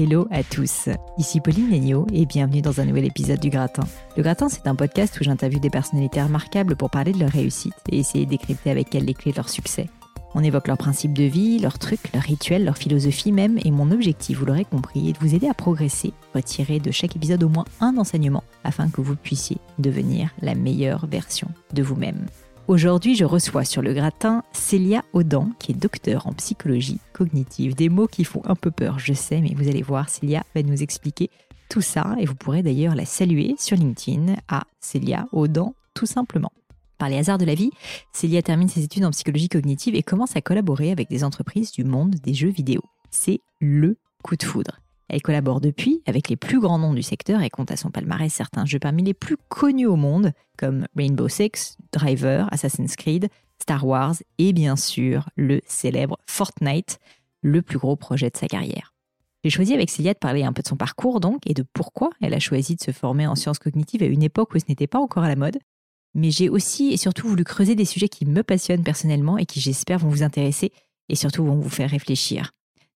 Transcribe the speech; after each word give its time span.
Hello 0.00 0.28
à 0.30 0.44
tous, 0.44 0.88
ici 1.18 1.40
Pauline 1.40 1.70
Legnaud 1.70 2.06
et 2.12 2.24
bienvenue 2.24 2.62
dans 2.62 2.80
un 2.80 2.84
nouvel 2.84 3.04
épisode 3.04 3.40
du 3.40 3.50
Gratin. 3.50 3.82
Le 4.16 4.22
Gratin, 4.22 4.48
c'est 4.48 4.68
un 4.68 4.76
podcast 4.76 5.18
où 5.20 5.24
j'interviewe 5.24 5.58
des 5.58 5.70
personnalités 5.70 6.22
remarquables 6.22 6.76
pour 6.76 6.88
parler 6.88 7.10
de 7.10 7.18
leur 7.18 7.30
réussite 7.30 7.74
et 7.90 7.98
essayer 7.98 8.24
de 8.24 8.30
décrypter 8.30 8.70
avec 8.70 8.94
elles 8.94 9.06
les 9.06 9.14
clés 9.14 9.32
de 9.32 9.38
leur 9.38 9.48
succès. 9.48 9.90
On 10.36 10.44
évoque 10.44 10.68
leurs 10.68 10.78
principes 10.78 11.14
de 11.14 11.24
vie, 11.24 11.58
leurs 11.58 11.80
trucs, 11.80 12.12
leurs 12.14 12.22
rituels, 12.22 12.64
leur 12.64 12.78
philosophie 12.78 13.32
même, 13.32 13.58
et 13.64 13.72
mon 13.72 13.90
objectif, 13.90 14.38
vous 14.38 14.46
l'aurez 14.46 14.66
compris, 14.66 15.08
est 15.08 15.14
de 15.14 15.18
vous 15.18 15.34
aider 15.34 15.48
à 15.48 15.54
progresser, 15.54 16.12
retirer 16.32 16.78
de 16.78 16.92
chaque 16.92 17.16
épisode 17.16 17.42
au 17.42 17.48
moins 17.48 17.64
un 17.80 17.96
enseignement 17.96 18.44
afin 18.62 18.88
que 18.90 19.00
vous 19.00 19.16
puissiez 19.16 19.58
devenir 19.80 20.30
la 20.42 20.54
meilleure 20.54 21.06
version 21.06 21.48
de 21.74 21.82
vous-même. 21.82 22.26
Aujourd'hui, 22.68 23.14
je 23.14 23.24
reçois 23.24 23.64
sur 23.64 23.80
le 23.80 23.94
gratin 23.94 24.42
Célia 24.52 25.02
Audan, 25.14 25.52
qui 25.58 25.72
est 25.72 25.74
docteur 25.74 26.26
en 26.26 26.34
psychologie 26.34 27.00
cognitive. 27.14 27.74
Des 27.74 27.88
mots 27.88 28.06
qui 28.06 28.24
font 28.24 28.42
un 28.44 28.54
peu 28.54 28.70
peur, 28.70 28.98
je 28.98 29.14
sais, 29.14 29.40
mais 29.40 29.54
vous 29.56 29.68
allez 29.68 29.80
voir, 29.80 30.10
Célia 30.10 30.44
va 30.54 30.62
nous 30.62 30.82
expliquer 30.82 31.30
tout 31.70 31.80
ça 31.80 32.14
et 32.18 32.26
vous 32.26 32.34
pourrez 32.34 32.62
d'ailleurs 32.62 32.94
la 32.94 33.06
saluer 33.06 33.54
sur 33.58 33.78
LinkedIn 33.78 34.34
à 34.48 34.64
Célia 34.80 35.28
Audan, 35.32 35.74
tout 35.94 36.04
simplement. 36.04 36.52
Par 36.98 37.08
les 37.08 37.16
hasards 37.16 37.38
de 37.38 37.46
la 37.46 37.54
vie, 37.54 37.70
Célia 38.12 38.42
termine 38.42 38.68
ses 38.68 38.84
études 38.84 39.06
en 39.06 39.12
psychologie 39.12 39.48
cognitive 39.48 39.94
et 39.94 40.02
commence 40.02 40.36
à 40.36 40.42
collaborer 40.42 40.92
avec 40.92 41.08
des 41.08 41.24
entreprises 41.24 41.72
du 41.72 41.84
monde 41.84 42.16
des 42.16 42.34
jeux 42.34 42.50
vidéo. 42.50 42.82
C'est 43.10 43.40
le 43.60 43.96
coup 44.22 44.36
de 44.36 44.44
foudre. 44.44 44.78
Elle 45.08 45.22
collabore 45.22 45.60
depuis 45.60 46.02
avec 46.06 46.28
les 46.28 46.36
plus 46.36 46.60
grands 46.60 46.78
noms 46.78 46.92
du 46.92 47.02
secteur 47.02 47.42
et 47.42 47.48
compte 47.48 47.70
à 47.70 47.76
son 47.76 47.90
palmarès 47.90 48.32
certains 48.32 48.66
jeux 48.66 48.78
parmi 48.78 49.02
les 49.02 49.14
plus 49.14 49.38
connus 49.48 49.86
au 49.86 49.96
monde, 49.96 50.32
comme 50.58 50.86
Rainbow 50.96 51.28
Six, 51.28 51.78
Driver, 51.92 52.46
Assassin's 52.52 52.94
Creed, 52.94 53.28
Star 53.60 53.86
Wars 53.86 54.16
et 54.36 54.52
bien 54.52 54.76
sûr 54.76 55.28
le 55.36 55.60
célèbre 55.66 56.18
Fortnite, 56.26 56.98
le 57.40 57.62
plus 57.62 57.78
gros 57.78 57.96
projet 57.96 58.28
de 58.28 58.36
sa 58.36 58.48
carrière. 58.48 58.92
J'ai 59.44 59.50
choisi 59.50 59.72
avec 59.72 59.88
Célia 59.88 60.12
de 60.12 60.18
parler 60.18 60.42
un 60.42 60.52
peu 60.52 60.62
de 60.62 60.68
son 60.68 60.76
parcours 60.76 61.20
donc 61.20 61.40
et 61.46 61.54
de 61.54 61.64
pourquoi 61.72 62.10
elle 62.20 62.34
a 62.34 62.40
choisi 62.40 62.76
de 62.76 62.82
se 62.82 62.90
former 62.90 63.26
en 63.26 63.34
sciences 63.34 63.58
cognitives 63.58 64.02
à 64.02 64.06
une 64.06 64.22
époque 64.22 64.54
où 64.54 64.58
ce 64.58 64.64
n'était 64.68 64.86
pas 64.86 64.98
encore 64.98 65.22
à 65.22 65.28
la 65.28 65.36
mode. 65.36 65.58
Mais 66.14 66.30
j'ai 66.30 66.48
aussi 66.48 66.92
et 66.92 66.96
surtout 66.96 67.28
voulu 67.28 67.44
creuser 67.44 67.74
des 67.74 67.84
sujets 67.84 68.08
qui 68.08 68.26
me 68.26 68.42
passionnent 68.42 68.82
personnellement 68.82 69.38
et 69.38 69.46
qui 69.46 69.60
j'espère 69.60 69.98
vont 69.98 70.08
vous 70.08 70.22
intéresser 70.22 70.72
et 71.08 71.14
surtout 71.14 71.44
vont 71.44 71.56
vous 71.56 71.70
faire 71.70 71.90
réfléchir 71.90 72.52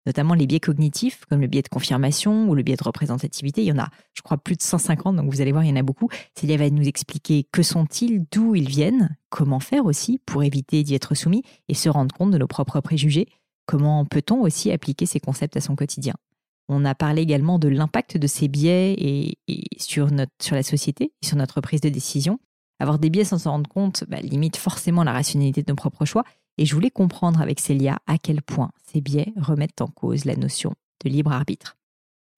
notamment 0.07 0.35
les 0.35 0.47
biais 0.47 0.61
cognitifs, 0.61 1.25
comme 1.27 1.41
le 1.41 1.47
biais 1.47 1.63
de 1.63 1.69
confirmation 1.69 2.49
ou 2.49 2.55
le 2.55 2.63
biais 2.63 2.77
de 2.77 2.85
représentativité. 2.85 3.63
Il 3.63 3.67
y 3.67 3.73
en 3.73 3.79
a, 3.79 3.89
je 4.15 4.23
crois, 4.23 4.39
plus 4.39 4.57
de 4.57 4.63
150, 4.63 5.17
donc 5.17 5.31
vous 5.31 5.41
allez 5.41 5.53
voir, 5.53 5.65
il 5.65 5.71
y 5.71 5.73
en 5.73 5.77
a 5.77 5.83
beaucoup. 5.83 6.09
Célia 6.35 6.57
va 6.57 6.69
nous 6.71 6.87
expliquer 6.87 7.47
que 7.53 7.63
sont-ils, 7.63 8.25
d'où 8.33 8.55
ils 8.55 8.69
viennent, 8.69 9.17
comment 9.31 9.61
faire 9.61 9.87
aussi 9.87 10.21
pour 10.27 10.43
éviter 10.43 10.83
d'y 10.83 10.95
être 10.95 11.15
soumis 11.15 11.43
et 11.69 11.75
se 11.75 11.89
rendre 11.89 12.15
compte 12.15 12.31
de 12.31 12.39
nos 12.39 12.47
propres 12.47 12.81
préjugés. 12.81 13.29
Comment 13.67 14.05
peut-on 14.05 14.41
aussi 14.41 14.73
appliquer 14.73 15.07
ces 15.07 15.21
concepts 15.21 15.57
à 15.57 15.61
son 15.61 15.77
quotidien? 15.77 16.15
On 16.69 16.85
a 16.85 16.95
parlé 16.95 17.23
également 17.23 17.59
de 17.59 17.69
l'impact 17.69 18.17
de 18.17 18.27
ces 18.27 18.49
biais 18.49 19.37
sur 19.79 20.09
la 20.11 20.63
société 20.63 21.13
et 21.23 21.27
sur 21.27 21.37
notre 21.37 21.61
prise 21.61 21.81
de 21.81 21.89
décision. 21.89 22.39
Avoir 22.81 22.99
des 22.99 23.11
biais 23.11 23.25
sans 23.25 23.39
s'en 23.39 23.53
rendre 23.53 23.71
compte 23.71 24.05
bah, 24.09 24.21
limite 24.21 24.57
forcément 24.57 25.05
la 25.05 25.13
rationalité 25.13 25.63
de 25.63 25.71
nos 25.71 25.77
propres 25.77 26.05
choix 26.05 26.25
et 26.59 26.67
je 26.67 26.75
voulais 26.75 26.91
comprendre 26.91 27.41
avec 27.41 27.61
Célia 27.61 27.99
à 28.07 28.19
quel 28.19 28.43
point 28.43 28.71
ces 28.85 29.01
biais 29.01 29.33
remettent 29.37 29.81
en 29.81 29.89
cause 29.89 30.25
la 30.25 30.37
notion 30.37 30.75
de 31.05 31.09
libre 31.09 31.33
arbitre. 31.33 31.77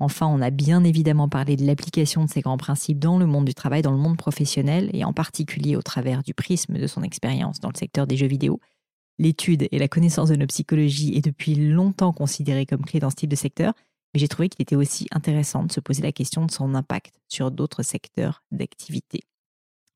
Enfin, 0.00 0.26
on 0.26 0.40
a 0.40 0.50
bien 0.50 0.82
évidemment 0.82 1.28
parlé 1.28 1.56
de 1.56 1.64
l'application 1.64 2.24
de 2.24 2.30
ces 2.30 2.40
grands 2.40 2.56
principes 2.56 2.98
dans 2.98 3.18
le 3.18 3.26
monde 3.26 3.44
du 3.44 3.54
travail, 3.54 3.82
dans 3.82 3.92
le 3.92 3.98
monde 3.98 4.16
professionnel, 4.16 4.90
et 4.92 5.04
en 5.04 5.12
particulier 5.12 5.76
au 5.76 5.82
travers 5.82 6.22
du 6.22 6.34
prisme 6.34 6.78
de 6.78 6.86
son 6.86 7.02
expérience 7.02 7.60
dans 7.60 7.70
le 7.70 7.78
secteur 7.78 8.06
des 8.06 8.16
jeux 8.16 8.26
vidéo. 8.26 8.60
L'étude 9.18 9.68
et 9.70 9.78
la 9.78 9.86
connaissance 9.86 10.30
de 10.30 10.36
nos 10.36 10.46
psychologies 10.46 11.16
est 11.16 11.24
depuis 11.24 11.54
longtemps 11.54 12.12
considérée 12.12 12.66
comme 12.66 12.84
clé 12.84 12.98
dans 12.98 13.10
ce 13.10 13.16
type 13.16 13.30
de 13.30 13.36
secteur, 13.36 13.72
mais 14.12 14.20
j'ai 14.20 14.28
trouvé 14.28 14.48
qu'il 14.48 14.62
était 14.62 14.76
aussi 14.76 15.06
intéressant 15.12 15.62
de 15.62 15.72
se 15.72 15.80
poser 15.80 16.02
la 16.02 16.12
question 16.12 16.44
de 16.44 16.50
son 16.50 16.74
impact 16.74 17.14
sur 17.28 17.52
d'autres 17.52 17.84
secteurs 17.84 18.42
d'activité. 18.50 19.20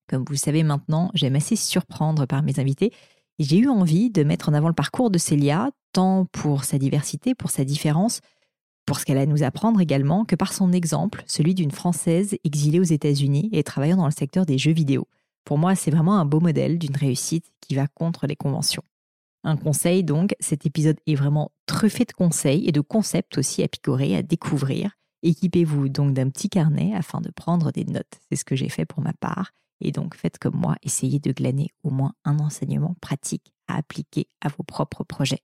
Comme 0.08 0.24
vous 0.24 0.32
le 0.32 0.38
savez 0.38 0.62
maintenant, 0.62 1.10
j'aime 1.14 1.36
assez 1.36 1.56
surprendre 1.56 2.26
par 2.26 2.42
mes 2.42 2.60
invités, 2.60 2.92
j'ai 3.38 3.58
eu 3.58 3.68
envie 3.68 4.10
de 4.10 4.24
mettre 4.24 4.48
en 4.48 4.54
avant 4.54 4.68
le 4.68 4.74
parcours 4.74 5.10
de 5.10 5.18
Célia, 5.18 5.70
tant 5.92 6.26
pour 6.26 6.64
sa 6.64 6.78
diversité, 6.78 7.34
pour 7.34 7.50
sa 7.50 7.64
différence, 7.64 8.20
pour 8.84 8.98
ce 8.98 9.04
qu'elle 9.04 9.18
a 9.18 9.22
à 9.22 9.26
nous 9.26 9.42
apprendre 9.42 9.80
également, 9.80 10.24
que 10.24 10.36
par 10.36 10.52
son 10.52 10.72
exemple, 10.72 11.22
celui 11.26 11.54
d'une 11.54 11.70
Française 11.70 12.36
exilée 12.44 12.80
aux 12.80 12.84
États-Unis 12.84 13.50
et 13.52 13.62
travaillant 13.62 13.98
dans 13.98 14.06
le 14.06 14.10
secteur 14.10 14.46
des 14.46 14.58
jeux 14.58 14.72
vidéo. 14.72 15.06
Pour 15.44 15.58
moi, 15.58 15.74
c'est 15.74 15.90
vraiment 15.90 16.18
un 16.18 16.24
beau 16.24 16.40
modèle 16.40 16.78
d'une 16.78 16.96
réussite 16.96 17.46
qui 17.60 17.74
va 17.74 17.86
contre 17.86 18.26
les 18.26 18.36
conventions. 18.36 18.82
Un 19.44 19.56
conseil 19.56 20.04
donc, 20.04 20.34
cet 20.40 20.66
épisode 20.66 20.98
est 21.06 21.14
vraiment 21.14 21.52
truffé 21.66 22.04
de 22.04 22.12
conseils 22.12 22.66
et 22.66 22.72
de 22.72 22.80
concepts 22.80 23.38
aussi 23.38 23.62
à 23.62 23.68
picorer, 23.68 24.16
à 24.16 24.22
découvrir. 24.22 24.92
Équipez-vous 25.22 25.88
donc 25.88 26.14
d'un 26.14 26.28
petit 26.28 26.48
carnet 26.48 26.94
afin 26.94 27.20
de 27.20 27.30
prendre 27.30 27.72
des 27.72 27.84
notes. 27.84 28.20
C'est 28.28 28.36
ce 28.36 28.44
que 28.44 28.56
j'ai 28.56 28.68
fait 28.68 28.84
pour 28.84 29.02
ma 29.02 29.12
part. 29.12 29.52
Et 29.80 29.92
donc, 29.92 30.14
faites 30.14 30.38
comme 30.38 30.56
moi, 30.56 30.76
essayez 30.82 31.20
de 31.20 31.32
glaner 31.32 31.68
au 31.82 31.90
moins 31.90 32.14
un 32.24 32.38
enseignement 32.38 32.96
pratique 33.00 33.52
à 33.68 33.76
appliquer 33.76 34.28
à 34.40 34.48
vos 34.48 34.62
propres 34.62 35.04
projets. 35.04 35.42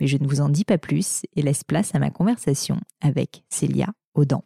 Mais 0.00 0.06
je 0.06 0.18
ne 0.18 0.26
vous 0.26 0.40
en 0.40 0.48
dis 0.48 0.64
pas 0.64 0.78
plus 0.78 1.22
et 1.34 1.42
laisse 1.42 1.64
place 1.64 1.94
à 1.94 1.98
ma 1.98 2.10
conversation 2.10 2.80
avec 3.00 3.44
Célia 3.48 3.88
Audan. 4.14 4.44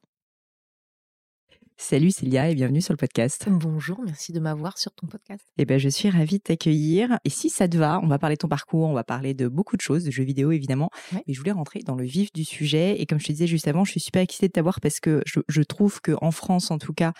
Salut 1.83 2.11
Célia 2.11 2.51
et 2.51 2.55
bienvenue 2.55 2.83
sur 2.83 2.93
le 2.93 2.99
podcast. 2.99 3.47
Bonjour, 3.49 4.03
merci 4.05 4.35
de 4.35 4.39
m'avoir 4.39 4.77
sur 4.77 4.93
ton 4.93 5.07
podcast. 5.07 5.43
Eh 5.57 5.65
ben, 5.65 5.79
je 5.79 5.89
suis 5.89 6.11
ravie 6.11 6.37
de 6.37 6.43
t'accueillir. 6.43 7.19
Et 7.25 7.31
si 7.31 7.49
ça 7.49 7.69
te 7.69 7.77
va, 7.79 8.01
on 8.03 8.07
va 8.07 8.19
parler 8.19 8.37
de 8.37 8.41
ton 8.41 8.49
parcours, 8.49 8.87
on 8.87 8.93
va 8.93 9.03
parler 9.03 9.33
de 9.33 9.49
beaucoup 9.49 9.79
de 9.79 9.81
choses, 9.81 10.05
de 10.05 10.11
jeux 10.11 10.23
vidéo 10.23 10.53
évidemment. 10.53 10.91
Mais 11.11 11.33
je 11.33 11.39
voulais 11.39 11.53
rentrer 11.53 11.81
dans 11.81 11.95
le 11.95 12.05
vif 12.05 12.35
du 12.35 12.45
sujet. 12.45 13.01
Et 13.01 13.07
comme 13.07 13.19
je 13.19 13.25
te 13.25 13.33
disais 13.33 13.47
juste 13.47 13.67
avant, 13.67 13.85
je 13.85 13.93
suis 13.93 14.01
super 14.01 14.21
excitée 14.21 14.47
de 14.47 14.53
t'avoir 14.53 14.83
parce 14.83 15.01
que 15.01 15.23
je, 15.25 15.41
je 15.49 15.63
trouve 15.63 16.03
qu'en 16.03 16.31
France, 16.31 16.71
en 16.71 16.77
tout 16.77 16.93
cas, 16.93 17.15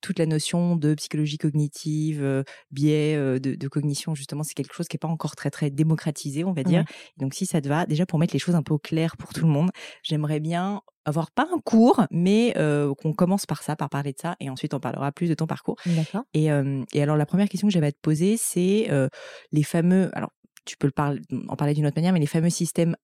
toute 0.00 0.18
la 0.18 0.26
notion 0.26 0.76
de 0.76 0.94
psychologie 0.94 1.36
cognitive, 1.36 2.22
euh, 2.22 2.42
biais 2.70 3.16
euh, 3.16 3.38
de, 3.38 3.54
de, 3.54 3.68
cognition, 3.68 4.14
justement, 4.14 4.44
c'est 4.44 4.54
quelque 4.54 4.74
chose 4.74 4.88
qui 4.88 4.96
n'est 4.96 5.00
pas 5.00 5.08
encore 5.08 5.36
très, 5.36 5.50
très 5.50 5.70
démocratisé, 5.70 6.42
on 6.42 6.54
va 6.54 6.64
dire. 6.64 6.86
Donc, 7.18 7.34
si 7.34 7.44
ça 7.44 7.60
te 7.60 7.68
va, 7.68 7.84
déjà 7.84 8.06
pour 8.06 8.18
mettre 8.18 8.32
les 8.32 8.40
choses 8.40 8.54
un 8.54 8.62
peu 8.62 8.72
au 8.72 8.78
clair 8.78 9.18
pour 9.18 9.34
tout 9.34 9.44
le 9.44 9.52
monde, 9.52 9.70
j'aimerais 10.02 10.40
bien 10.40 10.80
avoir 11.06 11.30
pas 11.30 11.46
un 11.54 11.60
cours, 11.60 12.04
mais 12.10 12.52
euh, 12.58 12.92
qu'on 12.94 13.12
commence 13.12 13.46
par 13.46 13.62
ça, 13.62 13.76
par 13.76 13.88
parler 13.88 14.12
de 14.12 14.18
ça, 14.18 14.36
et 14.40 14.50
ensuite 14.50 14.74
on 14.74 14.80
parlera 14.80 15.12
plus 15.12 15.28
de 15.28 15.34
ton 15.34 15.46
parcours. 15.46 15.76
D'accord. 15.86 16.24
Et, 16.34 16.50
euh, 16.52 16.82
et 16.92 17.02
alors 17.02 17.16
la 17.16 17.26
première 17.26 17.48
question 17.48 17.68
que 17.68 17.72
j'avais 17.72 17.86
à 17.86 17.92
te 17.92 18.00
poser, 18.02 18.36
c'est 18.36 18.88
euh, 18.90 19.08
les 19.52 19.62
fameux, 19.62 20.10
alors 20.14 20.32
tu 20.64 20.76
peux 20.76 20.88
le 20.88 20.92
parler, 20.92 21.22
en 21.48 21.54
parler 21.54 21.74
d'une 21.74 21.86
autre 21.86 21.96
manière, 21.96 22.12
mais 22.12 22.18
les 22.18 22.26
fameux 22.26 22.50
systèmes 22.50 22.96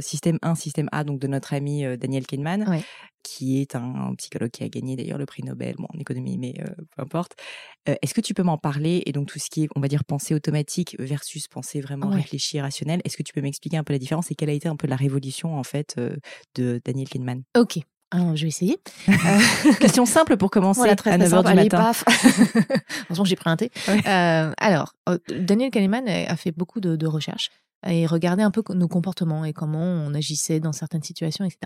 système 0.00 0.38
1, 0.42 0.54
système 0.54 0.88
A, 0.92 1.04
donc 1.04 1.18
de 1.18 1.26
notre 1.26 1.54
ami 1.54 1.84
euh, 1.84 1.96
Daniel 1.96 2.26
Kahneman, 2.26 2.82
qui 3.22 3.60
est 3.60 3.74
un, 3.74 4.14
psychologue 4.16 4.50
qui 4.50 4.64
a 4.64 4.68
gagné 4.68 4.96
d'ailleurs 4.96 5.18
le 5.18 5.26
prix 5.26 5.42
Nobel 5.42 5.74
bon, 5.76 5.86
en 5.92 5.98
économie, 5.98 6.38
mais 6.38 6.54
euh, 6.60 6.66
peu 6.96 7.02
importe. 7.02 7.34
Est-ce 7.86 8.12
que 8.12 8.20
tu 8.20 8.34
peux 8.34 8.42
m'en 8.42 8.58
parler 8.58 9.02
Et 9.06 9.12
donc 9.12 9.28
tout 9.28 9.38
ce 9.38 9.48
qui 9.48 9.64
est, 9.64 9.68
on 9.74 9.80
va 9.80 9.88
dire, 9.88 10.04
pensée 10.04 10.34
automatique 10.34 10.94
versus 10.98 11.48
pensée 11.48 11.80
vraiment 11.80 12.10
réfléchie, 12.10 12.60
rationnelle, 12.60 13.00
est-ce 13.04 13.16
que 13.16 13.22
tu 13.22 13.32
peux 13.32 13.40
m'expliquer 13.40 13.78
un 13.78 13.84
peu 13.84 13.94
la 13.94 13.98
différence 13.98 14.30
et 14.30 14.34
quelle 14.34 14.50
a 14.50 14.52
été 14.52 14.68
un 14.68 14.76
peu 14.76 14.86
la 14.86 14.96
révolution 14.96 15.56
en 15.56 15.62
fait 15.62 15.96
de 16.54 16.82
Daniel 16.84 17.08
Kahneman 17.08 17.44
Ok. 17.56 17.78
Alors, 18.10 18.36
je 18.36 18.42
vais 18.42 18.48
essayer. 18.48 18.78
Question 19.80 20.04
simple 20.04 20.36
pour 20.36 20.50
commencer 20.50 20.82
à 20.82 20.94
9h 20.94 21.48
du 21.48 21.54
matin. 21.54 21.68
Paf. 21.68 22.04
j'ai 23.24 23.36
pris 23.36 23.50
un 23.50 23.56
thé. 23.56 23.70
alors, 24.04 24.92
Daniel 25.30 25.70
Kahneman 25.70 26.06
a 26.06 26.36
fait 26.36 26.52
beaucoup 26.52 26.80
de, 26.80 26.94
de 26.94 27.06
recherches 27.06 27.50
et 27.86 28.06
regarder 28.06 28.42
un 28.42 28.50
peu 28.50 28.62
nos 28.74 28.88
comportements 28.88 29.44
et 29.44 29.52
comment 29.52 29.82
on 29.82 30.14
agissait 30.14 30.60
dans 30.60 30.72
certaines 30.72 31.02
situations, 31.02 31.44
etc. 31.44 31.60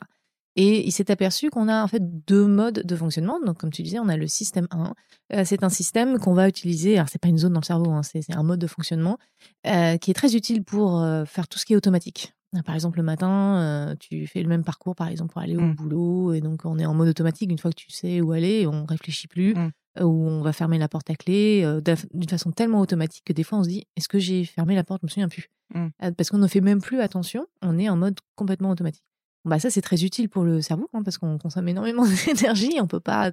Et 0.54 0.86
il 0.86 0.92
s'est 0.92 1.10
aperçu 1.10 1.48
qu'on 1.48 1.68
a 1.68 1.82
en 1.82 1.88
fait 1.88 2.02
deux 2.26 2.46
modes 2.46 2.82
de 2.84 2.96
fonctionnement. 2.96 3.40
Donc, 3.44 3.58
comme 3.58 3.70
tu 3.70 3.82
disais, 3.82 3.98
on 3.98 4.08
a 4.08 4.16
le 4.16 4.26
système 4.26 4.68
1. 4.70 4.94
Euh, 5.32 5.42
c'est 5.46 5.64
un 5.64 5.70
système 5.70 6.18
qu'on 6.18 6.34
va 6.34 6.48
utiliser. 6.48 6.96
Alors, 6.96 7.08
c'est 7.08 7.20
pas 7.20 7.28
une 7.28 7.38
zone 7.38 7.54
dans 7.54 7.60
le 7.60 7.64
cerveau, 7.64 7.90
hein, 7.90 8.02
c'est 8.02 8.22
un 8.34 8.42
mode 8.42 8.58
de 8.58 8.66
fonctionnement 8.66 9.18
euh, 9.66 9.96
qui 9.96 10.10
est 10.10 10.14
très 10.14 10.36
utile 10.36 10.62
pour 10.62 11.00
euh, 11.00 11.24
faire 11.24 11.48
tout 11.48 11.58
ce 11.58 11.64
qui 11.64 11.72
est 11.72 11.76
automatique. 11.76 12.34
Par 12.66 12.74
exemple, 12.74 12.98
le 12.98 13.04
matin, 13.04 13.96
tu 13.98 14.26
fais 14.26 14.42
le 14.42 14.48
même 14.50 14.62
parcours, 14.62 14.94
par 14.94 15.08
exemple, 15.08 15.32
pour 15.32 15.40
aller 15.40 15.56
au 15.56 15.62
mmh. 15.62 15.74
boulot, 15.74 16.34
et 16.34 16.42
donc 16.42 16.66
on 16.66 16.78
est 16.78 16.84
en 16.84 16.92
mode 16.92 17.08
automatique. 17.08 17.50
Une 17.50 17.56
fois 17.56 17.70
que 17.70 17.76
tu 17.76 17.90
sais 17.90 18.20
où 18.20 18.32
aller, 18.32 18.66
on 18.66 18.84
réfléchit 18.84 19.26
plus. 19.26 19.54
Mmh 19.54 19.70
où 20.00 20.28
on 20.28 20.42
va 20.42 20.52
fermer 20.52 20.78
la 20.78 20.88
porte 20.88 21.10
à 21.10 21.14
clé 21.14 21.66
d'une 22.14 22.28
façon 22.28 22.50
tellement 22.50 22.80
automatique 22.80 23.24
que 23.24 23.32
des 23.32 23.42
fois 23.42 23.58
on 23.58 23.64
se 23.64 23.68
dit 23.68 23.86
est-ce 23.96 24.08
que 24.08 24.18
j'ai 24.18 24.44
fermé 24.44 24.74
la 24.74 24.84
porte? 24.84 25.02
Je 25.02 25.06
me 25.06 25.10
souviens 25.10 25.28
plus. 25.28 25.50
Mmh. 25.74 25.88
Parce 26.16 26.30
qu'on 26.30 26.38
ne 26.38 26.46
fait 26.46 26.60
même 26.60 26.80
plus 26.80 27.00
attention, 27.00 27.46
on 27.62 27.78
est 27.78 27.88
en 27.88 27.96
mode 27.96 28.18
complètement 28.34 28.70
automatique. 28.70 29.04
bah 29.44 29.58
ça 29.58 29.70
c'est 29.70 29.82
très 29.82 30.04
utile 30.04 30.28
pour 30.28 30.44
le 30.44 30.62
cerveau 30.62 30.88
hein, 30.92 31.02
parce 31.02 31.18
qu'on 31.18 31.38
consomme 31.38 31.68
énormément 31.68 32.04
d'énergie, 32.26 32.78
on 32.80 32.86
peut 32.86 33.00
pas 33.00 33.30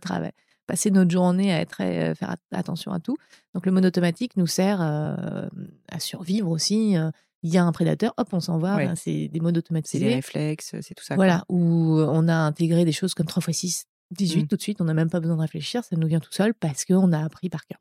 passer 0.68 0.92
notre 0.92 1.12
journée 1.12 1.54
à 1.54 1.62
être, 1.62 1.78
faire 1.78 2.36
attention 2.52 2.92
à 2.92 3.00
tout. 3.00 3.18
Donc 3.54 3.66
le 3.66 3.72
mode 3.72 3.86
automatique 3.86 4.36
nous 4.38 4.48
sert 4.48 4.82
à 4.82 6.00
survivre 6.00 6.50
aussi. 6.50 6.96
Il 7.42 7.54
y 7.54 7.58
a 7.58 7.64
un 7.64 7.72
prédateur, 7.72 8.14
hop, 8.18 8.28
on 8.34 8.42
s'en 8.42 8.58
va. 8.58 8.96
c'est 8.98 9.30
des 9.30 9.40
modes 9.40 9.58
automatisés. 9.58 10.00
C'est 10.00 10.10
des 10.10 10.16
réflexes, 10.16 10.76
c'est 10.82 10.94
tout 10.94 11.06
ça. 11.06 11.16
Voilà, 11.16 11.46
où 11.48 12.00
on 12.00 12.28
a 12.28 12.36
intégré 12.36 12.84
des 12.84 12.92
choses 12.92 13.14
comme 13.14 13.28
3 13.28 13.42
x 13.48 13.58
6 13.58 13.86
18 14.12 14.44
mmh. 14.44 14.48
tout 14.48 14.56
de 14.56 14.62
suite, 14.62 14.82
on 14.82 14.86
n'a 14.86 14.94
même 14.94 15.10
pas 15.10 15.20
besoin 15.20 15.36
de 15.36 15.42
réfléchir, 15.42 15.84
ça 15.84 15.96
nous 15.96 16.08
vient 16.08 16.20
tout 16.20 16.32
seul 16.32 16.54
parce 16.54 16.86
qu'on 16.86 17.12
a 17.12 17.24
appris 17.24 17.50
par 17.50 17.66
cœur. 17.66 17.80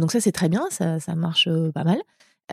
Donc 0.00 0.12
ça, 0.12 0.20
c'est 0.20 0.32
très 0.32 0.48
bien, 0.48 0.66
ça, 0.70 1.00
ça 1.00 1.14
marche 1.14 1.48
pas 1.74 1.84
mal. 1.84 1.98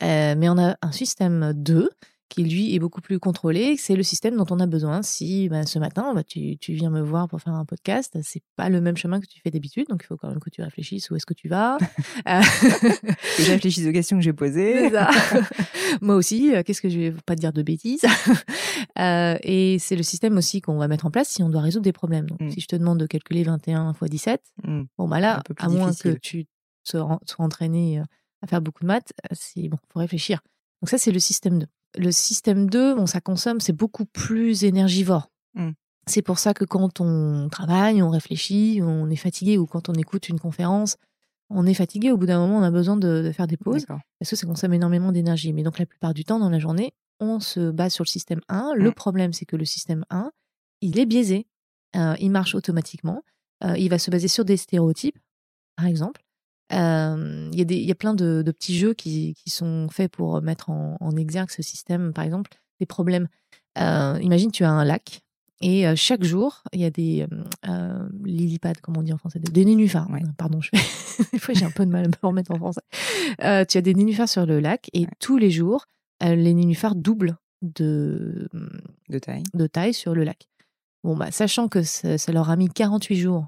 mais 0.01 0.49
on 0.49 0.57
a 0.57 0.75
un 0.81 0.91
système 0.91 1.53
2 1.53 1.89
qui 2.29 2.43
lui 2.43 2.75
est 2.75 2.79
beaucoup 2.79 3.01
plus 3.01 3.19
contrôlé. 3.19 3.77
C'est 3.77 3.95
le 3.95 4.03
système 4.03 4.35
dont 4.35 4.45
on 4.49 4.59
a 4.59 4.65
besoin. 4.65 5.01
Si 5.03 5.47
bah, 5.49 5.65
ce 5.65 5.79
matin, 5.79 6.13
bah, 6.13 6.23
tu, 6.23 6.57
tu, 6.57 6.73
viens 6.73 6.89
me 6.89 7.01
voir 7.01 7.27
pour 7.27 7.41
faire 7.41 7.53
un 7.53 7.65
podcast, 7.65 8.17
c'est 8.23 8.41
pas 8.55 8.69
le 8.69 8.81
même 8.81 8.97
chemin 8.97 9.19
que 9.19 9.27
tu 9.27 9.39
fais 9.41 9.51
d'habitude, 9.51 9.87
donc 9.89 10.01
il 10.03 10.07
faut 10.07 10.17
quand 10.17 10.29
même 10.29 10.39
que 10.39 10.49
tu 10.49 10.61
réfléchisses 10.61 11.09
où 11.09 11.15
est-ce 11.15 11.25
que 11.25 11.33
tu 11.33 11.47
vas. 11.47 11.77
Euh, 12.27 12.41
que 12.41 13.43
je 13.43 13.51
réfléchisse 13.51 13.85
aux 13.85 13.91
questions 13.91 14.17
que 14.17 14.23
j'ai 14.23 14.33
posées. 14.33 14.89
Moi 16.01 16.15
aussi, 16.15 16.55
euh, 16.55 16.63
qu'est-ce 16.63 16.81
que 16.81 16.89
je 16.89 16.97
vais 16.97 17.11
pas 17.11 17.35
te 17.35 17.41
dire 17.41 17.53
de 17.53 17.61
bêtises? 17.61 18.05
euh, 18.99 19.37
et 19.43 19.77
c'est 19.79 19.95
le 19.95 20.03
système 20.03 20.37
aussi 20.37 20.61
qu'on 20.61 20.77
va 20.77 20.87
mettre 20.87 21.05
en 21.05 21.11
place 21.11 21.29
si 21.29 21.43
on 21.43 21.49
doit 21.49 21.61
résoudre 21.61 21.83
des 21.83 21.91
problèmes. 21.91 22.27
Donc, 22.27 22.41
mm. 22.41 22.51
si 22.51 22.61
je 22.61 22.67
te 22.67 22.75
demande 22.75 22.99
de 22.99 23.05
calculer 23.05 23.43
21 23.43 23.91
x 23.91 24.09
17, 24.09 24.41
bon 24.97 25.07
bah 25.07 25.19
là, 25.19 25.43
à 25.57 25.69
moins 25.69 25.93
que 25.93 26.09
tu 26.09 26.47
sois, 26.83 27.19
sois 27.25 27.45
entraîné 27.45 28.01
à 28.41 28.47
faire 28.47 28.61
beaucoup 28.61 28.81
de 28.81 28.87
maths, 28.87 29.13
c'est 29.31 29.67
bon, 29.67 29.77
faut 29.91 29.99
réfléchir. 29.99 30.41
Donc 30.85 30.91
ça, 30.91 30.99
c'est 30.99 31.11
le 31.11 31.17
système 31.17 31.57
2. 31.57 31.65
Le 31.97 32.11
système 32.11 32.69
2, 32.69 32.93
bon, 32.93 33.07
ça 33.07 33.19
consomme, 33.19 33.59
c'est 33.59 33.73
beaucoup 33.73 34.05
plus 34.05 34.65
énergivore. 34.65 35.31
Mmh. 35.55 35.71
C'est 36.05 36.21
pour 36.21 36.37
ça 36.37 36.53
que 36.53 36.63
quand 36.63 37.01
on 37.01 37.49
travaille, 37.49 38.03
on 38.03 38.11
réfléchit, 38.11 38.81
on 38.83 39.09
est 39.09 39.15
fatigué, 39.15 39.57
ou 39.57 39.65
quand 39.65 39.89
on 39.89 39.93
écoute 39.93 40.29
une 40.29 40.39
conférence, 40.39 40.97
on 41.49 41.65
est 41.65 41.73
fatigué. 41.73 42.11
Au 42.11 42.17
bout 42.17 42.27
d'un 42.27 42.37
moment, 42.37 42.59
on 42.59 42.61
a 42.61 42.69
besoin 42.69 42.97
de, 42.97 43.31
faire 43.35 43.47
des 43.47 43.57
pauses 43.57 43.87
parce 43.87 44.29
que 44.29 44.35
ça 44.35 44.45
consomme 44.45 44.75
énormément 44.75 45.11
d'énergie. 45.11 45.53
Mais 45.53 45.63
donc 45.63 45.79
la 45.79 45.87
plupart 45.87 46.13
du 46.13 46.23
temps, 46.23 46.37
dans 46.37 46.51
la 46.51 46.59
journée, 46.59 46.93
on 47.19 47.39
se 47.39 47.71
base 47.71 47.91
sur 47.91 48.03
le 48.03 48.09
système 48.09 48.41
1. 48.47 48.73
Le 48.75 48.91
problème, 48.91 49.33
c'est 49.33 49.45
que 49.45 49.55
le 49.55 49.65
système 49.65 50.05
1, 50.11 50.29
il 50.81 50.99
est 50.99 51.07
biaisé. 51.07 51.47
Euh, 51.95 52.13
il 52.19 52.29
marche 52.29 52.53
automatiquement. 52.53 53.23
Euh, 53.63 53.75
il 53.75 53.89
va 53.89 53.97
se 53.97 54.11
baser 54.11 54.27
sur 54.27 54.45
des 54.45 54.57
stéréotypes, 54.57 55.17
par 55.77 55.87
exemple. 55.87 56.21
Il 56.71 57.51
y, 57.53 57.85
y, 57.85 57.91
a 57.91 57.95
plein 57.95 58.13
de, 58.13 58.41
de 58.41 58.51
petits 58.51 58.77
jeux 58.77 58.93
qui, 58.93 59.35
qui, 59.35 59.49
sont 59.49 59.87
faits 59.89 60.11
pour 60.11 60.41
mettre 60.41 60.69
en, 60.69 60.97
en, 60.99 61.15
exergue 61.15 61.49
ce 61.51 61.61
système. 61.61 62.11
Par 62.13 62.23
exemple, 62.23 62.51
des 62.79 62.85
problèmes. 62.85 63.27
Euh, 63.77 64.19
imagine, 64.21 64.51
tu 64.51 64.63
as 64.63 64.71
un 64.71 64.85
lac 64.85 65.21
et 65.61 65.85
chaque 65.95 66.23
jour, 66.23 66.63
il 66.73 66.81
y 66.81 66.85
a 66.85 66.89
des 66.89 67.25
euh, 67.67 68.09
lilypads, 68.23 68.81
comme 68.81 68.97
on 68.97 69.01
dit 69.01 69.13
en 69.13 69.17
français, 69.17 69.39
des 69.39 69.65
nénuphars. 69.65 70.07
Pardon, 70.37 70.59
je 70.61 70.69
des 71.31 71.39
fois 71.39 71.53
j'ai 71.53 71.65
un 71.65 71.71
peu 71.71 71.85
de 71.85 71.91
mal 71.91 72.05
à 72.05 72.07
me 72.07 72.13
remettre 72.21 72.51
en 72.51 72.57
français. 72.57 72.81
Euh, 73.41 73.63
tu 73.65 73.77
as 73.77 73.81
des 73.81 73.93
nénuphars 73.93 74.27
sur 74.27 74.45
le 74.45 74.59
lac 74.59 74.89
et 74.93 75.07
tous 75.19 75.37
les 75.37 75.49
jours, 75.49 75.85
les 76.21 76.53
nénuphars 76.53 76.95
doublent 76.95 77.37
de, 77.61 78.49
de, 79.09 79.19
taille. 79.19 79.43
de 79.53 79.67
taille 79.67 79.93
sur 79.93 80.13
le 80.13 80.23
lac. 80.23 80.49
Bon, 81.03 81.15
bah, 81.15 81.31
sachant 81.31 81.67
que 81.67 81.83
ça, 81.83 82.17
ça 82.17 82.31
leur 82.31 82.49
a 82.49 82.55
mis 82.57 82.67
48 82.67 83.15
jours 83.15 83.47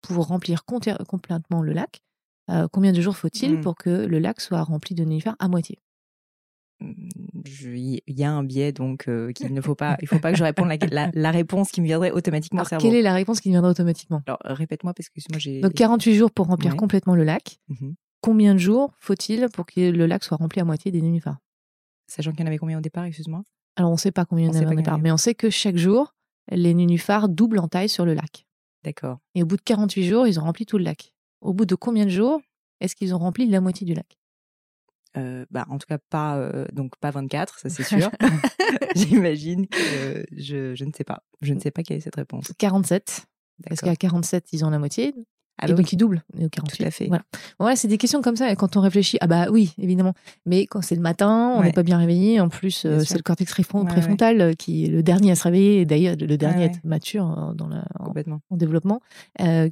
pour 0.00 0.26
remplir 0.26 0.64
complètement 0.64 1.62
le 1.62 1.72
lac, 1.72 2.02
euh, 2.50 2.68
combien 2.70 2.92
de 2.92 3.00
jours 3.00 3.16
faut-il 3.16 3.58
mmh. 3.58 3.60
pour 3.60 3.76
que 3.76 3.90
le 3.90 4.18
lac 4.18 4.40
soit 4.40 4.62
rempli 4.62 4.94
de 4.94 5.04
nénuphars 5.04 5.36
à 5.38 5.48
moitié? 5.48 5.78
Mmh, 6.80 6.94
il 7.74 8.00
y 8.06 8.24
a 8.24 8.32
un 8.32 8.42
biais 8.42 8.72
donc 8.72 9.08
euh, 9.08 9.32
qu'il 9.32 9.52
ne 9.52 9.60
faut 9.60 9.74
pas 9.74 9.96
il 10.00 10.08
faut 10.08 10.18
pas 10.18 10.32
que 10.32 10.38
je 10.38 10.44
réponde 10.44 10.68
la, 10.90 11.10
la, 11.12 11.30
réponse 11.30 11.70
qui 11.70 11.80
me 11.80 11.86
viendrait 11.86 12.10
automatiquement 12.10 12.64
cerveau. 12.64 12.84
quelle 12.84 12.96
est 12.96 13.02
la 13.02 13.14
réponse 13.14 13.40
qui 13.40 13.48
me 13.48 13.54
viendrait 13.54 13.70
automatiquement? 13.70 14.22
Alors 14.26 14.40
répète-moi 14.44 14.92
parce 14.94 15.08
que 15.08 15.20
moi 15.30 15.38
j'ai 15.38 15.60
donc 15.60 15.74
48 15.74 16.14
jours 16.14 16.30
pour 16.30 16.46
remplir 16.46 16.76
complètement 16.76 17.14
le 17.14 17.24
lac. 17.24 17.58
Mmh 17.68 17.92
combien 18.22 18.54
de 18.54 18.60
jours 18.60 18.94
faut-il 19.00 19.48
pour 19.52 19.66
que 19.66 19.80
le 19.80 20.06
lac 20.06 20.22
soit 20.22 20.36
rempli 20.36 20.60
à 20.60 20.64
moitié 20.64 20.92
des 20.92 21.02
nénuphars? 21.02 21.38
Sachant 22.06 22.30
qu'il 22.30 22.40
y 22.40 22.44
en 22.44 22.46
avait 22.46 22.58
combien 22.58 22.78
au 22.78 22.80
départ 22.80 23.04
excuse-moi? 23.04 23.42
Alors 23.74 23.90
on 23.90 23.94
ne 23.94 23.98
sait 23.98 24.12
pas 24.12 24.24
combien 24.24 24.46
il 24.46 24.54
y 24.54 24.58
en 24.58 24.62
avait 24.62 24.74
au 24.74 24.76
départ 24.76 24.98
mais 24.98 25.10
on 25.10 25.16
sait 25.16 25.34
que 25.34 25.50
chaque 25.50 25.76
jour 25.76 26.14
les 26.50 26.72
nénuphars 26.72 27.28
doublent 27.28 27.58
en 27.58 27.68
taille 27.68 27.88
sur 27.88 28.04
le 28.04 28.14
lac. 28.14 28.46
D'accord. 28.84 29.18
Et 29.34 29.42
au 29.42 29.46
bout 29.46 29.56
de 29.56 29.62
48 29.62 30.04
jours 30.04 30.26
ils 30.26 30.38
ont 30.38 30.44
rempli 30.44 30.66
tout 30.66 30.78
le 30.78 30.84
lac 30.84 31.11
au 31.42 31.52
bout 31.52 31.66
de 31.66 31.74
combien 31.74 32.04
de 32.04 32.10
jours 32.10 32.40
est-ce 32.80 32.96
qu'ils 32.96 33.14
ont 33.14 33.18
rempli 33.18 33.46
la 33.46 33.60
moitié 33.60 33.86
du 33.86 33.94
lac? 33.94 34.18
Euh, 35.18 35.44
bah, 35.50 35.66
en 35.68 35.76
tout 35.76 35.86
cas 35.86 35.98
pas 35.98 36.38
euh, 36.38 36.64
donc 36.72 36.96
pas 36.96 37.10
24 37.10 37.58
ça 37.58 37.68
c'est 37.68 37.82
sûr. 37.82 38.10
J'imagine 38.96 39.66
que 39.68 40.24
je, 40.32 40.74
je 40.74 40.84
ne 40.84 40.92
sais 40.92 41.04
pas. 41.04 41.22
Je 41.42 41.52
ne 41.52 41.60
sais 41.60 41.70
pas 41.70 41.82
quelle 41.82 41.98
est 41.98 42.00
cette 42.00 42.16
réponse. 42.16 42.52
47 42.58 43.26
parce 43.68 43.80
qu'à 43.80 43.94
47 43.94 44.52
ils 44.52 44.64
ont 44.64 44.70
la 44.70 44.78
moitié 44.78 45.14
ah 45.58 45.68
et 45.68 45.74
donc 45.74 45.92
il 45.92 45.96
double 45.96 46.22
au 46.40 46.48
48. 46.48 46.76
Tout 46.76 46.84
à 46.84 46.90
fait. 46.90 47.06
Voilà. 47.06 47.24
Ouais, 47.60 47.76
c'est 47.76 47.88
des 47.88 47.98
questions 47.98 48.20
comme 48.22 48.36
ça. 48.36 48.50
Et 48.50 48.56
quand 48.56 48.76
on 48.76 48.80
réfléchit, 48.80 49.18
ah 49.20 49.26
bah 49.26 49.46
oui, 49.50 49.72
évidemment. 49.78 50.14
Mais 50.46 50.66
quand 50.66 50.82
c'est 50.82 50.96
le 50.96 51.00
matin, 51.00 51.54
on 51.56 51.62
n'est 51.62 51.72
pas 51.72 51.82
bien 51.82 51.98
réveillé. 51.98 52.40
En 52.40 52.48
plus, 52.48 52.84
euh, 52.84 53.00
c'est 53.00 53.16
le 53.16 53.22
cortex 53.22 53.52
préfrontal 53.52 54.40
euh, 54.40 54.52
qui 54.54 54.84
est 54.84 54.88
le 54.88 55.02
dernier 55.02 55.30
à 55.32 55.34
se 55.34 55.44
réveiller. 55.44 55.84
D'ailleurs, 55.84 56.16
le 56.18 56.36
dernier 56.36 56.64
à 56.64 56.66
être 56.66 56.80
mature 56.84 57.50
euh, 57.50 57.54
dans 57.54 57.68
la, 57.68 57.84
en, 58.00 58.56
développement, 58.56 59.00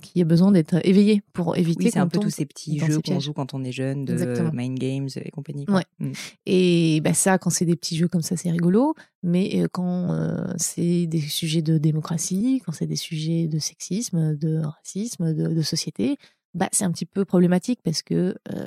qui 0.02 0.22
a 0.22 0.24
besoin 0.24 0.52
d'être 0.52 0.76
éveillé 0.86 1.22
pour 1.32 1.56
éviter. 1.56 1.84
Oui, 1.84 1.90
c'est 1.92 1.98
un 1.98 2.08
peu 2.08 2.20
tous 2.20 2.30
ces 2.30 2.46
petits 2.46 2.78
jeux 2.78 3.00
qu'on 3.00 3.20
joue 3.20 3.32
quand 3.32 3.54
on 3.54 3.64
est 3.64 3.72
jeune, 3.72 4.04
de 4.04 4.50
mind 4.52 4.78
games 4.78 5.08
et 5.16 5.30
compagnie. 5.30 5.66
Ouais. 5.68 5.84
Mm. 5.98 6.12
Et 6.46 7.00
bah 7.02 7.14
ça, 7.14 7.38
quand 7.38 7.50
c'est 7.50 7.64
des 7.64 7.76
petits 7.76 7.96
jeux 7.96 8.08
comme 8.08 8.22
ça, 8.22 8.36
c'est 8.36 8.50
rigolo. 8.50 8.94
Mais 9.22 9.64
quand 9.72 10.16
c'est 10.56 11.06
des 11.06 11.20
sujets 11.20 11.60
de 11.60 11.76
démocratie, 11.76 12.62
quand 12.64 12.72
c'est 12.72 12.86
des 12.86 12.96
sujets 12.96 13.48
de 13.48 13.58
sexisme, 13.58 14.34
de 14.34 14.62
racisme, 14.62 15.34
de, 15.34 15.48
de 15.48 15.62
société, 15.70 16.16
bah, 16.54 16.68
c'est 16.72 16.84
un 16.84 16.90
petit 16.90 17.06
peu 17.06 17.24
problématique 17.24 17.80
parce 17.84 18.02
que 18.02 18.34
euh, 18.52 18.66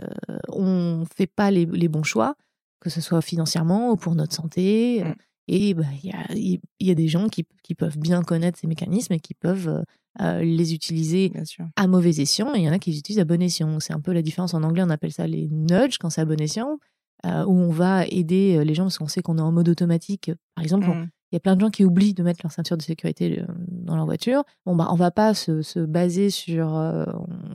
on 0.50 1.06
fait 1.16 1.28
pas 1.28 1.52
les, 1.52 1.66
les, 1.66 1.90
bons 1.90 2.04
choix, 2.04 2.36
que 2.80 2.90
ce 2.90 3.02
soit 3.02 3.22
financièrement 3.22 3.92
ou 3.92 3.98
pour 3.98 4.16
notre 4.16 4.34
santé. 4.34 5.04
Mmh. 5.04 5.14
Et 5.50 5.74
bah, 5.74 5.84
il 6.02 6.10
y, 6.10 6.14
a, 6.14 6.60
y, 6.80 6.92
a, 6.92 6.96
des 6.96 7.08
gens 7.10 7.28
qui, 7.28 7.46
qui, 7.64 7.76
peuvent 7.76 7.98
bien 7.98 8.24
connaître 8.24 8.58
ces 8.58 8.68
mécanismes 8.68 9.12
et 9.14 9.20
qui 9.20 9.34
peuvent 9.34 9.84
euh, 10.22 10.42
les 10.42 10.74
utiliser 10.74 11.34
à 11.76 11.88
mauvais 11.88 12.22
escient. 12.22 12.56
Et 12.56 12.60
il 12.60 12.64
y 12.64 12.70
en 12.70 12.72
a 12.72 12.80
qui 12.80 12.92
les 12.92 13.00
utilisent 13.00 13.20
à 13.20 13.26
bon 13.26 13.42
escient. 13.42 13.82
C'est 13.82 13.92
un 13.92 14.00
peu 14.00 14.14
la 14.14 14.22
différence. 14.22 14.54
En 14.54 14.64
anglais, 14.64 14.84
on 14.86 14.90
appelle 14.90 15.12
ça 15.12 15.28
les 15.28 15.50
nudges 15.50 15.98
quand 15.98 16.10
c'est 16.10 16.22
à 16.22 16.26
bon 16.26 16.40
escient, 16.40 16.80
euh, 17.26 17.44
où 17.44 17.52
on 17.52 17.72
va 17.72 18.08
aider 18.08 18.64
les 18.64 18.74
gens 18.74 18.84
parce 18.84 18.98
qu'on 18.98 19.10
sait 19.10 19.22
qu'on 19.22 19.38
est 19.38 19.42
en 19.42 19.52
mode 19.52 19.68
automatique. 19.68 20.32
Par 20.56 20.64
exemple, 20.64 20.88
mmh. 20.88 21.10
Il 21.34 21.38
y 21.38 21.38
a 21.38 21.40
plein 21.40 21.56
de 21.56 21.62
gens 21.62 21.72
qui 21.72 21.84
oublient 21.84 22.14
de 22.14 22.22
mettre 22.22 22.42
leur 22.44 22.52
ceinture 22.52 22.78
de 22.78 22.84
sécurité 22.84 23.40
euh, 23.40 23.46
dans 23.68 23.96
leur 23.96 24.06
voiture. 24.06 24.44
Bon, 24.68 24.76
bah, 24.76 24.90
on 24.92 24.96
va 24.96 25.10
pas 25.10 25.34
se, 25.34 25.64
se 25.64 25.80
baser 25.80 26.30
sur, 26.30 26.78
euh, 26.78 27.06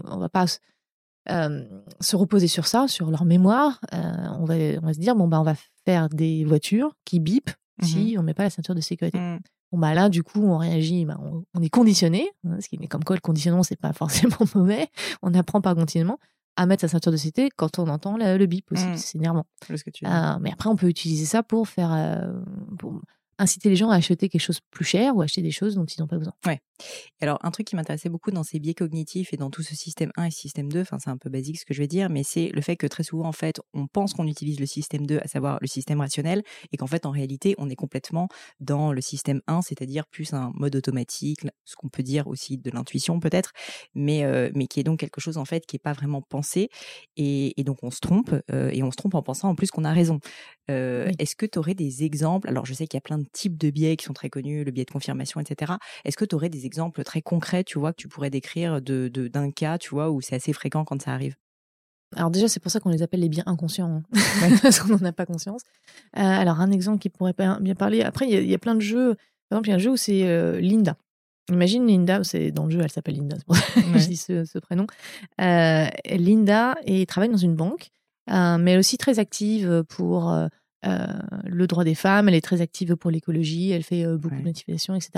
on, 0.05 0.17
va 0.19 0.29
pas 0.29 0.47
euh, 1.31 1.65
se 2.01 2.17
reposer 2.17 2.49
sur 2.49 2.67
ça, 2.67 2.89
sur 2.89 3.09
leur 3.09 3.25
mémoire. 3.25 3.81
on, 3.93 4.45
va, 4.47 4.55
on 4.83 4.87
va 4.87 4.95
se 4.95 4.99
dire, 4.99 5.15
bon, 5.15 5.29
bah, 5.29 5.41
on 5.41 5.45
va 5.45 5.55
faire 5.85 6.09
des 6.09 6.45
voitures 6.45 6.97
qui 7.05 7.21
bipent 7.21 7.53
si 7.81 8.17
mmh 8.17 8.19
on 8.19 8.25
met 8.25 8.35
pas 8.35 8.43
la 8.43 8.51
ceinture 8.51 8.75
de 8.75 8.81
sécurité. 8.81 9.17
Mmh. 9.17 9.39
Bon, 9.71 9.79
bah 9.79 9.95
là, 9.95 10.09
du 10.09 10.25
coup, 10.25 10.43
on 10.43 10.59
réagit, 10.59 11.05
bah, 11.05 11.17
on, 11.55 11.63
est 11.63 11.71
conditionné, 11.71 12.29
hein, 12.43 12.57
ce 12.61 12.69
qui 12.69 12.75
est 12.83 12.89
comme 12.89 13.05
quoi 13.05 13.15
le 13.15 13.21
conditionnement, 13.21 13.63
c'est 13.63 13.79
pas 13.79 13.93
forcément 13.93 14.45
mauvais. 14.57 14.89
On 15.23 15.33
apprend 15.35 15.61
par 15.61 15.77
continuellement 15.77 16.19
à 16.57 16.67
mettre 16.67 16.81
sa 16.81 16.89
ceinture 16.89 17.13
de 17.13 17.17
sécurité 17.17 17.53
quand 17.55 17.79
on 17.79 17.87
entend 17.87 18.17
le, 18.17 18.45
bip 18.47 18.73
aussi. 18.73 18.85
Mmh. 18.85 18.97
C'est 18.97 19.19
énervant. 19.19 19.47
mais 20.41 20.51
après, 20.51 20.69
on 20.69 20.75
peut 20.75 20.89
utiliser 20.89 21.27
ça 21.27 21.45
pour 21.45 21.69
faire, 21.69 22.29
pour 22.77 23.01
inciter 23.39 23.69
les 23.69 23.77
gens 23.77 23.91
à 23.91 23.97
acheter 23.97 24.29
quelque 24.29 24.41
chose 24.41 24.61
plus 24.71 24.85
cher 24.85 25.17
ou 25.17 25.23
acheter 25.23 25.43
des 25.43 25.51
choses 25.51 25.75
dont 25.75 25.85
ils 25.85 26.01
n'ont 26.01 26.07
pas 26.07 26.19
besoin. 26.19 26.35
Ouais. 26.47 26.61
Alors, 27.21 27.39
un 27.43 27.51
truc 27.51 27.67
qui 27.67 27.77
m'intéressait 27.77 28.09
beaucoup 28.09 28.31
dans 28.31 28.45
ces 28.45 28.59
biais 28.61 28.75
cognitifs 28.75 29.33
et 29.33 29.37
dans 29.37 29.51
tout 29.51 29.63
ce 29.63 29.75
système 29.75 30.11
1 30.17 30.25
et 30.25 30.31
système 30.31 30.71
2, 30.71 30.81
enfin, 30.81 30.99
c'est 30.99 31.11
un 31.11 31.17
peu 31.17 31.31
basique 31.31 31.59
ce 31.59 31.65
que 31.65 31.75
je 31.75 31.81
vais 31.81 31.89
dire, 31.89 32.09
mais 32.09 32.23
c'est 32.23 32.49
le 32.49 32.61
fait 32.61 32.77
que 32.77 32.87
très 32.87 33.03
souvent, 33.03 33.27
en 33.27 33.33
fait, 33.33 33.61
on 33.75 33.87
pense 33.87 34.15
qu'on 34.15 34.27
utilise 34.27 34.61
le 34.61 34.67
système 34.67 35.07
2, 35.07 35.19
à 35.23 35.29
savoir 35.29 35.59
le 35.61 35.67
système 35.67 36.01
rationnel, 36.01 36.43
et 36.73 36.77
qu'en 36.77 36.87
fait, 36.87 37.07
en 37.07 37.11
réalité, 37.11 37.55
on 37.59 37.69
est 37.69 37.77
complètement 37.77 38.29
dans 38.61 38.93
le 38.93 39.01
système 39.01 39.41
1, 39.47 39.63
c'est-à-dire 39.63 40.07
plus 40.07 40.33
un 40.33 40.53
mode 40.55 40.77
automatique, 40.77 41.41
ce 41.65 41.75
qu'on 41.77 41.89
peut 41.89 42.03
dire 42.03 42.27
aussi 42.29 42.59
de 42.59 42.71
l'intuition 42.71 43.19
peut-être, 43.21 43.53
mais, 43.95 44.25
euh, 44.25 44.51
mais 44.55 44.67
qui 44.67 44.81
est 44.81 44.85
donc 44.85 45.01
quelque 45.01 45.21
chose, 45.21 45.37
en 45.37 45.45
fait, 45.45 45.67
qui 45.67 45.77
n'est 45.77 45.81
pas 45.81 45.93
vraiment 45.93 46.23
pensé, 46.23 46.69
et, 47.17 47.55
donc 47.65 47.79
on 47.83 47.91
se 47.91 48.01
trompe, 48.01 48.35
euh, 48.53 48.71
et 48.73 48.83
on 48.83 48.91
se 48.91 48.97
trompe 48.97 49.15
en 49.15 49.23
pensant 49.23 49.49
en 49.49 49.55
plus 49.55 49.71
qu'on 49.71 49.85
a 49.85 49.93
raison. 49.93 50.21
Euh, 50.71 51.11
est-ce 51.19 51.35
que 51.35 51.47
tu 51.47 51.59
aurais 51.59 51.75
des 51.75 52.05
exemples 52.05 52.49
Alors, 52.49 52.67
je 52.67 52.75
sais 52.75 52.87
qu'il 52.87 52.97
y 52.97 52.99
a 52.99 53.03
plein 53.03 53.19
de 53.19 53.27
types 53.33 53.57
de 53.57 53.71
biais 53.71 53.97
qui 53.97 54.05
sont 54.05 54.13
très 54.13 54.29
connus, 54.29 54.65
le 54.65 54.71
biais 54.71 54.85
de 54.85 54.91
confirmation, 54.91 55.41
etc. 55.41 55.75
Est-ce 56.05 56.17
que 56.17 56.25
tu 56.25 56.35
aurais 56.35 56.51
des 56.51 56.67
exemples 56.67 57.03
très 57.05 57.23
concrets, 57.23 57.65
tu 57.65 57.79
vois, 57.79 57.93
que 57.93 58.01
tu 58.01 58.09
pourrais 58.09 58.31
décrire 58.31 58.83
de, 58.83 59.09
d'un 59.09 59.51
cas, 59.51 59.79
tu 59.79 59.91
vois, 59.91 60.11
où 60.11 60.21
c'est 60.21 60.37
assez 60.37 60.53
fréquent 60.53 60.85
quand 60.85 61.01
ça 61.01 61.13
arrive? 61.13 61.37
Alors 62.17 62.31
déjà, 62.31 62.49
c'est 62.49 62.61
pour 62.61 62.71
ça 62.71 62.81
qu'on 62.81 62.89
les 62.89 63.03
appelle 63.03 63.21
les 63.21 63.29
biens 63.29 63.45
inconscients, 63.47 64.03
hein. 64.03 64.03
parce 64.63 64.81
qu'on 64.81 64.97
n'en 64.97 65.05
a 65.05 65.13
pas 65.13 65.27
conscience. 65.27 65.61
Euh, 66.17 66.23
alors 66.23 66.61
un 66.61 66.71
exemple 66.71 66.99
qui 66.99 67.11
pourrait 67.11 67.35
bien 67.61 67.75
parler. 67.75 68.03
Après, 68.03 68.27
il 68.29 68.49
y, 68.49 68.55
a 68.55 68.59
plein 68.59 68.75
de 68.75 68.81
jeux. 68.81 69.15
Par 69.51 69.59
exemple, 69.59 69.69
il 69.69 69.71
y 69.71 69.73
a 69.73 69.77
un 69.77 69.79
jeu 69.79 69.91
où 69.91 69.97
c'est 69.97 70.27
euh, 70.27 70.59
Linda. 70.59 70.97
Imagine 71.51 71.87
Linda, 71.87 72.25
c'est 72.25 72.51
dans 72.51 72.65
le 72.65 72.71
jeu, 72.71 72.81
elle 72.83 72.91
s'appelle 72.91 73.17
Linda, 73.17 73.37
c'est 73.39 73.47
pour 73.47 73.57
ça 73.57 73.81
que 73.81 73.99
je 73.99 74.07
dis 74.07 74.17
ce, 74.19 74.59
prénom. 74.59 74.87
Linda 75.39 76.77
et 76.85 77.07
travaille 77.07 77.31
dans 77.31 77.39
une 77.39 77.57
banque, 77.57 77.91
mais 78.29 78.71
elle 78.73 78.77
est 78.77 78.79
aussi 78.79 78.99
très 78.99 79.19
active 79.19 79.85
pour 79.89 80.33
euh, 80.87 81.19
le 81.45 81.67
droit 81.67 81.85
des 81.85 81.95
femmes, 81.95 82.29
elle 82.29 82.35
est 82.35 82.41
très 82.41 82.61
active 82.61 82.97
pour 82.97 83.11
l'écologie, 83.11 83.71
elle 83.71 83.83
fait 83.83 84.05
euh, 84.05 84.17
beaucoup 84.17 84.37
de 84.37 84.43
notifications, 84.43 84.95
etc. 84.95 85.13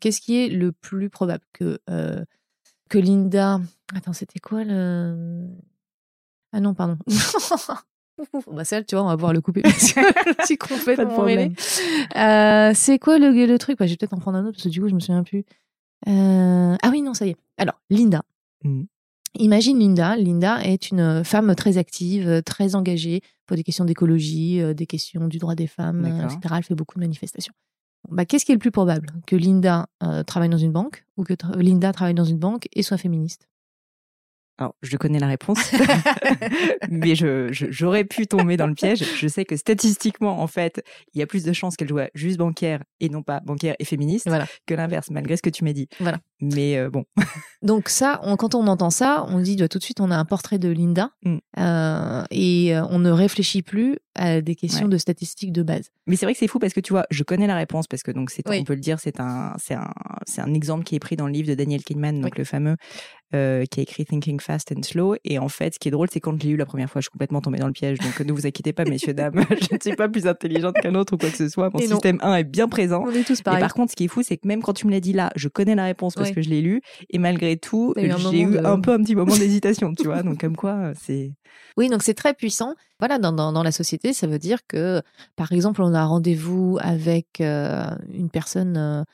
qu'est-ce 0.00 0.20
qui 0.20 0.42
est 0.42 0.48
le 0.48 0.72
plus 0.72 1.10
probable 1.10 1.44
que, 1.52 1.78
euh, 1.90 2.24
que 2.88 2.98
Linda. 2.98 3.60
Attends, 3.94 4.12
c'était 4.12 4.40
quoi 4.40 4.64
le. 4.64 5.46
Ah 6.52 6.60
non, 6.60 6.74
pardon. 6.74 6.98
bah 8.52 8.64
celle, 8.64 8.84
tu 8.84 8.96
vois, 8.96 9.04
on 9.04 9.08
va 9.08 9.14
pouvoir 9.14 9.32
le 9.32 9.40
couper. 9.40 9.62
C'est 10.42 10.56
complètement 10.58 11.24
euh, 11.24 12.72
c'est 12.74 12.98
quoi 12.98 13.18
le, 13.18 13.30
le 13.46 13.58
truc? 13.58 13.78
Bah, 13.78 13.86
Je 13.86 13.92
vais 13.92 13.96
peut-être 13.96 14.14
en 14.14 14.18
prendre 14.18 14.38
un 14.38 14.44
autre 14.44 14.56
parce 14.56 14.64
que 14.64 14.68
du 14.70 14.80
coup, 14.80 14.88
je 14.88 14.94
me 14.94 15.00
souviens 15.00 15.22
plus. 15.22 15.44
ah 16.06 16.90
oui, 16.90 17.02
non, 17.02 17.14
ça 17.14 17.26
y 17.26 17.30
est. 17.30 17.36
Alors, 17.58 17.80
Linda. 17.90 18.22
Mmh. 18.64 18.84
Imagine 19.38 19.78
Linda. 19.78 20.16
Linda 20.16 20.62
est 20.62 20.90
une 20.90 21.24
femme 21.24 21.54
très 21.54 21.78
active, 21.78 22.42
très 22.44 22.74
engagée 22.74 23.20
pour 23.46 23.56
des 23.56 23.62
questions 23.62 23.84
d'écologie, 23.84 24.62
des 24.74 24.86
questions 24.86 25.28
du 25.28 25.38
droit 25.38 25.54
des 25.54 25.66
femmes, 25.66 26.04
etc. 26.06 26.54
Elle 26.56 26.62
fait 26.62 26.74
beaucoup 26.74 26.96
de 26.96 27.00
manifestations. 27.00 27.54
Bah, 28.08 28.24
Qu'est-ce 28.24 28.44
qui 28.44 28.52
est 28.52 28.54
le 28.54 28.60
plus 28.60 28.70
probable? 28.70 29.08
Que 29.26 29.36
Linda 29.36 29.86
travaille 30.26 30.48
dans 30.48 30.58
une 30.58 30.72
banque 30.72 31.04
ou 31.16 31.24
que 31.24 31.34
Linda 31.58 31.92
travaille 31.92 32.14
dans 32.14 32.24
une 32.24 32.38
banque 32.38 32.68
et 32.72 32.82
soit 32.82 32.98
féministe? 32.98 33.48
Alors, 34.58 34.74
je 34.82 34.96
connais 34.96 35.18
la 35.18 35.26
réponse, 35.26 35.70
mais 36.90 37.14
je, 37.14 37.48
j'aurais 37.52 38.04
pu 38.04 38.26
tomber 38.26 38.56
dans 38.56 38.66
le 38.66 38.74
piège. 38.74 39.04
Je 39.16 39.28
sais 39.28 39.44
que 39.44 39.54
statistiquement, 39.56 40.40
en 40.40 40.46
fait, 40.46 40.82
il 41.12 41.18
y 41.18 41.22
a 41.22 41.26
plus 41.26 41.44
de 41.44 41.52
chances 41.52 41.76
qu'elle 41.76 41.90
soit 41.90 42.10
juste 42.14 42.38
bancaire 42.38 42.82
et 43.00 43.10
non 43.10 43.22
pas 43.22 43.40
bancaire 43.40 43.76
et 43.78 43.84
féministe 43.84 44.30
que 44.66 44.74
l'inverse, 44.74 45.10
malgré 45.10 45.36
ce 45.36 45.42
que 45.42 45.50
tu 45.50 45.62
m'as 45.62 45.74
dit. 45.74 45.88
Voilà. 46.00 46.20
Mais 46.40 46.78
euh, 46.78 46.88
bon. 46.88 47.04
Donc 47.62 47.90
ça, 47.90 48.20
quand 48.38 48.54
on 48.54 48.66
entend 48.66 48.90
ça, 48.90 49.26
on 49.28 49.40
dit 49.40 49.56
tout 49.68 49.78
de 49.78 49.84
suite, 49.84 50.00
on 50.00 50.10
a 50.10 50.16
un 50.16 50.24
portrait 50.24 50.58
de 50.58 50.68
Linda 50.68 51.10
mm. 51.24 51.36
euh, 51.58 52.24
et 52.30 52.76
euh, 52.76 52.86
on 52.88 52.98
ne 52.98 53.10
réfléchit 53.10 53.62
plus 53.62 53.98
à 54.14 54.40
des 54.40 54.54
questions 54.54 54.88
de 54.88 54.96
statistiques 54.96 55.52
de 55.52 55.62
base. 55.62 55.90
Mais 56.06 56.16
c'est 56.16 56.24
vrai 56.24 56.32
que 56.32 56.38
c'est 56.38 56.48
fou 56.48 56.58
parce 56.58 56.72
que 56.72 56.80
tu 56.80 56.94
vois, 56.94 57.04
je 57.10 57.22
connais 57.22 57.46
la 57.46 57.56
réponse 57.56 57.86
parce 57.86 58.02
que 58.02 58.10
donc 58.10 58.30
c'est, 58.30 58.42
on 58.48 58.64
peut 58.64 58.74
le 58.74 58.80
dire, 58.80 59.00
c'est 59.00 59.20
un, 59.20 59.54
c'est 59.58 59.74
un, 59.74 59.92
c'est 60.26 60.40
un 60.40 60.54
exemple 60.54 60.84
qui 60.84 60.94
est 60.94 61.00
pris 61.00 61.16
dans 61.16 61.26
le 61.26 61.32
livre 61.32 61.48
de 61.48 61.54
Daniel 61.54 61.82
Kahneman, 61.82 62.20
donc 62.20 62.38
le 62.38 62.44
fameux 62.44 62.76
euh, 63.34 63.64
qui 63.64 63.80
a 63.80 63.82
écrit 63.82 64.04
Thinking 64.04 64.40
Fast 64.40 64.72
and 64.76 64.82
Slow. 64.82 65.16
Et 65.24 65.38
en 65.38 65.48
fait, 65.48 65.74
ce 65.74 65.78
qui 65.78 65.88
est 65.88 65.90
drôle, 65.90 66.08
c'est 66.10 66.20
quand 66.20 66.38
je 66.38 66.44
l'ai 66.44 66.50
lu 66.50 66.56
la 66.56 66.66
première 66.66 66.90
fois, 66.90 67.00
je 67.00 67.04
suis 67.04 67.10
complètement 67.10 67.40
tombée 67.40 67.58
dans 67.58 67.66
le 67.66 67.72
piège. 67.72 67.98
Donc 67.98 68.20
ne 68.20 68.32
vous 68.32 68.46
inquiétez 68.46 68.72
pas, 68.72 68.84
messieurs, 68.84 69.14
dames, 69.14 69.44
je 69.50 69.74
ne 69.74 69.80
suis 69.80 69.96
pas 69.96 70.08
plus 70.08 70.26
intelligente 70.26 70.76
qu'un 70.80 70.94
autre 70.94 71.14
ou 71.14 71.16
quoi 71.16 71.30
que 71.30 71.36
ce 71.36 71.48
soit. 71.48 71.70
Mon 71.72 71.80
système 71.80 72.18
1 72.22 72.36
est 72.36 72.44
bien 72.44 72.68
présent. 72.68 73.04
On 73.06 73.10
est 73.10 73.24
tous 73.24 73.42
pareils. 73.42 73.58
Et 73.58 73.60
par 73.60 73.74
contre, 73.74 73.90
ce 73.90 73.96
qui 73.96 74.04
est 74.04 74.08
fou, 74.08 74.22
c'est 74.22 74.36
que 74.36 74.46
même 74.46 74.62
quand 74.62 74.74
tu 74.74 74.86
me 74.86 74.92
l'as 74.92 75.00
dit 75.00 75.12
là, 75.12 75.30
je 75.34 75.48
connais 75.48 75.74
la 75.74 75.84
réponse 75.84 76.14
parce 76.14 76.30
que 76.30 76.42
je 76.42 76.48
l'ai 76.48 76.62
lu. 76.62 76.80
Et 77.10 77.18
malgré 77.18 77.56
tout, 77.56 77.94
j'ai 77.96 78.40
eu 78.40 78.58
un 78.58 78.80
peu 78.80 78.92
un 78.92 79.02
petit 79.02 79.14
moment 79.14 79.36
d'hésitation, 79.36 79.92
tu 79.94 80.04
vois. 80.04 80.22
Donc 80.22 80.40
comme 80.40 80.56
quoi, 80.56 80.74
euh, 80.74 80.94
c'est... 81.00 81.32
Oui, 81.76 81.88
donc 81.88 82.02
c'est 82.02 82.14
très 82.14 82.34
puissant. 82.34 82.74
Voilà, 82.98 83.18
dans, 83.18 83.32
dans, 83.32 83.62
la 83.62 83.72
société, 83.72 84.12
ça 84.12 84.26
veut 84.26 84.38
dire 84.38 84.60
que, 84.66 85.02
par 85.36 85.52
exemple, 85.52 85.82
on 85.82 85.92
a 85.92 86.04
rendez-vous 86.04 86.78
avec 86.80 87.40
euh, 87.40 87.90
une 88.12 88.30
personne 88.30 88.76
euh, 88.76 89.04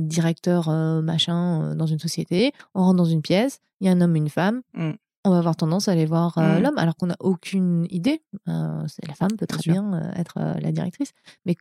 directeur 0.00 0.68
euh, 0.68 1.02
machin 1.02 1.62
euh, 1.62 1.74
dans 1.74 1.86
une 1.86 1.98
société, 1.98 2.52
on 2.74 2.82
rentre 2.82 2.96
dans 2.96 3.04
une 3.04 3.22
pièce, 3.22 3.60
il 3.80 3.86
y 3.86 3.90
a 3.90 3.92
un 3.92 4.00
homme 4.00 4.16
et 4.16 4.18
une 4.18 4.28
femme, 4.28 4.62
mmh. 4.74 4.92
on 5.24 5.30
va 5.30 5.38
avoir 5.38 5.56
tendance 5.56 5.88
à 5.88 5.92
aller 5.92 6.06
voir 6.06 6.38
mmh. 6.38 6.62
l'homme 6.62 6.78
alors 6.78 6.96
qu'on 6.96 7.06
n'a 7.06 7.16
aucune 7.20 7.86
idée. 7.90 8.22
la 8.46 9.14
femme 9.14 9.36
peut 9.36 9.46
très 9.46 9.70
bien, 9.70 10.12
être 10.16 10.38
la 10.60 10.72
directrice, 10.72 11.12
mais 11.44 11.56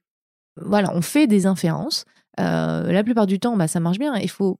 voilà, 0.61 0.95
on 0.95 1.01
fait 1.01 1.27
des 1.27 1.47
inférences. 1.47 2.05
la 2.37 3.03
plupart 3.03 3.27
du 3.27 3.39
temps, 3.39 3.57
bah, 3.57 3.67
ça 3.67 3.79
marche 3.79 3.99
bien. 3.99 4.15
Il 4.15 4.29
faut 4.29 4.59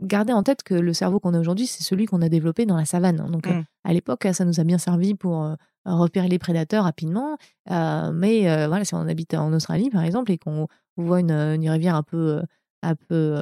garder 0.00 0.32
en 0.32 0.42
tête 0.42 0.62
que 0.62 0.74
le 0.74 0.92
cerveau 0.92 1.20
qu'on 1.20 1.34
a 1.34 1.40
aujourd'hui, 1.40 1.66
c'est 1.66 1.82
celui 1.82 2.06
qu'on 2.06 2.22
a 2.22 2.28
développé 2.28 2.64
dans 2.64 2.76
la 2.76 2.84
savane. 2.84 3.16
Donc, 3.30 3.46
mmh. 3.46 3.64
à 3.84 3.92
l'époque, 3.92 4.26
ça 4.32 4.44
nous 4.44 4.60
a 4.60 4.64
bien 4.64 4.78
servi 4.78 5.14
pour 5.14 5.54
repérer 5.84 6.28
les 6.28 6.38
prédateurs 6.38 6.84
rapidement. 6.84 7.36
mais 7.68 8.66
voilà, 8.66 8.84
si 8.84 8.94
on 8.94 9.00
habite 9.00 9.34
en 9.34 9.52
Australie, 9.52 9.90
par 9.90 10.02
exemple, 10.02 10.32
et 10.32 10.38
qu'on 10.38 10.68
voit 10.96 11.20
une, 11.20 11.32
une 11.32 11.68
rivière 11.68 11.94
un 11.94 12.02
peu 12.02 12.42
un 12.82 12.94
peu 12.94 13.40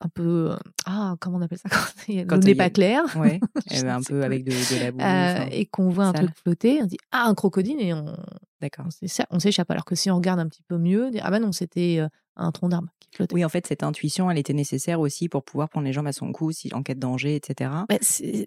un 0.00 0.08
peu 0.08 0.50
ah 0.86 1.16
comment 1.20 1.38
on 1.38 1.42
appelle 1.42 1.58
ça? 1.58 1.68
Quand 2.28 2.36
l'eau 2.36 2.42
n'est 2.42 2.54
pas 2.54 2.70
clair. 2.70 3.02
ouais 3.16 3.40
un 3.84 4.02
peu 4.02 4.22
avec 4.22 4.44
de, 4.44 4.52
la 4.80 4.92
boue 4.92 5.52
et 5.52 5.66
qu'on 5.66 5.88
voit 5.88 6.06
un 6.06 6.12
truc 6.12 6.30
flotter 6.42 6.80
on 6.82 6.86
dit 6.86 6.98
ah 7.12 7.26
un 7.26 7.34
crocodile 7.34 7.80
et 7.80 7.92
on 7.94 8.16
d'accord. 8.60 8.86
on 9.30 9.38
s'échappe. 9.40 9.70
Alors 9.70 9.84
que 9.84 9.94
si 9.94 10.10
on 10.10 10.16
regarde 10.16 10.40
un 10.40 10.48
petit 10.48 10.62
peu 10.62 10.78
mieux 10.78 11.10
ah 11.20 11.30
bah 11.30 11.38
non 11.38 11.52
c'était 11.52 12.00
un 12.36 12.52
tronc 12.52 12.68
d'arbre 12.68 12.88
qui 13.00 13.08
flottait. 13.12 13.34
Oui 13.34 13.44
en 13.44 13.48
fait 13.48 13.66
cette 13.66 13.82
intuition 13.82 14.30
elle 14.30 14.38
était 14.38 14.52
nécessaire 14.52 15.00
aussi 15.00 15.28
pour 15.28 15.42
pouvoir 15.44 15.68
prendre 15.68 15.86
les 15.86 15.92
jambes 15.92 16.06
à 16.06 16.12
son 16.12 16.32
cou 16.32 16.52
si 16.52 16.72
en 16.74 16.82
cas 16.82 16.94
de 16.94 17.00
danger 17.00 17.34
etc 17.34 17.70
bah, 17.88 17.98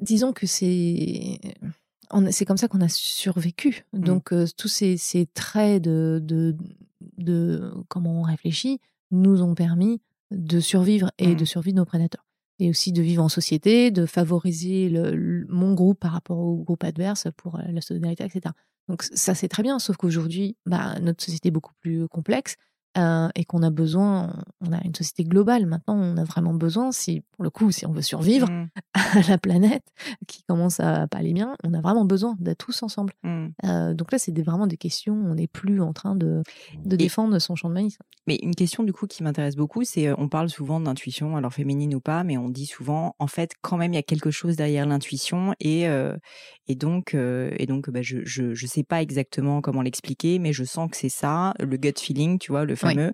disons 0.01 0.33
que 0.33 0.47
c'est 0.47 1.39
c'est 2.31 2.43
comme 2.43 2.57
ça 2.57 2.67
qu'on 2.67 2.81
a 2.81 2.89
survécu. 2.89 3.85
Mmh. 3.93 3.99
Donc, 4.01 4.33
tous 4.57 4.67
ces, 4.67 5.29
traits 5.33 5.81
de, 5.81 6.19
de, 6.21 6.57
de, 7.23 7.73
comment 7.87 8.19
on 8.19 8.23
réfléchit 8.23 8.79
nous 9.11 9.41
ont 9.41 9.55
permis 9.55 10.01
de 10.31 10.59
survivre 10.59 11.11
et 11.17 11.35
de 11.35 11.43
mmh. 11.43 11.45
survivre 11.45 11.77
nos 11.77 11.85
prédateurs. 11.85 12.25
Et 12.59 12.69
aussi 12.69 12.91
de 12.91 13.01
vivre 13.01 13.23
en 13.23 13.29
société, 13.29 13.91
de 13.91 14.05
favoriser 14.05 14.87
le, 14.89 15.45
mon 15.49 15.73
groupe 15.73 15.99
par 15.99 16.11
rapport 16.11 16.37
au 16.37 16.57
groupe 16.57 16.83
adverse 16.83 17.27
pour 17.35 17.57
la 17.57 17.81
solidarité, 17.81 18.23
etc. 18.23 18.53
Donc 18.87 19.03
ça, 19.03 19.33
c'est 19.33 19.47
très 19.47 19.63
bien, 19.63 19.79
sauf 19.79 19.97
qu'aujourd'hui, 19.97 20.57
bah, 20.65 20.99
notre 20.99 21.23
société 21.23 21.47
est 21.47 21.51
beaucoup 21.51 21.73
plus 21.79 22.07
complexe. 22.07 22.55
Euh, 22.97 23.29
et 23.35 23.45
qu'on 23.45 23.63
a 23.63 23.69
besoin, 23.69 24.33
on 24.59 24.73
a 24.73 24.83
une 24.83 24.93
société 24.93 25.23
globale 25.23 25.65
maintenant, 25.65 25.95
on 25.95 26.17
a 26.17 26.25
vraiment 26.25 26.53
besoin, 26.53 26.91
si 26.91 27.21
pour 27.31 27.45
le 27.45 27.49
coup, 27.49 27.71
si 27.71 27.85
on 27.85 27.93
veut 27.93 28.01
survivre 28.01 28.49
mmh. 28.51 28.67
à 28.93 29.29
la 29.29 29.37
planète 29.37 29.85
qui 30.27 30.43
commence 30.43 30.81
à 30.81 31.07
pas 31.07 31.19
aller 31.19 31.31
bien, 31.31 31.55
on 31.63 31.73
a 31.73 31.79
vraiment 31.79 32.03
besoin 32.03 32.35
d'être 32.39 32.65
tous 32.65 32.83
ensemble. 32.83 33.13
Mmh. 33.23 33.45
Euh, 33.63 33.93
donc 33.93 34.11
là, 34.11 34.17
c'est 34.17 34.37
vraiment 34.41 34.67
des 34.67 34.75
questions, 34.75 35.13
on 35.13 35.35
n'est 35.35 35.47
plus 35.47 35.81
en 35.81 35.93
train 35.93 36.15
de, 36.15 36.43
de 36.83 36.95
défendre 36.97 37.39
son 37.39 37.55
champ 37.55 37.69
de 37.69 37.75
maïs. 37.75 37.97
Mais 38.27 38.35
une 38.43 38.55
question 38.55 38.83
du 38.83 38.91
coup 38.91 39.07
qui 39.07 39.23
m'intéresse 39.23 39.55
beaucoup, 39.55 39.85
c'est 39.85 40.07
euh, 40.07 40.15
on 40.17 40.27
parle 40.27 40.49
souvent 40.49 40.81
d'intuition, 40.81 41.37
alors 41.37 41.53
féminine 41.53 41.95
ou 41.95 42.01
pas, 42.01 42.25
mais 42.25 42.37
on 42.37 42.49
dit 42.49 42.65
souvent, 42.65 43.15
en 43.19 43.27
fait, 43.27 43.53
quand 43.61 43.77
même, 43.77 43.93
il 43.93 43.95
y 43.95 43.99
a 43.99 44.03
quelque 44.03 44.31
chose 44.31 44.57
derrière 44.57 44.85
l'intuition 44.85 45.53
et, 45.61 45.85
et 46.67 46.75
donc, 46.75 47.13
et 47.15 47.65
donc 47.67 47.89
bah, 47.89 48.01
je, 48.01 48.17
je, 48.25 48.53
je 48.53 48.67
sais 48.67 48.83
pas 48.83 49.01
exactement 49.01 49.61
comment 49.61 49.81
l'expliquer, 49.81 50.39
mais 50.39 50.51
je 50.51 50.65
sens 50.65 50.91
que 50.91 50.97
c'est 50.97 51.09
ça, 51.09 51.53
le 51.59 51.77
gut 51.77 51.93
feeling, 51.97 52.37
tu 52.37 52.51
vois, 52.51 52.65
le 52.65 52.75
fameux. 52.81 53.11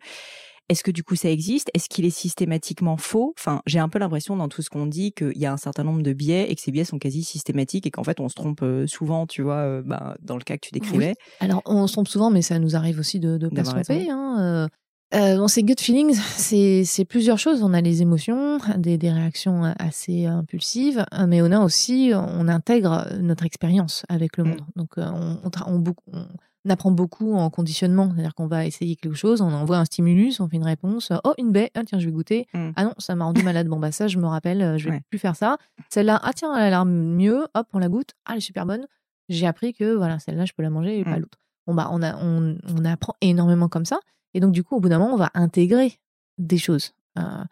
Est-ce 0.69 0.83
que 0.83 0.91
du 0.91 1.03
coup 1.03 1.15
ça 1.15 1.29
existe? 1.29 1.69
Est-ce 1.73 1.87
qu'il 1.87 2.03
est 2.03 2.09
systématiquement 2.09 2.97
faux? 2.97 3.33
Enfin, 3.39 3.61
j'ai 3.65 3.79
un 3.79 3.87
peu 3.87 3.99
l'impression 3.99 4.35
dans 4.35 4.49
tout 4.49 4.61
ce 4.61 4.69
qu'on 4.69 4.85
dit 4.85 5.13
qu'il 5.13 5.37
y 5.37 5.45
a 5.45 5.53
un 5.53 5.57
certain 5.57 5.85
nombre 5.85 6.01
de 6.01 6.11
biais 6.11 6.51
et 6.51 6.55
que 6.55 6.61
ces 6.61 6.71
biais 6.71 6.83
sont 6.83 6.99
quasi 6.99 7.23
systématiques 7.23 7.87
et 7.87 7.91
qu'en 7.91 8.03
fait 8.03 8.19
on 8.19 8.27
se 8.27 8.35
trompe 8.35 8.61
euh, 8.63 8.85
souvent, 8.85 9.27
tu 9.27 9.41
vois, 9.41 9.59
euh, 9.59 9.81
bah, 9.81 10.17
dans 10.21 10.35
le 10.35 10.43
cas 10.43 10.55
que 10.57 10.67
tu 10.67 10.71
décrivais. 10.73 11.13
Alors 11.39 11.61
on 11.65 11.87
se 11.87 11.93
trompe 11.93 12.09
souvent, 12.09 12.29
mais 12.31 12.41
ça 12.41 12.59
nous 12.59 12.75
arrive 12.75 12.99
aussi 12.99 13.19
de 13.19 13.37
ne 13.37 13.49
pas 13.49 13.63
se 13.63 13.71
tromper. 13.71 14.09
Hein, 14.09 14.67
euh, 15.13 15.37
bon, 15.37 15.47
ces 15.47 15.63
gut 15.63 15.79
feelings, 15.79 16.15
c'est 16.35 17.05
plusieurs 17.05 17.39
choses. 17.39 17.63
On 17.63 17.73
a 17.73 17.79
les 17.79 18.01
émotions, 18.01 18.57
des, 18.77 18.97
des, 18.97 19.09
réactions 19.09 19.63
assez 19.79 20.25
impulsives, 20.25 21.05
mais 21.27 21.41
on 21.41 21.51
a 21.53 21.61
aussi, 21.61 22.11
on 22.13 22.49
intègre 22.49 23.07
notre 23.21 23.45
expérience 23.45 24.03
avec 24.09 24.35
le 24.35 24.43
mmh. 24.43 24.47
monde. 24.49 24.61
Donc, 24.75 24.89
on, 24.97 25.39
on, 25.45 25.49
on, 25.65 25.77
on, 25.77 26.33
on 26.67 26.69
apprend 26.69 26.91
beaucoup 26.91 27.33
en 27.35 27.49
conditionnement, 27.49 28.11
c'est-à-dire 28.13 28.35
qu'on 28.35 28.47
va 28.47 28.65
essayer 28.65 28.95
quelque 28.95 29.15
chose, 29.15 29.41
on 29.41 29.53
envoie 29.53 29.77
un 29.77 29.85
stimulus, 29.85 30.39
on 30.39 30.47
fait 30.47 30.57
une 30.57 30.63
réponse, 30.63 31.11
oh 31.23 31.33
une 31.37 31.51
baie, 31.51 31.71
ah, 31.75 31.83
tiens 31.85 31.99
je 31.99 32.05
vais 32.05 32.11
goûter, 32.11 32.47
mmh. 32.53 32.69
ah 32.75 32.83
non 32.83 32.93
ça 32.97 33.15
m'a 33.15 33.25
rendu 33.25 33.43
malade, 33.43 33.67
bon 33.67 33.79
bah 33.79 33.91
ça 33.91 34.07
je 34.07 34.17
me 34.17 34.27
rappelle, 34.27 34.61
euh, 34.61 34.77
je 34.77 34.89
vais 34.89 35.01
plus 35.09 35.19
faire 35.19 35.35
ça. 35.35 35.57
Celle-là, 35.89 36.19
ah 36.21 36.31
tiens 36.33 36.55
elle 36.55 36.63
a 36.63 36.69
l'air 36.69 36.85
mieux, 36.85 37.47
hop 37.53 37.67
on 37.73 37.79
la 37.79 37.89
goûte, 37.89 38.11
ah 38.25 38.31
elle 38.33 38.37
est 38.37 38.41
super 38.41 38.65
bonne. 38.65 38.85
J'ai 39.29 39.47
appris 39.47 39.73
que 39.73 39.95
voilà 39.95 40.19
celle-là 40.19 40.45
je 40.45 40.53
peux 40.53 40.63
la 40.63 40.69
manger 40.69 40.99
et 40.99 41.03
pas 41.03 41.17
mmh. 41.17 41.21
l'autre. 41.21 41.37
Bon 41.65 41.73
bah 41.73 41.89
on 41.91 42.01
a 42.01 42.15
on, 42.17 42.57
on, 42.67 42.85
apprend 42.85 43.15
énormément 43.21 43.67
comme 43.69 43.85
ça 43.85 43.99
et 44.33 44.39
donc 44.39 44.51
du 44.51 44.63
coup 44.63 44.75
au 44.75 44.79
bout 44.79 44.89
d'un 44.89 44.99
moment 44.99 45.13
on 45.13 45.17
va 45.17 45.31
intégrer 45.33 45.99
des 46.37 46.57
choses. 46.57 46.93
Euh, 47.17 47.43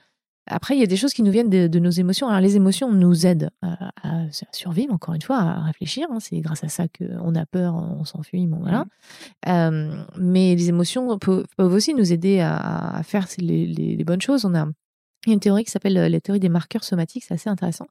après, 0.47 0.75
il 0.75 0.79
y 0.79 0.83
a 0.83 0.87
des 0.87 0.97
choses 0.97 1.13
qui 1.13 1.23
nous 1.23 1.31
viennent 1.31 1.49
de, 1.49 1.79
nos 1.79 1.89
émotions. 1.89 2.27
Alors, 2.27 2.39
les 2.39 2.55
émotions 2.55 2.91
nous 2.91 3.25
aident 3.25 3.49
à, 3.61 3.91
survivre, 4.51 4.93
encore 4.93 5.13
une 5.15 5.21
fois, 5.21 5.37
à 5.37 5.63
réfléchir. 5.63 6.07
Hein. 6.11 6.19
C'est 6.19 6.39
grâce 6.39 6.63
à 6.63 6.69
ça 6.69 6.85
qu'on 6.87 7.33
a 7.35 7.45
peur, 7.45 7.75
on 7.75 8.05
s'enfuit. 8.05 8.45
Bon, 8.45 8.59
voilà. 8.59 8.85
Mmh. 8.85 9.49
Euh, 9.49 10.03
mais 10.17 10.55
les 10.55 10.69
émotions 10.69 11.17
peuvent, 11.17 11.45
aussi 11.57 11.93
nous 11.93 12.13
aider 12.13 12.41
à, 12.41 13.01
faire 13.03 13.27
les, 13.39 14.03
bonnes 14.05 14.21
choses. 14.21 14.45
On 14.45 14.53
a 14.53 14.67
une 15.27 15.39
théorie 15.39 15.63
qui 15.63 15.71
s'appelle 15.71 15.93
la 15.93 16.21
théorie 16.21 16.39
des 16.39 16.49
marqueurs 16.49 16.83
somatiques. 16.83 17.23
C'est 17.23 17.33
assez 17.33 17.49
intéressant. 17.49 17.87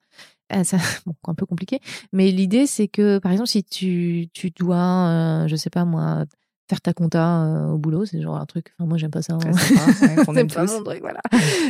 Euh, 0.55 0.63
c'est 0.63 0.77
bon, 1.07 1.15
un 1.27 1.35
peu 1.35 1.47
compliqué. 1.47 1.81
Mais 2.13 2.31
l'idée, 2.31 2.67
c'est 2.67 2.87
que, 2.87 3.19
par 3.19 3.33
exemple, 3.33 3.49
si 3.49 3.65
tu, 3.65 4.29
tu 4.33 4.51
dois, 4.51 4.77
euh, 4.77 5.49
je 5.49 5.57
sais 5.57 5.71
pas 5.71 5.85
moi, 5.85 6.25
faire 6.69 6.81
ta 6.81 6.93
compta 6.93 7.45
euh, 7.45 7.71
au 7.71 7.79
boulot, 7.79 8.07
c'est 8.07 8.21
genre 8.21 8.37
un 8.37 8.47
truc. 8.47 8.73
Enfin, 8.79 8.89
moi, 8.89 8.97
j'aime 8.97 9.11
pas 9.11 9.23
ça. 9.23 9.35
Hein. 9.35 9.53
c'est 9.53 10.55
pas 10.55 10.65
mon 10.67 10.83
truc, 10.83 11.01
voilà. 11.01 11.21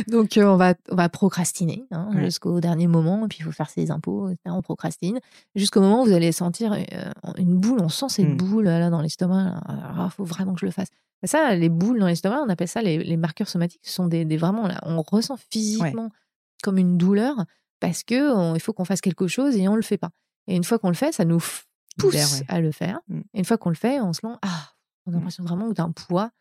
Donc, 0.07 0.37
euh, 0.37 0.45
on 0.45 0.55
va 0.55 0.73
on 0.89 0.95
va 0.95 1.09
procrastiner 1.09 1.85
hein, 1.91 2.09
jusqu'au 2.15 2.59
dernier 2.61 2.87
moment. 2.87 3.25
Et 3.25 3.27
puis, 3.27 3.39
il 3.41 3.43
faut 3.43 3.51
faire 3.51 3.69
ses 3.69 3.91
impôts. 3.91 4.29
On 4.45 4.61
procrastine 4.61 5.19
jusqu'au 5.55 5.81
moment 5.81 6.03
où 6.03 6.05
vous 6.05 6.13
allez 6.13 6.31
sentir 6.31 6.73
euh, 6.73 7.11
une 7.37 7.57
boule. 7.57 7.81
On 7.81 7.89
sent 7.89 8.09
cette 8.09 8.29
mmh. 8.29 8.37
boule 8.37 8.65
là 8.65 8.89
dans 8.89 9.01
l'estomac. 9.01 9.61
Il 9.69 10.09
faut 10.11 10.23
vraiment 10.23 10.53
que 10.53 10.61
je 10.61 10.65
le 10.65 10.71
fasse. 10.71 10.89
Et 11.23 11.27
ça, 11.27 11.55
les 11.55 11.69
boules 11.69 11.99
dans 11.99 12.07
l'estomac, 12.07 12.41
on 12.45 12.49
appelle 12.49 12.67
ça 12.67 12.81
les, 12.81 12.97
les, 12.97 13.17
marqueurs 13.17 13.49
somatiques. 13.49 13.81
Ce 13.83 13.93
sont 13.93 14.07
des, 14.07 14.25
des 14.25 14.37
vraiment 14.37 14.67
là, 14.67 14.79
on 14.83 15.01
ressent 15.01 15.37
physiquement 15.49 16.11
comme 16.61 16.77
une 16.77 16.97
douleur 16.97 17.35
parce 17.79 18.03
que 18.03 18.53
il 18.55 18.59
faut 18.59 18.73
qu'on 18.73 18.85
fasse 18.85 19.01
quelque 19.01 19.27
chose 19.27 19.55
et 19.55 19.67
on 19.67 19.75
le 19.75 19.81
fait 19.81 19.97
pas. 19.97 20.11
Et 20.47 20.55
une 20.55 20.63
fois 20.63 20.77
qu'on 20.77 20.89
le 20.89 20.95
fait, 20.95 21.11
ça 21.13 21.25
nous 21.25 21.39
pousse 21.97 22.43
à 22.47 22.61
le 22.61 22.71
faire. 22.71 22.99
Mmh. 23.07 23.19
Et 23.33 23.39
une 23.39 23.45
fois 23.45 23.57
qu'on 23.57 23.69
le 23.69 23.75
fait, 23.75 23.99
on 24.01 24.13
se 24.13 24.19
lance 24.23 24.37
ah 24.41 24.74
on 25.05 25.11
a 25.11 25.11
mmh. 25.11 25.17
l'impression 25.17 25.43
vraiment 25.43 25.69
d'un 25.69 25.91
poids 25.91 26.31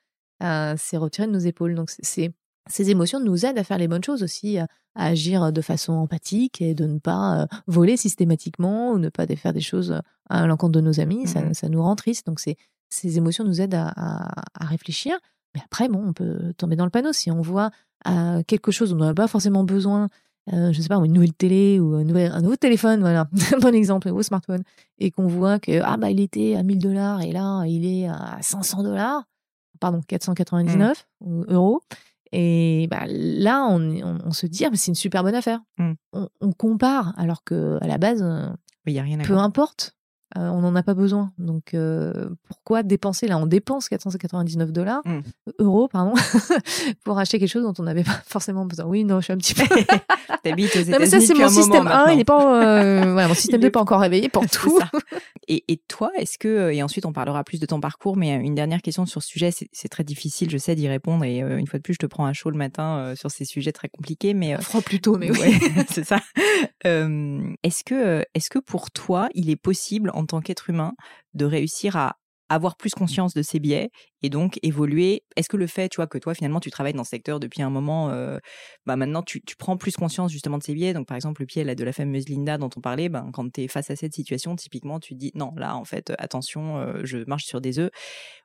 euh, 0.43 0.75
s'est 0.77 0.97
retiré 0.97 1.27
de 1.27 1.33
nos 1.33 1.39
épaules. 1.39 1.75
Donc, 1.75 1.91
c'est, 1.91 2.33
ces 2.69 2.91
émotions 2.91 3.21
nous 3.21 3.47
aident 3.47 3.59
à 3.59 3.65
faire 3.65 3.79
les 3.79 3.89
bonnes 3.89 4.05
choses 4.05 4.23
aussi, 4.23 4.59
à, 4.59 4.67
agir 4.97 5.53
de 5.53 5.61
façon 5.61 5.93
empathique 5.95 6.63
et 6.63 6.75
de 6.75 6.87
ne 6.87 6.99
pas 6.99 7.43
euh, 7.43 7.47
voler 7.67 7.97
systématiquement 7.97 8.93
ou 8.93 8.99
ne 8.99 9.09
pas 9.09 9.27
faire 9.27 9.53
des 9.53 9.61
choses 9.61 10.01
à 10.29 10.47
l'encontre 10.47 10.73
de 10.73 10.81
nos 10.81 11.01
amis. 11.01 11.27
Ça, 11.27 11.41
mmh 11.41 11.55
ça, 11.55 11.69
nous 11.69 11.83
rend 11.83 11.97
triste. 11.97 12.27
Donc, 12.27 12.41
ces 12.41 13.19
émotions 13.19 13.45
nous 13.45 13.61
aident 13.61 13.75
à, 13.75 14.45
réfléchir. 14.61 15.17
Mais 15.55 15.63
après, 15.65 15.89
bon, 15.89 16.03
on 16.05 16.13
peut 16.13 16.53
tomber 16.57 16.77
dans 16.77 16.85
le 16.85 16.91
panneau 16.91 17.13
si 17.13 17.31
on 17.31 17.41
voit 17.41 17.71
euh, 18.09 18.43
quelque 18.47 18.73
chose 18.73 18.91
dont 18.91 18.97
on 18.97 19.07
n'a 19.07 19.15
pas 19.15 19.29
forcément 19.29 19.65
besoin 19.65 20.09
euh, 20.53 20.73
je 20.73 20.81
sais 20.83 20.89
pas, 20.89 20.97
une 20.97 21.13
nouvelle 21.13 21.33
télé 21.33 21.81
ou 21.81 21.95
un, 21.95 22.05
nouvel, 22.05 22.31
un 22.33 22.41
nouveau 22.43 22.57
téléphone, 22.57 23.01
voilà, 23.01 23.29
bon 23.61 23.75
exemple, 23.75 24.09
un 24.09 24.11
nouveau 24.11 24.23
smartphone, 24.23 24.63
et 24.99 25.11
qu'on 25.11 25.27
voit 25.27 25.59
que 25.59 25.81
ah 25.83 25.97
bah 25.97 26.11
il 26.11 26.21
était 26.21 26.55
à 26.57 26.63
1000 26.63 26.79
dollars 26.79 27.23
et 27.23 27.33
là 27.33 27.65
il 27.67 27.87
est 27.87 28.07
à 28.09 28.39
500 28.43 28.83
dollars, 28.83 29.25
pardon 29.81 30.01
499 30.07 31.07
Mmh. 31.25 31.45
euros, 31.49 31.81
et 32.33 32.87
bah 32.91 33.05
là 33.07 33.67
on, 33.71 33.81
on, 34.03 34.19
on 34.27 34.33
se 34.33 34.47
dit 34.47 34.65
ah, 34.67 34.71
c'est 34.75 34.91
une 34.91 34.95
super 34.95 35.23
bonne 35.23 35.35
affaire. 35.35 35.61
Mmh. 35.79 35.93
On, 36.13 36.29
on 36.41 36.53
compare 36.53 37.15
alors 37.17 37.45
que 37.45 37.79
à 37.81 37.87
la 37.87 37.97
base, 37.99 38.21
euh, 38.23 38.49
Il 38.87 38.93
y 38.93 38.99
a 38.99 39.03
rien 39.03 39.21
à 39.21 39.23
peu 39.23 39.33
voir. 39.33 39.45
importe, 39.45 39.97
euh, 40.37 40.49
on 40.49 40.61
n'en 40.63 40.75
a 40.75 40.83
pas 40.83 40.95
besoin. 40.95 41.33
Donc 41.39 41.75
euh, 41.75 42.29
pourquoi 42.49 42.83
dépenser? 42.83 43.29
Là 43.29 43.39
On 43.39 43.47
dépense 43.47 43.89
499 43.89 44.73
dollars, 44.73 45.03
Mm. 45.05 45.21
euros 45.61 45.89
pardon, 45.89 46.15
pour 47.05 47.19
acheter 47.19 47.39
quelque 47.39 47.49
chose 47.51 47.63
dont 47.63 47.75
on 47.79 47.85
n'avait 47.85 48.05
pas 48.05 48.21
forcément 48.27 48.65
besoin. 48.67 48.87
Oui, 48.87 49.05
non, 49.05 49.21
je 49.21 49.25
suis 49.25 49.33
un 49.33 49.37
petit 49.39 49.55
peu. 49.55 49.65
T'habites 50.43 50.77
aux 50.77 50.79
non, 50.81 50.85
mais 50.99 51.07
États-Unis 51.07 51.11
ça 51.11 51.21
c'est 51.21 51.29
depuis 51.29 51.41
mon 51.41 51.47
un 51.47 51.51
système 51.51 51.87
1, 51.87 52.11
il 52.11 52.17
n'est 52.19 52.25
pas, 52.25 52.63
euh, 52.63 53.13
voilà, 53.13 53.29
mon 53.29 53.35
système 53.35 53.59
Il 53.59 53.63
2 53.63 53.67
est- 53.67 53.69
n'est 53.69 53.73
pas 53.73 53.81
encore 53.81 54.01
réveillé 54.01 54.29
pour 54.29 54.47
tout. 54.47 54.79
Et, 55.49 55.65
et 55.69 55.77
toi, 55.89 56.11
est-ce 56.17 56.37
que, 56.39 56.71
et 56.71 56.83
ensuite 56.83 57.07
on 57.07 57.13
parlera 57.13 57.45
plus 57.45 57.61
de 57.61 57.67
ton 57.67 57.81
parcours, 57.81 58.17
mais 58.17 58.37
euh, 58.37 58.41
une 58.43 58.55
dernière 58.55 58.83
question 58.83 59.07
sur 59.07 59.23
ce 59.23 59.29
sujet, 59.29 59.51
c'est 59.73 59.89
très 59.89 60.05
difficile, 60.05 60.51
je 60.51 60.59
sais, 60.59 60.75
d'y 60.75 60.89
répondre, 60.89 61.25
et 61.25 61.43
euh, 61.43 61.57
une 61.59 61.67
fois 61.67 61.79
de 61.79 61.83
plus, 61.83 61.95
je 61.95 61.99
te 61.99 62.07
prends 62.07 62.27
à 62.27 62.33
chaud 62.33 62.51
le 62.51 62.59
matin 62.59 62.99
euh, 62.99 63.17
sur 63.17 63.31
ces 63.31 63.45
sujets 63.45 63.73
très 63.73 63.89
compliqués, 63.89 64.35
mais... 64.35 64.55
euh, 64.55 64.59
On 64.59 64.63
fera 64.63 64.81
plus 64.83 65.01
tôt, 65.01 65.17
mais 65.17 65.31
oui. 65.31 65.39
Ouais, 65.41 65.59
c'est 65.91 66.05
ça. 66.05 66.19
Euh, 66.87 67.41
est-ce 67.63 67.85
que, 67.85 67.95
euh, 67.95 68.23
est-ce 68.35 68.51
que 68.51 68.59
pour 68.59 68.91
toi, 68.91 69.29
il 69.35 69.49
est 69.51 69.57
possible 69.57 70.11
en 70.15 70.24
tant 70.27 70.41
qu'être 70.41 70.71
humain 70.71 70.93
de 71.35 71.45
réussir 71.45 71.97
à 71.97 72.17
avoir 72.49 72.77
plus 72.77 72.95
conscience 72.95 73.35
de 73.35 73.43
ses 73.43 73.59
biais 73.59 73.91
et 74.23 74.31
donc 74.31 74.59
évoluer 74.63 75.23
Est-ce 75.37 75.49
que 75.49 75.57
le 75.57 75.67
fait, 75.67 75.89
tu 75.89 75.97
vois, 75.97 76.07
que 76.07 76.19
toi 76.19 76.35
finalement 76.35 76.61
tu 76.61 76.71
travailles 76.71 76.93
dans 76.93 77.05
ce 77.05 77.11
secteur 77.11 77.41
depuis 77.41 77.63
un 77.63 77.71
moment, 77.71 78.11
euh, 78.11 78.39
bah 78.87 78.97
maintenant 78.97 79.23
tu, 79.23 79.43
prends 79.59 79.77
plus 79.77 79.97
conscience 79.97 80.31
justement 80.31 80.59
de 80.59 80.63
ses 80.63 80.75
biais? 80.75 80.93
Donc 80.93 81.07
par 81.07 81.17
exemple 81.17 81.43
le 81.43 81.47
pied 81.47 81.65
là, 81.65 81.75
de 81.75 81.85
la 81.85 81.93
fameuse 81.93 82.29
Linda 82.29 82.59
dont 82.59 82.71
on 82.77 82.81
parlait, 82.81 83.09
ben, 83.09 83.31
quand 83.33 83.51
tu 83.53 83.63
es 83.63 83.69
face 83.69 83.91
à 83.91 83.97
cette 83.97 84.15
situation, 84.15 84.57
typiquement 84.57 85.01
tu 85.01 85.15
te 85.15 85.19
dis 85.19 85.33
non 85.35 85.53
là 85.57 85.77
en 85.77 85.85
fait 85.85 86.13
attention, 86.19 86.79
euh, 86.79 87.01
je 87.05 87.19
marche 87.27 87.45
sur 87.45 87.61
des 87.61 87.79
œufs. 87.79 87.91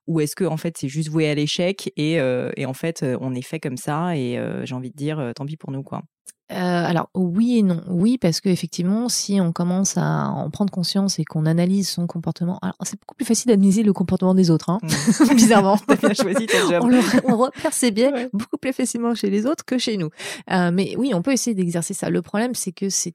Ou 0.07 0.21
est-ce 0.21 0.35
que 0.35 0.45
en 0.45 0.57
fait 0.57 0.77
c'est 0.77 0.89
juste 0.89 1.09
voué 1.09 1.29
à 1.29 1.35
l'échec 1.35 1.91
et, 1.97 2.19
euh, 2.19 2.51
et 2.57 2.65
en 2.65 2.73
fait 2.73 3.05
on 3.21 3.35
est 3.35 3.41
fait 3.41 3.59
comme 3.59 3.77
ça 3.77 4.15
et 4.17 4.39
j'ai 4.63 4.75
envie 4.75 4.91
de 4.91 4.97
dire 4.97 5.31
tant 5.35 5.45
pis 5.45 5.57
pour 5.57 5.71
nous 5.71 5.83
quoi? 5.83 6.03
Euh, 6.51 6.55
alors 6.55 7.09
oui 7.13 7.59
et 7.59 7.61
non. 7.63 7.83
Oui 7.87 8.17
parce 8.17 8.41
que 8.41 8.49
effectivement, 8.49 9.07
si 9.07 9.39
on 9.39 9.51
commence 9.51 9.97
à 9.97 10.29
en 10.29 10.49
prendre 10.49 10.71
conscience 10.71 11.19
et 11.19 11.23
qu'on 11.25 11.45
analyse 11.45 11.87
son 11.87 12.07
comportement, 12.07 12.57
alors 12.63 12.75
c'est 12.81 12.99
beaucoup 12.99 13.13
plus 13.15 13.25
facile 13.25 13.49
d'analyser 13.51 13.83
le 13.83 13.93
comportement 13.93 14.33
des 14.33 14.49
autres, 14.49 14.69
hein, 14.71 14.79
bizarrement. 15.35 15.77
T'as 15.87 15.95
bien 15.95 16.13
choisi 16.13 16.47
ton 16.47 16.69
job. 16.69 16.81
on, 16.83 16.87
le- 16.87 16.99
on 17.31 17.37
repère 17.37 17.73
ses 17.73 17.91
biais 17.91 18.11
Ouais. 18.11 18.29
beaucoup 18.33 18.57
plus 18.59 18.73
facilement 18.73 19.13
chez 19.13 19.29
les 19.29 19.45
autres 19.45 19.63
que 19.63 19.77
chez 19.77 19.97
nous. 19.97 20.09
Euh, 20.51 20.71
mais 20.73 20.95
oui, 20.97 21.11
on 21.13 21.21
peut 21.21 21.31
essayer 21.33 21.53
d'exercer 21.53 21.93
ça. 21.93 22.09
Le 22.09 22.21
problème, 22.23 22.55
c'est 22.55 22.71
que 22.71 22.89
c'est 22.89 23.13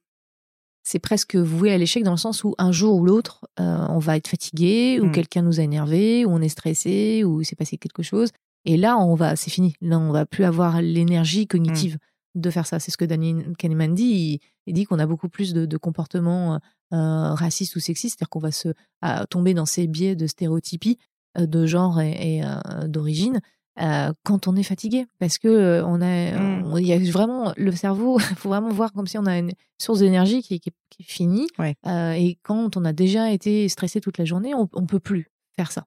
c'est 0.86 0.98
presque 0.98 1.34
voué 1.34 1.72
à 1.72 1.78
l'échec 1.78 2.04
dans 2.04 2.10
le 2.10 2.16
sens 2.18 2.44
où 2.44 2.54
un 2.58 2.70
jour 2.70 2.96
ou 2.98 3.04
l'autre, 3.06 3.40
euh, 3.58 3.86
on 3.88 3.98
va 3.98 4.16
être 4.18 4.28
fatigué, 4.28 5.00
ou 5.00 5.06
Mm. 5.06 5.12
quelqu'un 5.12 5.40
nous 5.42 5.58
a 5.58 5.62
énervé, 5.62 6.26
ou 6.26 6.30
on 6.30 6.42
est 6.42 6.48
stressé, 6.50 7.24
ou 7.24 7.42
s'est 7.42 7.56
passé 7.56 7.78
quelque 7.78 8.02
chose. 8.02 8.30
Et 8.66 8.76
là, 8.76 8.98
on 8.98 9.14
va, 9.14 9.34
c'est 9.34 9.50
fini. 9.50 9.74
Là, 9.80 9.98
on 9.98 10.12
va 10.12 10.26
plus 10.26 10.44
avoir 10.44 10.82
l'énergie 10.82 11.46
cognitive 11.46 11.96
de 12.34 12.50
faire 12.50 12.66
ça. 12.66 12.78
C'est 12.78 12.90
ce 12.90 12.96
que 12.96 13.04
Daniel 13.04 13.54
Kahneman 13.56 13.94
dit. 13.94 14.04
Il, 14.04 14.40
il 14.66 14.74
dit 14.74 14.84
qu'on 14.84 14.98
a 14.98 15.06
beaucoup 15.06 15.28
plus 15.28 15.52
de, 15.54 15.66
de 15.66 15.76
comportements 15.76 16.58
euh, 16.92 17.34
racistes 17.34 17.76
ou 17.76 17.80
sexistes, 17.80 18.16
c'est-à-dire 18.18 18.30
qu'on 18.30 18.38
va 18.40 18.52
se 18.52 18.68
à 19.02 19.26
tomber 19.26 19.54
dans 19.54 19.66
ces 19.66 19.86
biais 19.86 20.16
de 20.16 20.26
stéréotypie 20.26 20.98
euh, 21.38 21.46
de 21.46 21.66
genre 21.66 22.00
et, 22.00 22.36
et, 22.38 22.44
euh, 22.44 22.88
d'origine 22.88 23.40
euh, 23.80 24.12
quand 24.22 24.46
on 24.46 24.54
est 24.54 24.62
fatigué, 24.62 25.04
parce 25.18 25.36
que 25.38 25.48
euh, 25.48 25.84
on 25.84 26.00
a, 26.00 26.30
Mm. 26.38 26.78
il 26.78 26.86
y 26.86 26.92
a 26.92 26.98
vraiment 27.10 27.52
le 27.56 27.72
cerveau. 27.72 28.18
Il 28.20 28.22
faut 28.36 28.48
vraiment 28.48 28.70
voir 28.70 28.92
comme 28.92 29.06
si 29.06 29.18
on 29.18 29.26
a 29.26 29.36
une 29.38 29.52
source 29.78 29.98
d'énergie 29.98 30.42
qui, 30.42 30.60
qui, 30.60 30.70
qui 30.90 31.02
est 31.02 31.06
finie. 31.10 31.48
Ouais. 31.58 31.74
Euh, 31.86 32.12
et 32.12 32.38
quand 32.42 32.76
on 32.76 32.84
a 32.84 32.92
déjà 32.92 33.32
été 33.32 33.68
stressé 33.68 34.00
toute 34.00 34.18
la 34.18 34.24
journée, 34.24 34.54
on, 34.54 34.68
on 34.74 34.86
peut 34.86 35.00
plus 35.00 35.30
faire 35.56 35.72
ça. 35.72 35.86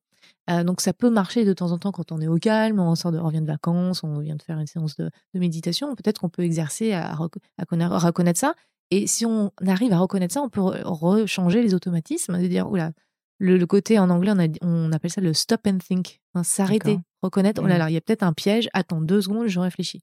Euh, 0.49 0.63
donc 0.63 0.79
ça 0.81 0.93
peut 0.93 1.09
marcher 1.09 1.43
de 1.43 1.53
temps 1.53 1.71
en 1.71 1.77
temps 1.77 1.91
quand 1.91 2.11
on 2.11 2.21
est 2.21 2.27
au 2.27 2.37
calme, 2.37 2.79
on, 2.79 2.95
sort 2.95 3.11
de, 3.11 3.19
on 3.19 3.25
revient 3.25 3.41
de 3.41 3.45
vacances, 3.47 4.03
on 4.03 4.19
vient 4.19 4.35
de 4.35 4.41
faire 4.41 4.57
une 4.59 4.67
séance 4.67 4.95
de, 4.95 5.09
de 5.33 5.39
méditation. 5.39 5.93
Peut-être 5.95 6.19
qu'on 6.21 6.29
peut 6.29 6.43
exercer 6.43 6.93
à, 6.93 7.13
reco- 7.15 7.39
à 7.57 7.65
connaître, 7.65 7.91
à 7.93 7.99
reconnaître 7.99 8.39
ça. 8.39 8.53
Et 8.89 9.07
si 9.07 9.25
on 9.25 9.51
arrive 9.65 9.91
à 9.91 9.97
reconnaître 9.99 10.33
ça, 10.33 10.41
on 10.41 10.47
peut 10.49 10.61
re- 10.61 10.81
rechanger 10.83 11.61
les 11.61 11.73
automatismes, 11.73 12.41
de 12.41 12.47
dire, 12.47 12.71
oula, 12.71 12.91
le, 13.39 13.57
le 13.57 13.65
côté 13.67 13.99
en 13.99 14.09
anglais, 14.09 14.31
on, 14.33 14.39
a 14.39 14.47
dit- 14.47 14.59
on 14.61 14.91
appelle 14.93 15.11
ça 15.11 15.19
le 15.21 15.33
stop 15.33 15.67
and 15.67 15.79
think, 15.79 16.21
hein, 16.33 16.43
s'arrêter, 16.43 16.97
reconnaître, 17.21 17.61
oh 17.61 17.67
là 17.67 17.75
Mm. 17.75 17.79
là, 17.79 17.89
il 17.89 17.93
y 17.93 17.97
a 17.97 18.01
peut-être 18.01 18.23
un 18.23 18.33
piège, 18.33 18.69
attends 18.73 19.01
deux 19.01 19.21
secondes, 19.21 19.47
je 19.47 19.59
réfléchis. 19.59 20.01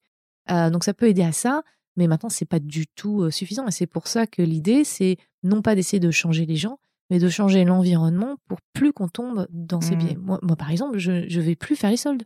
Euh, 0.50 0.68
donc 0.68 0.84
ça 0.84 0.92
peut 0.92 1.08
aider 1.08 1.22
à 1.22 1.32
ça, 1.32 1.62
mais 1.96 2.06
maintenant, 2.06 2.28
c'est 2.28 2.44
pas 2.44 2.58
du 2.60 2.86
tout 2.86 3.22
euh, 3.22 3.30
suffisant. 3.30 3.66
Et 3.66 3.70
c'est 3.70 3.86
pour 3.86 4.06
ça 4.08 4.26
que 4.26 4.42
l'idée, 4.42 4.84
c'est 4.84 5.16
non 5.42 5.62
pas 5.62 5.74
d'essayer 5.74 6.00
de 6.00 6.10
changer 6.10 6.44
les 6.44 6.56
gens, 6.56 6.78
mais 7.14 7.20
de 7.20 7.28
changer 7.28 7.64
l'environnement 7.64 8.38
pour 8.48 8.58
plus 8.72 8.92
qu'on 8.92 9.06
tombe 9.06 9.46
dans 9.50 9.80
ces 9.80 9.94
Mm. 9.94 9.98
biais. 9.98 10.16
Moi, 10.16 10.40
moi, 10.42 10.56
par 10.56 10.72
exemple, 10.72 10.98
je, 10.98 11.28
je 11.28 11.40
vais 11.40 11.54
plus 11.54 11.76
faire 11.76 11.90
les 11.90 11.96
soldes. 11.96 12.24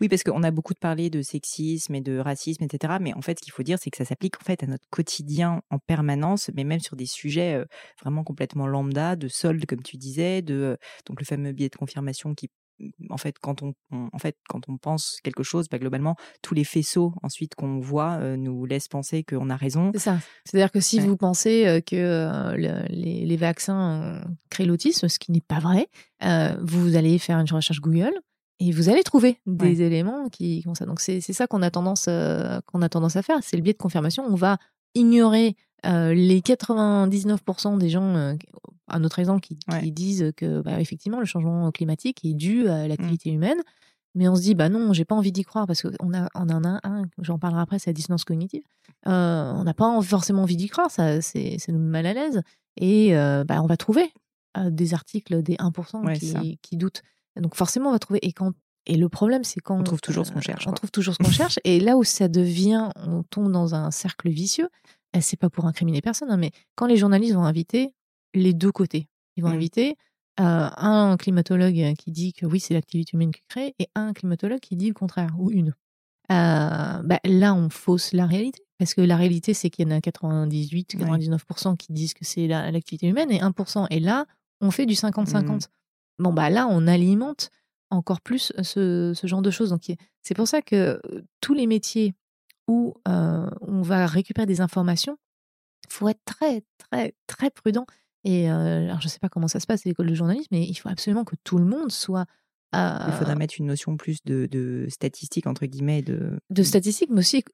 Oui, 0.00 0.08
parce 0.08 0.22
qu'on 0.22 0.42
a 0.42 0.50
beaucoup 0.50 0.74
de 0.74 0.78
parlé 0.78 1.08
de 1.08 1.22
sexisme 1.22 1.94
et 1.94 2.00
de 2.02 2.18
racisme, 2.18 2.62
etc. 2.64 2.98
Mais 3.00 3.14
en 3.14 3.22
fait, 3.22 3.38
ce 3.38 3.42
qu'il 3.42 3.52
faut 3.52 3.62
dire, 3.62 3.78
c'est 3.80 3.88
que 3.90 3.96
ça 3.96 4.04
s'applique 4.04 4.34
en 4.38 4.44
fait 4.44 4.62
à 4.62 4.66
notre 4.66 4.84
quotidien 4.90 5.62
en 5.70 5.78
permanence, 5.78 6.50
mais 6.54 6.64
même 6.64 6.80
sur 6.80 6.94
des 6.96 7.06
sujets 7.06 7.54
euh, 7.54 7.64
vraiment 8.02 8.22
complètement 8.22 8.66
lambda, 8.66 9.16
de 9.16 9.28
solde, 9.28 9.64
comme 9.64 9.82
tu 9.82 9.96
disais, 9.96 10.42
de 10.42 10.54
euh, 10.54 10.76
donc 11.06 11.20
le 11.20 11.24
fameux 11.24 11.52
biais 11.52 11.70
de 11.70 11.76
confirmation 11.76 12.34
qui 12.34 12.50
en 13.10 13.16
fait, 13.16 13.36
quand 13.40 13.62
on, 13.62 13.74
on- 13.90 14.08
en 14.12 14.18
fait, 14.18 14.36
quand 14.48 14.68
on 14.68 14.76
pense 14.76 15.18
quelque 15.22 15.42
chose, 15.42 15.68
bah, 15.70 15.78
globalement, 15.78 16.16
tous 16.42 16.54
les 16.54 16.64
faisceaux 16.64 17.14
ensuite 17.22 17.54
qu'on 17.54 17.80
voit 17.80 18.12
euh, 18.20 18.36
nous 18.36 18.64
laissent 18.64 18.88
penser 18.88 19.24
qu'on 19.24 19.50
a 19.50 19.56
raison. 19.56 19.90
C'est 19.94 20.00
ça. 20.00 20.18
C'est-à-dire 20.44 20.70
que 20.72 20.80
si 20.80 20.98
Ouais. 20.98 21.06
vous 21.06 21.16
pensez 21.16 21.66
euh, 21.66 21.80
que 21.80 21.96
euh, 21.96 22.56
le- 22.56 22.86
les, 22.88 23.24
les 23.26 23.36
vaccins 23.36 24.22
créent 24.50 24.66
l'autisme, 24.66 25.08
ce 25.08 25.18
qui 25.18 25.32
n'est 25.32 25.40
pas 25.40 25.58
vrai, 25.60 25.88
vous 26.60 26.96
allez 26.96 27.18
faire 27.18 27.38
une 27.38 27.50
recherche 27.50 27.80
Google 27.80 28.12
et 28.60 28.70
vous 28.70 28.88
allez 28.88 29.02
trouver 29.02 29.38
des 29.46 29.82
éléments 29.82 30.28
qui 30.28 30.62
font 30.62 30.74
ça. 30.74 30.86
Donc 30.86 31.00
c'est 31.00 31.20
ça 31.20 31.46
qu'on 31.46 31.62
a 31.62 31.70
tendance 31.70 32.04
qu'on 32.66 32.82
a 32.82 32.88
tendance 32.88 33.16
à 33.16 33.22
faire. 33.22 33.38
C'est 33.42 33.56
le 33.56 33.62
biais 33.62 33.72
de 33.72 33.78
confirmation. 33.78 34.24
On 34.28 34.34
va 34.36 34.58
ignorer 34.94 35.56
euh, 35.86 36.14
les 36.14 36.40
99% 36.40 37.78
des 37.78 37.88
gens, 37.90 38.14
euh, 38.16 38.34
un 38.88 39.04
autre 39.04 39.18
exemple, 39.18 39.40
qui, 39.40 39.56
disent 39.92 40.32
que 40.36 40.60
bah, 40.60 40.80
effectivement 40.80 41.20
le 41.20 41.26
changement 41.26 41.70
climatique 41.72 42.24
est 42.24 42.34
dû 42.34 42.68
à 42.68 42.86
l'activité 42.88 43.30
humaine. 43.30 43.58
Mais 44.14 44.28
on 44.28 44.36
se 44.36 44.42
dit, 44.42 44.54
bah 44.54 44.68
non, 44.68 44.92
j'ai 44.92 45.06
pas 45.06 45.14
envie 45.14 45.32
d'y 45.32 45.42
croire 45.42 45.66
parce 45.66 45.80
qu'on 45.80 46.12
a, 46.12 46.28
on 46.34 46.50
en 46.50 46.64
a 46.64 46.80
un, 46.86 47.04
j'en 47.22 47.38
parlerai 47.38 47.62
après, 47.62 47.78
c'est 47.78 47.88
la 47.88 47.94
dissonance 47.94 48.24
cognitive. 48.26 48.62
Euh, 49.06 49.52
on 49.54 49.64
n'a 49.64 49.72
pas 49.72 49.86
en- 49.86 50.02
forcément 50.02 50.42
envie 50.42 50.56
d'y 50.56 50.68
croire, 50.68 50.90
ça, 50.90 51.22
c'est, 51.22 51.56
nous 51.68 51.78
met 51.78 52.02
mal 52.02 52.06
à 52.06 52.12
l'aise. 52.12 52.42
Et 52.76 53.16
euh, 53.16 53.42
bah, 53.44 53.62
on 53.62 53.66
va 53.66 53.78
trouver 53.78 54.12
euh, 54.58 54.68
des 54.68 54.92
articles 54.92 55.42
des 55.42 55.54
1% 55.56 56.04
Ouais, 56.04 56.16
c'est 56.20 56.26
ça. 56.26 56.40
qui, 56.40 56.58
qui 56.60 56.76
doutent. 56.76 57.02
Donc 57.40 57.54
forcément, 57.54 57.88
on 57.88 57.92
va 57.92 57.98
trouver. 57.98 58.18
Et, 58.20 58.32
quand, 58.34 58.52
et 58.86 58.96
le 58.98 59.08
problème, 59.08 59.44
c'est 59.44 59.60
quand. 59.60 59.80
On 59.80 59.82
trouve 59.82 60.02
toujours 60.02 60.26
ce 60.26 60.32
qu'on 60.32 60.40
euh, 60.40 60.42
cherche, 60.42 60.66
On 60.66 60.70
quoi. 60.70 60.76
trouve 60.76 60.90
toujours 60.90 61.14
ce 61.14 61.18
qu'on 61.24 61.30
cherche. 61.30 61.58
Et 61.64 61.80
là 61.80 61.96
où 61.96 62.04
ça 62.04 62.28
devient, 62.28 62.90
on 62.96 63.22
tombe 63.22 63.50
dans 63.50 63.74
un 63.74 63.90
cercle 63.90 64.28
vicieux, 64.28 64.66
euh, 64.66 64.68
c'est 65.20 65.36
pas 65.36 65.50
pour 65.50 65.66
incriminer 65.66 66.00
personne, 66.00 66.30
hein, 66.30 66.36
mais 66.36 66.50
quand 66.74 66.86
les 66.86 66.96
journalistes 66.96 67.34
vont 67.34 67.44
inviter 67.44 67.94
les 68.34 68.54
deux 68.54 68.72
côtés, 68.72 69.08
ils 69.36 69.42
vont 69.42 69.50
Mm. 69.50 69.54
inviter 69.54 69.96
euh, 70.40 70.68
un 70.78 71.16
climatologue 71.18 71.94
qui 71.98 72.10
dit 72.10 72.32
que 72.32 72.46
oui, 72.46 72.58
c'est 72.58 72.72
l'activité 72.72 73.10
humaine 73.14 73.32
qui 73.32 73.42
crée, 73.48 73.74
et 73.78 73.88
un 73.94 74.14
climatologue 74.14 74.60
qui 74.60 74.76
dit 74.76 74.88
le 74.88 74.94
contraire, 74.94 75.34
ou 75.38 75.50
une. 75.50 75.74
Euh, 76.30 77.02
bah, 77.02 77.20
là, 77.24 77.54
on 77.54 77.68
fausse 77.68 78.12
la 78.12 78.26
réalité. 78.26 78.62
Parce 78.78 78.94
que 78.94 79.00
la 79.02 79.16
réalité, 79.16 79.52
c'est 79.54 79.68
qu'il 79.70 79.86
y 79.86 79.92
en 79.92 79.94
a 79.96 80.00
98, 80.00 80.96
99% 80.96 81.76
qui 81.76 81.92
disent 81.92 82.14
que 82.14 82.24
c'est 82.24 82.46
la- 82.46 82.70
l'activité 82.70 83.06
humaine 83.08 83.30
et 83.30 83.40
1%. 83.40 83.86
Et 83.90 84.00
là, 84.00 84.24
on 84.60 84.70
fait 84.70 84.86
du 84.86 84.94
50-50. 84.94 85.68
Bon, 86.18 86.32
bah 86.32 86.48
là, 86.50 86.66
on 86.70 86.86
alimente 86.86 87.50
encore 87.90 88.20
plus 88.22 88.52
ce, 88.62 89.12
ce 89.14 89.26
genre 89.26 89.42
de 89.42 89.50
choses. 89.50 89.68
Donc, 89.70 89.82
c'est 90.22 90.34
pour 90.34 90.48
ça 90.48 90.62
que 90.62 90.98
euh, 91.12 91.22
tous 91.40 91.52
les 91.54 91.66
métiers 91.66 92.14
où 92.72 92.94
euh, 93.08 93.46
on 93.60 93.82
va 93.82 94.06
récupérer 94.06 94.46
des 94.46 94.60
informations, 94.60 95.16
il 95.88 95.92
faut 95.92 96.08
être 96.08 96.22
très, 96.24 96.62
très, 96.78 97.14
très 97.26 97.50
prudent. 97.50 97.86
Et 98.24 98.50
euh, 98.50 98.84
alors, 98.86 99.00
je 99.00 99.06
ne 99.06 99.10
sais 99.10 99.18
pas 99.18 99.28
comment 99.28 99.48
ça 99.48 99.60
se 99.60 99.66
passe 99.66 99.84
à 99.84 99.88
l'école 99.88 100.08
de 100.08 100.14
journalisme, 100.14 100.48
mais 100.52 100.64
il 100.64 100.74
faut 100.74 100.88
absolument 100.88 101.24
que 101.24 101.34
tout 101.44 101.58
le 101.58 101.64
monde 101.64 101.90
soit. 101.90 102.24
euh, 102.74 102.98
Il 103.08 103.12
faudrait 103.14 103.34
mettre 103.36 103.54
une 103.58 103.66
notion 103.66 103.96
plus 103.96 104.18
de, 104.24 104.46
de 104.46 104.86
statistique, 104.88 105.46
entre 105.46 105.66
guillemets, 105.66 106.02
de... 106.02 106.38
de 106.50 106.62
statistiques, 106.62 107.10
mais 107.10 107.18
aussi 107.18 107.44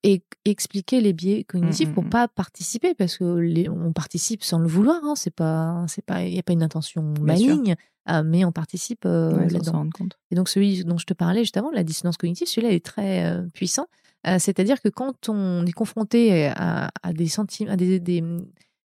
expliquer 0.45 1.01
les 1.01 1.13
biais 1.15 1.45
cognitifs 1.45 1.89
Mm, 1.89 1.91
mm, 1.93 1.95
pour 1.95 2.05
mm. 2.05 2.11
pas 2.11 2.29
participer, 2.29 2.95
parce 2.95 3.17
que 3.17 3.25
les- 3.39 3.69
on 3.69 3.93
participe 3.93 4.45
sans 4.45 4.59
le 4.59 4.69
vouloir. 4.69 5.01
Hein, 5.05 5.15
c'est 5.17 5.35
pas, 5.35 5.85
c'est 5.89 6.05
pas, 6.05 6.23
il 6.25 6.33
n'y 6.35 6.39
a 6.39 6.43
pas 6.43 6.53
une 6.53 6.63
intention 6.63 7.03
maligne, 7.21 7.75
euh, 8.11 8.23
mais 8.25 8.45
on 8.45 8.53
participe 8.53 9.05
euh, 9.07 9.33
Ouais, 9.33 9.49
là-dedans. 9.49 9.87
Et 10.31 10.35
donc 10.35 10.49
celui 10.49 10.85
dont 10.85 10.99
je 10.99 11.07
te 11.07 11.15
parlais 11.15 11.41
juste 11.43 11.57
avant, 11.57 11.71
la 11.71 11.83
dissonance 11.83 12.17
cognitive, 12.19 12.47
celui-là 12.47 12.73
est 12.75 12.85
très 12.85 13.25
euh, 13.25 13.47
puissant. 13.55 13.87
Euh, 14.27 14.39
C'est-à-dire 14.39 14.81
que 14.81 14.89
quand 14.89 15.29
on 15.29 15.65
est 15.65 15.73
confronté 15.73 16.47
à, 16.47 16.91
à 17.03 17.13
des 17.13 17.29
sentiments, 17.29 17.73
à 17.73 17.77
des, 17.77 18.01
des, 18.01 18.23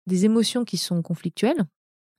des 0.07 0.25
émotions 0.25 0.63
qui 0.65 0.77
sont 0.77 1.01
conflictuelles, 1.01 1.63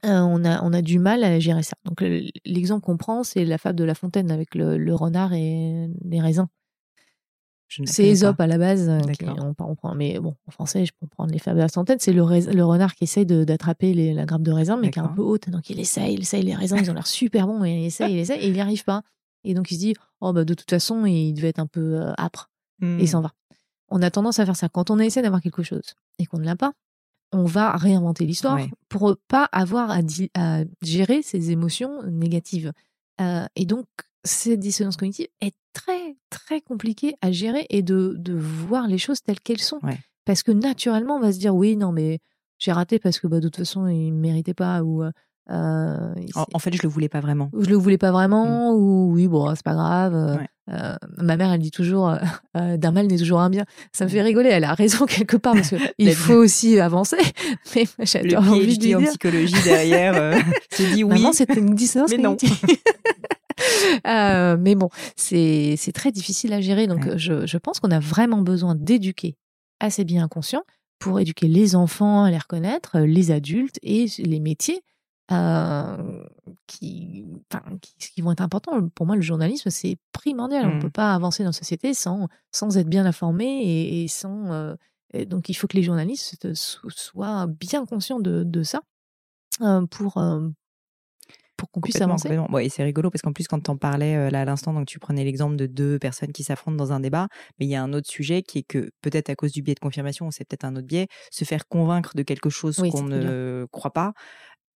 euh, 0.05 0.18
on, 0.20 0.44
a, 0.44 0.62
on 0.64 0.72
a 0.72 0.83
du 0.83 0.98
mal 0.98 1.22
à 1.22 1.38
gérer 1.38 1.62
ça. 1.62 1.75
Donc 1.85 2.01
le- 2.01 2.25
l'exemple 2.44 2.85
qu'on 2.85 2.96
prend, 2.96 3.22
c'est 3.22 3.44
la 3.44 3.59
fable 3.59 3.79
de 3.79 3.85
La 3.85 3.94
Fontaine 3.94 4.31
avec 4.33 4.55
le, 4.55 4.77
le 4.79 4.94
renard 4.94 5.33
et 5.33 5.88
les 6.05 6.20
raisins. 6.20 6.46
C'est 7.87 8.03
Aesop 8.09 8.38
à 8.38 8.46
la 8.46 8.59
base. 8.59 8.87
on, 9.40 9.55
prend, 9.75 9.94
mais 9.94 10.18
bon, 10.18 10.35
en 10.46 10.51
français, 10.51 10.85
je 10.85 10.92
peux 11.01 11.07
prendre 11.07 11.33
les 11.33 11.38
fables 11.38 11.57
de 11.57 11.62
la 11.62 11.68
centaine. 11.68 11.96
C'est 12.01 12.12
le, 12.12 12.22
le, 12.53 12.64
renard 12.64 12.94
qui 12.94 13.05
essaye 13.05 13.25
d'attraper 13.25 13.94
la 14.12 14.27
grappe 14.27 14.42
de 14.42 14.53
raisin, 14.53 14.77
mais 14.77 14.90
qui 14.90 14.98
est 14.98 15.03
un 15.03 15.07
peu 15.14 15.22
haute. 15.22 15.48
Donc 15.48 15.70
il 15.70 15.81
essaye, 15.81 16.14
il 16.14 16.20
essaye. 16.20 16.42
Les 16.42 16.55
raisins, 16.55 16.77
ils 16.83 16.90
ont 16.90 16.94
l'air 16.94 17.07
super 17.07 17.46
bons. 17.46 17.64
Et 17.64 17.70
il 17.72 17.85
essaye, 17.87 18.12
il 18.12 18.18
essaye, 18.18 18.40
et 18.40 18.46
il 18.48 18.53
n'y 18.53 18.61
arrive 18.61 18.85
pas. 18.85 19.03
Et 19.44 19.55
donc 19.55 19.70
il 19.70 19.77
se 19.77 19.81
dit, 19.81 19.94
oh, 20.20 20.33
bah, 20.35 20.44
de 20.44 20.53
toute 20.53 20.68
façon, 20.68 21.07
il 21.07 21.33
devait 21.33 21.48
être 21.48 21.61
un 21.61 21.66
peu 21.66 21.98
âpre. 22.18 22.51
Et 22.83 23.03
il 23.03 23.09
s'en 23.09 23.21
mmh. 23.21 23.25
va. 23.25 23.33
On 23.88 24.03
a 24.03 24.11
tendance 24.11 24.38
à 24.38 24.47
faire 24.47 24.57
ça. 24.57 24.68
Quand 24.68 24.90
on 24.90 24.99
essaie 24.99 25.23
d'avoir 25.23 25.40
quelque 25.40 25.62
chose 25.62 25.95
et 26.18 26.27
qu'on 26.27 26.38
ne 26.38 26.45
l'a 26.45 26.57
pas, 26.57 26.73
on 27.33 27.45
va 27.45 27.77
réinventer 27.77 28.27
l'histoire 28.27 28.59
pour 28.88 29.16
pas 29.29 29.49
avoir 29.53 29.90
à, 29.90 30.01
à, 30.35 30.64
gérer 30.83 31.23
ses 31.23 31.51
émotions 31.51 32.03
négatives. 32.05 32.73
et 33.57 33.64
donc, 33.64 33.87
cette 34.25 34.61
dissonance 34.61 34.97
cognitive 34.97 35.29
est 35.40 35.55
très, 35.73 36.16
très 36.31 36.61
compliquée 36.61 37.14
à 37.21 37.33
gérer 37.33 37.66
et 37.71 37.83
de, 37.83 38.14
de 38.18 38.35
voir 38.35 38.87
les 38.87 38.99
choses 38.99 39.23
telles 39.23 39.40
qu'elles 39.40 39.61
sont. 39.61 39.81
Parce 40.25 40.42
que 40.42 40.53
naturellement, 40.53 41.16
on 41.16 41.21
va 41.21 41.33
se 41.33 41.38
dire, 41.38 41.55
oui, 41.55 41.77
non, 41.77 41.92
mais 41.92 42.21
j'ai 42.59 42.73
raté 42.73 42.99
parce 42.99 43.18
que 43.18 43.27
bah, 43.27 43.40
de 43.40 43.49
toute 43.49 43.57
façon, 43.57 43.88
il 43.88 44.14
ne 44.14 44.21
méritait 44.21 44.55
pas. 44.55 44.83
Ou, 44.83 45.03
euh, 45.03 46.14
en, 46.35 46.59
fait, 46.59 46.73
je 46.73 46.83
le 46.83 46.88
voulais 46.88 47.09
pas 47.09 47.21
vraiment. 47.21 47.51
Je 47.59 47.68
le 47.68 47.77
voulais 47.77 47.99
pas 47.99 48.12
vraiment, 48.12 48.73
mmh. 48.73 48.77
ou 48.77 49.12
oui, 49.12 49.27
bon, 49.27 49.53
c'est 49.55 49.64
pas 49.64 49.75
grave. 49.75 50.14
Euh, 50.14 50.37
euh, 50.73 50.97
ma 51.19 51.37
mère, 51.37 51.53
elle 51.53 51.61
dit 51.61 51.71
toujours 51.71 52.15
d'un 52.55 52.91
mal 52.91 53.07
n'est 53.07 53.19
toujours 53.19 53.41
un 53.41 53.51
bien. 53.51 53.65
Ça 53.93 54.05
me 54.05 54.11
fait 54.11 54.23
rigoler. 54.23 54.51
Elle 54.51 54.65
a 54.65 54.75
raison 54.75 55.07
quelque 55.07 55.37
part 55.37 55.55
parce 55.55 55.71
qu'il 55.71 56.13
faut 56.15 56.35
aussi 56.35 56.79
avancer. 56.81 57.17
Mais 57.75 57.87
j'adore 58.01 58.43
envie 58.49 58.79
de 58.79 58.95
en 58.97 59.03
psychologie 59.03 59.63
derrière 59.65 60.39
se 60.71 60.83
dit 60.95 61.05
oui. 61.05 61.15
Maman, 61.15 61.33
c'était 61.33 61.59
une 61.59 61.75
dissonance. 61.75 62.11
Mais 62.11 62.19
non. 62.19 62.37
mais 64.59 64.75
bon, 64.75 64.89
c'est 65.17 65.75
c'est 65.77 65.93
très 65.93 66.13
difficile 66.13 66.53
à 66.53 66.61
gérer. 66.61 66.87
Donc, 66.87 67.17
je, 67.17 67.47
je 67.47 67.59
pense 67.59 67.81
qu'on 67.81 67.91
a 67.91 68.01
vraiment 68.01 68.43
besoin 68.43 68.75
d'éduquer 68.75 69.37
assez 69.81 70.05
bien 70.05 70.25
inconscient 70.25 70.63
pour 70.99 71.19
éduquer 71.19 71.49
les 71.49 71.75
enfants 71.75 72.25
à 72.25 72.31
les 72.31 72.39
reconnaître, 72.39 73.01
les 73.01 73.31
adultes 73.31 73.79
et 73.83 74.07
les 74.19 74.41
métiers 74.41 74.83
euh, 75.33 76.25
qui, 76.66 77.25
qui, 77.99 78.23
vont 78.23 78.33
être 78.33 78.40
importants. 78.40 78.88
Pour 78.90 79.07
moi, 79.07 79.16
le 79.16 79.23
journalisme, 79.23 79.71
c'est 79.71 79.97
primordial. 80.12 80.66
On 80.66 80.75
ne 80.77 80.81
peut 80.81 80.88
mmh. 80.88 80.92
pas 80.92 81.14
avancer 81.14 81.42
dans 81.42 81.51
la 81.51 81.55
société 81.55 81.95
sans, 81.95 82.29
sans 82.51 82.77
être 82.77 82.88
bien 82.88 83.07
informé 83.07 84.03
et, 84.03 84.09
sans. 84.09 84.53
Euh, 84.53 84.75
donc, 85.27 85.49
il 85.49 85.55
faut 85.55 85.66
que 85.66 85.77
les 85.77 85.83
journalistes 85.83 86.55
soient 86.55 87.47
bien 87.47 87.87
conscients 87.87 88.21
de, 88.21 88.42
de 88.45 88.62
ça 88.62 88.81
euh, 89.61 89.87
pour, 89.87 90.14
pour 91.57 91.71
qu'on 91.71 91.81
puisse 91.81 92.01
avancer. 92.01 92.37
Ouais, 92.51 92.66
et 92.66 92.68
c'est 92.68 92.83
rigolo 92.83 93.11
parce 93.11 93.23
qu'en 93.23 93.33
plus, 93.33 93.47
quand 93.47 93.61
tu 93.61 93.71
en 93.71 93.77
parlais 93.77 94.31
là 94.31 94.40
à 94.40 94.45
l'instant, 94.45 94.73
donc 94.73 94.87
tu 94.87 94.99
prenais 94.99 95.25
l'exemple 95.25 95.57
de 95.57 95.66
deux 95.66 95.99
personnes 95.99 96.33
qui 96.33 96.45
s'affrontent 96.45 96.77
dans 96.77 96.92
un 96.92 97.01
débat, 97.01 97.29
mais 97.59 97.66
il 97.66 97.68
y 97.68 97.75
a 97.75 97.83
un 97.83 97.92
autre 97.92 98.11
sujet 98.11 98.42
qui 98.42 98.59
est 98.59 98.66
que 98.66 98.90
peut-être 99.03 99.29
à 99.29 99.35
cause 99.35 99.53
du 99.53 99.62
biais 99.62 99.75
de 99.75 99.81
confirmation, 99.81 100.31
c'est 100.31 100.45
peut-être 100.45 100.64
un 100.64 100.77
autre 100.77 100.87
biais, 100.87 101.09
se 101.31 101.45
faire 101.45 101.68
convaincre 101.68 102.16
de 102.16 102.23
quelque 102.23 102.51
chose 102.51 102.77
qu'on 102.77 103.05
ne 103.05 103.66
croit 103.71 103.92
pas 103.92 104.14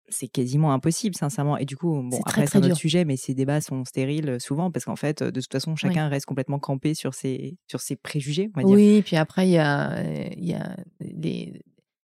c'est 0.10 0.28
quasiment 0.28 0.74
impossible, 0.74 1.16
sincèrement. 1.16 1.58
Et 1.58 1.66
du 1.66 1.76
coup, 1.76 2.02
bon, 2.02 2.20
après, 2.26 2.48
c'est 2.48 2.58
un 2.58 2.64
autre 2.64 2.76
sujet, 2.76 3.06
mais 3.06 3.18
ces 3.18 3.34
débats 3.34 3.62
sont 3.62 3.86
stériles 3.86 4.38
souvent 4.40 4.72
parce 4.72 4.86
qu'en 4.86 4.96
fait, 4.96 5.24
de 5.24 5.42
toute 5.42 5.52
façon, 5.52 5.76
chacun 5.76 6.08
reste 6.08 6.26
complètement 6.26 6.60
campé 6.60 6.94
sur 6.94 7.14
ses, 7.14 7.58
sur 7.68 7.82
ses 7.82 7.96
préjugés, 7.96 8.52
on 8.56 8.62
va 8.62 8.68
dire. 8.68 8.76
Oui, 8.76 9.02
puis 9.02 9.16
après, 9.16 9.48
il 9.48 9.52
y 9.52 9.58
a, 9.58 10.02
y 10.38 10.54
a 10.54 10.76
des, 11.02 11.62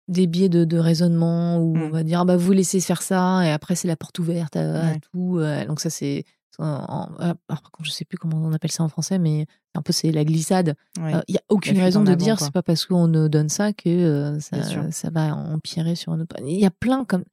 des 0.08 0.28
biais 0.28 0.50
de, 0.50 0.66
de 0.66 0.78
raisonnement 0.78 1.58
où 1.58 1.76
on 1.78 1.90
mmh. 1.90 1.92
va 1.92 2.04
dire, 2.04 2.22
ah 2.22 2.26
bah, 2.26 2.38
vous 2.38 2.52
laissez 2.52 2.80
faire 2.80 3.02
ça, 3.02 3.46
et 3.46 3.52
après, 3.52 3.76
c'est 3.76 3.88
la 3.88 3.96
porte 3.96 4.18
ouverte 4.20 4.56
à, 4.56 4.96
tout. 5.12 5.40
donc, 5.68 5.80
ça, 5.80 5.90
c'est. 5.90 6.26
Alors, 6.60 7.10
par 7.48 7.64
contre, 7.64 7.90
je 7.90 7.92
sais 7.92 8.06
plus 8.06 8.20
comment 8.20 8.38
on 8.38 8.54
appelle 8.54 8.72
ça 8.72 8.84
en 8.84 8.90
français, 8.90 9.18
mais 9.18 9.48
un 9.74 9.82
peu 9.82 9.92
c'est 9.92 10.12
la 10.12 10.24
glissade. 10.24 10.76
Il 10.98 11.24
n'y 11.28 11.38
a 11.38 11.44
aucune 11.50 11.80
raison 11.80 12.04
de 12.04 12.14
dire 12.14 12.40
c'est 12.40 12.52
pas 12.52 12.62
parce 12.62 12.86
qu'on 12.86 13.08
ne 13.08 13.28
donne 13.28 13.50
ça 13.50 13.74
que 13.74 14.38
ça, 14.40 14.92
ça, 14.92 15.10
va 15.10 15.36
empirer 15.36 15.96
sur 15.96 16.12
un 16.12 16.20
autre. 16.20 16.36
Il 16.46 16.60
y 16.60 16.66
a 16.66 16.70
plein 16.70 17.06
comme 17.06 17.24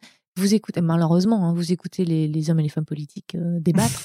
vous 0.40 0.54
écoutez, 0.54 0.80
malheureusement, 0.80 1.46
hein, 1.46 1.52
vous 1.52 1.72
écoutez 1.72 2.04
les, 2.04 2.50
hommes 2.50 2.60
et 2.60 2.64
les 2.64 2.68
femmes 2.68 2.84
politiques 2.84 3.34
euh, 3.34 3.60
débattre. 3.60 4.00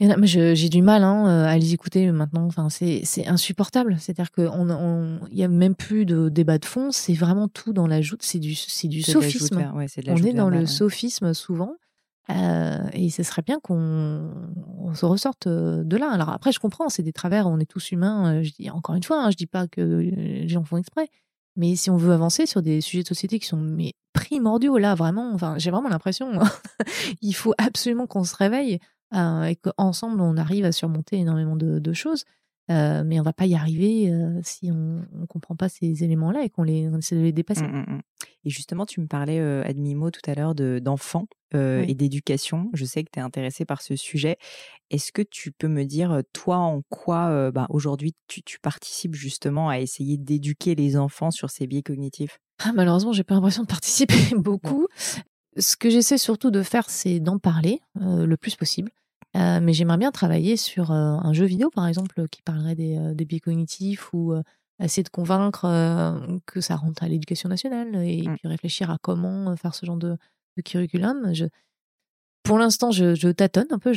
j'ai 0.00 0.68
du 0.68 0.82
mal 0.82 1.04
hein, 1.04 1.28
euh, 1.28 1.46
à 1.46 1.56
les 1.58 1.74
écouter 1.74 2.10
maintenant. 2.10 2.46
Enfin, 2.46 2.68
c'est 2.68 3.26
insupportable. 3.26 3.96
C'est-à-dire 3.98 4.30
qu'il 4.32 4.50
n'y 5.32 5.44
a 5.44 5.48
même 5.48 5.74
plus 5.74 6.06
de 6.06 6.28
débat 6.28 6.58
de 6.58 6.64
fond. 6.64 6.90
C'est 6.90 7.14
vraiment 7.14 7.48
tout 7.48 7.72
dans 7.72 7.86
la 7.86 8.00
joute. 8.00 8.22
C'est 8.22 8.38
du, 8.38 8.54
du 8.84 9.02
sophisme. 9.02 9.72
on 9.74 10.16
est 10.16 10.32
dans 10.32 10.50
le 10.50 10.66
sophisme 10.66 11.34
souvent. 11.34 11.74
Euh, 12.28 12.88
et 12.92 13.08
ce 13.10 13.22
serait 13.22 13.42
bien 13.42 13.60
qu'on 13.60 14.32
se 14.94 15.06
ressorte 15.06 15.46
de 15.46 15.96
là. 15.96 16.10
Alors 16.10 16.30
après, 16.30 16.50
je 16.50 16.58
comprends, 16.58 16.88
c'est 16.88 17.04
des 17.04 17.12
travers, 17.12 17.46
on 17.46 17.60
est 17.60 17.70
tous 17.70 17.92
humains. 17.92 18.42
Je 18.42 18.50
dis 18.50 18.68
encore 18.70 18.96
une 18.96 19.04
fois, 19.04 19.22
hein, 19.22 19.30
je 19.30 19.36
dis 19.36 19.46
pas 19.46 19.68
que 19.68 19.80
les 19.80 20.48
gens 20.48 20.64
font 20.64 20.76
exprès, 20.76 21.08
mais 21.56 21.74
si 21.76 21.90
on 21.90 21.96
veut 21.96 22.12
avancer 22.12 22.46
sur 22.46 22.62
des 22.62 22.80
sujets 22.80 23.02
de 23.02 23.08
société 23.08 23.38
qui 23.38 23.46
sont 23.46 23.56
mais, 23.56 23.94
primordiaux, 24.12 24.78
là, 24.78 24.94
vraiment, 24.94 25.32
enfin, 25.34 25.56
j'ai 25.58 25.70
vraiment 25.70 25.88
l'impression, 25.88 26.32
il 27.22 27.34
faut 27.34 27.54
absolument 27.58 28.06
qu'on 28.06 28.24
se 28.24 28.34
réveille 28.36 28.78
euh, 29.14 29.44
et 29.44 29.56
qu'ensemble, 29.56 30.20
on 30.20 30.36
arrive 30.36 30.64
à 30.64 30.72
surmonter 30.72 31.16
énormément 31.16 31.56
de, 31.56 31.92
choses. 31.92 32.24
Euh, 32.68 33.04
mais 33.04 33.20
on 33.20 33.22
va 33.22 33.32
pas 33.32 33.46
y 33.46 33.54
arriver 33.54 34.10
euh, 34.10 34.40
si 34.42 34.72
on 34.72 35.04
ne 35.12 35.26
comprend 35.26 35.54
pas 35.54 35.68
ces 35.68 36.02
éléments-là 36.02 36.42
et 36.42 36.50
qu'on 36.50 36.64
les, 36.64 36.90
essaie 36.98 37.14
de 37.14 37.20
les 37.20 37.32
dépasser. 37.32 37.62
Mmh, 37.62 37.84
mmh, 37.86 37.94
mmh. 37.94 38.00
Et 38.44 38.50
justement, 38.50 38.86
tu 38.86 39.00
me 39.00 39.06
parlais, 39.06 39.38
euh, 39.38 39.62
Admimo, 39.64 40.10
tout 40.10 40.28
à 40.28 40.34
l'heure 40.34 40.54
d'enfants 40.54 41.28
euh, 41.54 41.84
et 41.86 41.94
d'éducation. 41.94 42.70
Je 42.72 42.84
sais 42.84 43.04
que 43.04 43.10
tu 43.12 43.20
es 43.20 43.22
intéressée 43.22 43.64
par 43.64 43.82
ce 43.82 43.94
sujet. 43.94 44.36
Est-ce 44.90 45.12
que 45.12 45.22
tu 45.22 45.52
peux 45.52 45.68
me 45.68 45.84
dire, 45.84 46.22
toi, 46.32 46.56
en 46.58 46.82
quoi 46.88 47.50
bah, 47.50 47.66
aujourd'hui 47.70 48.14
tu, 48.26 48.58
participes 48.60 49.14
justement 49.14 49.68
à 49.68 49.78
essayer 49.78 50.16
d'éduquer 50.16 50.74
les 50.74 50.96
enfants 50.96 51.30
sur 51.30 51.50
ces 51.50 51.66
biais 51.66 51.82
cognitifs? 51.82 52.40
Ah, 52.64 52.72
Malheureusement, 52.72 53.12
j'ai 53.12 53.24
pas 53.24 53.34
l'impression 53.34 53.62
de 53.62 53.68
participer 53.68 54.14
beaucoup. 54.36 54.86
Ce 55.56 55.76
que 55.76 55.88
j'essaie 55.88 56.18
surtout 56.18 56.50
de 56.50 56.62
faire, 56.62 56.90
c'est 56.90 57.20
d'en 57.20 57.38
parler 57.38 57.80
le 57.94 58.36
plus 58.36 58.56
possible. 58.56 58.90
Mais 59.36 59.72
j'aimerais 59.72 59.98
bien 59.98 60.10
travailler 60.10 60.56
sur 60.56 60.90
un 60.90 61.32
jeu 61.32 61.44
vidéo, 61.44 61.70
par 61.70 61.86
exemple, 61.86 62.28
qui 62.28 62.42
parlerait 62.42 62.74
des, 62.74 62.98
des 63.14 63.24
biais 63.24 63.40
cognitifs 63.40 64.12
ou 64.12 64.34
essayer 64.80 65.02
de 65.02 65.08
convaincre 65.08 65.66
que 66.46 66.60
ça 66.60 66.76
rentre 66.76 67.02
à 67.02 67.08
l'éducation 67.08 67.48
nationale 67.48 67.94
et 67.96 68.22
mmh. 68.26 68.36
puis 68.36 68.48
réfléchir 68.48 68.90
à 68.90 68.98
comment 69.00 69.54
faire 69.56 69.74
ce 69.74 69.86
genre 69.86 69.96
de, 69.96 70.16
curriculum. 70.64 71.34
Je, 71.34 71.46
pour 72.42 72.58
l'instant, 72.58 72.90
je, 72.90 73.30
tâtonne 73.30 73.66
un 73.70 73.78
peu, 73.78 73.92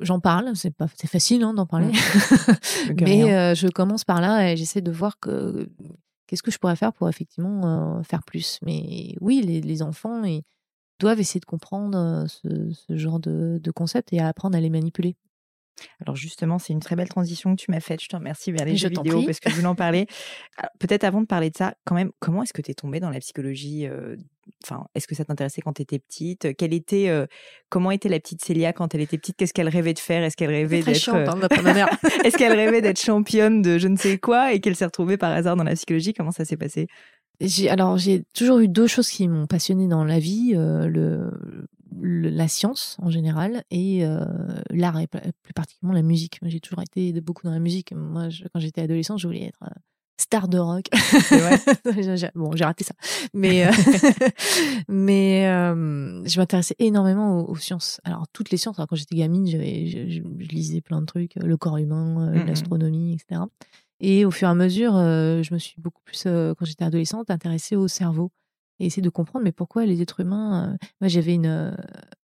j'en 0.00 0.20
parle, 0.20 0.54
c'est 0.54 0.74
pas 0.74 0.86
c'est 0.96 1.08
facile 1.08 1.42
hein, 1.42 1.54
d'en 1.54 1.66
parler, 1.66 1.88
mmh. 1.88 2.94
mais 3.00 3.54
je 3.54 3.68
commence 3.68 4.04
par 4.04 4.20
là 4.20 4.52
et 4.52 4.56
j'essaie 4.56 4.82
de 4.82 4.92
voir 4.92 5.18
que 5.20 5.68
qu'est-ce 6.26 6.42
que 6.42 6.50
je 6.50 6.58
pourrais 6.58 6.76
faire 6.76 6.92
pour 6.92 7.08
effectivement 7.08 8.02
faire 8.02 8.22
plus. 8.22 8.58
Mais 8.62 9.14
oui, 9.20 9.42
les, 9.42 9.82
enfants 9.82 10.22
doivent 10.98 11.20
essayer 11.20 11.40
de 11.40 11.46
comprendre 11.46 12.26
ce, 12.28 12.72
genre 12.88 13.20
de, 13.20 13.58
de 13.62 13.70
concept 13.70 14.12
et 14.12 14.20
apprendre 14.20 14.56
à 14.56 14.60
les 14.60 14.70
manipuler. 14.70 15.16
Alors 16.00 16.16
justement, 16.16 16.58
c'est 16.58 16.72
une 16.72 16.80
très 16.80 16.96
belle 16.96 17.08
transition 17.08 17.54
que 17.54 17.60
tu 17.60 17.70
m'as 17.70 17.80
faite. 17.80 18.02
Je 18.02 18.08
te 18.08 18.16
remercie 18.16 18.50
vers 18.50 18.66
les 18.66 18.76
jeux 18.76 18.88
vidéo 18.88 19.22
parce 19.24 19.38
que 19.38 19.48
je 19.50 19.54
voulais 19.54 19.68
en 19.68 19.76
parler. 19.76 20.06
Peut-être 20.80 21.04
avant 21.04 21.20
de 21.20 21.26
parler 21.26 21.50
de 21.50 21.56
ça, 21.56 21.74
quand 21.84 21.94
même, 21.94 22.10
comment 22.18 22.42
est-ce 22.42 22.52
que 22.52 22.62
tu 22.62 22.72
es 22.72 22.74
tombée 22.74 22.98
dans 22.98 23.10
la 23.10 23.20
psychologie 23.20 23.86
Enfin, 24.64 24.86
est-ce 24.94 25.06
que 25.06 25.14
ça 25.14 25.24
t'intéressait 25.24 25.60
quand 25.60 25.74
tu 25.74 25.82
étais 25.82 25.98
petite? 25.98 26.56
Quelle 26.56 26.72
était, 26.72 27.08
euh, 27.08 27.26
comment 27.68 27.90
était 27.90 28.08
la 28.08 28.18
petite 28.18 28.42
Célia 28.42 28.72
quand 28.72 28.94
elle 28.94 29.00
était 29.00 29.18
petite? 29.18 29.36
Qu'est-ce 29.36 29.52
qu'elle 29.52 29.68
rêvait 29.68 29.94
de 29.94 29.98
faire? 29.98 30.22
Est-ce 30.22 30.36
qu'elle 30.36 30.50
rêvait 30.50 30.82
d'être, 30.82 31.08
hein, 31.10 31.88
est-ce 32.24 32.36
qu'elle 32.36 32.54
rêvait 32.54 32.80
d'être 32.80 33.00
championne 33.00 33.62
de 33.62 33.78
je 33.78 33.88
ne 33.88 33.96
sais 33.96 34.18
quoi 34.18 34.52
et 34.52 34.60
qu'elle 34.60 34.76
s'est 34.76 34.84
retrouvée 34.84 35.16
par 35.16 35.32
hasard 35.32 35.56
dans 35.56 35.64
la 35.64 35.74
psychologie? 35.74 36.14
Comment 36.14 36.30
ça 36.30 36.44
s'est 36.44 36.56
passé? 36.56 36.88
Alors 37.68 37.98
j'ai 37.98 38.24
toujours 38.34 38.58
eu 38.58 38.68
deux 38.68 38.86
choses 38.86 39.08
qui 39.08 39.28
m'ont 39.28 39.46
passionnée 39.46 39.86
dans 39.86 40.04
la 40.04 40.18
vie 40.18 40.54
le 40.54 41.30
la 42.00 42.48
science 42.48 42.96
en 43.00 43.10
général 43.10 43.64
et 43.70 44.04
euh, 44.04 44.24
l'art 44.70 44.98
et 44.98 45.06
plus 45.06 45.52
particulièrement 45.54 45.94
la 45.94 46.02
musique. 46.02 46.38
J'ai 46.42 46.60
toujours 46.60 46.82
été 46.82 47.12
beaucoup 47.20 47.44
dans 47.44 47.52
la 47.52 47.58
musique. 47.58 47.92
Moi, 47.92 48.28
quand 48.52 48.60
j'étais 48.60 48.82
adolescente, 48.82 49.18
je 49.18 49.26
voulais 49.26 49.44
être 49.44 49.62
euh, 49.62 49.80
star 50.20 50.48
de 50.48 50.58
rock. 50.58 50.86
bon, 52.34 52.52
j'ai 52.54 52.64
raté 52.64 52.84
ça. 52.84 52.94
Mais, 53.34 53.66
euh, 53.66 53.70
mais 54.88 55.42
je 55.44 56.38
m'intéressais 56.38 56.76
énormément 56.78 57.48
aux, 57.48 57.56
sciences. 57.56 58.00
Alors, 58.04 58.26
toutes 58.32 58.50
les 58.50 58.56
sciences. 58.56 58.76
quand 58.76 58.96
j'étais 58.96 59.16
gamine, 59.16 59.46
je, 59.46 59.58
je, 59.58 60.22
lisais 60.44 60.80
plein 60.80 61.00
de 61.00 61.06
trucs, 61.06 61.34
le 61.36 61.56
corps 61.56 61.78
humain, 61.78 62.30
mmh 62.30 62.46
l'astronomie, 62.46 63.14
etc. 63.14 63.42
Et 64.00 64.24
au 64.24 64.30
fur 64.30 64.48
et 64.48 64.50
à 64.50 64.54
mesure, 64.54 64.92
je 64.92 65.52
me 65.52 65.58
suis 65.58 65.80
beaucoup 65.80 66.02
plus, 66.04 66.24
quand 66.24 66.64
j'étais 66.64 66.84
adolescente, 66.84 67.30
intéressée 67.30 67.76
au 67.76 67.88
cerveau 67.88 68.30
et 68.80 68.86
essayer 68.86 69.02
de 69.02 69.10
comprendre 69.10 69.44
mais 69.44 69.52
pourquoi 69.52 69.86
les 69.86 70.00
êtres 70.02 70.20
humains. 70.20 70.72
Euh, 70.72 70.86
moi, 71.00 71.08
j'avais 71.08 71.34
une. 71.34 71.46
Euh, 71.46 71.74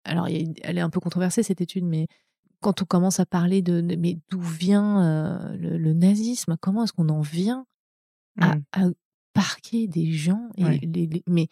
alors, 0.04 0.28
elle 0.28 0.78
est 0.78 0.82
un 0.82 0.90
peu 0.90 1.00
controversée 1.00 1.44
cette 1.44 1.62
étude, 1.62 1.84
mais 1.84 2.08
quand 2.62 2.82
on 2.82 2.86
commence 2.86 3.20
à 3.20 3.26
parler 3.26 3.62
de, 3.62 3.82
mais 3.98 4.18
d'où 4.30 4.42
vient 4.42 5.04
euh, 5.04 5.58
le, 5.58 5.94
nazisme, 5.94 6.56
comment 6.60 6.86
est-ce 6.86 6.94
qu'on 6.94 7.10
en 7.10 7.22
vient 7.22 7.66
à, 8.40 8.56
mmh. 8.56 8.94
parquer 9.34 9.88
des 9.88 10.12
gens 10.12 10.50
et 10.58 10.80
les, 10.86 11.24
mais 11.28 11.48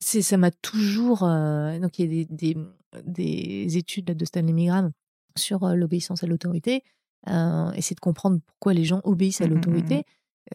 c'est 0.00 0.22
ça 0.22 0.36
m'a 0.36 0.52
toujours 0.52 1.20
donc 1.20 1.98
il 1.98 2.12
y 2.12 2.20
a 2.22 2.24
des, 2.24 2.26
des, 2.30 2.56
des 3.04 3.76
études 3.76 4.06
de 4.06 4.24
Stanley 4.24 4.52
Milgram 4.52 4.92
sur 5.36 5.66
l'obéissance 5.74 6.22
à 6.22 6.28
l'autorité 6.28 6.82
essayer 7.26 7.94
de 7.94 8.00
comprendre 8.00 8.38
pourquoi 8.46 8.74
les 8.74 8.84
gens 8.84 9.00
obéissent 9.04 9.40
à 9.40 9.46
Mmh, 9.46 9.48
mmh, 9.48 9.50
mmh, 9.50 9.54
l'autorité. 9.56 10.04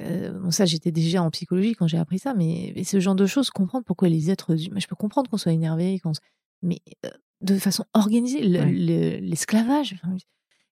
Euh, 0.02 0.32
bon, 0.40 0.50
ça, 0.52 0.66
j'étais 0.66 0.92
déjà 0.92 1.22
en 1.22 1.30
psychologie 1.30 1.74
quand 1.76 1.88
j'ai 1.88 2.00
appris 2.00 2.18
ça, 2.20 2.34
mais, 2.34 2.74
mais 2.76 2.84
ce 2.84 3.00
genre 3.00 3.14
de 3.16 3.26
choses, 3.28 3.50
comprendre 3.52 3.86
pourquoi 3.86 4.10
les 4.10 4.32
êtres 4.32 4.66
humains, 4.68 4.80
je 4.80 4.88
peux 4.88 4.96
comprendre 4.96 5.30
qu'on 5.30 5.38
soit 5.38 5.52
énervé, 5.52 6.00
qu'on 6.00 6.14
mais 6.64 6.80
euh, 7.06 7.10
de 7.42 7.58
façon 7.60 7.86
organisée, 7.94 8.42
le- 8.42 8.60
Ouais. 8.60 8.72
le- 8.72 9.18
l'esclavage. 9.20 9.96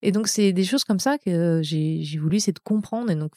et 0.02 0.12
donc, 0.12 0.28
c'est 0.28 0.54
des 0.54 0.64
choses 0.64 0.84
comme 0.86 1.00
ça 1.00 1.18
que 1.20 1.60
j'ai 1.64 2.04
voulu 2.20 2.38
essayer 2.38 2.54
de 2.54 2.60
comprendre. 2.60 3.12
Et 3.12 3.16
donc, 3.16 3.32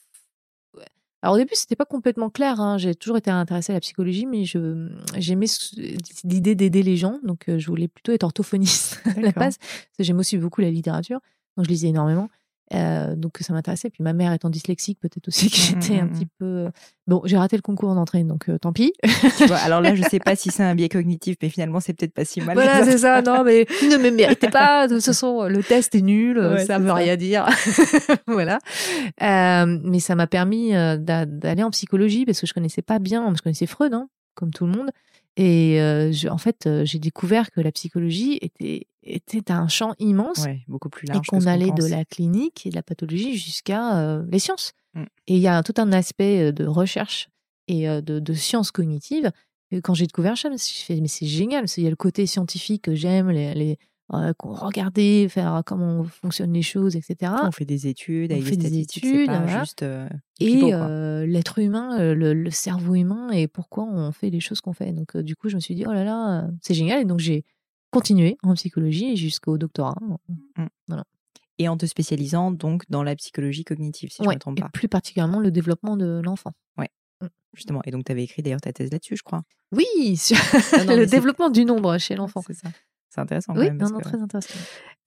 ouais. 0.75 0.85
Alors, 1.21 1.35
au 1.35 1.39
début, 1.39 1.55
c'était 1.55 1.77
pas 1.77 1.85
complètement 1.85 2.31
clair. 2.31 2.61
hein. 2.61 2.79
J'ai 2.79 2.95
toujours 2.95 3.19
été 3.19 3.31
intéressée 3.31 3.73
à 3.73 3.77
la 3.77 3.81
psychologie, 3.81 4.25
mais 4.25 4.45
je 4.47 4.89
j'aimais 5.19 5.47
l'idée 6.25 6.55
d'aider 6.55 6.83
les 6.83 6.97
gens. 6.97 7.19
Donc, 7.25 7.45
je 7.49 7.67
voulais 7.67 7.89
plutôt 7.89 8.13
être 8.13 8.25
orthophoniste 8.25 9.03
à 9.17 9.21
la 9.21 9.33
base. 9.33 9.59
Parce 9.59 9.89
que 9.99 10.05
J'aime 10.05 10.19
aussi 10.19 10.39
beaucoup 10.39 10.61
la 10.63 10.71
littérature. 10.71 11.21
Donc, 11.59 11.67
je 11.67 11.71
lisais 11.71 11.89
énormément. 11.89 12.29
Euh, 12.73 13.15
donc 13.15 13.37
ça 13.41 13.53
m'intéressait. 13.53 13.91
Puis 13.91 14.03
ma 14.03 14.15
mère 14.15 14.33
étant 14.33 14.49
dyslexique, 14.49 14.99
peut-être 15.01 15.29
aussi 15.29 15.51
que 15.51 15.55
Mmh, 15.55 15.81
j'étais 15.83 15.95
mmh, 15.97 16.01
un 16.01 16.05
mmh. 16.05 16.11
petit 16.13 16.27
peu. 16.39 16.69
Bon, 17.07 17.21
j'ai 17.27 17.37
raté 17.37 17.57
le 17.57 17.63
concours 17.63 17.95
d'entrée, 17.95 18.25
donc 18.25 18.49
euh, 18.49 18.57
tant 18.59 18.73
pis. 18.73 18.95
Tu 19.37 19.45
vois, 19.47 19.59
alors 19.59 19.83
là, 19.83 19.95
je 19.95 20.03
sais 20.03 20.19
pas 20.19 20.35
si 20.35 20.51
c'est 20.51 20.63
un 20.63 20.75
biais 20.75 20.89
cognitif, 20.89 21.37
mais 21.43 21.51
finalement, 21.51 21.79
c'est 21.81 21.93
peut-être 21.93 22.15
pas 22.15 22.25
si 22.25 22.41
mal. 22.41 22.55
voilà, 22.57 22.83
c'est 22.91 22.99
ça. 22.99 23.21
Non, 23.21 23.45
mais 23.45 23.67
ne 23.83 23.99
me 23.99 24.11
méritez 24.11 24.49
pas. 24.49 24.89
De 24.89 24.95
toute 24.95 25.05
façon, 25.05 25.43
le 25.45 25.63
test 25.63 25.95
est 25.95 26.01
nul. 26.01 26.39
Ouais, 26.39 26.65
ça 26.65 26.79
veut 26.79 26.89
ça. 26.89 26.95
rien 26.95 27.17
dire. 27.17 27.47
voilà. 28.27 28.59
Euh, 29.23 29.79
mais 29.83 30.01
ça 30.01 30.15
m'a 30.15 30.27
permis 30.27 30.75
euh, 30.75 30.97
d'a- 30.97 31.27
d'aller 31.27 31.63
en 31.63 31.71
psychologie 31.71 32.25
parce 32.25 32.41
que 32.41 32.47
je 32.47 32.55
connaissais 32.55 32.83
pas 32.83 32.99
bien. 32.99 33.33
Je 33.37 33.43
connaissais 33.43 33.67
Freud, 33.67 33.93
hein, 33.93 34.09
comme 34.35 34.51
tout 34.53 34.67
le 34.67 34.73
monde. 34.73 34.91
Et 35.37 35.81
euh, 35.81 36.13
je- 36.13 36.29
en 36.29 36.39
fait, 36.39 36.67
euh, 36.67 36.85
j'ai 36.85 36.99
découvert 36.99 37.51
que 37.51 37.61
la 37.61 37.73
psychologie 37.73 38.39
était 38.41 38.87
était 39.07 39.51
un 39.53 39.69
champ 39.69 39.95
immense 39.99 40.45
Ouais, 40.45 40.63
beaucoup 40.67 40.89
plus 40.89 41.07
et 41.07 41.13
large. 41.13 41.27
que 41.27 41.31
qu'on 41.31 41.45
allait 41.47 41.71
de 41.73 41.87
la 41.87 42.05
clinique 42.07 42.65
et 42.67 42.71
de 42.71 42.75
la 42.75 42.83
pathologie 42.83 43.37
jusqu'à 43.37 43.99
euh, 43.99 44.25
les 44.31 44.39
sciences. 44.39 44.73
Mm. 44.95 45.03
Et 45.27 45.35
il 45.35 45.41
y 45.41 45.47
a 45.49 45.63
tout 45.63 45.75
un 45.77 45.93
aspect 45.93 46.53
de 46.53 46.65
recherche 46.67 47.29
et 47.69 47.87
de, 47.87 48.19
de 48.21 48.33
sciences 48.35 48.71
cognitives. 48.71 49.31
Et 49.71 49.81
quand 49.83 49.93
j'ai 49.95 50.07
découvert 50.07 50.39
ça, 50.39 50.49
je 50.49 50.53
me 50.53 50.59
suis 50.59 50.85
fait, 50.85 51.01
mais 51.01 51.09
c'est 51.09 51.27
génial, 51.27 51.67
qu'il 51.67 51.83
y 51.85 51.87
a 51.87 51.91
le 51.91 51.97
côté 51.97 52.27
scientifique 52.27 52.83
que 52.83 52.95
j'aime, 52.95 53.31
les, 53.31 53.53
les, 53.55 53.79
euh, 54.21 54.33
qu'on- 54.33 54.53
regarder, 54.53 55.29
faire 55.29 55.63
comment 55.67 56.05
fonctionnent 56.05 56.53
les 56.53 56.63
choses, 56.63 56.97
etc. 56.97 57.33
On 57.43 57.51
fait 57.51 57.65
des 57.65 57.87
études 57.87 58.33
On 58.33 58.41
fait 58.41 58.57
des 58.57 58.79
études, 58.79 59.05
c'est 59.05 59.27
pas 59.27 59.41
voilà. 59.41 59.61
juste. 59.61 59.83
euh, 59.83 60.09
Et 60.41 60.73
euh, 60.75 61.27
l'être 61.27 61.59
humain, 61.59 61.99
euh, 62.01 62.15
le, 62.15 62.35
le 62.35 62.51
cerveau 62.51 62.95
humain, 62.95 63.31
et 63.31 63.47
pourquoi 63.49 63.85
on 63.85 64.13
fait 64.13 64.31
les 64.31 64.41
choses 64.41 64.61
qu'on 64.61 64.73
fait. 64.73 64.93
Donc, 64.93 65.17
euh, 65.17 65.23
du 65.23 65.37
coup, 65.37 65.49
je 65.49 65.57
me 65.57 65.61
suis 65.61 65.75
dit, 65.75 65.85
oh 65.87 65.93
là 65.93 66.05
là, 66.05 66.45
euh, 66.45 66.51
c'est 66.63 66.75
génial. 66.75 67.01
Et 67.03 67.05
donc, 67.05 67.21
j'ai 67.21 67.45
continué 67.91 68.37
en 68.43 68.55
psychologie 68.55 69.17
jusqu'au 69.17 69.57
doctorat. 69.59 69.95
Et 71.59 71.69
en 71.69 71.77
te 71.77 71.87
spécialisant 71.87 72.51
donc 72.51 72.83
dans 72.89 73.05
la 73.05 73.15
psychologie 73.15 73.63
cognitive, 73.63 74.11
si 74.11 74.17
je 74.19 74.23
ne 74.25 74.29
Ouais, 74.29 74.35
me 74.35 74.41
trompe 74.41 74.59
et 74.59 74.63
pas. 74.63 74.69
plus 74.71 74.89
particulièrement 74.89 75.39
le 75.39 75.53
développement 75.53 75.97
de 75.97 76.21
l'enfant. 76.25 76.53
Justement. 77.57 77.81
Et 77.85 77.93
donc, 77.93 78.05
tu 78.05 78.11
avais 78.11 78.25
écrit 78.25 78.43
d'ailleurs 78.43 78.61
ta 78.61 78.73
thèse 78.73 78.91
là-dessus, 78.91 79.17
je 79.17 79.23
crois. 79.23 79.45
Oui, 79.71 80.17
sur 80.17 80.37
Non, 80.37 80.79
non, 80.81 80.85
mais 80.89 80.97
le 80.97 81.07
développement 81.07 81.51
du 81.51 81.65
nombre 81.65 81.97
chez 81.99 82.17
l'enfant. 82.17 82.43
C'est 82.45 82.55
ça. 82.55 82.69
C'est 83.15 83.21
intéressant 83.21 83.55
quand 83.55 83.61
Oui, 83.61 83.67
même. 83.67 83.77
non, 83.79 83.91
non, 83.91 83.99
que, 83.99 84.03
très 84.03 84.19
intéressant. 84.21 84.55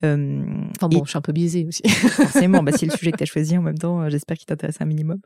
euh, 0.04 0.44
Enfin 0.76 0.88
et 0.90 0.94
bon, 0.96 1.04
je 1.04 1.10
suis 1.10 1.18
un 1.18 1.20
peu 1.20 1.32
biaisée 1.32 1.66
aussi. 1.66 1.82
forcément, 1.88 2.62
bah, 2.62 2.72
c'est 2.72 2.86
le 2.86 2.92
sujet 2.96 3.12
que 3.12 3.18
tu 3.18 3.24
as 3.24 3.26
choisi 3.26 3.58
en 3.58 3.62
même 3.62 3.76
temps. 3.76 4.00
euh, 4.00 4.08
J'espère 4.08 4.36
qu'il 4.38 4.46
t'intéresse 4.46 4.80
un 4.80 4.86
minimum. 4.86 5.18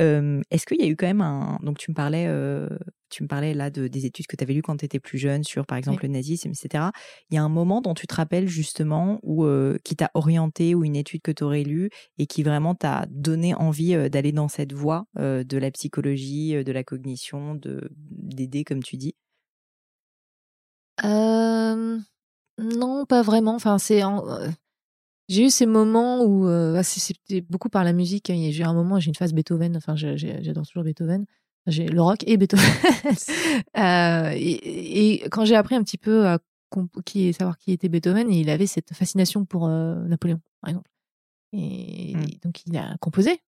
Euh, 0.00 0.40
Est-ce 0.50 0.66
qu'il 0.66 0.80
y 0.80 0.84
a 0.84 0.88
eu 0.88 0.96
quand 0.96 1.06
même 1.06 1.20
un. 1.20 1.58
Donc, 1.62 1.78
tu 1.78 1.92
me 1.92 1.94
parlais, 1.94 2.26
euh, 2.26 2.68
tu 3.10 3.22
me 3.22 3.28
parlais 3.28 3.54
là 3.54 3.70
de, 3.70 3.86
des 3.86 4.06
études 4.06 4.26
que 4.26 4.34
tu 4.34 4.42
avais 4.42 4.54
lues 4.54 4.62
quand 4.62 4.76
tu 4.78 4.84
étais 4.84 4.98
plus 4.98 5.18
jeune 5.18 5.44
sur, 5.44 5.64
par 5.64 5.78
exemple, 5.78 6.02
le 6.02 6.08
nazisme, 6.08 6.50
etc. 6.50 6.90
Il 7.30 7.36
y 7.36 7.38
a 7.38 7.42
un 7.44 7.48
moment 7.48 7.80
dont 7.80 7.94
tu 7.94 8.08
te 8.08 8.14
rappelles 8.16 8.48
justement 8.48 9.20
où, 9.22 9.44
euh, 9.44 9.78
qui 9.84 9.94
t'a 9.94 10.10
orienté 10.14 10.74
ou 10.74 10.82
une 10.84 10.96
étude 10.96 11.22
que 11.22 11.30
tu 11.30 11.44
aurais 11.44 11.62
lue 11.62 11.90
et 12.18 12.26
qui 12.26 12.42
vraiment 12.42 12.74
t'a 12.74 13.06
donné 13.10 13.54
envie 13.54 13.94
d'aller 14.10 14.32
dans 14.32 14.48
cette 14.48 14.72
voie 14.72 15.04
de 15.16 15.56
la 15.58 15.70
psychologie, 15.70 16.64
de 16.64 16.72
la 16.72 16.82
cognition, 16.82 17.54
de 17.54 17.88
d'aider, 17.92 18.64
comme 18.64 18.82
tu 18.82 18.96
dis? 18.96 19.14
Euh, 21.04 21.98
non, 22.58 23.04
pas 23.06 23.22
vraiment. 23.22 23.54
Enfin, 23.54 23.78
c'est 23.78 24.02
en- 24.02 24.28
euh, 24.28 24.48
j'ai 25.28 25.46
eu 25.46 25.50
ces 25.50 25.66
moments 25.66 26.22
où 26.24 26.46
euh, 26.46 26.80
c'était 26.82 27.40
beaucoup 27.40 27.68
par 27.68 27.84
la 27.84 27.92
musique. 27.92 28.30
hein. 28.30 28.36
J'ai 28.50 28.62
eu 28.62 28.66
un 28.66 28.74
moment, 28.74 29.00
j'ai 29.00 29.08
une 29.08 29.14
phase 29.14 29.32
Beethoven. 29.32 29.76
Enfin, 29.76 29.96
j'adore 29.96 30.66
toujours 30.66 30.84
Beethoven. 30.84 31.24
J'ai 31.66 31.86
le 31.86 32.00
rock 32.02 32.22
et 32.26 32.36
Beethoven. 32.36 32.64
Euh, 33.76 34.30
et, 34.34 35.14
et 35.14 35.28
quand 35.30 35.44
j'ai 35.44 35.56
appris 35.56 35.74
un 35.76 35.82
petit 35.82 35.98
peu 35.98 36.26
à 36.26 36.38
qui, 37.04 37.32
savoir 37.32 37.56
qui 37.58 37.72
était 37.72 37.88
Beethoven, 37.88 38.30
il 38.32 38.50
avait 38.50 38.66
cette 38.66 38.92
fascination 38.94 39.44
pour 39.44 39.66
euh, 39.66 39.94
Napoléon, 40.06 40.40
par 40.60 40.70
exemple. 40.70 40.90
Et 41.52 42.14
Mm. 42.16 42.24
donc, 42.44 42.62
il 42.66 42.76
a 42.76 42.96
composé 43.00 43.40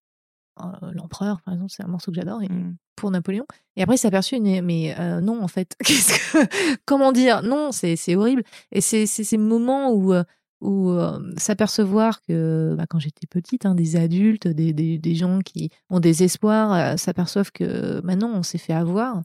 euh, 0.61 0.91
L'Empereur, 0.93 1.41
par 1.43 1.55
exemple, 1.55 1.73
c'est 1.75 1.83
un 1.83 1.89
morceau 1.89 2.11
que 2.11 2.17
j'adore. 2.17 2.43
Et, 2.43 2.49
Mm. 2.49 2.77
pour 2.97 3.11
Napoléon. 3.11 3.47
Et 3.77 3.83
après, 3.83 3.97
il 3.97 3.99
s'est 3.99 4.09
aperçu, 4.09 4.41
mais 4.41 4.95
euh, 4.99 5.21
non, 5.21 5.43
en 5.43 5.49
fait, 5.49 5.77
que, 5.85 6.79
comment 6.87 7.13
dire, 7.13 7.43
non, 7.43 7.71
c'est 7.73 7.95
c'est 7.97 8.17
horrible. 8.17 8.43
Et 8.73 8.81
c'est 8.81 9.07
ces 9.07 9.37
moments 9.37 9.93
où 9.93 10.13
euh, 10.15 10.25
où 10.63 10.89
euh, 10.91 11.19
s'apercevoir 11.37 12.23
que 12.23 12.75
bah, 12.79 12.87
quand 12.89 12.99
j'étais 12.99 13.27
petite, 13.27 13.67
hein, 13.67 13.75
des 13.75 13.97
adultes, 13.97 14.49
des, 14.49 14.73
des, 14.73 14.99
des 14.99 15.15
gens 15.15 15.41
qui 15.41 15.71
ont 15.91 16.01
des 16.01 16.23
espoirs, 16.23 16.99
s'aperçoivent 16.99 17.53
que 17.53 18.01
maintenant 18.03 18.31
on 18.35 18.43
s'est 18.43 18.59
fait 18.59 18.73
avoir. 18.73 19.23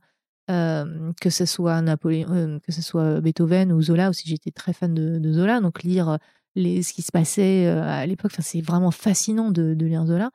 que 0.49 1.29
ce 1.29 1.45
soit 1.45 1.81
Napoléon, 1.81 2.59
que 2.59 2.73
ce 2.73 2.81
soit 2.81 3.21
Beethoven 3.21 3.71
ou 3.71 3.81
Zola 3.81 4.09
aussi, 4.09 4.27
j'étais 4.27 4.51
très 4.51 4.73
fan 4.73 4.93
de, 4.93 5.17
de 5.19 5.31
Zola, 5.31 5.61
donc 5.61 5.83
lire 5.83 6.17
les, 6.55 6.83
ce 6.83 6.91
qui 6.91 7.01
se 7.01 7.11
passait 7.13 7.67
à 7.67 8.05
l'époque, 8.05 8.31
enfin, 8.33 8.43
c'est 8.43 8.59
vraiment 8.59 8.91
fascinant 8.91 9.51
de, 9.51 9.73
de 9.73 9.85
lire 9.85 10.05
Zola 10.05 10.31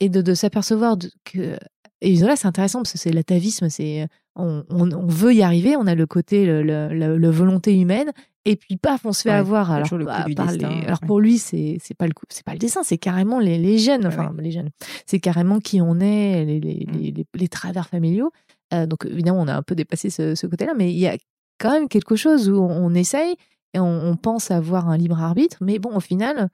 et 0.00 0.08
de, 0.08 0.20
de 0.22 0.34
s'apercevoir 0.34 0.96
que 1.24 1.56
et 2.00 2.14
Zola 2.16 2.36
c'est 2.36 2.46
intéressant 2.46 2.80
parce 2.80 2.92
que 2.92 2.98
c'est 2.98 3.10
l'atavisme 3.12 3.68
c'est 3.68 4.06
on, 4.36 4.62
on, 4.70 4.90
on 4.92 5.06
veut 5.06 5.34
y 5.34 5.42
arriver 5.42 5.74
on 5.76 5.86
a 5.88 5.94
le 5.96 6.06
côté 6.06 6.46
le, 6.46 6.62
le, 6.62 6.88
le- 6.94 7.16
le 7.18 7.30
volonté 7.30 7.76
humaine 7.78 8.12
et 8.44 8.54
puis 8.54 8.76
paf 8.76 9.04
on 9.04 9.12
se 9.12 9.22
fait 9.22 9.30
Ouais, 9.30 9.34
avoir 9.34 9.72
alors, 9.72 9.92
le 9.96 10.04
bah, 10.04 10.22
du 10.24 10.34
par 10.36 10.46
destin, 10.46 10.68
les- 10.68 10.86
alors 10.86 11.00
ouais. 11.02 11.06
pour 11.08 11.18
lui 11.20 11.38
c'est 11.38 11.78
c'est 11.82 11.94
pas 11.96 12.06
le 12.06 12.12
coup 12.12 12.24
c'est 12.28 12.44
pas 12.44 12.52
le 12.52 12.58
dessin 12.58 12.82
c'est 12.84 12.98
carrément 12.98 13.40
les, 13.40 13.58
les 13.58 13.78
gènes 13.78 14.06
enfin 14.06 14.32
les 14.38 14.52
gènes 14.52 14.70
c'est 15.06 15.18
carrément 15.18 15.58
qui 15.58 15.80
on 15.80 15.98
est 15.98 16.44
les, 16.44 16.60
les, 16.60 16.86
Mm. 16.86 16.92
les, 16.98 17.10
les- 17.10 17.26
les 17.34 17.48
travers 17.48 17.88
familiaux 17.88 18.30
Euh, 18.74 18.86
donc 18.86 19.04
évidemment 19.06 19.40
on 19.40 19.48
a 19.48 19.54
un 19.56 19.62
peu 19.62 19.74
dépassé 19.74 20.08
ce, 20.10 20.34
ce 20.36 20.46
côté 20.46 20.66
là 20.66 20.74
mais 20.76 20.92
il 20.92 20.98
y 20.98 21.08
a 21.08 21.16
quand 21.58 21.72
même 21.72 21.88
quelque 21.88 22.14
chose 22.16 22.48
où 22.48 22.56
on, 22.58 22.70
on 22.86 22.94
essaye 22.94 23.34
et 23.74 23.80
on, 23.80 24.10
on 24.10 24.14
pense 24.16 24.50
avoir 24.52 24.88
un 24.88 24.96
libre 24.96 25.20
arbitre 25.20 25.56
mais 25.62 25.78
bon 25.80 25.96
au 25.96 26.00
final 26.00 26.48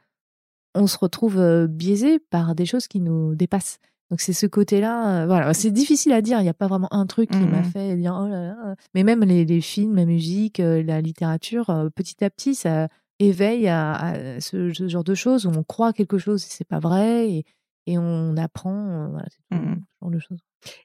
on 0.74 0.86
se 0.86 0.98
retrouve 0.98 1.38
euh, 1.38 1.66
biaisé 1.66 2.18
par 2.18 2.54
des 2.54 2.66
choses 2.66 2.88
qui 2.88 3.00
nous 3.00 3.34
dépassent. 3.34 3.78
Donc 4.10 4.20
c'est 4.20 4.32
ce 4.34 4.46
côté-là, 4.46 5.22
euh, 5.22 5.26
voilà, 5.26 5.54
c'est 5.54 5.70
difficile 5.70 6.12
à 6.12 6.20
dire. 6.20 6.38
Il 6.40 6.42
n'y 6.42 6.48
a 6.48 6.54
pas 6.54 6.66
vraiment 6.66 6.92
un 6.92 7.06
truc 7.06 7.30
qui 7.30 7.46
m'a 7.46 7.58
Mhm. 7.62 7.64
fait 7.64 7.96
dire 7.96 8.18
oh 8.22 8.28
là 8.28 8.42
là. 8.48 8.74
Mais 8.94 9.02
même 9.02 9.22
les, 9.24 9.44
les 9.44 9.60
films, 9.60 9.96
la 9.96 10.04
musique, 10.04 10.60
euh, 10.60 10.82
la 10.82 11.00
littérature, 11.00 11.70
euh, 11.70 11.88
petit 11.88 12.22
à 12.24 12.30
petit, 12.30 12.54
ça 12.54 12.88
éveille 13.18 13.66
à, 13.68 13.92
à 13.94 14.40
ce, 14.40 14.72
ce 14.72 14.88
genre 14.88 15.04
de 15.04 15.14
choses 15.14 15.46
où 15.46 15.50
on 15.50 15.62
croit 15.62 15.92
quelque 15.92 16.18
chose 16.18 16.44
et 16.44 16.48
c'est 16.50 16.66
pas 16.68 16.80
vrai 16.80 17.30
et, 17.30 17.44
et 17.86 17.96
on 17.98 18.36
apprend. 18.36 19.08
voilà, 19.10 19.26
c'est 19.30 19.38
tout 19.56 19.62
Mhm. 19.64 19.76
ce 19.80 20.04
genre 20.04 20.10
de 20.10 20.18
choses. 20.18 20.38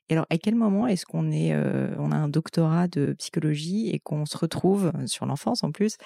Et 0.09 0.13
alors, 0.13 0.25
à 0.31 0.37
quel 0.37 0.55
moment 0.55 0.87
est-ce 0.87 1.05
qu'on 1.05 1.31
est, 1.31 1.53
euh, 1.53 1.87
on 1.99 2.11
a 2.11 2.15
un 2.15 2.27
doctorat 2.29 2.87
de 2.87 3.13
psychologie 3.19 3.89
et 3.91 3.99
qu'on 3.99 4.25
se 4.25 4.37
retrouve 4.37 4.91
euh, 4.95 5.05
sur 5.07 5.25
l'enfance 5.27 5.63
en 5.63 5.71
plus, 5.71 5.97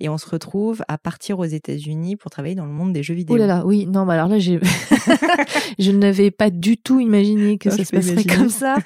et 0.00 0.08
on 0.08 0.16
se 0.16 0.28
retrouve 0.28 0.82
à 0.88 0.96
partir 0.96 1.38
aux 1.38 1.44
États-Unis 1.44 2.16
pour 2.16 2.30
travailler 2.30 2.54
dans 2.54 2.64
le 2.64 2.72
monde 2.72 2.92
des 2.94 3.02
jeux 3.02 3.12
vidéo 3.14 3.36
Oh 3.36 3.38
là 3.38 3.46
là, 3.46 3.66
oui, 3.66 3.86
non, 3.86 4.06
bah 4.06 4.14
alors 4.14 4.28
là, 4.28 4.38
j'ai, 4.38 4.58
je 5.78 5.90
n'avais 5.90 6.30
pas 6.30 6.50
du 6.50 6.76
tout 6.78 7.00
imaginé 7.00 7.58
que 7.58 7.68
Non, 7.68 7.76
ça 7.76 7.84
se 7.84 7.90
passerait 7.92 8.12
imaginer. 8.22 8.34
comme 8.36 8.48
ça. 8.48 8.76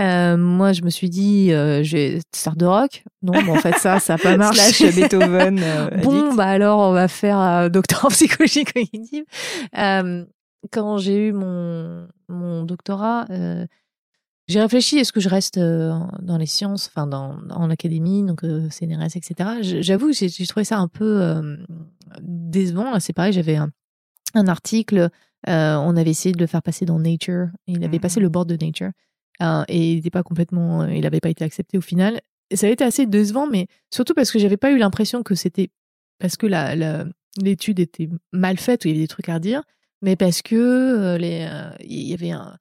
Euh, 0.00 0.36
moi, 0.36 0.72
je 0.72 0.82
me 0.82 0.90
suis 0.90 1.08
dit, 1.10 1.52
euh, 1.52 1.82
je 1.82 1.96
vais 1.96 2.20
star 2.34 2.56
de 2.56 2.66
rock. 2.66 3.04
Non, 3.22 3.32
mais 3.42 3.50
en 3.50 3.56
fait, 3.56 3.76
ça, 3.76 3.98
ça 4.00 4.14
n'a 4.14 4.18
pas 4.18 4.36
marché. 4.36 4.60
Slash 4.72 4.94
Beethoven. 4.94 5.58
euh, 5.62 5.90
Bon, 6.02 6.34
bah 6.34 6.46
alors, 6.46 6.80
on 6.80 6.92
va 6.92 7.08
faire 7.08 7.38
euh, 7.40 7.68
docteur 7.68 8.04
en 8.04 8.08
psychologie 8.08 8.64
cognitive. 8.64 9.24
Euh, 9.78 10.24
quand 10.72 10.98
j'ai 10.98 11.28
eu 11.28 11.32
mon, 11.32 12.08
mon 12.28 12.64
doctorat, 12.64 13.26
euh, 13.30 13.64
j'ai 14.48 14.60
réfléchi, 14.60 14.96
est-ce 14.98 15.12
que 15.12 15.20
je 15.20 15.28
reste 15.28 15.58
euh, 15.58 15.92
dans 16.22 16.38
les 16.38 16.46
sciences, 16.46 16.88
enfin 16.88 17.06
dans, 17.06 17.36
en 17.50 17.70
académie, 17.70 18.24
donc 18.24 18.44
euh, 18.44 18.68
CNRS, 18.70 19.16
etc. 19.16 19.50
J'avoue, 19.82 20.12
j'ai 20.12 20.28
trouvé 20.46 20.64
ça 20.64 20.78
un 20.78 20.88
peu 20.88 21.20
euh, 21.22 21.56
décevant. 22.20 22.98
C'est 23.00 23.12
pareil, 23.12 23.32
j'avais 23.32 23.56
un, 23.56 23.70
un 24.34 24.46
article, 24.48 25.10
euh, 25.48 25.76
on 25.76 25.96
avait 25.96 26.10
essayé 26.10 26.34
de 26.34 26.40
le 26.40 26.46
faire 26.46 26.62
passer 26.62 26.84
dans 26.84 26.98
Nature, 26.98 27.48
il 27.66 27.84
avait 27.84 27.98
passé 28.00 28.20
le 28.20 28.28
board 28.28 28.48
de 28.48 28.64
Nature, 28.64 28.90
euh, 29.42 29.64
et 29.68 29.92
il 29.92 29.96
n'était 29.96 30.10
pas 30.10 30.22
complètement, 30.22 30.84
il 30.86 31.02
n'avait 31.02 31.20
pas 31.20 31.30
été 31.30 31.44
accepté 31.44 31.78
au 31.78 31.82
final. 31.82 32.20
Et 32.50 32.56
ça 32.56 32.66
a 32.66 32.70
été 32.70 32.82
assez 32.84 33.06
décevant, 33.06 33.46
mais 33.46 33.66
surtout 33.92 34.14
parce 34.14 34.30
que 34.30 34.38
j'avais 34.38 34.56
pas 34.56 34.72
eu 34.72 34.78
l'impression 34.78 35.22
que 35.22 35.34
c'était 35.34 35.70
parce 36.18 36.36
que 36.36 36.46
la- 36.46 36.74
la- 36.74 37.04
l'étude 37.40 37.78
était 37.78 38.08
mal 38.32 38.56
faite 38.58 38.84
ou 38.84 38.88
il 38.88 38.92
y 38.92 38.94
avait 38.94 39.04
des 39.04 39.08
trucs 39.08 39.28
à 39.28 39.34
redire, 39.34 39.62
mais 40.02 40.16
parce 40.16 40.40
que 40.42 41.16
les, 41.20 41.46
il 41.84 42.08
y 42.08 42.14
avait 42.14 42.30
un, 42.30 42.56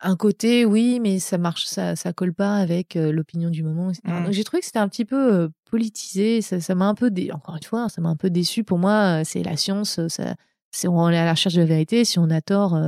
un 0.00 0.16
côté, 0.16 0.64
oui, 0.64 1.00
mais 1.00 1.18
ça 1.18 1.38
marche, 1.38 1.66
ça, 1.66 1.96
ça 1.96 2.12
colle 2.12 2.32
pas 2.32 2.56
avec 2.56 2.96
euh, 2.96 3.12
l'opinion 3.12 3.50
du 3.50 3.62
moment, 3.62 3.90
etc. 3.90 4.02
Mm. 4.06 4.24
Donc 4.24 4.32
j'ai 4.32 4.44
trouvé 4.44 4.60
que 4.60 4.66
c'était 4.66 4.78
un 4.78 4.88
petit 4.88 5.04
peu 5.04 5.34
euh, 5.34 5.48
politisé. 5.70 6.42
Ça, 6.42 6.60
ça 6.60 6.74
m'a 6.74 6.86
un 6.86 6.94
peu, 6.94 7.10
dé... 7.10 7.30
encore 7.32 7.56
une 7.56 7.62
fois, 7.62 7.88
ça 7.88 8.00
m'a 8.00 8.08
un 8.08 8.16
peu 8.16 8.30
déçu. 8.30 8.64
Pour 8.64 8.78
moi, 8.78 9.20
euh, 9.20 9.22
c'est 9.24 9.42
la 9.42 9.56
science, 9.56 10.00
ça, 10.08 10.34
si 10.70 10.88
on 10.88 11.10
est 11.10 11.18
à 11.18 11.24
la 11.24 11.32
recherche 11.32 11.54
de 11.54 11.60
la 11.60 11.66
vérité, 11.66 12.04
si 12.04 12.18
on 12.18 12.30
a 12.30 12.40
tort, 12.40 12.78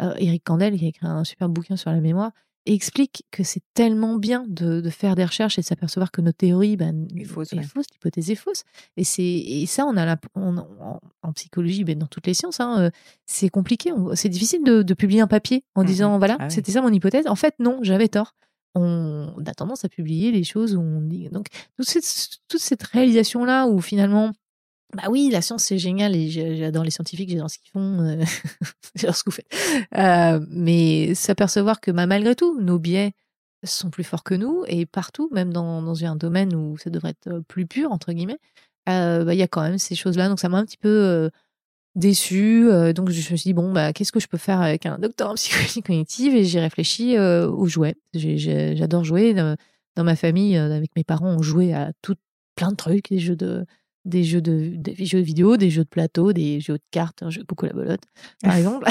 Eric 0.00 0.44
Kandel 0.44 0.76
qui 0.76 0.84
a 0.84 0.88
écrit 0.88 1.06
un 1.06 1.24
super 1.24 1.48
bouquin 1.48 1.76
sur 1.76 1.90
la 1.90 2.00
mémoire 2.00 2.30
explique 2.74 3.24
que 3.30 3.42
c'est 3.42 3.62
tellement 3.74 4.16
bien 4.16 4.44
de, 4.48 4.88
faire 4.90 5.14
des 5.14 5.24
recherches 5.24 5.58
et 5.58 5.62
de 5.62 5.66
s'apercevoir 5.66 6.10
que 6.10 6.20
nos 6.20 6.32
théories 6.32 6.76
ben, 6.76 7.06
est 7.16 7.24
fausse, 7.24 7.52
l'hypothèse 7.52 8.30
est 8.30 8.34
fausse. 8.34 8.64
Et, 8.96 9.04
c'est, 9.04 9.22
et 9.22 9.66
ça, 9.66 9.84
on 9.86 9.96
a 9.96 10.04
la, 10.04 10.16
en, 10.34 11.32
psychologie, 11.34 11.84
ben, 11.84 11.98
dans 11.98 12.06
toutes 12.06 12.26
les 12.26 12.34
sciences, 12.34 12.60
hein, 12.60 12.80
euh, 12.80 12.90
c'est 13.26 13.48
compliqué. 13.48 13.92
c'est 14.14 14.28
difficile 14.28 14.62
de, 14.64 14.94
publier 14.94 15.20
un 15.20 15.28
papier 15.28 15.64
en 15.74 15.82
mmh 15.82 15.86
disant, 15.86 16.18
voilà, 16.18 16.36
ah 16.40 16.50
c'était 16.50 16.72
ça 16.72 16.82
mon 16.82 16.92
hypothèse. 16.92 17.26
En 17.26 17.36
fait, 17.36 17.54
non, 17.58 17.78
j'avais 17.82 18.08
tort. 18.08 18.34
On, 18.74 19.32
a 19.46 19.54
tendance 19.54 19.84
à 19.84 19.88
publier 19.88 20.30
les 20.30 20.44
choses 20.44 20.74
où 20.74 20.80
on 20.80 21.00
dit. 21.00 21.28
Donc, 21.30 21.46
toute 21.76 21.88
cette, 21.88 22.38
toute 22.48 22.60
cette 22.60 22.82
réalisation-là 22.82 23.66
où 23.66 23.80
finalement, 23.80 24.32
bah 24.96 25.04
oui, 25.10 25.28
la 25.30 25.42
science 25.42 25.64
c'est 25.64 25.78
génial 25.78 26.16
et 26.16 26.30
j'adore 26.30 26.82
les 26.82 26.90
scientifiques, 26.90 27.28
j'adore 27.28 27.50
ce 27.50 27.58
qu'ils 27.58 27.70
font, 27.70 28.00
euh, 28.00 28.24
j'adore 28.94 29.16
ce 29.16 29.22
que 29.22 29.30
vous 29.30 29.36
faites. 29.36 29.52
Euh, 29.96 30.44
mais 30.48 31.14
s'apercevoir 31.14 31.80
que 31.80 31.90
bah, 31.90 32.06
malgré 32.06 32.34
tout, 32.34 32.58
nos 32.60 32.78
biais 32.78 33.12
sont 33.64 33.90
plus 33.90 34.04
forts 34.04 34.24
que 34.24 34.34
nous 34.34 34.64
et 34.66 34.86
partout, 34.86 35.28
même 35.30 35.52
dans, 35.52 35.82
dans 35.82 36.04
un 36.04 36.16
domaine 36.16 36.54
où 36.54 36.78
ça 36.78 36.88
devrait 36.88 37.10
être 37.10 37.40
plus 37.40 37.66
pur 37.66 37.92
entre 37.92 38.12
guillemets, 38.12 38.38
euh, 38.88 39.24
bah, 39.24 39.34
il 39.34 39.38
y 39.38 39.42
a 39.42 39.48
quand 39.48 39.60
même 39.60 39.78
ces 39.78 39.94
choses-là. 39.94 40.28
Donc 40.30 40.40
ça 40.40 40.48
m'a 40.48 40.56
un 40.56 40.64
petit 40.64 40.78
peu 40.78 40.88
euh, 40.88 41.28
déçue. 41.94 42.70
donc 42.94 43.10
je 43.10 43.32
me 43.32 43.36
suis 43.36 43.48
dit 43.48 43.54
bon 43.54 43.72
bah 43.72 43.92
qu'est-ce 43.92 44.12
que 44.12 44.20
je 44.20 44.28
peux 44.28 44.38
faire 44.38 44.62
avec 44.62 44.86
un 44.86 44.98
docteur 44.98 45.30
en 45.30 45.34
psychologie 45.34 45.82
cognitive? 45.82 46.34
Et 46.34 46.44
j'ai 46.44 46.60
réfléchi 46.60 47.18
aux 47.18 47.66
jouets. 47.66 47.96
J'adore 48.14 49.04
jouer. 49.04 49.34
Dans 49.34 50.04
ma 50.04 50.16
famille, 50.16 50.56
avec 50.56 50.92
mes 50.96 51.04
parents, 51.04 51.28
on 51.28 51.42
jouait 51.42 51.74
à 51.74 51.92
tout 52.02 52.14
plein 52.54 52.70
de 52.70 52.76
trucs, 52.76 53.10
des 53.10 53.18
jeux 53.18 53.36
de 53.36 53.66
des 54.08 54.24
jeux 54.24 54.40
de 54.40 54.72
des 54.74 55.04
jeux 55.04 55.20
vidéo, 55.20 55.56
des 55.56 55.70
jeux 55.70 55.84
de 55.84 55.88
plateau, 55.88 56.32
des 56.32 56.60
jeux 56.60 56.74
de 56.74 56.82
cartes, 56.90 57.22
un 57.22 57.30
jeu 57.30 57.44
beaucoup 57.46 57.66
la 57.66 57.72
bolotte, 57.72 58.02
par 58.42 58.56
exemple. 58.56 58.88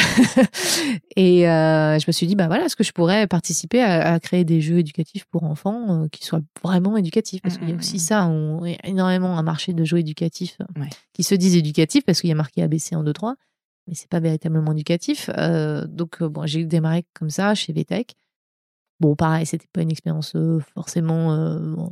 et 1.15 1.49
euh, 1.49 1.99
je 1.99 2.05
me 2.07 2.11
suis 2.11 2.27
dit, 2.27 2.35
bah 2.35 2.47
voilà, 2.47 2.65
est-ce 2.65 2.75
que 2.75 2.83
je 2.83 2.91
pourrais 2.91 3.27
participer 3.27 3.81
à, 3.81 4.19
créer 4.19 4.45
des 4.45 4.61
jeux 4.61 4.79
éducatifs 4.79 5.25
pour 5.25 5.43
enfants 5.43 6.03
euh, 6.03 6.07
qui 6.09 6.23
soient 6.23 6.41
vraiment 6.63 6.97
éducatifs? 6.97 7.41
Parce 7.41 7.57
qu'il 7.57 7.69
y 7.69 7.73
a 7.73 7.75
aussi 7.75 7.95
mmh, 7.95 7.97
mmh, 7.97 7.97
mmh. 7.97 7.99
ça, 7.99 8.27
on, 8.27 8.65
il 8.65 8.73
y 8.73 8.75
a 8.75 8.87
énormément 8.87 9.37
un 9.37 9.43
marché 9.43 9.73
de 9.73 9.83
jeux 9.83 9.99
éducatifs 9.99 10.57
euh, 10.61 10.83
qui 11.13 11.23
se 11.23 11.35
disent 11.35 11.55
éducatifs 11.55 12.05
parce 12.05 12.21
qu'il 12.21 12.29
y 12.29 12.33
a 12.33 12.35
marqué 12.35 12.61
ABC 12.61 12.95
en 12.95 13.03
2-3, 13.03 13.35
mais 13.87 13.95
c'est 13.95 14.09
pas 14.09 14.19
véritablement 14.19 14.71
éducatif. 14.71 15.29
donc 15.87 16.23
bon, 16.23 16.45
j'ai 16.45 16.65
démarré 16.65 17.05
comme 17.13 17.29
ça 17.29 17.55
chez 17.55 17.73
VTech. 17.73 18.15
Bon, 18.99 19.15
pareil, 19.15 19.45
c'était 19.45 19.67
pas 19.71 19.81
une 19.81 19.91
expérience 19.91 20.35
forcément 20.73 21.91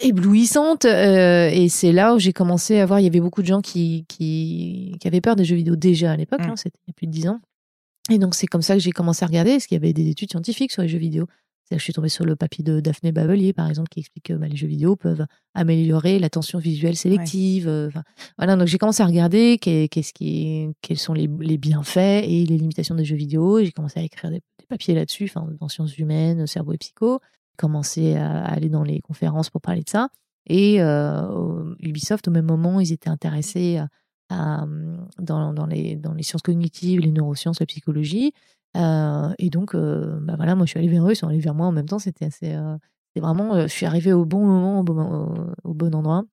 éblouissante. 0.00 0.84
Euh, 0.84 1.48
et 1.52 1.68
c'est 1.68 1.92
là 1.92 2.14
où 2.14 2.18
j'ai 2.18 2.32
commencé 2.32 2.78
à 2.78 2.86
voir, 2.86 3.00
il 3.00 3.04
y 3.04 3.06
avait 3.06 3.20
beaucoup 3.20 3.42
de 3.42 3.46
gens 3.46 3.60
qui, 3.60 4.04
qui, 4.08 4.96
qui 5.00 5.08
avaient 5.08 5.20
peur 5.20 5.36
des 5.36 5.44
jeux 5.44 5.56
vidéo 5.56 5.76
déjà 5.76 6.12
à 6.12 6.16
l'époque, 6.16 6.40
mmh. 6.40 6.50
hein, 6.50 6.56
c'était 6.56 6.78
il 6.86 6.90
y 6.90 6.92
a 6.92 6.94
plus 6.94 7.06
de 7.06 7.12
dix 7.12 7.28
ans. 7.28 7.40
Et 8.10 8.18
donc 8.18 8.34
c'est 8.34 8.46
comme 8.46 8.62
ça 8.62 8.74
que 8.74 8.80
j'ai 8.80 8.92
commencé 8.92 9.24
à 9.24 9.28
regarder, 9.28 9.52
parce 9.52 9.66
qu'il 9.66 9.76
y 9.76 9.80
avait 9.80 9.92
des 9.92 10.08
études 10.08 10.30
scientifiques 10.30 10.72
sur 10.72 10.82
les 10.82 10.88
jeux 10.88 10.98
vidéo. 10.98 11.26
je 11.70 11.78
suis 11.78 11.92
tombée 11.92 12.08
sur 12.08 12.24
le 12.24 12.34
papier 12.34 12.64
de 12.64 12.80
Daphné 12.80 13.12
Bavelier, 13.12 13.52
par 13.52 13.68
exemple, 13.68 13.88
qui 13.88 14.00
explique 14.00 14.24
que 14.24 14.32
bah, 14.32 14.48
les 14.48 14.56
jeux 14.56 14.66
vidéo 14.66 14.96
peuvent 14.96 15.26
améliorer 15.54 16.18
l'attention 16.18 16.58
visuelle 16.58 16.96
sélective. 16.96 17.68
Euh, 17.68 17.90
voilà, 18.36 18.56
donc 18.56 18.66
j'ai 18.66 18.78
commencé 18.78 19.02
à 19.02 19.06
regarder 19.06 19.58
qu'est-ce 19.58 20.12
qui, 20.12 20.68
quels 20.80 20.98
sont 20.98 21.14
les, 21.14 21.28
les, 21.40 21.58
bienfaits 21.58 22.24
et 22.24 22.46
les 22.46 22.58
limitations 22.58 22.94
des 22.94 23.04
jeux 23.04 23.16
vidéo. 23.16 23.62
J'ai 23.62 23.70
commencé 23.70 24.00
à 24.00 24.02
écrire 24.02 24.30
des, 24.30 24.40
des 24.58 24.66
papiers 24.68 24.94
là-dessus, 24.94 25.30
dans 25.60 25.68
sciences 25.68 25.96
humaines, 25.98 26.46
cerveau 26.46 26.72
et 26.72 26.78
psycho 26.78 27.20
commencé 27.60 28.16
à, 28.16 28.44
aller 28.46 28.70
dans 28.70 28.82
les 28.82 29.00
conférences 29.00 29.50
pour 29.50 29.60
parler 29.60 29.82
de 29.82 29.90
ça. 29.90 30.08
Et 30.46 30.80
euh, 30.80 31.74
Ubisoft, 31.80 32.26
au 32.28 32.30
même 32.30 32.46
moment, 32.46 32.80
ils 32.80 32.92
étaient 32.92 33.10
intéressés 33.10 33.80
dans, 34.30 35.52
dans, 35.52 35.66
les, 35.66 35.96
dans 35.96 36.14
les 36.14 36.22
sciences 36.22 36.42
cognitives, 36.42 37.00
les 37.00 37.12
neurosciences, 37.12 37.60
la 37.60 37.66
psychologie. 37.66 38.32
Euh, 38.76 39.32
et 39.38 39.50
donc, 39.50 39.74
euh, 39.74 40.18
bah 40.22 40.34
voilà, 40.36 40.54
moi, 40.54 40.64
je 40.64 40.70
suis 40.70 40.78
allée 40.78 40.88
vers 40.88 41.06
eux, 41.06 41.12
ils 41.12 41.16
sont 41.16 41.28
allés 41.28 41.40
vers 41.40 41.54
moi 41.54 41.66
en 41.66 41.72
même 41.72 41.86
temps. 41.86 41.98
C'était 41.98 42.24
assez. 42.24 42.56
c'était 43.08 43.20
vraiment. 43.20 43.60
je 43.62 43.66
suis 43.66 43.86
arrivée 43.86 44.12
au 44.12 44.24
bon 44.24 44.44
moment, 44.44 44.80
au 44.80 44.82
bon, 44.82 45.54
au 45.64 45.74
bon 45.74 45.94
endroit. 45.94 46.24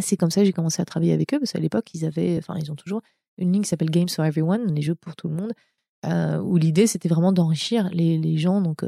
C'est 0.00 0.16
comme 0.16 0.30
ça 0.30 0.42
que 0.42 0.46
j'ai 0.46 0.52
commencé 0.52 0.82
à 0.82 0.84
travailler 0.84 1.12
avec 1.12 1.32
eux, 1.32 1.38
parce 1.38 1.52
qu'à 1.52 1.60
l'époque, 1.60 1.86
ils 1.94 2.04
avaient. 2.04 2.36
Enfin, 2.38 2.56
ils 2.60 2.70
ont 2.70 2.76
toujours 2.76 3.00
une 3.38 3.52
ligne 3.52 3.62
qui 3.62 3.68
s'appelle 3.68 3.90
Games 3.90 4.08
for 4.08 4.24
Everyone, 4.24 4.74
les 4.74 4.82
jeux 4.82 4.96
pour 4.96 5.16
tout 5.16 5.28
le 5.28 5.34
monde, 5.34 5.52
où 6.44 6.56
l'idée, 6.56 6.86
c'était 6.86 7.08
vraiment 7.08 7.32
d'enrichir 7.32 7.88
les, 7.92 8.18
les 8.18 8.36
gens. 8.36 8.60
Donc, 8.60 8.84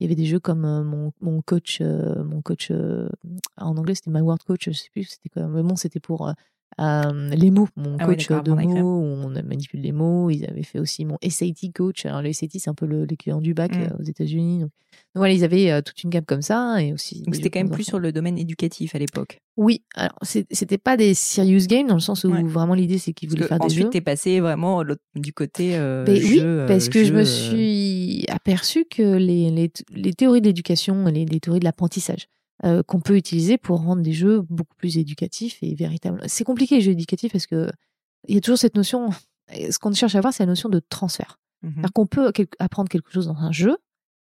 il 0.00 0.04
y 0.04 0.06
avait 0.06 0.14
des 0.14 0.26
jeux 0.26 0.40
comme 0.40 0.60
mon, 0.60 1.12
mon 1.20 1.42
coach, 1.42 1.80
mon 1.80 2.42
coach 2.42 2.70
en 3.56 3.76
anglais 3.76 3.94
c'était 3.94 4.10
My 4.10 4.20
Word 4.20 4.38
Coach, 4.46 4.66
je 4.66 4.72
sais 4.72 4.90
plus, 4.90 5.04
c'était 5.04 5.28
quoi, 5.28 5.46
mais 5.48 5.62
bon, 5.62 5.76
c'était 5.76 6.00
pour 6.00 6.32
les 6.78 7.50
mots, 7.50 7.68
mon 7.76 7.96
ah 7.98 8.06
coach 8.06 8.28
de 8.28 8.50
mots, 8.50 9.00
où 9.00 9.24
on 9.24 9.28
manipule 9.28 9.80
les 9.80 9.92
mots. 9.92 10.30
Ils 10.30 10.44
avaient 10.44 10.62
fait 10.62 10.78
aussi 10.78 11.04
mon 11.04 11.16
SAT 11.26 11.72
coach. 11.74 12.06
Alors, 12.06 12.22
le 12.22 12.32
SAT, 12.32 12.58
c'est 12.58 12.68
un 12.68 12.74
peu 12.74 12.86
l'équivalent 12.86 13.40
du 13.40 13.54
bac 13.54 13.74
mmh. 13.74 13.96
aux 14.00 14.04
États-Unis. 14.04 14.60
Donc, 14.60 14.70
voilà, 15.14 15.32
ils 15.32 15.44
avaient 15.44 15.82
toute 15.82 16.02
une 16.02 16.10
gamme 16.10 16.24
comme 16.24 16.42
ça. 16.42 16.82
Et 16.82 16.92
aussi 16.92 17.22
donc, 17.22 17.34
c'était 17.34 17.50
quand 17.50 17.60
même 17.60 17.70
plus 17.70 17.84
sur 17.84 17.98
le 17.98 18.12
domaine 18.12 18.38
éducatif 18.38 18.94
à 18.94 18.98
l'époque. 18.98 19.40
Oui, 19.56 19.82
alors, 19.94 20.18
c'était 20.22 20.78
pas 20.78 20.98
des 20.98 21.14
serious 21.14 21.66
games 21.66 21.86
dans 21.86 21.94
le 21.94 22.00
sens 22.00 22.24
où 22.24 22.30
vraiment 22.46 22.74
l'idée, 22.74 22.98
c'est 22.98 23.14
qu'ils 23.14 23.30
voulaient 23.30 23.46
faire 23.46 23.58
des 23.58 23.68
jeux. 23.68 23.80
Ensuite, 23.80 23.90
t'es 23.92 24.00
passé 24.02 24.40
vraiment 24.40 24.84
du 25.14 25.32
côté. 25.32 25.76
Euh, 25.76 26.04
oui, 26.06 26.42
parce 26.68 26.88
que 26.90 27.04
je 27.04 27.12
me 27.14 27.24
suis 27.24 28.24
aperçu 28.28 28.84
que 28.84 29.16
les, 29.16 29.50
les, 29.50 29.72
les 29.94 30.12
théories 30.12 30.42
de 30.42 30.46
l'éducation, 30.46 31.06
les, 31.06 31.24
les 31.24 31.40
théories 31.40 31.60
de 31.60 31.64
l'apprentissage, 31.64 32.28
euh, 32.64 32.82
qu'on 32.82 33.00
peut 33.00 33.16
utiliser 33.16 33.58
pour 33.58 33.80
rendre 33.82 34.02
des 34.02 34.12
jeux 34.12 34.40
beaucoup 34.48 34.74
plus 34.76 34.98
éducatifs 34.98 35.58
et 35.62 35.74
véritables. 35.74 36.22
C'est 36.26 36.44
compliqué 36.44 36.76
les 36.76 36.80
jeux 36.80 36.92
éducatifs 36.92 37.32
parce 37.32 37.46
que 37.46 37.70
il 38.28 38.34
y 38.34 38.38
a 38.38 38.40
toujours 38.40 38.58
cette 38.58 38.76
notion. 38.76 39.10
Ce 39.52 39.78
qu'on 39.78 39.92
cherche 39.92 40.14
à 40.14 40.20
voir, 40.20 40.32
c'est 40.32 40.42
la 40.42 40.48
notion 40.48 40.68
de 40.68 40.80
transfert. 40.80 41.38
Mmh 41.62 41.86
qu'on 41.94 42.06
peut 42.06 42.32
apprendre 42.58 42.88
quelque 42.88 43.10
chose 43.10 43.26
dans 43.26 43.36
un 43.36 43.52
jeu, 43.52 43.76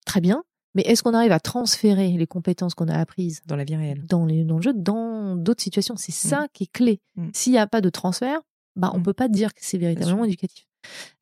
très 0.05 0.21
bien, 0.21 0.43
mais 0.75 0.84
est-ce 0.84 1.03
qu'on 1.03 1.13
arrive 1.13 1.32
à 1.32 1.39
transférer 1.39 2.12
les 2.12 2.27
compétences 2.27 2.75
qu'on 2.75 2.88
a 2.88 2.97
apprises 2.97 3.41
dans 3.45 3.55
la 3.55 3.63
vie 3.63 3.75
réelle, 3.75 4.05
dans, 4.05 4.25
les, 4.25 4.43
dans 4.43 4.58
le 4.58 4.62
jeu, 4.62 4.73
dans 4.73 5.36
d'autres 5.36 5.62
situations? 5.62 5.95
C'est 5.97 6.13
mmh. 6.13 6.29
ça 6.29 6.47
qui 6.53 6.63
est 6.63 6.71
clé. 6.71 7.01
Mmh. 7.15 7.29
S'il 7.34 7.53
n'y 7.53 7.60
a 7.60 7.67
pas 7.67 7.82
de 7.82 7.89
transfert, 7.89 8.39
bah, 8.75 8.91
on 8.93 9.01
peut 9.01 9.13
pas 9.13 9.27
dire 9.27 9.53
que 9.53 9.60
c'est 9.62 9.77
véritablement 9.77 10.25
éducatif. 10.25 10.67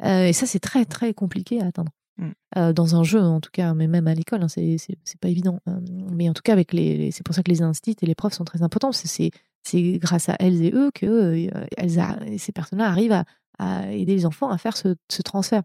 Euh, 0.03 0.27
et 0.27 0.33
ça, 0.33 0.45
c'est 0.45 0.59
très 0.59 0.85
très 0.85 1.13
compliqué 1.13 1.61
à 1.61 1.67
atteindre. 1.67 1.91
Mmh. 2.17 2.29
Euh, 2.57 2.73
dans 2.73 2.95
un 2.95 3.03
jeu 3.03 3.21
en 3.21 3.39
tout 3.39 3.51
cas, 3.51 3.73
mais 3.73 3.87
même 3.87 4.07
à 4.07 4.15
l'école, 4.15 4.41
hein, 4.41 4.47
c'est 4.47 4.97
pas 5.21 5.29
évident. 5.29 5.59
Euh, 5.67 5.79
mais 6.11 6.29
en 6.29 6.33
tout 6.33 6.41
cas, 6.41 6.53
avec 6.53 6.73
les, 6.73 7.11
c'est 7.11 7.23
pour 7.23 7.35
ça 7.35 7.43
que 7.43 7.51
les 7.51 7.61
instituts 7.61 8.03
et 8.03 8.07
les 8.07 8.15
profs 8.15 8.33
sont 8.33 8.45
très 8.45 8.63
importants. 8.63 8.91
C'est 8.91 9.31
grâce 9.99 10.29
à 10.29 10.35
elles 10.39 10.63
et 10.63 10.71
eux 10.73 10.91
que 10.93 11.05
euh, 11.05 11.65
elles 11.77 12.39
ces 12.39 12.51
personnes-là 12.51 12.87
arrivent 12.87 13.11
à, 13.11 13.25
à, 13.59 13.91
aider 13.91 14.15
les 14.15 14.25
enfants 14.25 14.49
à 14.49 14.57
faire 14.57 14.77
ce, 14.77 14.95
ce 15.09 15.21
transfert. 15.21 15.63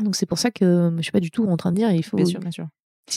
Donc 0.00 0.16
c'est 0.16 0.26
pour 0.26 0.38
ça 0.38 0.50
que 0.50 0.92
je 0.96 1.02
suis 1.02 1.12
pas 1.12 1.20
du 1.20 1.30
tout 1.30 1.46
en 1.46 1.56
train 1.56 1.70
de 1.70 1.76
dire 1.76 1.90
il 1.90 2.04
faut 2.04 2.16
bien 2.16 2.26
sûr, 2.26 2.40
bien 2.40 2.50
sûr 2.50 2.68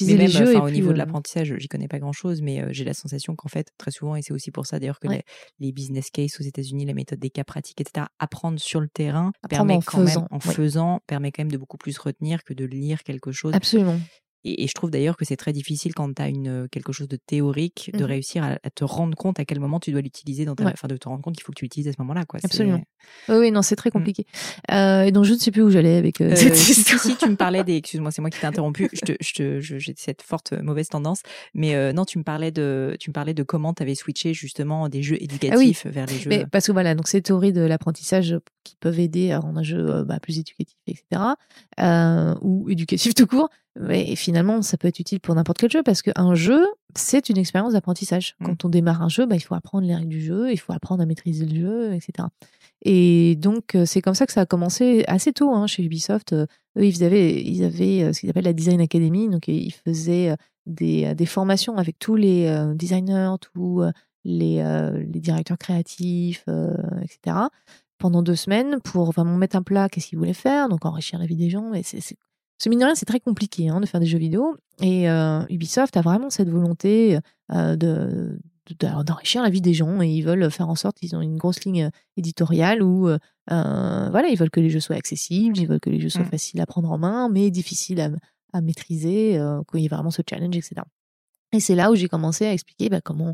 mais 0.01 0.27
même, 0.27 0.61
au 0.61 0.69
niveau 0.69 0.93
de 0.93 0.97
l'apprentissage, 0.97 1.53
j'y 1.57 1.67
connais 1.67 1.87
pas 1.87 1.99
grand 1.99 2.13
chose, 2.13 2.41
mais 2.41 2.63
j'ai 2.73 2.83
la 2.83 2.93
sensation 2.93 3.35
qu'en 3.35 3.49
fait, 3.49 3.71
très 3.77 3.91
souvent, 3.91 4.15
et 4.15 4.21
c'est 4.21 4.33
aussi 4.33 4.51
pour 4.51 4.65
ça 4.65 4.79
d'ailleurs 4.79 4.99
que 4.99 5.07
les, 5.59 5.71
business 5.71 6.09
cases 6.09 6.39
aux 6.39 6.43
États-Unis, 6.43 6.85
la 6.85 6.93
méthode 6.93 7.19
des 7.19 7.29
cas 7.29 7.43
pratiques, 7.43 7.81
etc., 7.81 8.07
apprendre 8.19 8.59
sur 8.59 8.81
le 8.81 8.87
terrain 8.87 9.31
permet 9.49 9.75
en 9.75 9.81
quand 9.81 9.99
faisant, 10.05 10.21
même, 10.21 10.27
en 10.31 10.39
faisant, 10.39 10.99
permet 11.07 11.31
quand 11.31 11.43
même 11.43 11.51
de 11.51 11.57
beaucoup 11.57 11.77
plus 11.77 11.97
retenir 11.97 12.43
que 12.43 12.53
de 12.53 12.65
lire 12.65 13.03
quelque 13.03 13.31
chose. 13.31 13.53
Absolument. 13.53 13.99
Et, 14.45 14.67
je 14.67 14.73
trouve 14.73 14.89
d'ailleurs 14.89 15.17
que 15.17 15.25
c'est 15.25 15.35
très 15.35 15.51
difficile 15.51 15.93
quand 15.93 16.13
tu 16.13 16.21
as 16.21 16.29
une, 16.29 16.67
quelque 16.71 16.93
chose 16.93 17.07
de 17.07 17.17
théorique 17.17 17.91
de 17.93 18.03
mmh 18.03 18.09
réussir 18.09 18.43
à, 18.43 18.57
te 18.69 18.83
rendre 18.83 19.15
compte 19.15 19.39
à 19.39 19.45
quel 19.45 19.59
moment 19.59 19.79
tu 19.79 19.91
dois 19.91 20.01
l'utiliser 20.01 20.45
dans 20.45 20.55
ta 20.55 20.65
enfin 20.65 20.87
de 20.87 20.97
te 20.97 21.07
rendre 21.07 21.21
compte 21.21 21.35
qu'il 21.35 21.43
faut 21.43 21.51
que 21.51 21.59
tu 21.59 21.65
l'utilises 21.65 21.87
à 21.87 21.91
ce 21.91 21.97
moment-là 21.99 22.25
quoi. 22.25 22.39
Absolument. 22.43 22.81
Oui, 23.27 23.35
oui, 23.35 23.51
non, 23.51 23.61
c'est 23.61 23.75
très 23.75 23.89
mmh. 23.89 23.93
compliqué. 23.93 24.25
Euh, 24.71 25.03
et 25.03 25.11
donc 25.11 25.25
je 25.25 25.33
ne 25.33 25.37
sais 25.37 25.51
plus 25.51 25.61
où 25.61 25.69
j'allais 25.69 25.95
avec 25.95 26.21
euh, 26.21 26.35
cette 26.35 26.55
histoire. 26.55 26.99
Si, 26.99 27.15
tu 27.15 27.29
me 27.29 27.35
parlais 27.35 27.63
des, 27.63 27.75
excuse-moi, 27.75 28.11
c'est 28.11 28.21
moi 28.21 28.29
qui 28.29 28.39
t'ai 28.39 28.47
interrompu. 28.47 28.89
je 28.93 29.01
te, 29.01 29.13
je 29.19 29.33
te, 29.33 29.59
j'ai 29.59 29.93
cette 29.97 30.21
forte 30.21 30.53
mauvaise 30.53 30.87
tendance, 30.87 31.21
mais 31.53 31.75
euh, 31.75 31.93
non, 31.93 32.05
tu 32.05 32.17
me 32.17 32.23
parlais 32.23 32.51
de, 32.51 32.95
tu 32.99 33.09
me 33.09 33.13
parlais 33.13 33.33
de 33.33 33.43
comment 33.43 33.73
tu 33.73 33.83
avais 33.83 33.95
switché 33.95 34.33
justement 34.33 34.89
des 34.89 35.03
jeux 35.03 35.17
ah 35.19 35.23
éducatifs 35.23 35.85
vers 35.85 36.05
les 36.05 36.17
jeux. 36.17 36.29
Mais 36.29 36.45
parce 36.45 36.67
que 36.67 36.71
voilà, 36.71 36.95
donc 36.95 37.07
ces 37.07 37.21
théories 37.21 37.53
de 37.53 37.61
l'apprentissage 37.61 38.37
qui 38.63 38.75
peuvent 38.79 38.99
aider 38.99 39.31
à 39.31 39.39
rendre 39.39 39.59
un 39.59 39.63
jeu 39.63 40.03
bah, 40.03 40.19
plus 40.19 40.39
éducatif, 40.39 40.77
etc. 40.87 41.21
ou 42.41 42.69
éducatif 42.69 43.13
tout 43.13 43.27
court. 43.27 43.49
Mais 43.81 44.15
finalement, 44.17 44.61
ça 44.61 44.77
peut 44.77 44.89
être 44.89 44.99
utile 44.99 45.21
pour 45.21 45.33
n'importe 45.35 45.57
quel 45.57 45.71
jeu 45.71 45.83
parce 45.83 46.01
qu'un 46.01 46.35
jeu, 46.35 46.67
c'est 46.95 47.29
une 47.29 47.37
expérience 47.37 47.73
d'apprentissage. 47.73 48.35
Mmh. 48.39 48.45
Quand 48.45 48.65
on 48.65 48.69
démarre 48.69 49.01
un 49.01 49.07
jeu, 49.07 49.25
bah, 49.25 49.37
il 49.37 49.39
faut 49.39 49.55
apprendre 49.55 49.87
les 49.87 49.95
règles 49.95 50.09
du 50.09 50.21
jeu, 50.21 50.51
il 50.51 50.57
faut 50.57 50.73
apprendre 50.73 51.01
à 51.01 51.05
maîtriser 51.05 51.45
le 51.45 51.55
jeu, 51.55 51.93
etc. 51.93 52.27
Et 52.83 53.37
donc, 53.37 53.75
euh, 53.75 53.85
c'est 53.85 54.01
comme 54.01 54.15
ça 54.15 54.25
que 54.25 54.33
ça 54.33 54.41
a 54.41 54.45
commencé 54.45 55.05
assez 55.07 55.31
tôt 55.31 55.53
hein, 55.53 55.65
chez 55.65 55.81
Ubisoft. 55.81 56.33
Euh, 56.33 56.45
eux, 56.77 56.85
ils 56.85 57.05
avaient, 57.05 57.41
ils 57.41 57.63
avaient 57.63 58.03
euh, 58.03 58.13
ce 58.13 58.19
qu'ils 58.19 58.29
appellent 58.29 58.43
la 58.43 58.53
Design 58.53 58.81
Academy. 58.81 59.29
Donc, 59.29 59.47
ils 59.47 59.71
faisaient 59.71 60.35
des, 60.65 61.15
des 61.15 61.25
formations 61.25 61.77
avec 61.77 61.97
tous 61.99 62.15
les 62.15 62.53
designers, 62.75 63.35
tous 63.39 63.81
les, 64.25 64.61
les 64.61 65.19
directeurs 65.19 65.57
créatifs, 65.57 66.45
etc 67.01 67.47
pendant 67.97 68.23
deux 68.23 68.35
semaines 68.35 68.79
pour 68.81 69.11
vraiment 69.11 69.35
mettre 69.35 69.57
un 69.57 69.61
plat 69.61 69.89
qu'est-ce 69.89 70.07
qu'ils 70.07 70.17
voulaient 70.17 70.33
faire, 70.33 70.69
donc 70.69 70.85
enrichir 70.85 71.19
la 71.19 71.25
vie 71.25 71.35
des 71.35 71.49
gens. 71.49 71.73
Et 71.73 71.83
c'est 71.83 72.15
ce 72.61 72.69
mine 72.69 72.79
de 72.79 72.85
rien, 72.85 72.95
c'est 72.95 73.05
très 73.05 73.19
compliqué 73.19 73.69
hein, 73.69 73.79
de 73.79 73.85
faire 73.85 73.99
des 73.99 74.05
jeux 74.05 74.17
vidéo. 74.17 74.57
Et 74.81 75.09
euh, 75.09 75.41
Ubisoft 75.49 75.95
a 75.97 76.01
vraiment 76.01 76.29
cette 76.29 76.49
volonté 76.49 77.17
euh, 77.51 77.75
de, 77.75 78.39
d'enrichir 78.79 79.41
la 79.41 79.49
vie 79.49 79.61
des 79.61 79.73
gens 79.73 80.01
et 80.01 80.09
ils 80.09 80.21
veulent 80.21 80.51
faire 80.51 80.69
en 80.69 80.75
sorte 80.75 80.97
qu'ils 80.97 81.15
ont 81.15 81.21
une 81.21 81.37
grosse 81.37 81.63
ligne 81.63 81.89
éditoriale 82.17 82.83
où 82.83 83.09
voilà, 83.47 84.27
ils 84.29 84.37
veulent 84.37 84.51
que 84.51 84.59
les 84.59 84.69
jeux 84.69 84.79
soient 84.79 84.97
accessibles, 84.97 85.57
ils 85.57 85.67
veulent 85.67 85.79
que 85.79 85.89
les 85.89 85.99
jeux 85.99 86.09
soient 86.09 86.21
mmh. 86.21 86.31
faciles 86.31 86.61
à 86.61 86.65
prendre 86.65 86.91
en 86.91 86.97
main, 86.97 87.29
mais 87.29 87.49
difficiles 87.49 87.99
à, 87.99 88.09
à 88.53 88.61
maîtriser, 88.61 89.41
qu'il 89.71 89.79
y 89.81 89.85
ait 89.85 89.89
vraiment 89.89 90.11
ce 90.11 90.21
challenge, 90.29 90.55
etc. 90.55 90.81
Et 91.51 91.59
c'est 91.59 91.75
là 91.75 91.91
où 91.91 91.95
j'ai 91.95 92.07
commencé 92.07 92.45
à 92.45 92.53
expliquer 92.53 92.89
bah, 92.89 93.01
comment, 93.01 93.33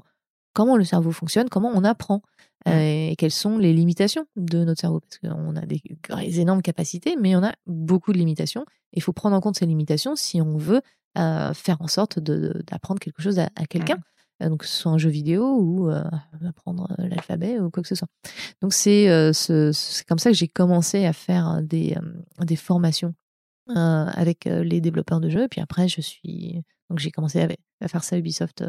comment 0.56 0.78
le 0.78 0.86
cerveau 0.86 1.12
fonctionne, 1.12 1.50
comment 1.50 1.70
on 1.76 1.84
apprend 1.84 2.24
mmh. 2.66 2.72
et 2.72 3.16
quelles 3.20 3.30
sont 3.30 3.60
les 3.60 3.74
limitations 3.74 4.26
de 4.36 4.64
notre 4.64 4.82
cerveau. 4.82 5.02
Parce 5.02 5.20
qu'on 5.20 5.56
a 5.56 5.66
des, 5.66 6.40
énormes 6.40 6.64
capacités, 6.64 7.16
mais 7.22 7.36
on 7.36 7.44
a 7.44 7.54
beaucoup 7.68 8.14
de 8.14 8.18
limitations. 8.18 8.66
Il 8.94 9.04
faut 9.04 9.14
prendre 9.14 9.36
en 9.36 9.42
compte 9.42 9.58
ces 9.58 9.68
limitations 9.68 10.16
si 10.16 10.42
on 10.42 10.58
veut 10.58 10.82
faire 11.16 11.78
en 11.80 11.88
sorte 11.88 12.20
d'apprendre 12.20 13.00
quelque 13.00 13.22
chose 13.22 13.38
à, 13.38 13.50
quelqu'un. 13.70 13.98
Mmh. 13.98 14.50
Donc, 14.50 14.62
que 14.62 14.68
ce 14.68 14.76
soit 14.76 14.92
un 14.92 14.98
jeu 14.98 15.10
vidéo 15.10 15.58
ou 15.60 15.90
apprendre 16.46 16.88
l'alphabet 16.98 17.60
ou 17.60 17.70
quoi 17.70 17.84
que 17.84 17.90
ce 17.90 17.96
soit. 17.96 18.10
Donc, 18.62 18.74
c'est 18.74 19.08
comme 20.08 20.20
ça 20.20 20.32
que 20.32 20.38
j'ai 20.38 20.48
commencé 20.48 21.06
à 21.06 21.14
faire 21.14 21.62
des, 21.62 21.96
des 22.42 22.56
formations 22.56 23.14
avec 23.68 24.46
les 24.46 24.80
développeurs 24.80 25.20
de 25.20 25.30
jeux. 25.30 25.44
Et 25.44 25.48
puis 25.50 25.62
après, 25.62 25.88
je 25.90 26.02
suis. 26.02 26.62
Donc, 26.90 27.00
j'ai 27.00 27.12
commencé 27.12 27.42
à, 27.82 27.88
faire 27.88 28.04
ça 28.04 28.16
à 28.16 28.20
Ubisoft 28.20 28.64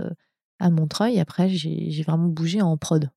à 0.59 0.71
Montreuil. 0.71 1.21
Après, 1.21 1.49
j'ai 1.49 2.03
vraiment 2.03 2.29
bougé 2.29 2.63
en 2.63 2.77
prod 2.77 3.11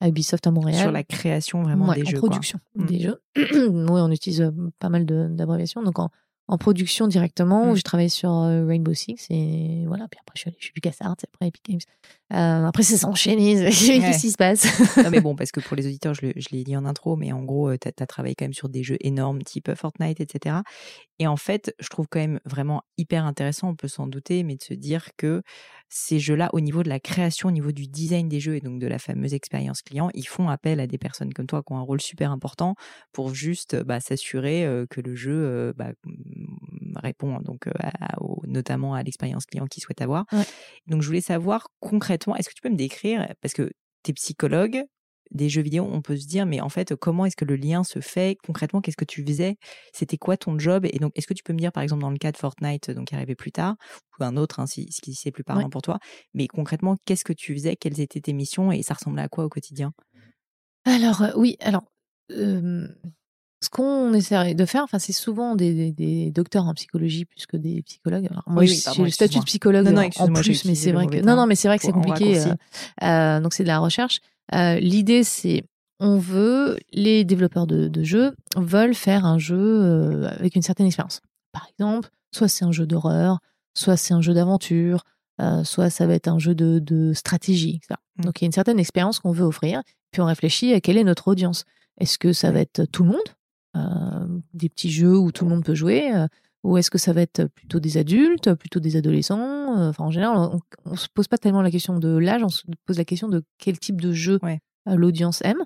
à 0.00 0.08
Ubisoft 0.08 0.46
à 0.46 0.50
Montréal. 0.50 0.82
Sur 0.82 0.92
la 0.92 1.04
création 1.04 1.62
vraiment 1.62 1.92
des 1.92 2.02
en 2.02 2.04
jeux. 2.04 2.16
En 2.18 2.20
production 2.20 2.58
mmh. 2.74 2.86
des 2.86 3.00
jeux. 3.00 3.22
oui, 3.36 4.00
on 4.00 4.10
utilise 4.10 4.52
pas 4.78 4.88
mal 4.88 5.06
d'abréviations. 5.06 5.82
Donc, 5.82 5.98
en, 5.98 6.10
en 6.46 6.58
production 6.58 7.06
directement. 7.06 7.72
Mmh. 7.72 7.76
J'ai 7.76 7.82
travaillé 7.82 8.08
sur 8.08 8.30
euh, 8.30 8.66
Rainbow 8.66 8.92
Six 8.92 9.26
et 9.30 9.84
voilà. 9.86 10.06
Puis 10.10 10.20
après, 10.20 10.34
je 10.34 10.40
suis 10.40 10.48
allée 10.48 10.56
chez 10.60 10.72
LucasArts, 10.74 11.16
après 11.34 11.48
Epic 11.48 11.64
Games. 11.64 11.80
Euh, 12.32 12.66
après, 12.66 12.82
c'est 12.82 12.98
s'enchaîner. 12.98 13.54
Qu'est-ce 13.64 14.20
qui 14.20 14.30
se 14.30 14.36
passe? 14.36 14.66
Non, 14.98 15.10
mais 15.10 15.20
bon, 15.20 15.34
parce 15.36 15.52
que 15.52 15.60
pour 15.60 15.76
les 15.76 15.86
auditeurs, 15.86 16.14
je, 16.14 16.26
l'ai 16.50 16.64
dit 16.64 16.76
en 16.76 16.84
intro, 16.84 17.16
mais 17.16 17.32
en 17.32 17.42
gros, 17.42 17.70
euh, 17.70 17.78
tu 17.78 17.88
as, 17.88 18.06
travaillé 18.06 18.34
quand 18.34 18.44
même 18.44 18.52
sur 18.54 18.68
des 18.68 18.82
jeux 18.82 18.98
énormes, 19.00 19.42
type 19.42 19.74
Fortnite, 19.74 20.20
etc. 20.20 20.56
Et 21.18 21.26
en 21.26 21.36
fait, 21.36 21.74
je 21.78 21.88
trouve 21.88 22.06
quand 22.10 22.18
même 22.18 22.40
vraiment 22.44 22.82
hyper 22.98 23.24
intéressant, 23.24 23.68
on 23.68 23.76
peut 23.76 23.88
s'en 23.88 24.06
douter, 24.06 24.42
mais 24.42 24.56
de 24.56 24.62
se 24.62 24.74
dire 24.74 25.10
que 25.16 25.42
ces 25.88 26.18
jeux-là, 26.18 26.50
au 26.52 26.60
niveau 26.60 26.82
de 26.82 26.88
la 26.88 26.98
création, 26.98 27.48
au 27.48 27.52
niveau 27.52 27.70
du 27.70 27.86
design 27.86 28.28
des 28.28 28.40
jeux 28.40 28.56
et 28.56 28.60
donc 28.60 28.80
de 28.80 28.86
la 28.86 28.98
fameuse 28.98 29.32
expérience 29.32 29.82
client, 29.82 30.10
ils 30.12 30.26
font 30.26 30.48
appel 30.48 30.80
à 30.80 30.88
des 30.88 30.98
personnes 30.98 31.32
comme 31.32 31.46
toi 31.46 31.62
qui 31.62 31.72
ont 31.72 31.78
un 31.78 31.82
rôle 31.82 32.00
super 32.00 32.32
important 32.32 32.74
pour 33.12 33.32
juste 33.32 33.80
bah, 33.84 34.00
s'assurer 34.00 34.66
que 34.90 35.00
le 35.00 35.14
jeu 35.14 35.72
bah, 35.76 35.92
répond 36.96 37.40
donc 37.40 37.68
notamment 38.46 38.94
à 38.94 39.02
l'expérience 39.02 39.46
client 39.46 39.66
qu'ils 39.66 39.82
souhaitent 39.82 40.02
avoir. 40.02 40.24
Donc 40.86 41.02
je 41.02 41.06
voulais 41.06 41.20
savoir 41.20 41.68
concrètement, 41.80 42.36
est-ce 42.36 42.48
que 42.48 42.54
tu 42.54 42.60
peux 42.60 42.70
me 42.70 42.76
décrire, 42.76 43.26
parce 43.40 43.54
que 43.54 43.70
tu 44.02 44.10
es 44.10 44.14
psychologue, 44.14 44.84
des 45.30 45.48
jeux 45.48 45.62
vidéo, 45.62 45.88
on 45.90 46.02
peut 46.02 46.16
se 46.16 46.26
dire, 46.26 46.46
mais 46.46 46.60
en 46.60 46.68
fait, 46.68 46.94
comment 46.94 47.26
est-ce 47.26 47.34
que 47.36 47.44
le 47.44 47.56
lien 47.56 47.82
se 47.82 48.00
fait? 48.00 48.36
Concrètement 48.44 48.80
Qu'est-ce 48.80 48.96
que 48.96 49.04
tu 49.04 49.24
faisais? 49.24 49.56
C'était 49.92 50.18
quoi 50.18 50.36
ton 50.36 50.58
job? 50.58 50.84
Et 50.84 50.98
donc, 50.98 51.12
est-ce 51.16 51.26
que 51.26 51.34
tu 51.34 51.42
peux 51.42 51.52
me 51.52 51.58
dire, 51.58 51.72
par 51.72 51.82
exemple, 51.82 52.02
dans 52.02 52.10
le 52.10 52.18
cas 52.18 52.30
de 52.30 52.36
Fortnite, 52.36 52.90
donc 52.90 53.08
qui 53.08 53.14
arrivait 53.14 53.34
plus 53.34 53.50
tard, 53.50 53.74
ou 54.18 54.24
un 54.24 54.36
autre, 54.36 54.60
hein, 54.60 54.66
si, 54.66 54.86
si 54.90 55.14
c'est 55.14 55.32
plus 55.32 55.42
parlant 55.42 55.68
pour 55.70 55.82
toi, 55.82 55.98
mais 56.34 56.46
concrètement, 56.46 56.96
qu'est-ce 57.04 57.24
que 57.24 57.32
tu 57.32 57.54
faisais? 57.54 57.74
Quelles 57.74 58.00
étaient 58.00 58.20
tes 58.20 58.32
missions? 58.32 58.70
Et 58.70 58.82
ça 58.82 58.94
ressemblait 58.94 59.22
à 59.22 59.28
quoi 59.28 59.44
au 59.44 59.48
quotidien? 59.48 59.92
Alors, 60.84 61.22
euh, 61.22 61.32
oui, 61.36 61.56
alors. 61.60 61.84
Ce 63.64 63.70
qu'on 63.70 64.12
essaie 64.14 64.54
de 64.54 64.64
faire, 64.64 64.82
enfin, 64.84 64.98
c'est 64.98 65.12
souvent 65.12 65.54
des, 65.54 66.30
docteurs 66.34 66.66
en 66.66 66.74
psychologie 66.74 67.24
plus 67.24 67.46
que 67.46 67.56
des 67.56 67.82
psychologues. 67.82 68.28
moi, 68.46 68.64
j'ai 68.64 69.02
le 69.02 69.10
statut 69.10 69.38
de 69.38 69.44
psychologue 69.44 69.86
en 70.18 70.28
plus, 70.28 70.64
mais 70.64 70.74
c'est 70.74 70.92
vrai 70.92 71.06
que 71.06 71.20
non, 71.20 71.36
non, 71.36 71.46
mais 71.46 71.54
c'est 71.54 71.68
vrai 71.68 71.78
que 71.78 71.84
c'est 71.84 71.92
compliqué. 71.92 72.38
Euh, 72.38 72.54
euh, 73.02 73.40
donc, 73.40 73.54
c'est 73.54 73.64
de 73.64 73.68
la 73.68 73.78
recherche. 73.78 74.20
Euh, 74.54 74.78
l'idée, 74.78 75.24
c'est 75.24 75.64
on 76.00 76.18
veut, 76.18 76.78
les 76.92 77.24
développeurs 77.24 77.66
de, 77.66 77.90
jeux 78.02 78.34
veulent 78.56 78.94
faire 78.94 79.24
un 79.24 79.38
jeu 79.38 80.26
avec 80.26 80.56
une 80.56 80.62
certaine 80.62 80.86
expérience. 80.86 81.20
Par 81.52 81.66
exemple, 81.72 82.10
soit 82.32 82.48
c'est 82.48 82.64
un 82.64 82.72
jeu 82.72 82.86
d'horreur, 82.86 83.38
soit 83.74 83.96
c'est 83.96 84.12
un 84.12 84.20
jeu 84.20 84.34
d'aventure, 84.34 85.04
euh, 85.40 85.64
soit 85.64 85.90
ça 85.90 86.06
va 86.06 86.14
être 86.14 86.28
un 86.28 86.38
jeu 86.38 86.54
de, 86.54 87.12
stratégie, 87.12 87.76
etc. 87.76 87.98
Mmh. 88.16 88.22
Donc 88.24 88.40
il 88.40 88.44
y 88.44 88.46
a 88.46 88.48
une 88.48 88.52
certaine 88.52 88.78
expérience 88.78 89.18
qu'on 89.18 89.32
veut 89.32 89.44
offrir, 89.44 89.82
puis 90.12 90.20
on 90.20 90.26
réfléchit 90.26 90.72
à 90.74 90.80
quelle 90.80 90.96
est 90.96 91.04
notre 91.04 91.28
audience. 91.28 91.64
Est-ce 91.98 92.18
que 92.18 92.32
ça 92.32 92.50
va 92.50 92.60
être 92.60 92.84
tout 92.84 93.02
le 93.02 93.10
monde, 93.10 93.28
des 94.52 94.68
petits 94.68 94.90
jeux 94.90 95.16
où 95.16 95.32
tout 95.32 95.44
le 95.44 95.50
monde 95.50 95.64
peut 95.64 95.74
jouer, 95.74 96.10
ou 96.62 96.76
est-ce 96.78 96.90
que 96.90 96.98
ça 96.98 97.12
va 97.12 97.22
être 97.22 97.44
plutôt 97.46 97.80
des 97.80 97.98
adultes, 97.98 98.54
plutôt 98.54 98.80
des 98.80 98.96
adolescents 98.96 99.88
Enfin, 99.88 100.04
en 100.04 100.10
général, 100.10 100.36
on, 100.84 100.90
ne 100.90 100.96
se 100.96 101.08
pose 101.12 101.28
pas 101.28 101.38
tellement 101.38 101.62
la 101.62 101.70
question 101.70 101.98
de 101.98 102.16
l'âge, 102.16 102.42
on 102.44 102.48
se 102.48 102.62
pose 102.86 102.98
la 102.98 103.04
question 103.04 103.28
de 103.28 103.42
quel 103.58 103.78
type 103.78 104.00
de 104.00 104.12
jeu 104.12 104.38
l'audience 104.86 105.42
aime. 105.42 105.64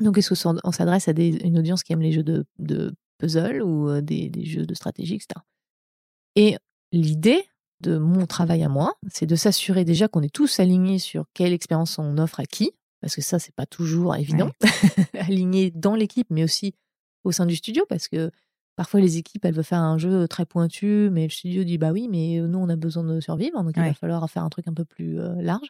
Donc, 0.00 0.18
est-ce 0.18 0.30
qu'on 0.30 0.72
s'adresse 0.72 1.08
à 1.08 1.12
une 1.12 1.58
audience 1.58 1.82
qui 1.82 1.92
aime 1.92 2.02
les 2.02 2.12
jeux 2.12 2.24
de, 2.24 2.94
puzzle 3.18 3.62
ou 3.62 4.00
des, 4.00 4.30
jeux 4.44 4.66
de 4.66 4.74
stratégie, 4.74 5.14
etc. 5.14 5.40
Et 6.34 6.56
l'idée 6.92 7.42
de 7.80 7.98
mon 7.98 8.26
travail 8.26 8.62
à 8.62 8.68
moi, 8.68 8.94
c'est 9.08 9.26
de 9.26 9.36
s'assurer 9.36 9.84
déjà 9.84 10.08
qu'on 10.08 10.22
est 10.22 10.32
tous 10.32 10.60
alignés 10.60 10.98
sur 10.98 11.24
quelle 11.34 11.52
expérience 11.52 11.98
on 11.98 12.18
offre 12.18 12.40
à 12.40 12.44
qui, 12.44 12.72
parce 13.00 13.14
que 13.14 13.22
ça, 13.22 13.38
c'est 13.38 13.54
pas 13.54 13.66
toujours 13.66 14.16
évident, 14.16 14.50
alignés 15.18 15.70
dans 15.70 15.94
l'équipe, 15.94 16.26
mais 16.30 16.44
aussi 16.44 16.74
au 17.26 17.32
sein 17.32 17.46
du 17.46 17.56
studio, 17.56 17.84
parce 17.88 18.08
que 18.08 18.30
Parfois, 18.76 19.00
les 19.00 19.16
équipes, 19.16 19.42
elles 19.46 19.54
veulent 19.54 19.64
faire 19.64 19.80
un 19.80 19.96
jeu 19.96 20.28
très 20.28 20.44
pointu, 20.44 21.08
mais 21.10 21.22
le 21.22 21.30
studio 21.30 21.64
dit 21.64 21.78
bah 21.78 21.92
oui, 21.92 22.08
mais 22.10 22.38
nous, 22.40 22.58
on 22.58 22.68
a 22.68 22.76
besoin 22.76 23.04
de 23.04 23.20
survivre, 23.20 23.62
donc 23.64 23.72
il 23.74 23.82
va 23.82 23.94
falloir 23.94 24.28
faire 24.28 24.44
un 24.44 24.50
truc 24.50 24.68
un 24.68 24.74
peu 24.74 24.84
plus 24.84 25.18
large. 25.40 25.68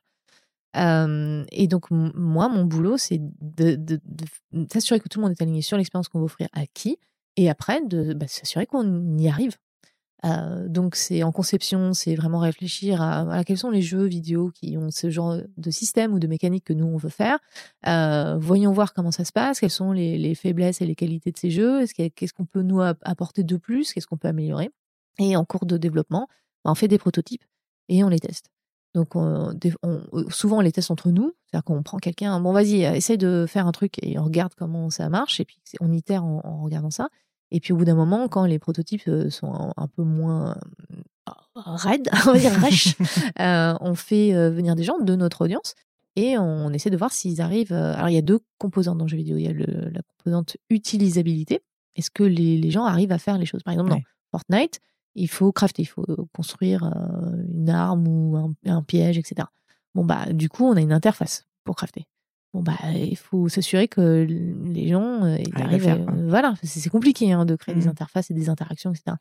et 0.74 1.68
donc, 1.68 1.88
moi, 1.92 2.48
mon 2.48 2.64
boulot, 2.64 2.96
c'est 2.96 3.20
de, 3.20 4.00
s'assurer 4.72 4.98
que 4.98 5.08
tout 5.08 5.20
le 5.20 5.22
monde 5.22 5.30
est 5.30 5.40
aligné 5.40 5.62
sur 5.62 5.76
l'expérience 5.76 6.08
qu'on 6.08 6.18
va 6.18 6.24
offrir 6.24 6.48
à 6.52 6.66
qui, 6.66 6.98
et 7.36 7.48
après, 7.48 7.80
de 7.80 8.12
bah, 8.12 8.26
s'assurer 8.26 8.66
qu'on 8.66 9.16
y 9.18 9.28
arrive. 9.28 9.56
Euh, 10.24 10.66
donc 10.68 10.96
c'est 10.96 11.22
en 11.22 11.32
conception, 11.32 11.92
c'est 11.92 12.14
vraiment 12.14 12.38
réfléchir 12.38 13.02
à, 13.02 13.44
quels 13.44 13.58
sont 13.58 13.70
les 13.70 13.82
jeux 13.82 14.06
vidéo 14.06 14.50
qui 14.50 14.76
ont 14.76 14.90
ce 14.90 15.10
genre 15.10 15.36
de 15.56 15.70
système 15.70 16.14
ou 16.14 16.18
de 16.18 16.26
mécanique 16.26 16.64
que 16.64 16.72
nous 16.72 16.86
on 16.86 16.96
veut 16.96 17.10
faire. 17.10 17.38
Euh, 17.86 18.36
voyons 18.38 18.72
voir 18.72 18.94
comment 18.94 19.10
ça 19.10 19.24
se 19.24 19.32
passe, 19.32 19.60
quelles 19.60 19.70
sont 19.70 19.92
les, 19.92 20.34
faiblesses 20.34 20.80
et 20.80 20.86
les 20.86 20.94
qualités 20.94 21.32
de 21.32 21.38
ces 21.38 21.50
jeux, 21.50 21.84
qu'est-ce 21.86 22.32
qu'on 22.32 22.46
peut 22.46 22.62
nous 22.62 22.80
apporter 22.80 23.42
de 23.44 23.56
plus, 23.56 23.92
qu'est-ce 23.92 24.06
qu'on 24.06 24.16
peut 24.16 24.28
améliorer. 24.28 24.70
Et 25.18 25.36
en 25.36 25.44
cours 25.44 25.66
de 25.66 25.76
développement, 25.76 26.28
bah, 26.64 26.70
on 26.70 26.74
fait 26.74 26.88
des 26.88 26.98
prototypes 26.98 27.44
et 27.88 28.02
on 28.02 28.08
les 28.08 28.20
teste. 28.20 28.50
Donc 28.94 29.12
souvent 30.30 30.58
on 30.58 30.60
les 30.62 30.72
teste 30.72 30.90
entre 30.90 31.10
nous, 31.10 31.34
c'est-à-dire 31.44 31.64
qu'on 31.64 31.82
prend 31.82 31.98
quelqu'un, 31.98 32.40
bon 32.40 32.52
vas-y, 32.52 32.82
essaye 32.84 33.18
de 33.18 33.44
faire 33.46 33.66
un 33.66 33.72
truc 33.72 34.02
et 34.02 34.18
on 34.18 34.24
regarde 34.24 34.54
comment 34.56 34.88
ça 34.88 35.10
marche 35.10 35.38
et 35.38 35.44
puis 35.44 35.60
on 35.80 35.92
itère 35.92 36.24
en 36.24 36.62
regardant 36.62 36.90
ça. 36.90 37.10
Et 37.50 37.60
puis 37.60 37.72
au 37.72 37.76
bout 37.76 37.84
d'un 37.84 37.94
moment, 37.94 38.28
quand 38.28 38.44
les 38.44 38.58
prototypes 38.58 39.08
sont 39.30 39.72
un, 39.76 39.88
peu 39.88 40.02
moins 40.02 40.56
raides, 41.54 42.08
on 42.26 42.32
va 42.32 42.38
dire 42.38 42.52
on 43.80 43.94
fait 43.94 44.32
venir 44.50 44.74
des 44.74 44.84
gens 44.84 44.98
de 44.98 45.14
notre 45.14 45.44
audience 45.44 45.74
et 46.16 46.38
on 46.38 46.70
essaie 46.70 46.90
de 46.90 46.96
voir 46.96 47.12
s'ils 47.12 47.40
arrivent. 47.40 47.72
Alors 47.72 48.08
il 48.08 48.14
y 48.14 48.18
a 48.18 48.22
deux 48.22 48.40
composantes 48.58 48.98
dans 48.98 49.04
le 49.04 49.10
jeu 49.10 49.16
vidéo. 49.16 49.36
Il 49.36 49.44
y 49.44 49.48
a 49.48 49.52
la 49.52 50.02
composante 50.16 50.56
utilisabilité. 50.70 51.60
Est-ce 51.94 52.10
que 52.10 52.24
les, 52.24 52.70
gens 52.70 52.84
arrivent 52.84 53.12
à 53.12 53.18
faire 53.18 53.38
les 53.38 53.46
choses? 53.46 53.62
Par 53.62 53.72
exemple, 53.72 53.90
dans 53.90 54.00
Fortnite, 54.32 54.80
il 55.14 55.28
faut 55.28 55.52
crafter, 55.52 55.82
il 55.82 55.86
faut 55.86 56.04
construire 56.34 56.82
une 57.48 57.70
arme 57.70 58.06
ou 58.08 58.36
un, 58.36 58.54
un 58.66 58.82
piège, 58.82 59.18
etc. 59.18 59.48
Bon 59.94 60.04
bah 60.04 60.26
du 60.32 60.48
coup, 60.48 60.64
on 60.64 60.76
a 60.76 60.80
une 60.80 60.92
interface 60.92 61.46
pour 61.64 61.76
crafter 61.76 62.06
bon 62.54 62.62
bah 62.62 62.76
il 62.94 63.16
faut 63.16 63.48
s'assurer 63.48 63.88
que 63.88 64.26
les 64.64 64.88
gens 64.88 65.24
euh, 65.24 65.36
arrivent 65.54 65.88
à, 65.88 65.96
voilà 66.26 66.54
c'est 66.62 66.88
compliqué 66.88 67.32
hein, 67.32 67.44
de 67.44 67.56
créer 67.56 67.74
des 67.74 67.86
mmh. 67.86 67.90
interfaces 67.90 68.30
et 68.30 68.34
des 68.34 68.48
interactions 68.48 68.92
etc 68.92 69.16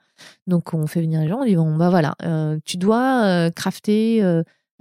donc 0.48 0.74
on 0.74 0.88
fait 0.88 1.02
venir 1.02 1.22
les 1.22 1.28
gens 1.28 1.42
on 1.42 1.46
dit 1.46 1.56
bon 1.56 1.76
bah 1.76 1.90
voilà 1.90 2.16
euh, 2.24 2.60
tu 2.66 2.78
dois 2.78 3.26
euh, 3.26 3.52
crafter 3.52 4.22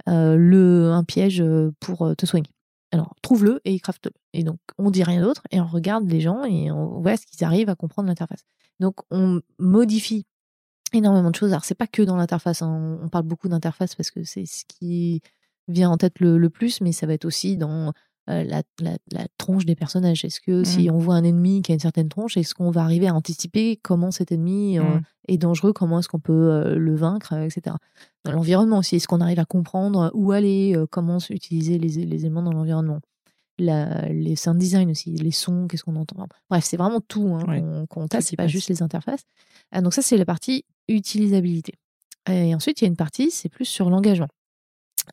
le 0.07 0.91
un 0.91 1.03
piège 1.03 1.43
pour 1.79 2.15
te 2.15 2.25
soigner 2.25 2.49
alors 2.95 3.13
trouve-le 3.21 3.59
et 3.65 3.77
crafte-le. 3.79 4.13
Et 4.33 4.43
donc 4.43 4.59
on 4.77 4.89
dit 4.89 5.03
rien 5.03 5.21
d'autre 5.21 5.43
et 5.51 5.59
on 5.59 5.65
regarde 5.65 6.09
les 6.09 6.21
gens 6.21 6.43
et 6.43 6.71
on 6.71 7.01
voit 7.01 7.17
ce 7.17 7.25
qu'ils 7.25 7.43
arrivent 7.43 7.69
à 7.69 7.75
comprendre 7.75 8.07
l'interface. 8.07 8.45
Donc 8.79 8.95
on 9.11 9.41
modifie 9.59 10.25
énormément 10.93 11.29
de 11.29 11.35
choses. 11.35 11.51
Alors 11.51 11.65
c'est 11.65 11.75
pas 11.75 11.87
que 11.87 12.01
dans 12.01 12.15
l'interface 12.15 12.61
hein. 12.61 12.99
on 13.03 13.09
parle 13.09 13.25
beaucoup 13.25 13.49
d'interface 13.49 13.95
parce 13.95 14.11
que 14.11 14.23
c'est 14.23 14.45
ce 14.45 14.63
qui 14.65 15.21
vient 15.67 15.89
en 15.89 15.97
tête 15.97 16.19
le, 16.19 16.37
le, 16.37 16.49
plus 16.49 16.79
mais 16.79 16.91
ça 16.91 17.05
va 17.05 17.13
être 17.13 17.25
aussi 17.25 17.57
dans 17.57 17.91
euh, 18.29 18.43
la, 18.43 18.63
la, 18.79 19.27
tronche 19.37 19.65
des 19.65 19.75
personnages. 19.75 20.25
Est-ce 20.25 20.39
que 20.39 20.63
si 20.63 20.89
mmh. 20.89 20.93
on 20.93 20.97
voit 20.97 21.15
un 21.15 21.23
ennemi 21.23 21.61
qui 21.61 21.71
a 21.71 21.75
une 21.75 21.79
certaine 21.79 22.09
tronche, 22.09 22.37
est-ce 22.37 22.55
qu'on 22.55 22.71
va 22.71 22.81
arriver 22.81 23.07
à 23.07 23.13
anticiper 23.13 23.77
comment 23.77 24.09
cet 24.09 24.31
ennemi 24.31 24.79
euh, 24.79 24.83
mmh. 24.83 25.01
est 25.27 25.37
dangereux, 25.37 25.73
comment 25.73 25.99
est-ce 25.99 26.09
qu'on 26.09 26.19
peut 26.19 26.33
euh, 26.33 26.75
le 26.75 26.95
vaincre, 26.95 27.33
etc. 27.33 27.75
Dans 28.23 28.31
l'environnement 28.31 28.79
aussi, 28.79 28.95
est-ce 28.95 29.07
qu'on 29.07 29.21
arrive 29.21 29.39
à 29.39 29.45
comprendre 29.45 30.09
où 30.15 30.31
aller, 30.31 30.75
comment 30.89 31.19
utiliser 31.29 31.77
les, 31.77 31.89
les 31.89 32.25
éléments 32.25 32.41
dans 32.41 32.53
l'environnement 32.53 32.99
les 33.57 34.35
sound 34.35 34.57
design 34.57 34.91
aussi, 34.91 35.11
les 35.11 35.31
sons, 35.31 35.67
qu'est-ce 35.67 35.85
qu'on 35.85 35.95
entend. 35.95 36.27
Bref, 36.49 36.65
c'est 36.65 36.75
vraiment 36.75 36.99
tout 36.99 37.35
hein, 37.35 37.85
qu'on 37.89 38.07
teste, 38.09 38.27
c'est 38.29 38.35
pas 38.35 38.47
juste 38.47 38.67
les 38.67 38.83
interfaces. 38.83 39.23
Ah, 39.71 39.81
donc 39.81 39.93
ça, 39.93 40.01
c'est 40.01 40.17
la 40.17 40.25
partie 40.25 40.65
utilisabilité. 40.89 41.75
Et 42.29 42.53
ensuite, 42.53 42.81
il 42.81 42.83
y 42.83 42.87
a 42.87 42.89
une 42.89 42.97
partie, 42.97 43.31
c'est 43.31 43.49
plus 43.49 43.63
sur 43.63 43.89
l'engagement. 43.89 44.27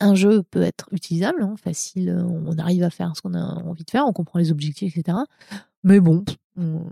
Un 0.01 0.15
jeu 0.15 0.43
peut 0.43 0.63
être 0.63 0.89
utilisable, 0.93 1.43
hein, 1.43 1.55
facile, 1.63 2.25
on 2.29 2.57
arrive 2.59 2.83
à 2.83 2.91
faire 2.91 3.13
ce 3.17 3.23
qu'on 3.23 3.35
a 3.35 3.43
envie 3.43 3.85
de 3.85 3.91
faire, 3.91 4.07
on 4.07 4.13
comprend 4.13 4.39
les 4.39 4.51
objectifs, 4.51 4.97
etc. 4.97 5.19
Mais 5.85 6.01
bon, 6.01 6.25
on, 6.57 6.85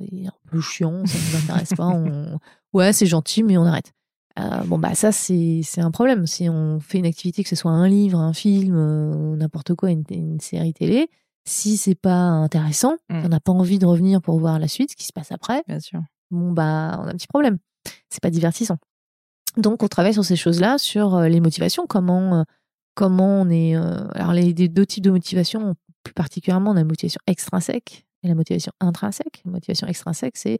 est 0.00 0.26
un 0.26 0.32
peu 0.50 0.60
chiant, 0.60 1.04
ça 1.06 1.18
ne 1.18 1.24
nous 1.24 1.44
intéresse 1.44 1.74
pas. 1.74 1.92
Ouais, 2.74 2.92
c'est 2.92 3.06
gentil, 3.06 3.42
mais 3.42 3.56
on 3.56 3.64
arrête. 3.64 3.94
Euh, 4.38 4.62
bon, 4.64 4.78
bah 4.78 4.94
ça, 4.94 5.10
c'est 5.10 5.62
un 5.78 5.90
problème. 5.90 6.26
Si 6.26 6.48
on 6.48 6.80
fait 6.80 6.98
une 6.98 7.06
activité, 7.06 7.42
que 7.42 7.48
ce 7.48 7.56
soit 7.56 7.70
un 7.70 7.88
livre, 7.88 8.18
un 8.18 8.34
film, 8.34 8.76
euh, 8.76 9.36
n'importe 9.36 9.74
quoi, 9.74 9.90
une, 9.90 10.38
série 10.38 10.74
télé, 10.74 11.08
si 11.44 11.78
c'est 11.78 11.94
pas 11.94 12.12
intéressant, 12.12 12.96
mmh. 13.08 13.22
on 13.24 13.28
n'a 13.28 13.40
pas 13.40 13.52
envie 13.52 13.78
de 13.78 13.86
revenir 13.86 14.20
pour 14.20 14.38
voir 14.38 14.58
la 14.58 14.68
suite, 14.68 14.90
ce 14.90 14.96
qui 14.96 15.06
se 15.06 15.14
passe 15.14 15.32
après, 15.32 15.64
Bien 15.66 15.80
sûr. 15.80 16.00
bon, 16.30 16.52
bah, 16.52 16.98
on 17.00 17.06
a 17.06 17.10
un 17.10 17.14
petit 17.14 17.26
problème. 17.26 17.58
C'est 18.10 18.22
pas 18.22 18.30
divertissant. 18.30 18.76
Donc, 19.56 19.82
on 19.82 19.88
travaille 19.88 20.14
sur 20.14 20.24
ces 20.24 20.36
choses-là, 20.36 20.78
sur 20.78 21.16
euh, 21.16 21.28
les 21.28 21.40
motivations, 21.40 21.86
comment, 21.86 22.44
comment 22.94 23.40
on 23.40 23.50
est. 23.50 23.74
alors, 23.74 24.32
les, 24.32 24.52
deux 24.52 24.86
types 24.86 25.04
de 25.04 25.10
motivation, 25.10 25.74
plus 26.02 26.14
particulièrement, 26.14 26.70
on 26.72 26.76
a 26.76 26.80
la 26.80 26.84
motivation 26.84 27.20
extrinsèque 27.26 28.06
et 28.22 28.28
la 28.28 28.34
motivation 28.34 28.72
intrinsèque. 28.80 29.42
La 29.44 29.52
motivation 29.52 29.86
extrinsèque, 29.86 30.36
c'est 30.36 30.58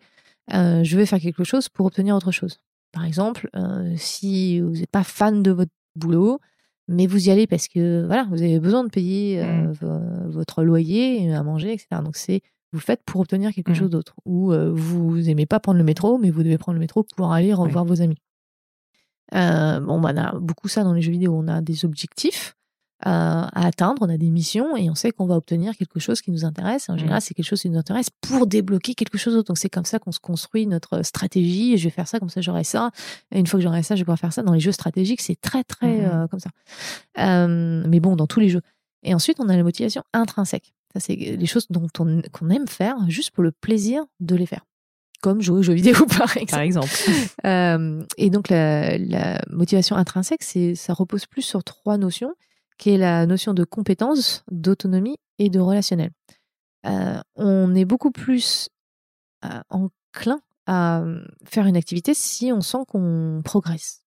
je 0.50 0.96
veux 0.96 1.04
faire 1.04 1.20
quelque 1.20 1.44
chose 1.44 1.68
pour 1.68 1.86
obtenir 1.86 2.16
autre 2.16 2.32
chose. 2.32 2.58
Par 2.92 3.04
exemple, 3.04 3.48
euh, 3.54 3.94
si 3.96 4.60
vous 4.60 4.72
n'êtes 4.72 4.90
pas 4.90 5.04
fan 5.04 5.42
de 5.42 5.50
votre 5.50 5.72
boulot, 5.94 6.40
mais 6.88 7.06
vous 7.06 7.28
y 7.28 7.30
allez 7.30 7.46
parce 7.46 7.68
que 7.68 8.06
voilà, 8.06 8.26
vous 8.30 8.42
avez 8.42 8.58
besoin 8.60 8.82
de 8.82 8.88
payer 8.88 9.42
euh, 9.42 9.72
mmh. 9.82 10.30
votre 10.30 10.62
loyer, 10.62 11.32
à 11.32 11.42
manger, 11.42 11.72
etc. 11.72 12.00
Donc 12.02 12.16
c'est 12.16 12.40
vous 12.72 12.78
le 12.78 12.84
faites 12.84 13.02
pour 13.04 13.20
obtenir 13.20 13.52
quelque 13.52 13.72
mmh. 13.72 13.74
chose 13.74 13.90
d'autre. 13.90 14.14
Ou 14.24 14.52
euh, 14.52 14.70
vous 14.72 15.28
aimez 15.28 15.46
pas 15.46 15.60
prendre 15.60 15.78
le 15.78 15.84
métro, 15.84 16.18
mais 16.18 16.30
vous 16.30 16.42
devez 16.42 16.58
prendre 16.58 16.74
le 16.74 16.80
métro 16.80 17.04
pour 17.16 17.32
aller 17.32 17.52
revoir 17.52 17.84
vos 17.84 18.00
amis. 18.00 18.18
Bon, 19.32 20.00
bah, 20.00 20.12
on 20.14 20.16
a 20.16 20.38
beaucoup 20.38 20.68
ça 20.68 20.84
dans 20.84 20.92
les 20.92 21.02
jeux 21.02 21.12
vidéo. 21.12 21.34
On 21.36 21.48
a 21.48 21.60
des 21.60 21.84
objectifs 21.84 22.54
à 23.00 23.66
atteindre, 23.66 24.02
on 24.02 24.08
a 24.08 24.16
des 24.16 24.30
missions 24.30 24.76
et 24.76 24.90
on 24.90 24.94
sait 24.94 25.12
qu'on 25.12 25.26
va 25.26 25.36
obtenir 25.36 25.76
quelque 25.76 26.00
chose 26.00 26.20
qui 26.20 26.32
nous 26.32 26.44
intéresse. 26.44 26.88
En 26.88 26.94
mmh. 26.94 26.98
général, 26.98 27.20
c'est 27.20 27.34
quelque 27.34 27.46
chose 27.46 27.62
qui 27.62 27.70
nous 27.70 27.78
intéresse 27.78 28.08
pour 28.20 28.46
débloquer 28.46 28.94
quelque 28.94 29.18
chose 29.18 29.34
d'autre. 29.34 29.48
Donc 29.48 29.58
c'est 29.58 29.68
comme 29.68 29.84
ça 29.84 29.98
qu'on 29.98 30.10
se 30.10 30.18
construit 30.18 30.66
notre 30.66 31.02
stratégie. 31.02 31.78
Je 31.78 31.84
vais 31.84 31.90
faire 31.90 32.08
ça, 32.08 32.18
comme 32.18 32.28
ça 32.28 32.40
j'aurai 32.40 32.64
ça. 32.64 32.90
Et 33.30 33.38
une 33.38 33.46
fois 33.46 33.58
que 33.58 33.64
j'aurai 33.64 33.82
ça, 33.82 33.94
je 33.94 34.00
vais 34.00 34.04
pouvoir 34.04 34.18
faire 34.18 34.32
ça. 34.32 34.42
Dans 34.42 34.52
les 34.52 34.60
jeux 34.60 34.72
stratégiques, 34.72 35.20
c'est 35.20 35.40
très 35.40 35.62
très 35.62 35.98
mmh. 35.98 36.10
euh, 36.12 36.26
comme 36.26 36.40
ça. 36.40 36.50
mais 37.16 38.00
bon, 38.00 38.16
dans 38.16 38.26
tous 38.26 38.40
les 38.40 38.48
jeux. 38.48 38.62
Et 39.04 39.14
ensuite, 39.14 39.38
on 39.38 39.48
a 39.48 39.56
la 39.56 39.62
motivation 39.62 40.02
intrinsèque. 40.12 40.74
Ça, 40.92 41.00
c'est 41.00 41.14
les 41.14 41.46
choses 41.46 41.66
dont 41.70 41.86
on, 42.00 42.22
qu'on 42.32 42.50
aime 42.50 42.66
faire 42.66 42.96
juste 43.08 43.30
pour 43.30 43.44
le 43.44 43.52
plaisir 43.52 44.04
de 44.20 44.34
les 44.34 44.46
faire 44.46 44.64
comme 45.20 45.42
jouer 45.42 45.58
aux 45.58 45.62
jeux 45.62 45.74
vidéo 45.74 45.94
par 46.18 46.36
exemple. 46.36 46.50
Par 46.50 46.60
exemple. 46.60 48.06
et 48.16 48.30
donc 48.30 48.48
la, 48.48 48.98
la 48.98 49.40
motivation 49.50 49.96
intrinsèque, 49.96 50.42
c'est 50.42 50.74
ça 50.74 50.92
repose 50.94 51.26
plus 51.26 51.42
sur 51.42 51.64
trois 51.64 51.98
notions 51.98 52.34
qui 52.78 52.90
est 52.90 52.98
la 52.98 53.26
notion 53.26 53.52
de 53.52 53.64
compétence, 53.64 54.44
d'autonomie 54.50 55.16
et 55.38 55.50
de 55.50 55.60
relationnel. 55.60 56.12
Euh, 56.86 57.20
on 57.34 57.74
est 57.74 57.84
beaucoup 57.84 58.12
plus 58.12 58.68
euh, 59.44 59.60
enclin 59.68 60.40
à 60.66 61.00
euh, 61.00 61.20
faire 61.44 61.66
une 61.66 61.76
activité 61.76 62.14
si 62.14 62.52
on 62.52 62.60
sent 62.60 62.78
qu'on 62.86 63.42
progresse. 63.44 64.02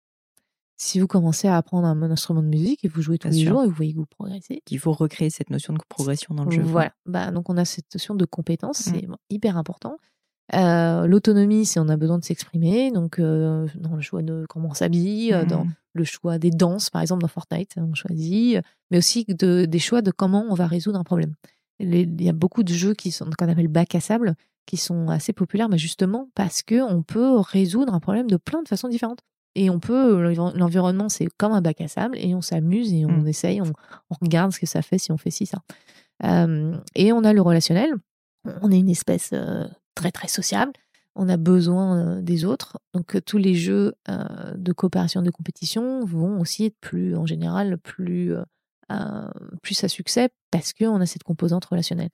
Si 0.76 1.00
vous 1.00 1.09
commencez 1.09 1.48
à 1.48 1.56
apprendre 1.56 1.88
un 1.88 2.02
instrument 2.02 2.42
de 2.42 2.46
musique 2.46 2.84
et 2.84 2.88
vous 2.88 3.02
jouez 3.02 3.18
tous 3.18 3.28
les 3.28 3.44
jours 3.44 3.64
et 3.64 3.66
vous 3.66 3.74
voyez 3.74 3.92
que 3.94 3.98
vous 3.98 4.06
progressez. 4.06 4.62
Il 4.70 4.78
faut 4.78 4.92
recréer 4.92 5.28
cette 5.28 5.50
notion 5.50 5.72
de 5.72 5.80
progression 5.88 6.36
dans 6.36 6.44
le 6.44 6.52
jeu. 6.52 6.62
Voilà. 6.62 6.92
Bah, 7.04 7.32
donc 7.32 7.50
on 7.50 7.56
a 7.56 7.64
cette 7.64 7.92
notion 7.92 8.14
de 8.14 8.24
compétence, 8.24 8.86
mmh. 8.86 8.90
c'est 8.92 9.09
hyper 9.28 9.56
important. 9.56 9.96
L'autonomie, 10.53 11.66
c'est 11.66 11.80
on 11.80 11.88
a 11.88 11.96
besoin 11.96 12.18
de 12.18 12.24
s'exprimer, 12.24 12.90
donc 12.90 13.20
dans 13.20 13.96
le 13.96 14.01
choix 14.01 14.22
de 14.22 14.46
comment 14.49 14.70
on 14.70 14.74
s'habille, 14.74 15.34
dans 15.49 15.64
mmh 15.64 15.72
le 15.99 16.05
choix 16.05 16.38
des 16.38 16.51
danses, 16.51 16.88
par 16.88 17.03
exemple 17.03 17.22
dans 17.22 17.28
Fortnite, 17.28 17.74
on 17.76 17.94
choisit, 17.94 18.61
mais 18.90 18.99
aussi 18.99 19.26
de, 19.28 19.66
des 19.66 19.78
choix 19.78 20.01
de 20.01 20.11
comment 20.11 20.46
on 20.49 20.55
va 20.55 20.66
résoudre 20.66 20.99
un 20.99 21.05
problème. 21.05 21.34
il 21.80 22.22
y 22.22 22.28
a 22.28 22.32
beaucoup 22.32 22.62
de 22.62 22.72
jeux 22.72 22.94
qui 22.94 23.11
sont 23.11 23.28
qu'on 23.36 23.49
appelle 23.49 23.68
bac 23.68 23.94
à 23.94 24.01
sable, 24.01 24.34
qui 24.64 24.76
sont 24.76 25.09
assez 25.09 25.32
populaires, 25.32 25.68
mais 25.68 25.78
justement 25.78 26.30
parce 26.34 26.62
que 26.62 26.80
on 26.80 27.03
peut 27.03 27.38
résoudre 27.38 27.92
un 27.92 28.01
problème 28.01 28.28
de 28.28 28.36
plein 28.36 28.62
de 28.62 28.68
façons 28.68 28.88
différentes. 28.88 29.20
Et 29.55 29.70
on 29.70 29.80
peut, 29.80 30.32
l'environnement, 30.55 31.09
c'est 31.09 31.26
comme 31.36 31.53
un 31.53 31.61
bac 31.61 31.80
à 31.80 31.88
sable, 31.88 32.16
et 32.18 32.34
on 32.34 32.42
s'amuse 32.42 32.92
et 32.92 33.05
on 33.07 33.22
mmh. 33.22 33.28
essaye, 33.28 33.61
on, 33.61 33.72
regarde 34.20 34.53
ce 34.53 34.61
que 34.61 34.66
ça 34.66 34.82
fait 34.82 34.99
si 34.99 35.11
on 35.11 35.16
fait 35.16 35.30
ci, 35.30 35.46
ça. 35.46 35.59
et 36.94 37.12
on 37.12 37.24
a 37.24 37.32
le 37.32 37.40
relationnel. 37.40 37.92
On 38.62 38.70
est 38.70 38.78
une 38.78 38.88
espèce 38.88 39.34
très, 39.99 40.12
très 40.12 40.28
sociable 40.28 40.72
on 41.18 41.28
a 41.28 41.36
besoin 41.36 42.22
des 42.22 42.44
autres. 42.44 42.78
Donc 42.94 43.18
tous 43.26 43.38
les 43.38 43.55
jeux 43.55 43.92
de 44.07 44.72
coopération, 44.72 45.20
de 45.20 45.30
compétition 45.30 46.05
vont 46.05 46.40
aussi 46.40 46.66
être 46.66 46.78
plus, 46.80 47.16
en 47.16 47.26
général, 47.26 47.76
plus, 47.78 48.32
plus 49.62 49.84
à 49.84 49.88
succès 49.88 50.28
parce 50.53 50.72
qu'on 50.72 51.01
a 51.01 51.07
cette 51.07 51.24
composante 51.24 51.64
relationnelle. 51.64 52.11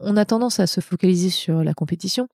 on 0.00 0.16
a 0.16 0.24
tendance 0.24 0.58
à 0.58 0.66
se 0.66 0.80
focaliser 0.80 1.30
sur 1.30 1.62
la 1.62 1.74
compétition, 1.74 2.26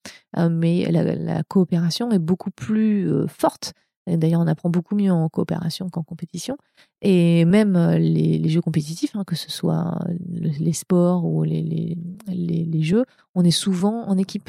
mais 0.50 0.90
la, 0.90 1.42
coopération 1.44 2.10
est 2.10 2.18
beaucoup 2.18 2.50
plus 2.50 3.28
forte. 3.28 3.74
D'ailleurs, 4.06 4.40
on 4.40 4.46
apprend 4.46 4.70
beaucoup 4.70 4.94
mieux 4.94 5.12
en 5.12 5.28
coopération 5.28 5.90
qu'en 5.90 6.02
compétition. 6.02 6.56
Et 7.02 7.44
même 7.44 7.76
les, 7.98 8.48
jeux 8.48 8.62
compétitifs, 8.62 9.14
hein, 9.16 9.24
que 9.26 9.36
ce 9.36 9.50
soit 9.50 9.98
les 10.30 10.72
sports 10.72 11.26
ou 11.26 11.42
les, 11.42 11.98
les, 12.26 12.82
jeux, 12.82 13.04
on 13.34 13.44
est 13.44 13.50
souvent 13.50 14.08
en 14.08 14.16
équipe. 14.16 14.48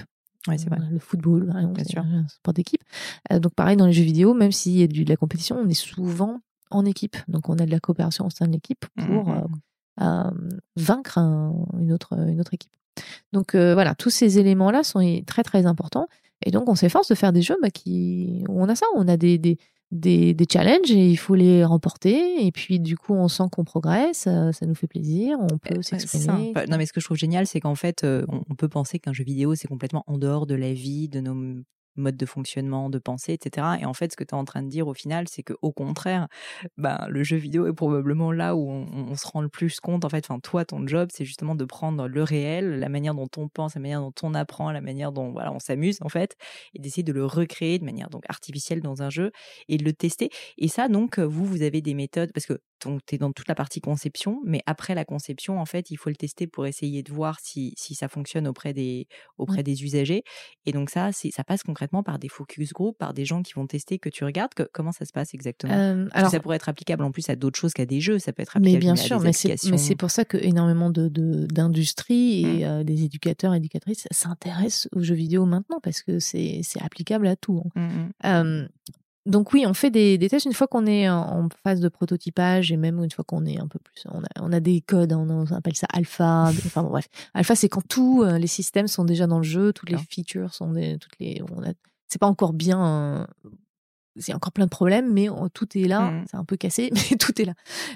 C'est 0.57 0.69
vrai. 0.69 0.79
Le 0.89 0.99
football, 0.99 1.53
c'est 1.85 1.97
un 1.97 2.27
sport 2.27 2.53
d'équipe. 2.53 2.83
Euh, 3.31 3.39
donc 3.39 3.53
pareil 3.53 3.77
dans 3.77 3.85
les 3.85 3.93
jeux 3.93 4.03
vidéo, 4.03 4.33
même 4.33 4.51
s'il 4.51 4.77
y 4.77 4.83
a 4.83 4.87
de 4.87 5.09
la 5.09 5.15
compétition, 5.15 5.57
on 5.57 5.67
est 5.67 5.73
souvent 5.73 6.39
en 6.71 6.85
équipe. 6.85 7.17
Donc 7.27 7.49
on 7.49 7.57
a 7.57 7.65
de 7.65 7.71
la 7.71 7.79
coopération 7.79 8.25
au 8.25 8.29
sein 8.29 8.47
de 8.47 8.53
l'équipe 8.53 8.85
mmh, 8.95 9.05
pour 9.05 9.29
mmh, 9.29 9.47
euh, 10.01 10.23
mmh. 10.23 10.49
vaincre 10.77 11.17
une, 11.17 11.91
autre, 11.91 12.13
une 12.13 12.39
autre 12.39 12.53
équipe. 12.53 12.71
Donc 13.33 13.55
euh, 13.55 13.73
voilà, 13.73 13.95
tous 13.95 14.09
ces 14.09 14.39
éléments-là 14.39 14.83
sont 14.83 15.21
très 15.25 15.43
très 15.43 15.65
importants. 15.65 16.07
Et 16.45 16.51
donc 16.51 16.69
on 16.69 16.75
s'efforce 16.75 17.09
de 17.09 17.15
faire 17.15 17.33
des 17.33 17.41
jeux 17.41 17.57
bah, 17.61 17.69
qui, 17.69 18.43
où 18.47 18.61
on 18.61 18.69
a 18.69 18.75
ça, 18.75 18.85
on 18.95 19.07
a 19.07 19.17
des, 19.17 19.37
des, 19.37 19.57
des, 19.91 20.35
challenges 20.51 20.91
et 20.91 21.09
il 21.09 21.17
faut 21.17 21.35
les 21.35 21.63
remporter. 21.63 22.45
Et 22.45 22.51
puis, 22.51 22.79
du 22.79 22.97
coup, 22.97 23.13
on 23.13 23.27
sent 23.27 23.43
qu'on 23.51 23.63
progresse, 23.63 24.19
ça, 24.19 24.65
nous 24.65 24.75
fait 24.75 24.87
plaisir, 24.87 25.37
on 25.39 25.57
peut 25.57 25.81
s'exprimer. 25.81 26.53
Non, 26.69 26.77
mais 26.77 26.85
ce 26.85 26.93
que 26.93 26.99
je 26.99 27.05
trouve 27.05 27.17
génial, 27.17 27.47
c'est 27.47 27.59
qu'en 27.59 27.75
fait, 27.75 28.05
on 28.05 28.55
peut 28.55 28.69
penser 28.69 28.99
qu'un 28.99 29.13
jeu 29.13 29.23
vidéo, 29.23 29.55
c'est 29.55 29.67
complètement 29.67 30.03
en 30.07 30.17
dehors 30.17 30.45
de 30.45 30.55
la 30.55 30.73
vie, 30.73 31.09
de 31.09 31.21
nos 31.21 31.63
mode 31.97 32.17
de 32.17 32.25
fonctionnement, 32.25 32.89
de 32.89 32.99
pensée, 32.99 33.33
etc. 33.33 33.67
Et 33.81 33.85
en 33.85 33.93
fait, 33.93 34.11
ce 34.11 34.17
que 34.17 34.23
tu 34.23 34.35
es 34.35 34.37
en 34.37 34.45
train 34.45 34.63
de 34.63 34.69
dire 34.69 34.87
au 34.87 34.93
final, 34.93 35.27
c'est 35.27 35.43
que 35.43 35.53
au 35.61 35.71
contraire, 35.71 36.27
ben, 36.77 37.05
le 37.09 37.23
jeu 37.23 37.37
vidéo 37.37 37.67
est 37.67 37.73
probablement 37.73 38.31
là 38.31 38.55
où 38.55 38.69
on, 38.69 39.15
se 39.15 39.27
rend 39.27 39.41
le 39.41 39.49
plus 39.49 39.79
compte. 39.79 40.05
En 40.05 40.09
fait, 40.09 40.25
enfin, 40.29 40.39
toi, 40.39 40.65
ton 40.65 40.85
job, 40.87 41.09
c'est 41.11 41.25
justement 41.25 41.55
de 41.55 41.65
prendre 41.65 42.07
le 42.07 42.23
réel, 42.23 42.79
la 42.79 42.89
manière 42.89 43.15
dont 43.15 43.29
on 43.37 43.47
pense, 43.47 43.75
la 43.75 43.81
manière 43.81 44.01
dont 44.01 44.13
on 44.23 44.33
apprend, 44.33 44.71
la 44.71 44.81
manière 44.81 45.11
dont 45.11 45.31
voilà, 45.31 45.51
on 45.51 45.59
s'amuse, 45.59 45.97
en 46.01 46.09
fait, 46.09 46.35
et 46.73 46.79
d'essayer 46.79 47.03
de 47.03 47.13
le 47.13 47.25
recréer 47.25 47.79
de 47.79 47.85
manière 47.85 48.09
donc 48.09 48.23
artificielle 48.29 48.81
dans 48.81 49.01
un 49.01 49.09
jeu 49.09 49.31
et 49.67 49.77
de 49.77 49.83
le 49.83 49.93
tester. 49.93 50.29
Et 50.57 50.67
ça, 50.67 50.87
donc, 50.87 51.19
vous, 51.19 51.45
vous 51.45 51.61
avez 51.63 51.81
des 51.81 51.93
méthodes, 51.93 52.31
parce 52.33 52.45
que 52.45 52.59
tu 52.79 53.15
es 53.15 53.17
dans 53.17 53.31
toute 53.31 53.47
la 53.47 53.55
partie 53.55 53.81
conception, 53.81 54.41
mais 54.45 54.61
après 54.65 54.95
la 54.95 55.05
conception, 55.05 55.59
en 55.59 55.65
fait, 55.65 55.89
il 55.89 55.97
faut 55.97 56.09
le 56.09 56.15
tester 56.15 56.47
pour 56.47 56.67
essayer 56.67 57.03
de 57.03 57.11
voir 57.11 57.39
si, 57.39 57.73
si 57.75 57.95
ça 57.95 58.07
fonctionne 58.07 58.47
auprès 58.47 58.73
des, 58.73 59.07
auprès 59.37 59.63
des 59.63 59.83
usagers. 59.83 60.23
Et 60.65 60.71
donc 60.71 60.89
ça, 60.89 61.11
ça 61.11 61.43
passe 61.43 61.63
concrètement 61.63 61.86
par 61.87 62.19
des 62.19 62.29
focus 62.29 62.73
group, 62.73 62.97
par 62.97 63.13
des 63.13 63.25
gens 63.25 63.41
qui 63.41 63.53
vont 63.53 63.67
tester 63.67 63.99
que 63.99 64.09
tu 64.09 64.23
regardes? 64.23 64.51
Comment 64.71 64.91
ça 64.91 65.05
se 65.05 65.11
passe 65.11 65.33
exactement? 65.33 65.73
Euh, 65.73 66.07
alors, 66.11 66.31
Ça 66.31 66.39
pourrait 66.39 66.57
être 66.57 66.69
applicable 66.69 67.03
en 67.03 67.11
plus 67.11 67.29
à 67.29 67.35
d'autres 67.35 67.59
choses 67.59 67.73
qu'à 67.73 67.85
des 67.85 68.01
jeux. 68.01 68.19
Ça 68.19 68.33
peut 68.33 68.41
être 68.41 68.57
applicable 68.57 68.75
mais 68.75 68.79
bien 68.79 68.95
sûr, 68.95 69.19
mais 69.19 69.33
c'est 69.33 69.95
pour 69.95 70.11
ça 70.11 70.25
que 70.25 70.37
énormément 70.37 70.89
de 70.89 71.07
d'industries 71.47 72.41
et 72.41 72.45
mmh. 72.45 72.63
euh, 72.63 72.83
des 72.83 73.03
éducateurs 73.03 73.53
éducatrices 73.53 74.07
s'intéressent 74.11 74.89
aux 74.93 75.01
jeux 75.01 75.15
vidéo 75.15 75.45
maintenant 75.45 75.79
parce 75.81 76.01
que 76.01 76.19
c'est 76.19 76.61
applicable 76.81 77.27
à 77.27 77.35
tout. 77.35 77.63
Hein. 77.75 78.11
Mmh, 78.23 78.63
mmh 78.63 78.67
donc 79.27 79.53
oui, 79.53 79.65
on 79.67 79.73
fait 79.73 79.91
des, 79.91 80.17
tests 80.29 80.45
une 80.45 80.53
fois 80.53 80.67
qu'on 80.67 80.85
est 80.85 81.09
en, 81.09 81.49
phase 81.63 81.79
de 81.79 81.89
prototypage 81.89 82.71
et 82.71 82.77
même 82.77 83.03
une 83.03 83.11
fois 83.11 83.25
qu'on 83.25 83.45
est 83.45 83.59
un 83.59 83.67
peu 83.67 83.79
plus, 83.79 84.03
on 84.39 84.51
a, 84.51 84.59
des 84.59 84.81
codes, 84.81 85.13
on, 85.13 85.45
appelle 85.47 85.75
ça 85.75 85.87
alpha. 85.91 86.45
enfin 86.65 86.83
bon, 86.83 86.89
bref, 86.89 87.07
alpha 87.33 87.55
c'est 87.55 87.69
quand 87.69 87.85
tous 87.87 88.23
euh, 88.23 88.37
les 88.37 88.47
systèmes 88.47 88.87
sont 88.87 89.05
déjà 89.05 89.27
dans 89.27 89.37
le 89.37 89.43
jeu, 89.43 89.73
toutes 89.73 89.89
les 89.89 89.97
features 89.97 90.53
sont 90.53 90.71
des, 90.71 90.97
toutes 90.97 91.19
les, 91.19 91.41
c'est 92.07 92.19
pas 92.19 92.27
encore 92.27 92.53
bien 92.53 93.27
c'est 94.19 94.33
encore 94.33 94.51
plein 94.51 94.65
de 94.65 94.69
problèmes, 94.69 95.11
mais 95.11 95.27
tout 95.53 95.67
est 95.77 95.87
là. 95.87 96.11
Mmh. 96.11 96.25
C'est 96.31 96.37
un 96.37 96.43
peu 96.43 96.57
cassé, 96.57 96.91
mais 97.11 97.17
tout 97.17 97.41
est 97.41 97.45
là. 97.45 97.53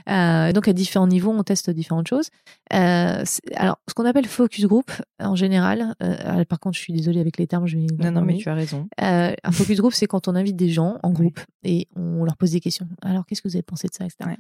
Euh, 0.10 0.54
donc 0.54 0.68
à 0.68 0.74
différents 0.74 1.08
niveaux, 1.08 1.32
on 1.32 1.44
teste 1.44 1.70
différentes 1.70 2.08
choses. 2.08 2.30
Euh, 2.74 3.24
alors, 3.56 3.80
ce 3.88 3.94
qu'on 3.94 4.06
appelle 4.06 4.28
focus 4.28 4.66
group, 4.66 4.92
en 5.20 5.36
général, 5.36 5.96
euh, 6.04 6.44
par 6.46 6.60
contre, 6.60 6.78
je 6.78 6.82
suis 6.82 6.94
désolée 6.94 7.20
avec 7.20 7.38
les 7.38 7.48
termes, 7.48 7.68
je 7.68 7.78
vais. 7.78 7.88
Non, 8.00 8.12
non, 8.12 8.22
mais 8.22 8.38
tu 8.38 8.50
as 8.50 8.54
raison. 8.54 8.88
un 8.98 9.52
focus 9.52 9.80
group, 9.80 9.94
c'est 9.94 10.08
quand 10.08 10.28
on 10.28 10.36
invite 10.36 10.56
des 10.56 10.70
gens 10.70 10.98
en 11.04 11.12
groupe 11.12 11.40
et 11.64 11.88
on 11.96 12.24
leur 12.24 12.38
pose 12.38 12.52
des 12.52 12.60
questions. 12.60 12.88
Alors, 13.02 13.26
qu'est-ce 13.26 13.42
que 13.42 13.48
vous 13.48 13.56
avez 13.56 13.64
pensé 13.64 13.88
de 13.88 13.94
ça, 13.94 14.06
etc. 14.06 14.38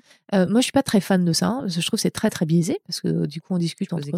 moi, 0.49 0.61
je 0.61 0.63
suis 0.63 0.71
pas 0.71 0.83
très 0.83 1.01
fan 1.01 1.25
de 1.25 1.33
ça. 1.33 1.61
Je 1.67 1.79
trouve 1.85 1.97
que 1.97 2.01
c'est 2.01 2.11
très 2.11 2.29
très 2.29 2.45
biaisé 2.45 2.79
parce 2.87 3.01
que 3.01 3.25
du 3.25 3.41
coup, 3.41 3.53
on 3.53 3.57
discute 3.57 3.93
entre, 3.93 4.09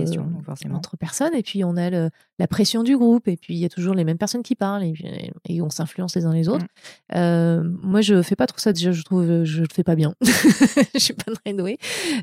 entre 0.71 0.97
personnes 0.97 1.33
et 1.35 1.43
puis 1.43 1.63
on 1.63 1.75
a 1.77 1.89
la 1.89 2.09
la 2.39 2.47
pression 2.47 2.83
du 2.83 2.97
groupe, 2.97 3.27
et 3.27 3.37
puis 3.37 3.53
il 3.53 3.59
y 3.59 3.65
a 3.65 3.69
toujours 3.69 3.93
les 3.93 4.03
mêmes 4.03 4.17
personnes 4.17 4.43
qui 4.43 4.55
parlent, 4.55 4.83
et, 4.83 5.31
et 5.47 5.61
on 5.61 5.69
s'influence 5.69 6.15
les 6.15 6.25
uns 6.25 6.33
les 6.33 6.49
autres. 6.49 6.65
Mm. 7.13 7.17
Euh, 7.59 7.63
moi, 7.81 8.01
je 8.01 8.21
fais 8.21 8.35
pas 8.35 8.47
trop 8.47 8.57
ça. 8.59 8.73
Déjà, 8.73 8.91
je 8.91 9.01
trouve, 9.03 9.43
je 9.43 9.61
le 9.61 9.67
fais 9.73 9.83
pas 9.83 9.95
bien. 9.95 10.13
je 10.93 10.99
suis 10.99 11.13
pas 11.13 11.31
très 11.43 11.53
douée. 11.53 11.77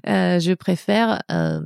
Euh, 0.08 0.38
je 0.40 0.52
préfère 0.52 1.20
euh, 1.30 1.60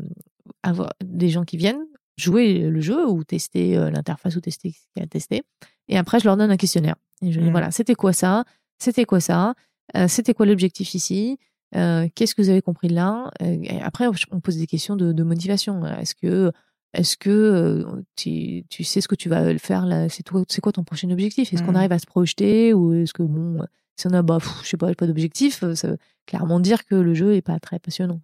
avoir 0.63 0.91
des 1.05 1.29
gens 1.31 1.45
qui 1.45 1.57
viennent 1.57 1.83
jouer 2.17 2.61
le 2.71 2.81
jeu 2.81 3.09
ou 3.09 3.25
tester 3.25 3.77
euh, 3.77 3.91
l'interface 3.91 4.37
ou 4.37 4.41
tester 4.41 4.71
ce 4.71 4.75
qu'il 4.75 4.85
y 4.99 5.01
a 5.01 5.05
à 5.05 5.07
tester. 5.07 5.43
Et 5.89 5.99
après, 5.99 6.21
je 6.21 6.25
leur 6.25 6.37
donne 6.37 6.51
un 6.51 6.57
questionnaire. 6.57 6.95
Et 7.23 7.33
je 7.33 7.41
dis 7.41 7.49
Mm. 7.49 7.53
voilà, 7.53 7.71
c'était 7.71 7.95
quoi 7.95 8.13
ça? 8.13 8.45
C'était 8.79 9.05
quoi 9.05 9.21
ça? 9.21 9.55
Euh, 9.97 10.09
C'était 10.09 10.33
quoi 10.35 10.47
l'objectif 10.47 10.95
ici? 10.95 11.39
Euh, 11.77 12.09
Qu'est-ce 12.15 12.35
que 12.35 12.43
vous 12.43 12.51
avez 12.51 12.63
compris 12.63 12.89
là? 12.89 13.31
Euh, 13.43 13.59
et 13.63 13.81
Après, 13.83 14.07
on 14.31 14.41
pose 14.41 14.57
des 14.59 14.67
questions 14.67 14.97
de, 14.97 15.13
de 15.13 15.23
motivation. 15.25 15.85
Est-ce 15.87 16.15
que 16.15 16.53
est-ce 16.95 17.17
que 17.17 17.31
euh, 17.31 17.85
tu, 18.17 18.65
tu 18.71 18.85
sais 18.85 19.01
ce 19.01 19.09
que 19.09 19.15
tu 19.15 19.29
vas 19.29 19.57
faire 19.59 19.85
là 19.87 20.09
C'est 20.09 20.23
toi, 20.23 20.43
c'est 20.49 20.61
quoi 20.61 20.73
ton 20.73 20.85
prochain 20.85 21.11
objectif? 21.11 21.53
Est-ce 21.53 21.63
qu'on 21.63 21.71
Mhm. 21.73 21.77
arrive 21.77 21.93
à 21.93 21.99
se 21.99 22.07
projeter 22.07 22.73
ou 22.73 22.93
est-ce 22.95 23.13
que 23.13 23.23
bon, 23.23 23.65
si 23.97 24.07
on 24.07 24.11
a 24.11 24.23
bah, 24.23 24.39
pff, 24.41 24.51
je 24.63 24.69
sais 24.71 24.77
pas, 24.77 24.93
pas 24.95 25.07
d'objectif, 25.07 25.61
ça 25.75 25.89
veut 25.89 25.99
clairement 26.27 26.59
dire 26.59 26.85
que 26.87 26.95
le 26.95 27.15
jeu 27.15 27.35
est 27.35 27.43
pas 27.43 27.61
très 27.61 27.79
passionnant. 27.79 28.21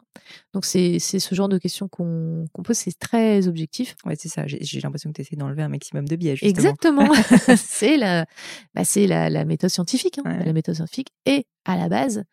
Donc 0.55 0.64
c'est 0.64 0.99
c'est 0.99 1.18
ce 1.21 1.35
genre 1.35 1.49
de 1.49 1.59
questions 1.59 1.87
qu'on 1.89 2.47
qu'on 2.53 2.62
pose, 2.62 2.77
c'est 2.77 2.99
très 2.99 3.47
objectif. 3.47 3.95
Ouais, 4.05 4.14
c'est 4.18 4.29
ça. 4.29 4.47
J'ai 4.47 4.59
j'ai 4.62 4.81
l'impression 4.81 5.11
que 5.11 5.16
tu 5.16 5.21
essaies 5.23 5.37
d'enlever 5.37 5.62
un 5.62 5.68
maximum 5.68 6.09
de 6.09 6.16
biais, 6.16 6.35
justement. 6.37 6.51
Exactement. 6.51 7.12
c'est 7.57 7.97
la, 7.99 8.25
bah, 8.75 8.85
c'est 8.85 9.07
la, 9.07 9.29
la 9.31 9.45
méthode 9.45 9.71
scientifique. 9.71 10.18
hein. 10.18 10.39
Ouais. 10.39 10.45
La 10.45 10.53
méthode 10.53 10.75
scientifique 10.77 11.11
est 11.27 11.45
à 11.64 11.77
la 11.77 11.89
base 11.89 12.25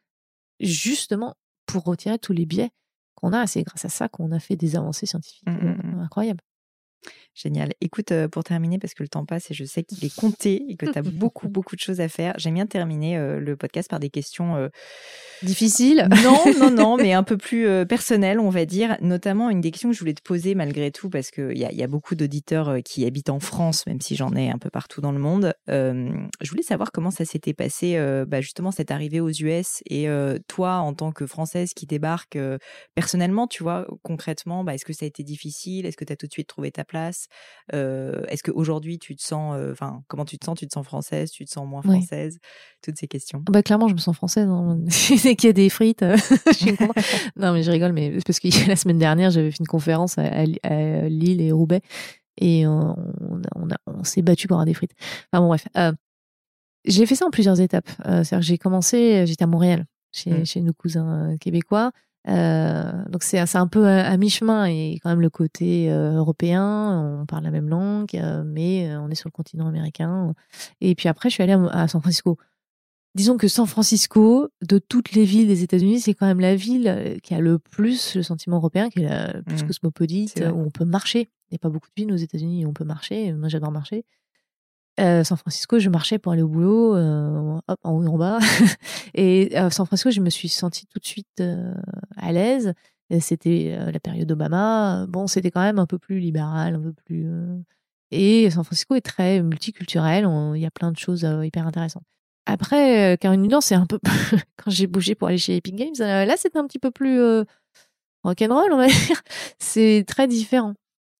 justement 0.59 1.35
pour 1.65 1.83
retirer 1.83 2.17
tous 2.17 2.33
les 2.33 2.45
biais 2.45 2.69
qu'on 3.17 3.33
a. 3.33 3.47
C'est 3.47 3.63
grâce 3.63 3.83
à 3.85 3.89
ça 3.89 4.07
qu'on 4.07 4.31
a 4.31 4.39
fait 4.39 4.55
des 4.55 4.75
avancées 4.75 5.05
scientifiques 5.05 5.43
Mm, 5.47 5.57
euh, 5.67 5.73
mm, 5.73 5.95
mm. 5.95 5.99
incroyables. 6.01 6.41
Génial. 7.35 7.73
Écoute, 7.81 8.11
euh, 8.11 8.27
pour 8.27 8.43
terminer, 8.43 8.79
parce 8.79 8.95
que 8.95 9.03
le 9.03 9.09
temps 9.09 9.25
passe 9.25 9.51
et 9.51 9.53
je 9.53 9.63
sais 9.63 9.83
qu'il 9.83 10.03
est 10.03 10.15
compté 10.15 10.63
et 10.69 10.75
que 10.75 10.87
tu 10.87 10.97
as 10.97 11.01
beaucoup, 11.03 11.47
beaucoup 11.47 11.75
de 11.75 11.81
choses 11.81 12.01
à 12.01 12.09
faire, 12.09 12.33
j'aime 12.37 12.55
bien 12.55 12.65
terminer 12.65 13.17
euh, 13.17 13.39
le 13.39 13.55
podcast 13.55 13.89
par 13.89 13.99
des 13.99 14.09
questions 14.09 14.55
euh, 14.55 14.69
Difficile. 15.43 16.07
Non, 16.23 16.45
non, 16.59 16.71
non, 16.71 16.97
mais 17.01 17.13
un 17.13 17.23
peu 17.23 17.37
plus 17.37 17.67
euh, 17.67 17.85
personnel, 17.85 18.39
on 18.39 18.49
va 18.49 18.65
dire. 18.65 18.97
Notamment 19.01 19.51
une 19.51 19.61
des 19.61 19.69
questions 19.69 19.89
que 19.89 19.95
je 19.95 19.99
voulais 19.99 20.15
te 20.15 20.21
poser 20.21 20.55
malgré 20.55 20.89
tout, 20.91 21.09
parce 21.09 21.29
qu'il 21.29 21.57
y 21.57 21.63
a, 21.63 21.71
y 21.71 21.83
a 21.83 21.87
beaucoup 21.87 22.15
d'auditeurs 22.15 22.77
qui 22.83 23.05
habitent 23.05 23.29
en 23.29 23.39
France, 23.39 23.85
même 23.85 24.01
si 24.01 24.15
j'en 24.15 24.33
ai 24.33 24.49
un 24.49 24.57
peu 24.57 24.71
partout 24.71 24.99
dans 24.99 25.11
le 25.11 25.19
monde. 25.19 25.53
Je 25.67 26.49
voulais 26.49 26.63
savoir 26.63 26.91
comment 26.91 27.11
ça 27.11 27.23
s'était 27.23 27.53
passé, 27.53 27.97
bah, 28.27 28.41
justement, 28.41 28.71
cette 28.71 28.89
arrivée 28.89 29.19
aux 29.19 29.29
US. 29.29 29.83
Et 29.89 30.07
toi, 30.47 30.77
en 30.77 30.93
tant 30.93 31.11
que 31.11 31.27
Française 31.27 31.73
qui 31.75 31.85
débarque 31.85 32.37
personnellement, 32.95 33.47
tu 33.47 33.63
vois, 33.63 33.85
concrètement, 34.03 34.63
bah, 34.63 34.73
est-ce 34.73 34.85
que 34.85 34.93
ça 34.93 35.05
a 35.05 35.07
été 35.07 35.23
difficile? 35.23 35.85
Est-ce 35.85 35.97
que 35.97 36.05
tu 36.05 36.13
as 36.13 36.15
tout 36.15 36.27
de 36.27 36.33
suite 36.33 36.47
trouvé 36.47 36.71
ta 36.71 36.83
place? 36.83 36.96
Euh, 37.73 38.23
Est-ce 38.27 38.43
qu'aujourd'hui, 38.43 38.99
tu 38.99 39.15
te 39.15 39.21
sens, 39.21 39.55
euh, 39.57 39.71
enfin, 39.71 40.01
comment 40.07 40.25
tu 40.25 40.37
te 40.37 40.45
sens? 40.45 40.57
Tu 40.57 40.67
te 40.67 40.73
sens 40.73 40.85
française 40.85 41.31
Tu 41.31 41.45
te 41.45 41.51
sens 41.51 41.67
moins 41.67 41.81
Oui. 41.85 41.97
française? 41.97 42.39
Toutes 42.81 42.97
ces 42.97 43.07
questions. 43.07 43.43
Bah, 43.49 43.63
clairement, 43.63 43.87
je 43.87 43.93
me 43.93 43.99
sens 43.99 44.15
française. 44.15 44.47
hein. 44.49 44.79
Dès 45.23 45.35
qu'il 45.35 45.47
y 45.47 45.49
a 45.49 45.53
des 45.53 45.69
frites, 45.69 46.03
je 46.47 46.53
suis. 46.53 46.77
Non, 47.35 47.53
mais 47.53 47.63
je 47.63 47.71
rigole, 47.71 47.93
mais 47.93 48.13
c'est 48.17 48.25
parce 48.25 48.39
que 48.39 48.67
la 48.67 48.75
semaine 48.75 48.97
dernière, 48.99 49.31
j'avais 49.31 49.51
fait 49.51 49.59
une 49.59 49.67
conférence 49.67 50.17
à, 50.17 50.23
à- 50.23 50.45
à 50.63 51.09
Lille 51.09 51.41
et 51.41 51.51
Roubaix 51.51 51.81
et 52.39 52.67
on, 52.67 52.95
on, 53.55 53.67
on 53.87 54.03
s'est 54.03 54.21
battu 54.21 54.47
pour 54.47 54.55
avoir 54.55 54.65
des 54.65 54.73
frites. 54.73 54.93
Enfin 55.31 55.41
bon, 55.41 55.47
bref. 55.47 55.67
Euh, 55.77 55.91
j'ai 56.85 57.05
fait 57.05 57.15
ça 57.15 57.25
en 57.25 57.31
plusieurs 57.31 57.59
étapes. 57.59 57.89
C'est-à-dire 58.05 58.39
que 58.39 58.45
j'ai 58.45 58.57
commencé, 58.57 59.25
j'étais 59.27 59.43
à 59.43 59.47
Montréal, 59.47 59.85
chez, 60.13 60.31
Mm. 60.31 60.45
chez 60.45 60.61
nos 60.61 60.73
cousins 60.73 61.35
québécois. 61.41 61.91
Euh, 62.27 62.91
donc 63.09 63.23
c'est 63.23 63.45
c'est 63.45 63.57
un 63.57 63.67
peu 63.67 63.87
à, 63.87 64.05
à 64.07 64.17
mi-chemin 64.17 64.65
et 64.65 64.99
quand 65.01 65.09
même 65.09 65.21
le 65.21 65.29
côté 65.29 65.89
euh, 65.91 66.13
européen, 66.17 67.19
on 67.21 67.25
parle 67.25 67.43
la 67.43 67.51
même 67.51 67.69
langue, 67.69 68.09
euh, 68.15 68.43
mais 68.45 68.89
euh, 68.89 68.99
on 68.99 69.09
est 69.09 69.15
sur 69.15 69.29
le 69.29 69.31
continent 69.31 69.67
américain. 69.67 70.33
Et 70.81 70.93
puis 70.95 71.07
après, 71.07 71.29
je 71.29 71.35
suis 71.35 71.43
allée 71.43 71.53
à, 71.53 71.83
à 71.83 71.87
San 71.87 72.01
Francisco. 72.01 72.37
Disons 73.15 73.37
que 73.37 73.47
San 73.47 73.65
Francisco, 73.65 74.49
de 74.61 74.77
toutes 74.77 75.13
les 75.13 75.23
villes 75.23 75.47
des 75.47 75.63
États-Unis, 75.63 76.01
c'est 76.01 76.13
quand 76.13 76.27
même 76.27 76.39
la 76.41 76.55
ville 76.55 76.87
euh, 76.87 77.17
qui 77.23 77.33
a 77.33 77.39
le 77.39 77.57
plus 77.59 78.15
le 78.15 78.23
sentiment 78.23 78.57
européen, 78.57 78.89
qui 78.89 78.99
est 79.03 79.09
la 79.09 79.41
plus 79.43 79.63
Mm. 79.63 79.67
cosmopolite, 79.67 80.43
où 80.53 80.59
on 80.59 80.69
peut 80.69 80.85
marcher. 80.85 81.29
Il 81.49 81.53
n'y 81.53 81.55
a 81.55 81.59
pas 81.59 81.69
beaucoup 81.69 81.87
de 81.95 82.01
villes 82.03 82.11
aux 82.13 82.17
États-Unis 82.17 82.65
où 82.65 82.69
on 82.69 82.73
peut 82.73 82.83
marcher. 82.83 83.31
Moi, 83.33 83.47
j'adore 83.47 83.71
marcher. 83.71 84.03
Euh, 84.99 85.23
San 85.23 85.37
Francisco, 85.37 85.77
je 85.79 85.89
marchais 85.89 86.17
pour 86.17 86.31
aller 86.31 86.41
au 86.41 86.47
boulot, 86.47 86.95
euh, 86.95 87.59
hop, 87.67 87.79
en 87.83 87.91
haut 87.93 88.03
et 88.03 88.07
en 88.07 88.17
bas. 88.17 88.39
et 89.13 89.55
à 89.55 89.69
San 89.69 89.85
Francisco, 89.85 90.09
je 90.11 90.21
me 90.21 90.29
suis 90.29 90.49
sentie 90.49 90.85
tout 90.87 90.99
de 90.99 91.05
suite 91.05 91.27
euh, 91.39 91.73
à 92.15 92.31
l'aise. 92.31 92.73
C'était 93.21 93.77
euh, 93.79 93.91
la 93.91 93.99
période 93.99 94.29
Obama. 94.31 95.05
Bon, 95.07 95.27
c'était 95.27 95.51
quand 95.51 95.61
même 95.61 95.79
un 95.79 95.85
peu 95.85 95.97
plus 95.99 96.19
libéral, 96.19 96.75
un 96.75 96.81
peu 96.81 96.93
plus. 97.05 97.25
euh, 97.27 97.57
Et 98.11 98.49
San 98.49 98.63
Francisco 98.63 98.95
est 98.95 99.01
très 99.01 99.41
multiculturel. 99.41 100.27
Il 100.55 100.61
y 100.61 100.65
a 100.65 100.71
plein 100.71 100.91
de 100.91 100.97
choses 100.97 101.23
euh, 101.23 101.45
hyper 101.45 101.65
intéressantes. 101.67 102.03
Après, 102.47 103.13
euh, 103.13 103.17
Caroline 103.17 103.43
du 103.43 103.49
Nord, 103.49 103.63
c'est 103.63 103.75
un 103.75 103.85
peu. 103.85 103.99
Quand 104.57 104.71
j'ai 104.71 104.87
bougé 104.87 105.15
pour 105.15 105.27
aller 105.27 105.37
chez 105.37 105.55
Epic 105.57 105.75
Games, 105.75 105.93
euh, 106.01 106.25
là, 106.25 106.35
c'était 106.37 106.57
un 106.57 106.65
petit 106.67 106.79
peu 106.79 106.91
plus 106.91 107.19
euh, 107.19 107.43
rock'n'roll, 108.23 108.71
on 108.73 108.77
va 108.77 108.87
dire. 108.87 109.21
C'est 109.59 110.03
très 110.07 110.27
différent. 110.27 110.73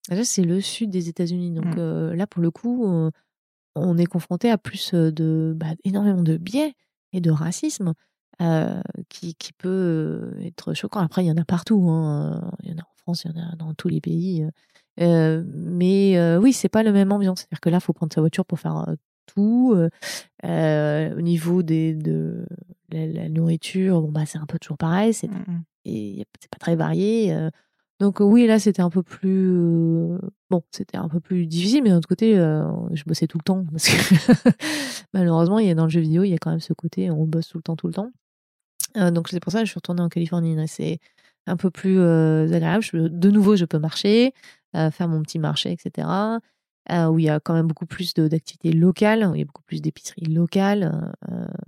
Là, 0.09 0.23
c'est 0.23 0.43
le 0.43 0.61
sud 0.61 0.89
des 0.89 1.09
États-Unis. 1.09 1.51
Donc 1.51 1.65
Mm. 1.75 1.80
euh, 1.80 2.15
là, 2.15 2.28
pour 2.28 2.41
le 2.41 2.49
coup, 2.49 2.88
euh, 2.88 3.11
on 3.80 3.97
est 3.97 4.05
confronté 4.05 4.49
à 4.51 4.57
plus 4.57 4.93
de. 4.93 5.53
Bah, 5.55 5.67
énormément 5.84 6.23
de 6.23 6.38
biais 6.38 6.73
et 7.13 7.21
de 7.21 7.32
racisme 7.32 7.93
euh, 8.41 8.82
qui, 9.09 9.34
qui 9.36 9.53
peut 9.53 10.34
être 10.43 10.73
choquant. 10.73 10.99
Après, 10.99 11.23
il 11.23 11.28
y 11.28 11.32
en 11.32 11.38
a 11.38 11.45
partout. 11.45 11.88
hein. 11.89 12.51
Il 12.63 12.69
y 12.69 12.73
en 12.73 12.78
a 12.78 12.82
en 12.82 12.95
France, 12.97 13.23
il 13.25 13.32
y 13.32 13.39
en 13.39 13.41
a 13.51 13.55
dans 13.55 13.73
tous 13.73 13.88
les 13.88 14.01
pays. 14.01 14.45
euh. 14.99 15.43
Mais 15.53 16.17
euh, 16.17 16.39
oui, 16.39 16.53
c'est 16.53 16.69
pas 16.69 16.84
la 16.84 16.91
même 16.91 17.11
ambiance. 17.11 17.39
C'est-à-dire 17.39 17.61
que 17.61 17.69
là, 17.69 17.78
il 17.78 17.82
faut 17.84 17.93
prendre 17.93 18.13
sa 18.13 18.21
voiture 18.21 18.45
pour 18.45 18.59
faire 18.59 18.86
tout. 19.25 19.75
au 20.43 21.21
niveau 21.21 21.63
des, 21.63 21.93
de 21.93 22.45
la, 22.91 23.07
la 23.07 23.30
nourriture, 23.30 24.01
bon, 24.01 24.11
bah, 24.11 24.25
c'est 24.25 24.38
un 24.38 24.45
peu 24.45 24.59
toujours 24.59 24.78
pareil. 24.78 25.13
C'est 25.13 25.28
Mm, 25.28 25.43
mm. 25.47 26.23
c'est 26.39 26.49
pas 26.51 26.59
très 26.59 26.75
varié. 26.75 27.32
Donc 27.99 28.19
oui, 28.19 28.45
là 28.45 28.59
c'était 28.59 28.81
un 28.81 28.91
peu 28.91 29.01
plus 29.01 29.57
euh, 30.17 30.19
bon, 30.49 30.61
c'était 30.71 30.97
un 30.97 31.09
peu 31.09 31.19
plus 31.19 31.47
difficile, 31.47 31.81
mais 31.83 31.89
d'un 31.89 31.97
autre 31.97 32.07
côté, 32.07 32.37
euh, 32.37 32.63
je 32.93 33.03
bossais 33.05 33.25
tout 33.27 33.39
le 33.39 33.43
temps 33.43 33.65
parce 33.71 33.89
que 33.89 34.51
malheureusement, 35.13 35.59
il 35.59 35.67
y 35.67 35.71
a 35.71 35.75
dans 35.75 35.85
le 35.85 35.89
jeu 35.89 36.01
vidéo, 36.01 36.23
il 36.23 36.29
y 36.29 36.33
a 36.33 36.37
quand 36.37 36.51
même 36.51 36.59
ce 36.59 36.73
côté, 36.73 37.09
on 37.09 37.25
bosse 37.25 37.47
tout 37.49 37.57
le 37.57 37.63
temps, 37.63 37.75
tout 37.75 37.87
le 37.87 37.93
temps. 37.93 38.11
Euh, 38.97 39.11
donc 39.11 39.29
c'est 39.29 39.39
pour 39.39 39.51
ça 39.51 39.59
que 39.59 39.65
je 39.65 39.71
suis 39.71 39.79
retournée 39.79 40.01
en 40.01 40.09
Californie. 40.09 40.55
C'est 40.67 40.99
un 41.47 41.57
peu 41.57 41.71
plus 41.71 41.99
agréable. 42.01 42.83
De 42.93 43.31
nouveau, 43.31 43.55
je 43.55 43.65
peux 43.65 43.79
marcher, 43.79 44.33
faire 44.73 45.07
mon 45.07 45.21
petit 45.23 45.39
marché, 45.39 45.71
etc. 45.71 46.07
où 47.09 47.19
il 47.19 47.25
y 47.25 47.29
a 47.29 47.39
quand 47.39 47.53
même 47.53 47.67
beaucoup 47.67 47.85
plus 47.85 48.13
d'activités 48.13 48.73
locales, 48.73 49.25
où 49.25 49.35
il 49.35 49.39
y 49.39 49.41
a 49.41 49.45
beaucoup 49.45 49.63
plus 49.63 49.81
d'épiceries 49.81 50.25
locales. 50.25 51.13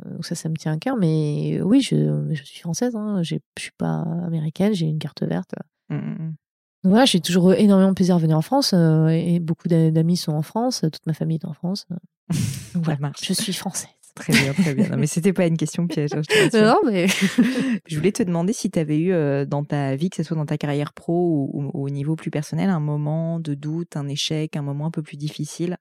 donc 0.06 0.26
ça, 0.26 0.36
ça 0.36 0.50
me 0.50 0.56
tient 0.56 0.74
à 0.74 0.78
cœur. 0.78 0.98
Mais 0.98 1.62
oui, 1.64 1.82
je, 1.82 2.36
suis 2.44 2.60
française. 2.60 2.96
Hein, 2.96 3.24
je 3.24 3.38
suis 3.58 3.72
pas 3.78 4.02
américaine. 4.26 4.74
J'ai 4.74 4.88
une 4.88 5.00
carte 5.00 5.24
verte. 5.24 5.56
Mm, 5.90 5.96
mm, 5.96 6.00
mm. 6.00 6.36
Donc 6.84 6.92
voilà, 6.92 7.06
j'ai 7.06 7.20
toujours 7.20 7.52
eu 7.52 7.56
énormément 7.56 7.90
de 7.90 7.96
plaisir 7.96 8.16
à 8.16 8.20
venir 8.20 8.38
en 8.38 8.42
France. 8.42 8.74
euh, 8.74 9.08
et 9.08 9.40
beaucoup 9.40 9.68
d'a- 9.68 9.92
d'amis 9.92 10.18
sont 10.18 10.32
en 10.32 10.42
France. 10.44 10.82
Toute 10.82 11.06
ma 11.08 11.14
famille 11.14 11.38
est 11.42 11.46
en 11.46 11.54
France. 11.54 11.86
Donc 12.30 12.38
Ça 12.74 12.80
voilà, 12.84 13.00
marche. 13.00 13.20
je 13.28 13.34
suis 13.34 13.54
française. 13.54 13.90
Très 14.16 14.34
bien, 14.34 14.54
très 14.54 14.74
bien. 14.74 14.90
Non, 14.90 14.98
mais 14.98 15.08
c'était 15.08 15.32
pas 15.32 15.46
une 15.46 15.56
question 15.56 15.88
piège. 15.88 16.14
hein, 16.14 16.22
je 16.28 16.34
te 16.36 16.44
rassure. 16.44 16.62
Non, 16.66 16.80
mais 16.92 17.08
Je 17.88 17.96
voulais 17.96 18.12
te 18.12 18.22
demander 18.24 18.52
si 18.52 18.70
tu 18.70 18.78
avais 18.78 18.98
eu 19.00 19.14
euh, 19.14 19.46
dans 19.46 19.64
ta 19.64 19.96
vie, 19.96 20.10
que 20.10 20.18
ce 20.18 20.24
soit 20.24 20.36
dans 20.36 20.46
ta 20.46 20.58
carrière 20.58 20.92
pro 20.94 21.14
ou, 21.14 21.50
ou- 21.54 21.72
ou 21.74 21.86
au 21.86 21.90
niveau 21.90 22.16
plus 22.18 22.30
personnel, 22.32 22.70
un 22.70 22.82
moment 22.82 23.40
de 23.40 23.54
doute, 23.54 23.96
un 23.96 24.08
échec, 24.10 24.58
un 24.58 24.62
moment 24.62 24.88
un 24.88 24.92
peu 24.92 25.02
plus 25.04 25.16
difficile. 25.16 25.78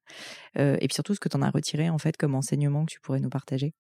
Euh, 0.59 0.77
et 0.81 0.87
puis 0.87 0.95
surtout, 0.95 1.15
ce 1.15 1.21
que 1.21 1.29
tu 1.29 1.37
en 1.37 1.43
as 1.43 1.51
retiré 1.51 1.91
en 1.91 1.99
fait 1.99 2.17
comme 2.17 2.35
enseignement 2.37 2.85
que 2.85 2.93
tu 2.93 3.01
pourrais 3.01 3.19
nous 3.21 3.31
partager? 3.31 3.73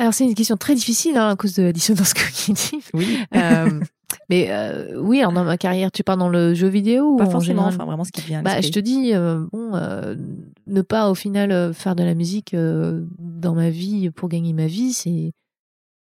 Alors 0.00 0.14
c'est 0.14 0.24
une 0.24 0.34
question 0.34 0.56
très 0.56 0.74
difficile 0.74 1.16
hein, 1.16 1.30
à 1.30 1.36
cause 1.36 1.54
de 1.54 1.62
la 1.62 1.72
dissonance 1.72 2.14
cognitive. 2.14 2.88
Oui, 2.94 3.18
Euh, 3.34 3.80
mais 4.28 4.48
euh, 4.50 5.00
oui, 5.00 5.20
alors 5.20 5.32
dans 5.32 5.44
ma 5.44 5.56
carrière, 5.56 5.92
tu 5.92 6.02
parles 6.02 6.18
dans 6.18 6.28
le 6.28 6.54
jeu 6.54 6.66
vidéo 6.68 7.12
ou 7.12 7.16
pas 7.16 7.26
en 7.26 7.30
forcément, 7.30 7.66
enfin 7.66 7.84
vraiment 7.84 8.04
ce 8.04 8.10
qui 8.12 8.22
vient 8.22 8.42
Bah, 8.42 8.60
je 8.60 8.70
te 8.70 8.80
dis, 8.80 9.12
euh, 9.14 9.44
bon, 9.52 9.70
ne 10.66 10.82
pas 10.82 11.10
au 11.10 11.14
final 11.14 11.72
faire 11.74 11.94
de 11.94 12.02
la 12.02 12.14
musique 12.14 12.54
dans 12.56 13.54
ma 13.54 13.70
vie 13.70 14.10
pour 14.10 14.28
gagner 14.28 14.52
ma 14.52 14.66
vie, 14.66 14.92
c'est 14.92 15.32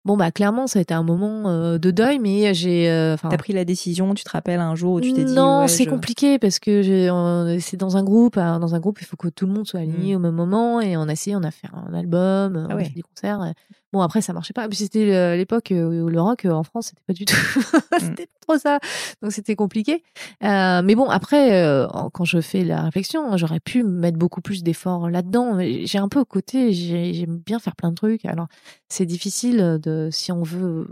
bon 0.06 0.16
bah 0.16 0.32
clairement 0.32 0.68
ça 0.68 0.80
a 0.80 0.82
été 0.82 0.94
un 0.94 1.04
moment 1.04 1.50
euh, 1.50 1.78
de 1.78 1.92
deuil, 1.92 2.18
mais 2.20 2.54
j'ai, 2.54 2.90
euh, 2.90 3.18
T'as 3.30 3.36
pris 3.36 3.52
la 3.52 3.66
décision, 3.66 4.14
tu 4.14 4.24
te 4.24 4.30
rappelles 4.30 4.62
un 4.62 4.74
jour 4.74 4.94
où 4.94 5.02
tu 5.02 5.12
t'es 5.12 5.26
dit 5.26 5.34
non, 5.36 5.64
ouais, 5.64 5.68
c'est 5.68 5.84
je- 5.84 5.90
compliqué 5.90 6.40
parce 6.40 6.60
que 6.60 6.72
euh, 6.72 7.60
c'est 7.60 7.76
dans 7.76 7.98
un 7.98 8.04
groupe, 8.06 8.36
dans 8.38 8.74
un 8.74 8.80
groupe 8.80 9.02
il 9.02 9.06
faut 9.06 9.18
que 9.18 9.28
tout 9.28 9.46
le 9.46 9.52
monde 9.52 9.68
soit 9.68 9.82
aligné 9.82 10.14
Mm. 10.14 10.16
au 10.16 10.20
même 10.20 10.36
moment 10.36 10.80
et 10.80 10.96
on 10.96 11.10
a 11.10 11.12
essayé, 11.12 11.36
on 11.36 11.44
a 11.44 11.52
fait 11.52 11.68
un 11.74 11.94
album, 11.94 12.56
on 12.56 12.70
Ah 12.70 12.74
a 12.74 12.76
ouais. 12.78 12.86
fait 12.86 12.94
des 12.96 13.02
concerts. 13.02 13.54
Bon 13.94 14.02
après 14.02 14.22
ça 14.22 14.34
marchait 14.34 14.54
pas, 14.54 14.68
c'était 14.72 15.14
euh, 15.14 15.36
l'époque 15.38 15.72
euh, 15.72 16.02
où 16.04 16.10
le 16.10 16.20
rock 16.22 16.44
euh, 16.46 16.52
en 16.52 16.64
France 16.64 16.88
c'était 16.88 17.02
pas 17.08 17.14
du 17.14 17.24
tout, 17.26 17.36
Mm. 17.92 18.00
c'était 18.00 18.26
pas 18.28 18.40
trop 18.42 18.58
ça, 18.58 18.80
donc 19.22 19.32
c'était 19.32 19.56
compliqué. 19.56 20.04
Euh, 20.44 20.82
mais 20.84 20.94
bon 20.96 21.06
après 21.10 21.64
euh, 21.64 21.88
quand 22.14 22.26
je 22.26 22.42
fais 22.42 22.64
la 22.66 22.82
réflexion, 22.84 23.38
j'aurais 23.38 23.60
pu 23.62 23.84
mettre 23.84 24.18
beaucoup 24.18 24.42
plus 24.42 24.62
d'efforts 24.64 25.10
là-dedans. 25.10 25.58
J'ai 25.60 25.98
un 26.00 26.10
peu 26.10 26.20
au 26.20 26.26
côté, 26.26 26.74
j'ai- 26.74 27.14
j'aime 27.14 27.38
bien 27.38 27.60
faire 27.60 27.76
plein 27.78 27.90
de 27.92 27.96
trucs. 27.96 28.26
Alors 28.26 28.48
c'est 28.90 29.06
difficile 29.06 29.80
de 29.82 30.10
si 30.12 30.32
on 30.34 30.44
veut 30.44 30.88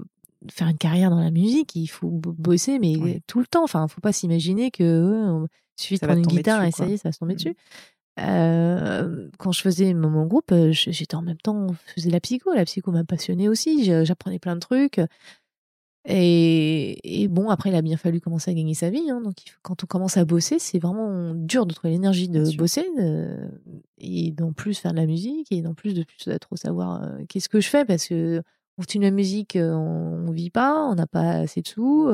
faire 0.51 0.67
une 0.69 0.77
carrière 0.77 1.09
dans 1.09 1.19
la 1.21 1.31
musique, 1.31 1.75
il 1.75 1.87
faut 1.87 2.09
bosser 2.09 2.79
mais 2.79 2.95
Oui. 2.97 3.21
tout 3.27 3.39
le 3.39 3.47
temps. 3.47 3.63
Enfin, 3.63 3.87
faut 3.87 4.01
pas 4.01 4.13
s'imaginer 4.13 4.71
que 4.71 4.83
on- 5.29 5.47
Il 5.77 5.81
suffit 5.81 5.95
de 5.99 6.05
prendre 6.05 6.19
une 6.21 6.25
guitare 6.27 6.63
et 6.63 6.71
ça 6.71 6.85
y 6.85 6.93
est, 6.93 6.97
ça 6.97 7.09
va 7.09 7.11
se 7.11 7.19
tomber 7.19 7.33
mmh. 7.33 7.37
dessus. 7.37 7.55
Quand 8.17 9.51
je 9.51 9.61
faisais 9.61 9.93
mon, 9.93 10.25
groupe, 10.25 10.53
j'étais 10.71 11.15
en 11.15 11.21
même 11.21 11.37
temps, 11.37 11.67
je 11.87 11.93
faisais 11.93 12.09
la 12.09 12.19
psycho. 12.19 12.53
La 12.53 12.65
psycho 12.65 12.91
m'a 12.91 13.03
passionnée 13.03 13.49
aussi. 13.49 13.83
J'apprenais 14.05 14.39
plein 14.39 14.55
de 14.55 14.61
trucs. 14.61 14.99
Et, 16.07 17.27
bon, 17.29 17.49
après, 17.49 17.71
il 17.71 17.75
a 17.75 17.81
bien 17.81 17.97
fallu 17.97 18.21
commencer 18.21 18.51
à 18.51 18.53
gagner 18.53 18.75
sa 18.75 18.89
vie. 18.91 19.09
Hein, 19.09 19.21
donc, 19.21 19.37
quand 19.63 19.83
on 19.83 19.87
commence 19.87 20.17
à 20.17 20.25
bosser, 20.25 20.59
c'est 20.59 20.77
vraiment 20.77 21.33
dur 21.33 21.65
de 21.65 21.73
trouver 21.73 21.93
l'énergie 21.93 22.29
de 22.29 22.55
bosser 22.55 22.85
et 23.97 24.31
d'en 24.31 24.53
plus 24.53 24.75
faire 24.77 24.91
de 24.91 24.97
la 24.97 25.07
musique 25.07 25.51
et 25.51 25.61
d'en 25.61 25.73
plus 25.73 25.93
de 25.93 26.03
plus 26.03 26.29
trop 26.39 26.55
savoir 26.55 27.01
qu'est-ce 27.27 27.49
que 27.49 27.59
je 27.59 27.69
fais 27.69 27.85
parce 27.85 28.07
que 28.07 28.41
on 28.77 28.81
continue 28.81 29.05
la 29.05 29.11
musique, 29.11 29.57
on, 29.59 30.19
ne 30.27 30.33
vit 30.33 30.49
pas, 30.49 30.85
on 30.85 30.95
n'a 30.95 31.07
pas 31.07 31.31
assez 31.31 31.61
de 31.61 31.67
sous. 31.67 32.11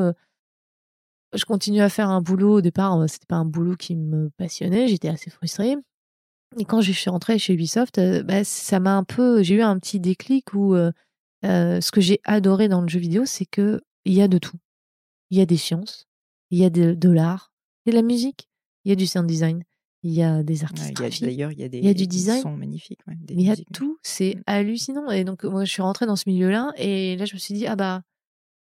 je 1.33 1.45
continue 1.45 1.81
à 1.81 1.89
faire 1.89 2.09
un 2.09 2.21
boulot. 2.21 2.57
Au 2.57 2.61
départ, 2.61 2.97
c'était 3.09 3.25
pas 3.25 3.37
un 3.37 3.45
boulot 3.45 3.75
qui 3.75 3.95
me 3.95 4.29
passionnait. 4.29 4.87
J'étais 4.87 5.09
assez 5.09 5.29
frustrée. 5.29 5.75
Et 6.59 6.65
quand 6.65 6.81
je 6.81 6.91
suis 6.91 7.09
rentrée 7.09 7.39
chez 7.39 7.53
Ubisoft, 7.53 7.99
bah, 8.23 8.43
ça 8.43 8.79
m'a 8.79 8.95
un 8.95 9.03
peu. 9.03 9.41
J'ai 9.41 9.55
eu 9.55 9.61
un 9.61 9.79
petit 9.79 9.99
déclic 9.99 10.53
où 10.53 10.75
ce 11.43 11.91
que 11.91 12.01
j'ai 12.01 12.19
adoré 12.25 12.67
dans 12.67 12.81
le 12.81 12.87
jeu 12.87 12.99
vidéo, 12.99 13.23
c'est 13.25 13.45
que 13.45 13.81
il 14.05 14.13
y 14.13 14.21
a 14.21 14.27
de 14.27 14.37
tout. 14.37 14.57
Il 15.29 15.37
y 15.37 15.41
a 15.41 15.45
des 15.45 15.57
sciences, 15.57 16.07
il 16.49 16.59
y 16.59 16.65
a 16.65 16.69
de, 16.69 17.09
l'art, 17.09 17.53
il 17.85 17.89
y 17.89 17.91
a 17.91 17.99
de 17.99 18.01
la 18.01 18.07
musique, 18.07 18.49
il 18.83 18.89
y 18.89 18.91
a 18.91 18.95
du 18.95 19.07
sound 19.07 19.27
design, 19.27 19.63
il 20.03 20.11
y 20.11 20.23
a 20.23 20.43
des 20.43 20.63
artistes. 20.63 21.21
D'ailleurs, 21.21 21.51
il 21.51 21.59
y 21.59 21.63
a 21.63 21.69
des, 21.69 21.77
il 21.77 21.85
y 21.85 21.89
a 21.89 21.93
du 21.93 22.07
design. 22.07 22.41
Sons 22.41 22.57
magnifiques. 22.57 22.99
il 23.29 23.41
y 23.41 23.49
a 23.49 23.55
tout, 23.73 23.97
c'est 24.03 24.35
mmh. 24.35 24.43
hallucinant. 24.47 25.09
Et 25.09 25.23
donc, 25.23 25.43
moi, 25.45 25.63
je 25.63 25.71
suis 25.71 25.81
rentrée 25.81 26.05
dans 26.05 26.15
ce 26.17 26.27
milieu-là, 26.27 26.73
et 26.75 27.15
là, 27.15 27.25
je 27.25 27.33
me 27.33 27.39
suis 27.39 27.53
dit, 27.53 27.65
ah 27.67 27.75
bah, 27.75 28.01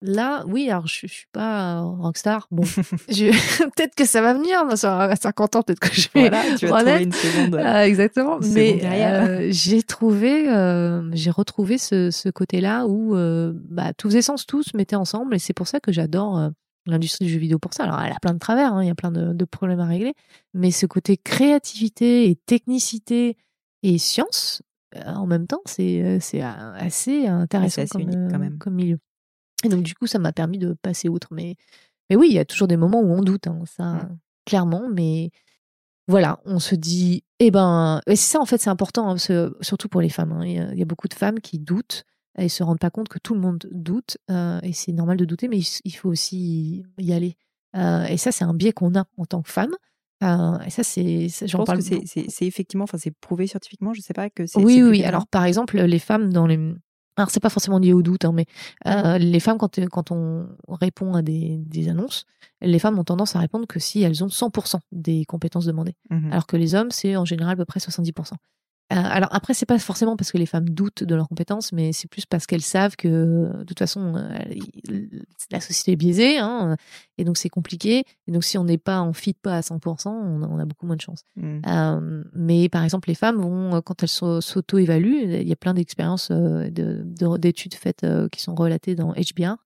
Là, 0.03 0.45
oui, 0.47 0.69
alors 0.69 0.87
je, 0.87 1.07
ne 1.07 1.09
suis 1.09 1.27
pas 1.33 1.81
rockstar. 1.81 2.49
Bon, 2.51 2.63
peut-être 3.09 3.95
que 3.97 4.05
ça 4.05 4.21
va 4.21 4.35
venir 4.35 4.61
à 4.61 5.17
50 5.17 5.57
ans, 5.57 5.63
peut-être 5.63 5.81
que 5.81 5.95
je 5.95 6.09
vais. 6.15 6.29
Voilà, 6.29 6.43
tu 6.57 6.67
vas 6.67 6.83
trouver 6.83 7.03
une 7.03 7.13
seconde. 7.13 7.61
Ah, 7.63 7.89
exactement. 7.89 8.39
Mais 8.53 8.85
euh, 8.85 9.49
j'ai 9.51 9.83
trouvé, 9.83 10.51
euh, 10.51 11.09
j'ai 11.13 11.31
retrouvé 11.31 11.79
ce, 11.79 12.31
côté-là 12.31 12.87
où 12.87 13.17
euh, 13.17 13.53
bah, 13.55 13.95
tout 13.95 14.09
faisait 14.09 14.23
sens, 14.23 14.47
tout 14.47 14.63
se 14.63 14.77
mettait 14.77 14.97
ensemble, 14.97 15.35
et 15.35 15.39
c'est 15.39 15.55
pour 15.55 15.67
ça 15.67 15.81
que 15.81 15.93
j'adore 15.93 16.51
l'industrie 16.85 17.25
du 17.25 17.33
jeu 17.33 17.39
vidéo 17.39 17.59
pour 17.59 17.73
ça. 17.73 17.85
Alors, 17.85 18.01
elle 18.03 18.13
a 18.13 18.21
plein 18.21 18.35
de 18.35 18.39
travers, 18.39 18.75
hein, 18.75 18.83
il 18.83 18.89
y 18.89 18.91
a 18.91 18.95
plein 18.95 19.11
de, 19.11 19.45
problèmes 19.47 19.81
à 19.81 19.87
régler, 19.87 20.13
mais 20.53 20.71
ce 20.73 20.85
côté 20.85 21.17
créativité 21.17 22.29
et 22.29 22.37
technicité 22.37 23.39
et 23.83 23.97
science, 23.97 24.61
en 25.07 25.27
même 25.27 25.47
temps, 25.47 25.63
c'est 25.65 26.03
assez 26.43 27.27
intéressant 27.27 27.85
quand 28.31 28.39
même. 28.39 28.59
comme 28.59 28.75
milieu. 28.75 28.99
Et 29.67 29.69
donc, 29.69 29.83
du 29.83 29.95
coup, 29.95 30.07
ça 30.07 30.19
m'a 30.19 30.33
permis 30.33 30.59
de 30.59 30.75
passer 30.75 31.09
outre. 31.09 31.29
Mais, 31.33 31.57
mais 32.09 32.17
oui, 32.17 32.29
il 32.31 32.35
y 32.35 32.39
a 32.39 32.45
toujours 32.45 32.69
des 32.69 32.77
moments 32.77 33.01
où 33.01 33.13
on 33.13 33.21
doute, 33.21 33.47
hein, 33.47 33.63
ça, 33.67 33.95
mmh. 33.95 34.19
clairement. 34.47 34.89
Mais 34.91 35.31
voilà, 36.09 36.41
on 36.45 36.59
se 36.59 36.75
dit, 36.75 37.25
eh 37.41 37.51
ben, 37.51 38.01
et 38.07 38.17
c'est 38.17 38.33
ça, 38.33 38.41
en 38.41 38.47
fait, 38.47 38.59
c'est 38.59 38.71
important, 38.71 39.11
hein, 39.11 39.17
surtout 39.61 39.89
pour 39.89 40.01
les 40.01 40.09
femmes. 40.09 40.33
Hein. 40.33 40.47
Il, 40.47 40.79
y 40.79 40.83
a, 40.83 40.87
beaucoup 40.87 41.09
de 41.09 41.15
femmes 41.15 41.41
qui 41.41 41.59
doutent 41.59 42.05
et 42.39 42.49
se 42.49 42.63
rendent 42.63 42.79
pas 42.79 42.91
compte 42.91 43.09
que 43.09 43.19
tout 43.19 43.35
le 43.35 43.41
monde 43.41 43.67
doute. 43.73 44.19
Euh, 44.31 44.61
et 44.63 44.73
c'est 44.73 44.93
normal 44.93 45.17
de 45.17 45.25
douter, 45.25 45.49
mais 45.49 45.59
il, 45.85 45.93
faut 45.93 46.09
aussi 46.09 46.85
y 46.99 47.13
aller. 47.13 47.37
Euh, 47.77 48.05
et 48.05 48.17
ça, 48.17 48.31
c'est 48.31 48.45
un 48.45 48.55
biais 48.55 48.73
qu'on 48.73 48.95
a 48.95 49.05
en 49.17 49.27
tant 49.27 49.43
que 49.43 49.51
femme. 49.51 49.75
Euh, 50.23 50.59
et 50.61 50.71
ça, 50.71 50.83
c'est. 50.83 51.29
Je 51.29 51.57
pense 51.57 51.69
que 51.69 51.81
c'est 52.07 52.47
effectivement, 52.47 52.85
enfin, 52.85 52.99
c'est 52.99 53.11
prouvé 53.11 53.47
scientifiquement, 53.47 53.93
je 53.93 54.01
sais 54.01 54.15
pas 54.15 54.31
que 54.31 54.47
c'est. 54.47 54.63
Oui, 54.63 54.83
oui. 54.83 55.05
Alors, 55.05 55.27
par 55.27 55.45
exemple, 55.45 55.79
les 55.79 55.99
femmes 55.99 56.33
dans 56.33 56.47
les 56.47 56.59
alors 57.17 57.31
c'est 57.31 57.41
pas 57.41 57.51
forcément 57.51 57.79
lié 57.79 57.93
au 57.93 58.03
doute, 58.03 58.25
hein, 58.25 58.33
mais 58.33 58.47
euh, 58.87 59.19
les 59.19 59.41
femmes 59.41 59.59
quand, 59.59 59.81
quand 59.91 60.11
on 60.11 60.47
répond 60.69 61.15
à 61.15 61.23
des, 61.23 61.59
des, 61.59 61.89
annonces, 61.89 62.27
les 62.61 62.79
femmes 62.79 62.99
ont 62.99 63.05
tendance 63.05 63.37
à 63.37 63.39
répondre 63.39 63.67
que 63.67 63.81
si 63.81 64.03
elles 64.03 64.23
ont 64.23 64.29
100% 64.29 64.81
des 64.93 65.25
compétences 65.25 65.65
demandées, 65.65 65.95
mmh 66.11 66.33
alors 66.33 66.47
que 66.47 66.57
les 66.57 66.75
hommes 66.75 66.91
c'est 66.91 67.17
en 67.17 67.25
général 67.25 67.55
à 67.55 67.57
peu 67.57 67.65
près 67.65 67.81
70%. 67.81 68.35
Euh, 68.93 68.97
alors 68.97 69.29
après, 69.33 69.53
c'est 69.53 69.67
pas 69.67 69.79
forcément 69.81 70.17
parce 70.17 70.31
que 70.31 70.39
les 70.39 70.47
femmes 70.47 70.69
doutent 70.69 71.03
de 71.03 71.15
leurs 71.17 71.29
compétences, 71.29 71.73
mais 71.73 71.93
c'est 71.93 72.09
plus 72.09 72.25
parce 72.25 72.47
qu'elles 72.47 72.63
savent 72.63 72.95
que 72.95 73.59
de 73.59 73.65
toute 73.65 73.79
façon, 73.79 74.15
euh, 74.15 74.39
la 75.51 75.61
société 75.61 75.93
est 75.93 75.97
biaisée, 75.97 76.39
hein, 76.39 76.77
et 77.19 77.25
donc 77.25 77.37
c'est 77.37 77.49
compliqué. 77.49 78.05
Et 78.29 78.33
donc 78.33 78.45
si 78.45 78.59
on 78.59 78.65
n'est 78.65 78.79
pas, 78.79 79.03
on 79.03 79.13
fit 79.13 79.35
pas 79.35 79.57
à 79.57 79.61
100%, 79.61 80.09
on 80.09 80.59
a, 80.59 80.65
beaucoup 80.65 80.87
moins 80.87 80.97
de 80.97 81.01
chance. 81.01 81.23
Mmh. 81.37 81.63
Euh, 81.67 82.25
mais 82.35 82.69
par 82.69 82.85
exemple, 82.85 83.09
les 83.09 83.17
femmes 83.17 83.41
vont, 83.41 83.83
quand 83.83 84.05
elles 84.05 84.09
s'auto-évaluent, 84.09 85.41
il 85.41 85.49
y 85.49 85.53
a 85.53 85.57
plein 85.57 85.75
d'expériences 85.75 86.31
d'études 86.31 87.75
faites 87.75 88.07
qui 88.31 88.41
sont 88.41 88.55
relatées 88.55 88.95
dans 88.95 89.13
HBR. 89.15 89.57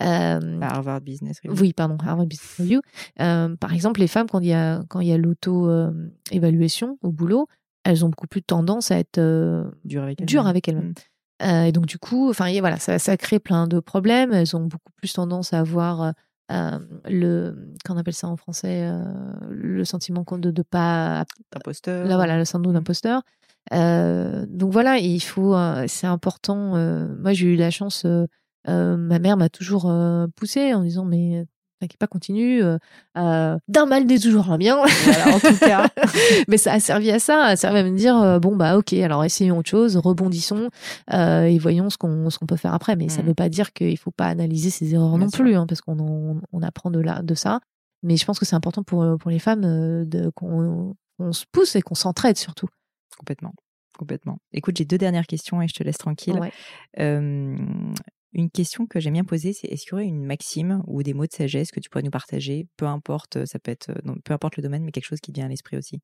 Harvard 0.00 1.00
Business 1.00 1.38
Review. 1.44 1.62
Oui, 1.62 1.72
pardon, 1.72 1.96
Harvard 2.04 2.26
Business 2.26 2.56
Review. 2.58 2.80
par 3.16 3.72
exemple, 3.72 4.00
les 4.00 4.08
femmes, 4.08 4.26
quand 4.28 4.40
il 4.40 4.48
y 4.48 4.52
a, 4.52 4.82
quand 4.88 5.00
il 5.00 5.08
y 5.08 5.12
a 5.12 5.18
l'auto-évaluation 5.18 6.98
au 7.02 7.12
boulot, 7.12 7.48
elles 7.84 8.04
ont 8.04 8.08
beaucoup 8.08 8.26
plus 8.26 8.42
tendance 8.42 8.90
à 8.90 8.98
être 8.98 9.18
euh, 9.18 9.64
dures 9.84 10.04
avec 10.46 10.68
elles-mêmes. 10.68 10.90
Mmh. 10.90 11.44
Euh, 11.44 11.64
et 11.64 11.72
donc, 11.72 11.86
du 11.86 11.98
coup, 11.98 12.30
enfin, 12.30 12.52
voilà, 12.60 12.78
ça, 12.78 12.98
ça, 12.98 13.16
crée 13.16 13.40
plein 13.40 13.66
de 13.66 13.80
problèmes. 13.80 14.32
Elles 14.32 14.56
ont 14.56 14.64
beaucoup 14.66 14.92
plus 14.96 15.12
tendance 15.12 15.52
à 15.52 15.58
avoir 15.58 16.12
euh, 16.52 16.78
le, 17.06 17.74
qu'on 17.84 17.96
appelle 17.96 18.14
ça 18.14 18.28
en 18.28 18.36
français, 18.36 18.88
le 19.48 19.84
sentiment 19.84 20.24
de 20.30 20.50
ne 20.50 20.62
pas. 20.62 21.24
D'imposteur. 21.52 22.06
Là, 22.06 22.16
voilà, 22.16 22.36
le 22.36 22.44
syndrome 22.44 22.72
mmh. 22.72 22.76
d'imposteur. 22.76 23.22
donc, 23.72 24.72
voilà, 24.72 24.98
il 24.98 25.20
faut, 25.20 25.56
c'est 25.88 26.06
important. 26.06 26.76
moi, 27.18 27.32
j'ai 27.32 27.54
eu 27.54 27.56
la 27.56 27.70
chance, 27.72 28.06
ma 28.68 29.18
mère 29.18 29.36
m'a 29.36 29.48
toujours 29.48 29.92
poussée 30.36 30.74
en 30.74 30.82
disant, 30.82 31.04
mais 31.04 31.44
qui 31.86 31.96
pas 31.96 32.06
continue. 32.06 32.62
Euh, 32.62 32.78
euh, 33.16 33.58
d'un 33.68 33.86
mal 33.86 34.06
n'est 34.06 34.18
toujours 34.18 34.50
un 34.50 34.58
bien, 34.58 34.78
en 35.26 35.38
tout 35.38 35.58
cas. 35.58 35.88
Mais 36.48 36.56
ça 36.56 36.72
a 36.72 36.80
servi 36.80 37.10
à 37.10 37.18
ça, 37.18 37.34
ça 37.34 37.46
a 37.46 37.56
servi 37.56 37.78
à 37.78 37.84
me 37.84 37.96
dire 37.96 38.16
euh, 38.16 38.38
bon 38.38 38.56
bah 38.56 38.76
ok, 38.76 38.92
alors 38.94 39.24
essayons 39.24 39.58
autre 39.58 39.70
chose, 39.70 39.96
rebondissons 39.96 40.68
et 41.10 41.58
voyons 41.58 41.90
ce 41.90 41.98
qu'on 41.98 42.46
peut 42.46 42.56
faire 42.56 42.74
après. 42.74 42.96
Mais 42.96 43.08
ça 43.08 43.18
ne 43.18 43.22
mmh. 43.24 43.28
veut 43.28 43.34
pas 43.34 43.48
dire 43.48 43.72
qu'il 43.72 43.98
faut 43.98 44.10
pas 44.10 44.26
analyser 44.26 44.70
ses 44.70 44.94
erreurs 44.94 45.18
non 45.18 45.30
plus, 45.30 45.54
hein, 45.54 45.66
parce 45.66 45.80
qu'on 45.80 46.40
on, 46.52 46.62
apprend 46.62 46.90
de 46.90 47.00
là 47.00 47.22
de 47.22 47.34
ça. 47.34 47.60
Mais 48.02 48.16
je 48.16 48.24
pense 48.24 48.38
que 48.38 48.44
c'est 48.44 48.56
important 48.56 48.82
pour 48.82 49.06
pour 49.18 49.30
les 49.30 49.38
femmes 49.38 50.06
qu'on 50.34 50.94
se 51.32 51.44
pousse 51.50 51.76
et 51.76 51.82
qu'on 51.82 51.94
s'entraide 51.94 52.36
surtout. 52.36 52.68
Complètement 53.18 53.54
complètement. 53.98 54.38
Écoute, 54.52 54.76
j'ai 54.78 54.84
deux 54.84 54.98
dernières 54.98 55.26
questions 55.26 55.62
et 55.62 55.68
je 55.68 55.74
te 55.74 55.82
laisse 55.84 55.98
tranquille. 55.98 56.40
Une 58.34 58.50
question 58.50 58.86
que 58.86 58.98
j'aime 58.98 59.12
bien 59.12 59.24
poser, 59.24 59.52
c'est 59.52 59.66
est-ce 59.68 59.82
qu'il 59.82 59.92
y 59.92 59.94
aurait 59.94 60.06
une 60.06 60.24
maxime 60.24 60.82
ou 60.86 61.02
des 61.02 61.12
mots 61.12 61.26
de 61.26 61.32
sagesse 61.32 61.70
que 61.70 61.80
tu 61.80 61.90
pourrais 61.90 62.02
nous 62.02 62.10
partager? 62.10 62.66
Peu 62.76 62.86
importe, 62.86 63.44
ça 63.44 63.58
peut 63.58 63.70
être, 63.70 63.92
peu 64.24 64.32
importe 64.32 64.56
le 64.56 64.62
domaine, 64.62 64.84
mais 64.84 64.92
quelque 64.92 65.06
chose 65.06 65.20
qui 65.20 65.32
vient 65.32 65.46
à 65.46 65.48
l'esprit 65.48 65.76
aussi. 65.76 66.00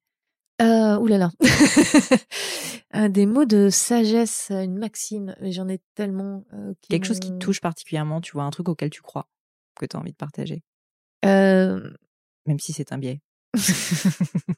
Euh, 0.61 1.09
là 1.09 1.19
là. 1.19 1.31
des 3.09 3.27
mots 3.27 3.45
de 3.45 3.71
sagesse, 3.71 4.51
une 4.51 4.77
maxime, 4.77 5.37
mais 5.41 5.53
j'en 5.53 5.69
ai 5.69 5.81
tellement. 5.95 6.45
Euh, 6.53 6.75
quelque 6.89 7.07
chose 7.07 7.21
qui 7.21 7.31
te 7.31 7.39
touche 7.39 7.61
particulièrement, 7.61 8.21
tu 8.21 8.33
vois, 8.33 8.43
un 8.43 8.51
truc 8.51 8.69
auquel 8.69 8.91
tu 8.91 9.01
crois, 9.01 9.29
que 9.79 9.87
tu 9.87 9.97
as 9.97 10.01
envie 10.01 10.11
de 10.13 10.17
partager? 10.17 10.63
Euh... 11.25 11.91
Même 12.47 12.59
si 12.59 12.73
c'est 12.73 12.93
un 12.93 12.99
biais. 12.99 13.21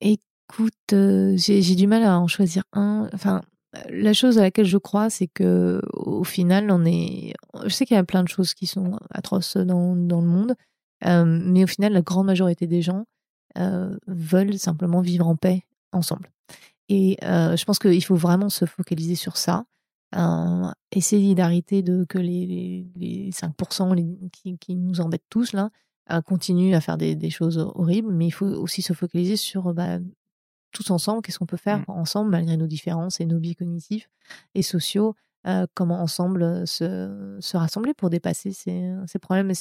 Écoute, 0.00 0.92
euh, 0.92 1.36
j'ai 1.36 1.74
du 1.74 1.86
mal 1.86 2.02
à 2.04 2.18
en 2.18 2.28
choisir 2.28 2.64
un. 2.72 3.10
Enfin, 3.12 3.42
la 3.88 4.12
chose 4.12 4.38
à 4.38 4.42
laquelle 4.42 4.66
je 4.66 4.78
crois, 4.78 5.10
c'est 5.10 5.28
que 5.28 5.80
au 5.92 6.24
final, 6.24 6.70
on 6.70 6.84
est. 6.84 7.34
Je 7.64 7.68
sais 7.68 7.86
qu'il 7.86 7.94
y 7.94 7.98
a 7.98 8.04
plein 8.04 8.22
de 8.22 8.28
choses 8.28 8.54
qui 8.54 8.66
sont 8.66 8.98
atroces 9.10 9.56
dans, 9.56 9.94
dans 9.94 10.20
le 10.20 10.26
monde, 10.26 10.54
euh, 11.06 11.24
mais 11.24 11.64
au 11.64 11.66
final, 11.66 11.92
la 11.92 12.02
grande 12.02 12.26
majorité 12.26 12.66
des 12.66 12.82
gens 12.82 13.04
euh, 13.58 13.96
veulent 14.06 14.58
simplement 14.58 15.00
vivre 15.00 15.26
en 15.26 15.36
paix 15.36 15.64
ensemble. 15.92 16.30
Et 16.88 17.16
euh, 17.22 17.56
je 17.56 17.64
pense 17.64 17.78
qu'il 17.78 18.04
faut 18.04 18.16
vraiment 18.16 18.48
se 18.48 18.64
focaliser 18.64 19.14
sur 19.14 19.36
ça. 19.36 19.64
essayer 20.90 21.34
d'arrêter 21.36 21.82
de 21.82 22.04
que 22.04 22.18
les, 22.18 22.86
les, 22.96 23.30
5% 23.30 24.30
qui, 24.58 24.74
nous 24.74 25.00
embêtent 25.00 25.28
tous 25.30 25.52
là 25.52 25.70
continuent 26.26 26.74
à 26.74 26.80
faire 26.80 26.98
des, 26.98 27.14
des, 27.14 27.30
choses 27.30 27.58
horribles, 27.58 28.12
mais 28.12 28.26
il 28.26 28.32
faut 28.32 28.46
aussi 28.46 28.82
se 28.82 28.92
focaliser 28.92 29.36
sur 29.36 29.72
bah, 29.72 30.00
tous 30.70 30.90
ensemble, 30.90 31.22
qu'est-ce 31.22 31.38
qu'on 31.38 31.46
peut 31.46 31.56
faire 31.56 31.80
mmh. 31.80 31.84
ensemble 31.88 32.30
malgré 32.30 32.56
nos 32.56 32.66
différences 32.66 33.20
et 33.20 33.26
nos 33.26 33.38
biais 33.38 33.54
cognitifs 33.54 34.08
et 34.54 34.62
sociaux, 34.62 35.14
comment 35.74 36.00
ensemble 36.00 36.66
se, 36.66 37.36
se, 37.40 37.56
rassembler 37.56 37.94
pour 37.94 38.10
dépasser 38.10 38.52
ces, 38.52 38.92
ces 39.06 39.18
problèmes. 39.18 39.52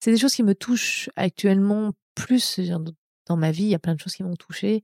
C'est 0.00 0.10
des 0.10 0.16
choses 0.16 0.34
qui 0.34 0.42
me 0.42 0.54
touchent 0.54 1.10
actuellement 1.16 1.92
plus 2.14 2.60
dans 3.26 3.36
ma 3.36 3.50
vie. 3.50 3.64
Il 3.64 3.70
y 3.70 3.74
a 3.74 3.78
plein 3.78 3.94
de 3.94 4.00
choses 4.00 4.14
qui 4.14 4.24
m'ont 4.24 4.36
touchée. 4.36 4.82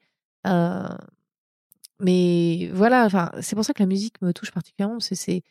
mais 2.01 2.71
voilà, 2.73 3.05
enfin, 3.05 3.31
c'est 3.41 3.57
pour 3.57 3.65
ça 3.65 3.73
que 3.73 3.83
la 3.83 3.89
musique 3.89 4.21
me 4.23 4.33
touche 4.33 4.53
particulièrement. 4.53 5.01
C'est 5.01 5.43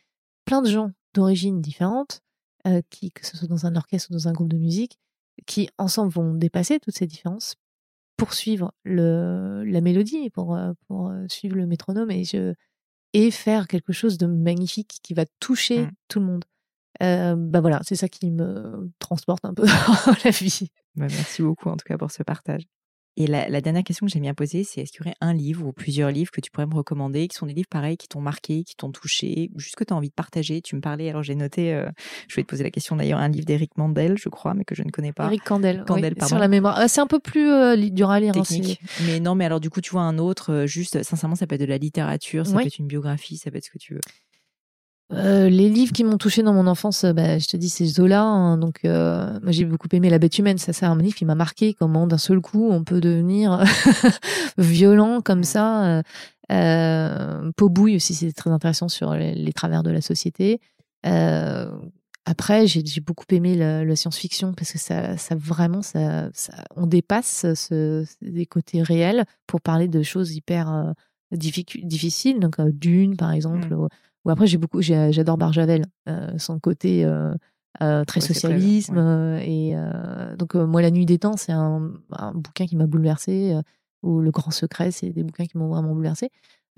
plein 0.44 0.62
de 0.62 0.70
gens 0.70 0.90
d'origines 1.12 1.60
différentes, 1.60 2.20
qui, 2.90 3.10
que 3.10 3.26
ce 3.26 3.36
soit 3.36 3.48
dans 3.48 3.66
un 3.66 3.76
orchestre 3.76 4.10
ou 4.10 4.14
dans 4.14 4.28
un 4.28 4.32
groupe 4.32 4.48
de 4.48 4.58
musique, 4.58 4.98
qui 5.46 5.68
ensemble 5.78 6.12
vont 6.12 6.34
dépasser 6.34 6.80
toutes 6.80 6.96
ces 6.96 7.06
différences 7.06 7.56
poursuivre 8.16 8.72
le, 8.84 9.64
la 9.64 9.80
mélodie, 9.80 10.30
pour, 10.30 10.54
euh, 10.54 10.72
pour 10.86 11.10
euh, 11.10 11.24
suivre 11.28 11.56
le 11.56 11.66
métronome 11.66 12.10
et, 12.10 12.24
je, 12.24 12.54
et 13.12 13.30
faire 13.30 13.68
quelque 13.68 13.92
chose 13.92 14.18
de 14.18 14.26
magnifique 14.26 15.00
qui 15.02 15.14
va 15.14 15.24
toucher 15.40 15.82
mmh. 15.82 15.90
tout 16.08 16.20
le 16.20 16.26
monde. 16.26 16.44
bah 17.00 17.60
voilà, 17.60 17.80
c'est 17.82 17.96
ça 17.96 18.08
qui 18.08 18.30
me 18.30 18.90
transporte 18.98 19.44
un 19.44 19.54
peu 19.54 19.64
dans 20.06 20.16
la 20.24 20.30
vie. 20.30 20.70
Bah, 20.94 21.06
merci 21.10 21.42
beaucoup 21.42 21.68
en 21.68 21.76
tout 21.76 21.86
cas 21.86 21.98
pour 21.98 22.10
ce 22.10 22.22
partage. 22.22 22.62
Et 23.16 23.28
la, 23.28 23.60
dernière 23.60 23.84
question 23.84 24.06
que 24.06 24.12
j'aime 24.12 24.22
bien 24.22 24.34
poser, 24.34 24.64
c'est 24.64 24.80
est-ce 24.80 24.90
qu'il 24.90 25.02
y 25.02 25.08
aurait 25.08 25.16
un 25.20 25.32
livre 25.32 25.64
ou 25.66 25.72
plusieurs 25.72 26.10
livres 26.10 26.32
que 26.32 26.40
tu 26.40 26.50
pourrais 26.50 26.66
me 26.66 26.74
recommander, 26.74 27.28
qui 27.28 27.36
sont 27.36 27.46
des 27.46 27.54
livres 27.54 27.68
pareils, 27.68 27.96
qui 27.96 28.08
t'ont 28.08 28.20
marqué, 28.20 28.64
qui 28.64 28.74
t'ont 28.74 28.90
touché, 28.90 29.50
juste 29.56 29.76
que 29.76 29.84
tu 29.84 29.92
as 29.92 29.96
envie 29.96 30.08
de 30.08 30.14
partager? 30.14 30.60
Tu 30.60 30.74
me 30.74 30.80
parlais, 30.80 31.10
alors 31.10 31.22
j'ai 31.22 31.36
noté, 31.36 31.72
euh, 31.72 31.88
je 32.28 32.34
vais 32.34 32.42
te 32.42 32.48
poser 32.48 32.64
la 32.64 32.70
question 32.70 32.96
d'ailleurs, 32.96 33.20
un 33.20 33.28
livre 33.28 33.46
d'Éric 33.46 33.76
Mandel, 33.76 34.18
je 34.18 34.28
crois, 34.28 34.54
mais 34.54 34.64
que 34.64 34.74
je 34.74 34.82
ne 34.82 34.90
connais 34.90 35.12
pas. 35.12 35.26
Éric 35.26 35.44
Candel, 35.44 35.84
Candel 35.86 36.16
sur 36.26 36.38
la 36.38 36.48
mémoire. 36.48 36.80
Euh, 36.80 36.86
c'est 36.88 37.00
un 37.00 37.06
peu 37.06 37.20
plus 37.20 37.48
euh, 37.48 37.76
dur 37.76 38.10
à 38.10 38.18
lire. 38.18 38.32
Hein, 38.36 38.42
Technique. 38.42 38.80
mais 39.06 39.20
non, 39.20 39.36
mais 39.36 39.44
alors 39.44 39.60
du 39.60 39.70
coup, 39.70 39.80
tu 39.80 39.92
vois 39.92 40.02
un 40.02 40.18
autre, 40.18 40.64
juste, 40.66 41.04
sincèrement, 41.04 41.36
ça 41.36 41.46
peut 41.46 41.54
être 41.54 41.60
de 41.60 41.66
la 41.66 41.78
littérature, 41.78 42.46
ça 42.46 42.54
peut 42.54 42.66
être 42.66 42.78
une 42.78 42.88
biographie, 42.88 43.36
ça 43.36 43.52
peut 43.52 43.58
être 43.58 43.66
ce 43.66 43.70
que 43.70 43.78
tu 43.78 43.94
veux. 43.94 44.00
Euh, 45.12 45.50
les 45.50 45.68
livres 45.68 45.92
qui 45.92 46.02
m'ont 46.02 46.16
touché 46.16 46.42
dans 46.42 46.54
mon 46.54 46.66
enfance, 46.66 47.04
euh, 47.04 47.12
bah, 47.12 47.38
je 47.38 47.46
te 47.46 47.56
dis, 47.56 47.68
c'est 47.68 47.84
Zola. 47.84 48.22
Hein, 48.22 48.58
donc, 48.58 48.80
euh, 48.84 49.38
moi, 49.42 49.52
j'ai 49.52 49.64
beaucoup 49.64 49.88
aimé 49.92 50.08
La 50.10 50.18
bête 50.18 50.38
humaine. 50.38 50.58
Ça, 50.58 50.72
c'est 50.72 50.86
un 50.86 50.96
livre 50.96 51.14
qui 51.14 51.24
m'a 51.24 51.34
marqué. 51.34 51.74
Comment, 51.74 52.06
d'un 52.06 52.18
seul 52.18 52.40
coup, 52.40 52.68
on 52.70 52.84
peut 52.84 53.00
devenir 53.00 53.62
violent 54.58 55.20
comme 55.20 55.44
ça. 55.44 56.02
Euh, 56.52 57.50
Bouille 57.58 57.96
aussi, 57.96 58.14
c'est 58.14 58.32
très 58.32 58.50
intéressant 58.50 58.88
sur 58.88 59.14
les, 59.14 59.52
travers 59.52 59.82
de 59.82 59.90
la 59.90 60.00
société. 60.00 60.60
après, 62.26 62.66
j'ai 62.66 63.00
beaucoup 63.00 63.26
aimé 63.30 63.56
la, 63.56 63.96
science-fiction 63.96 64.54
parce 64.54 64.72
que 64.72 64.78
ça, 64.78 65.18
ça 65.18 65.34
vraiment, 65.34 65.82
ça, 65.82 66.30
on 66.76 66.86
dépasse 66.86 67.46
ce, 67.54 68.06
des 68.22 68.46
côtés 68.46 68.82
réels 68.82 69.24
pour 69.46 69.60
parler 69.60 69.88
de 69.88 70.02
choses 70.02 70.34
hyper 70.34 70.94
difficiles. 71.30 72.40
Donc, 72.40 72.58
Dune, 72.60 73.16
par 73.16 73.32
exemple. 73.32 73.74
Mmh. 73.74 73.88
Ou 74.24 74.30
après, 74.30 74.46
j'ai 74.46 74.58
beaucoup, 74.58 74.80
j'adore 74.80 75.36
Barjavel, 75.36 75.84
euh, 76.08 76.38
son 76.38 76.58
côté 76.58 77.04
euh, 77.04 77.34
euh, 77.82 78.04
très 78.04 78.20
socialisme. 78.20 78.98
et 79.42 79.74
donc, 80.38 80.54
moi, 80.54 80.82
La 80.82 80.90
Nuit 80.90 81.06
des 81.06 81.18
Temps, 81.18 81.36
c'est 81.36 81.52
un, 81.52 81.92
bouquin 82.34 82.66
qui 82.66 82.76
m'a 82.76 82.86
bouleversé. 82.86 83.58
ou 84.02 84.20
Le 84.20 84.30
Grand 84.30 84.50
Secret, 84.50 84.90
c'est 84.90 85.10
des 85.10 85.22
bouquins 85.22 85.46
qui 85.46 85.58
m'ont 85.58 85.68
vraiment 85.68 85.94
bouleversé. 85.94 86.30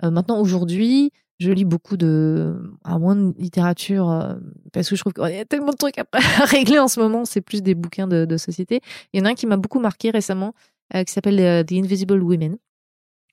maintenant, 0.02 0.40
aujourd'hui, 0.40 1.12
je 1.38 1.52
lis 1.52 1.66
beaucoup 1.66 1.98
de, 1.98 2.72
à 2.82 2.98
moins 2.98 3.14
de 3.14 3.34
littérature, 3.38 4.36
parce 4.72 4.88
que 4.88 4.96
je 4.96 5.00
trouve 5.02 5.12
qu'il 5.12 5.34
y 5.34 5.38
a 5.38 5.44
tellement 5.44 5.72
de 5.72 5.76
trucs 5.76 5.98
à, 5.98 6.04
régler 6.46 6.78
en 6.78 6.88
ce 6.88 6.98
moment. 6.98 7.24
C'est 7.24 7.42
plus 7.42 7.62
des 7.62 7.74
bouquins 7.74 8.08
de, 8.08 8.36
société. 8.36 8.80
Il 9.12 9.20
y 9.20 9.22
en 9.22 9.26
a 9.26 9.30
un 9.30 9.34
qui 9.34 9.46
m'a 9.46 9.56
beaucoup 9.56 9.80
marqué 9.80 10.10
récemment, 10.10 10.52
qui 10.92 11.12
s'appelle 11.12 11.64
The 11.64 11.72
Invisible 11.72 12.22
Women. 12.22 12.56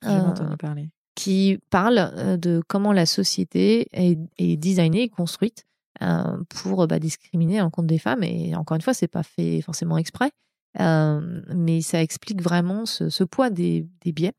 J'ai 0.03 0.09
entendu 0.09 0.57
parler 0.57 0.89
qui 1.15 1.59
parle 1.69 2.11
euh, 2.15 2.37
de 2.37 2.61
comment 2.67 2.93
la 2.93 3.05
société 3.05 3.87
est, 3.91 4.17
est 4.37 4.57
designée 4.57 5.03
et 5.03 5.09
construite 5.09 5.65
euh, 6.01 6.37
pour 6.49 6.87
bah, 6.87 6.99
discriminer 6.99 7.61
en 7.61 7.69
compte 7.69 7.87
des 7.87 7.99
femmes. 7.99 8.23
Et 8.23 8.55
encore 8.55 8.75
une 8.75 8.81
fois, 8.81 8.93
c'est 8.93 9.07
pas 9.07 9.23
fait 9.23 9.61
forcément 9.61 9.97
exprès, 9.97 10.31
euh, 10.79 11.41
mais 11.55 11.81
ça 11.81 12.01
explique 12.01 12.41
vraiment 12.41 12.85
ce, 12.85 13.23
poids 13.23 13.49
des, 13.49 13.87
des 14.01 14.11
biais. 14.11 14.33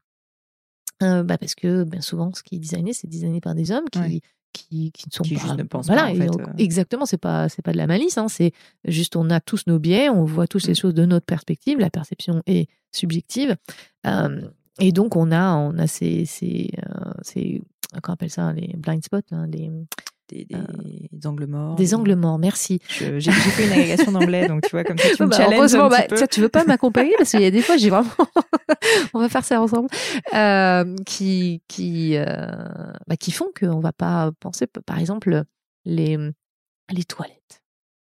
bah 1.01 1.39
parce 1.39 1.55
que 1.55 1.85
bien 1.85 2.01
souvent, 2.01 2.33
ce 2.35 2.43
qui 2.43 2.57
est 2.57 2.61
designé, 2.61 2.93
c'est 2.93 3.09
designé 3.09 3.41
par 3.41 3.55
des 3.55 3.71
hommes 3.71 3.89
qui, 3.91 4.21
qui, 4.53 4.93
qui, 4.93 5.09
ne 5.09 5.13
sont 5.13 5.23
qui 5.23 5.35
pas. 5.35 5.41
Juste 5.43 5.57
ne 5.57 5.63
pensent 5.63 5.87
pas, 5.89 6.11
en 6.11 6.15
fait. 6.15 6.31
Exactement, 6.59 7.07
c'est 7.07 7.19
pas 7.19 7.49
c'est 7.49 7.63
pas 7.63 7.73
de 7.73 7.77
la 7.77 7.87
malice. 7.87 8.19
Hein, 8.19 8.29
c'est 8.29 8.53
juste 8.85 9.15
on 9.17 9.31
a 9.31 9.41
tous 9.41 9.67
nos 9.67 9.79
biais, 9.79 10.09
on 10.09 10.25
voit 10.25 10.47
tous 10.47 10.67
les 10.67 10.73
mmh. 10.73 10.77
choses 10.77 10.95
de 10.95 11.05
notre 11.05 11.27
perspective. 11.27 11.79
La 11.79 11.91
perception 11.91 12.43
est 12.47 12.69
subjective. 12.93 13.57
Et 14.81 14.93
donc, 14.93 15.17
on 15.17 15.31
a, 15.31 15.55
on 15.55 15.79
a 15.79 15.87
ces, 15.87 16.25
ces, 16.27 16.71
euh, 16.79 17.13
ces 17.23 17.63
on 17.95 18.13
appelle 18.13 18.31
ça, 18.31 18.53
les 18.53 18.75
blind 18.77 19.05
spots, 19.05 19.19
hein, 19.31 19.47
les, 19.47 19.71
des, 20.29 20.47
euh, 20.55 20.59
des, 21.13 21.27
angles 21.27 21.47
morts. 21.47 21.77
Des 21.77 21.95
angles 21.95 22.15
morts, 22.15 22.39
merci. 22.39 22.81
J'ai 22.89 23.21
fait 23.21 23.67
une 23.67 23.73
agrégation 23.73 24.13
d'anglais, 24.13 24.49
donc 24.49 24.63
tu 24.63 24.71
vois, 24.71 24.85
comme 24.85 24.99
ça, 24.99 25.09
tu 25.15 25.23
me 25.23 25.29
bah, 25.29 25.37
challenges 25.37 25.75
un 25.75 25.89
bah, 25.89 26.03
peu. 26.09 26.27
tu 26.31 26.41
veux 26.41 26.49
pas 26.49 26.65
m'accompagner? 26.65 27.13
Parce 27.19 27.31
qu'il 27.31 27.43
y 27.43 27.47
a 27.47 27.51
des 27.51 27.63
fois, 27.63 27.77
j'ai 27.77 27.91
vraiment, 27.91 28.11
on 29.15 29.21
va 29.21 29.29
faire 29.29 29.45
ça 29.45 29.61
ensemble, 29.61 29.89
euh, 30.35 30.97
qui, 31.05 31.63
qui, 31.69 32.17
euh, 32.17 32.47
bah, 33.07 33.17
qui 33.17 33.33
font 33.33 33.51
qu'on 33.59 33.81
va 33.81 33.93
pas 33.93 34.33
penser, 34.41 34.67
par 34.67 34.99
exemple, 34.99 35.45
les, 35.85 36.19
les 36.91 37.05
toilettes. 37.05 37.63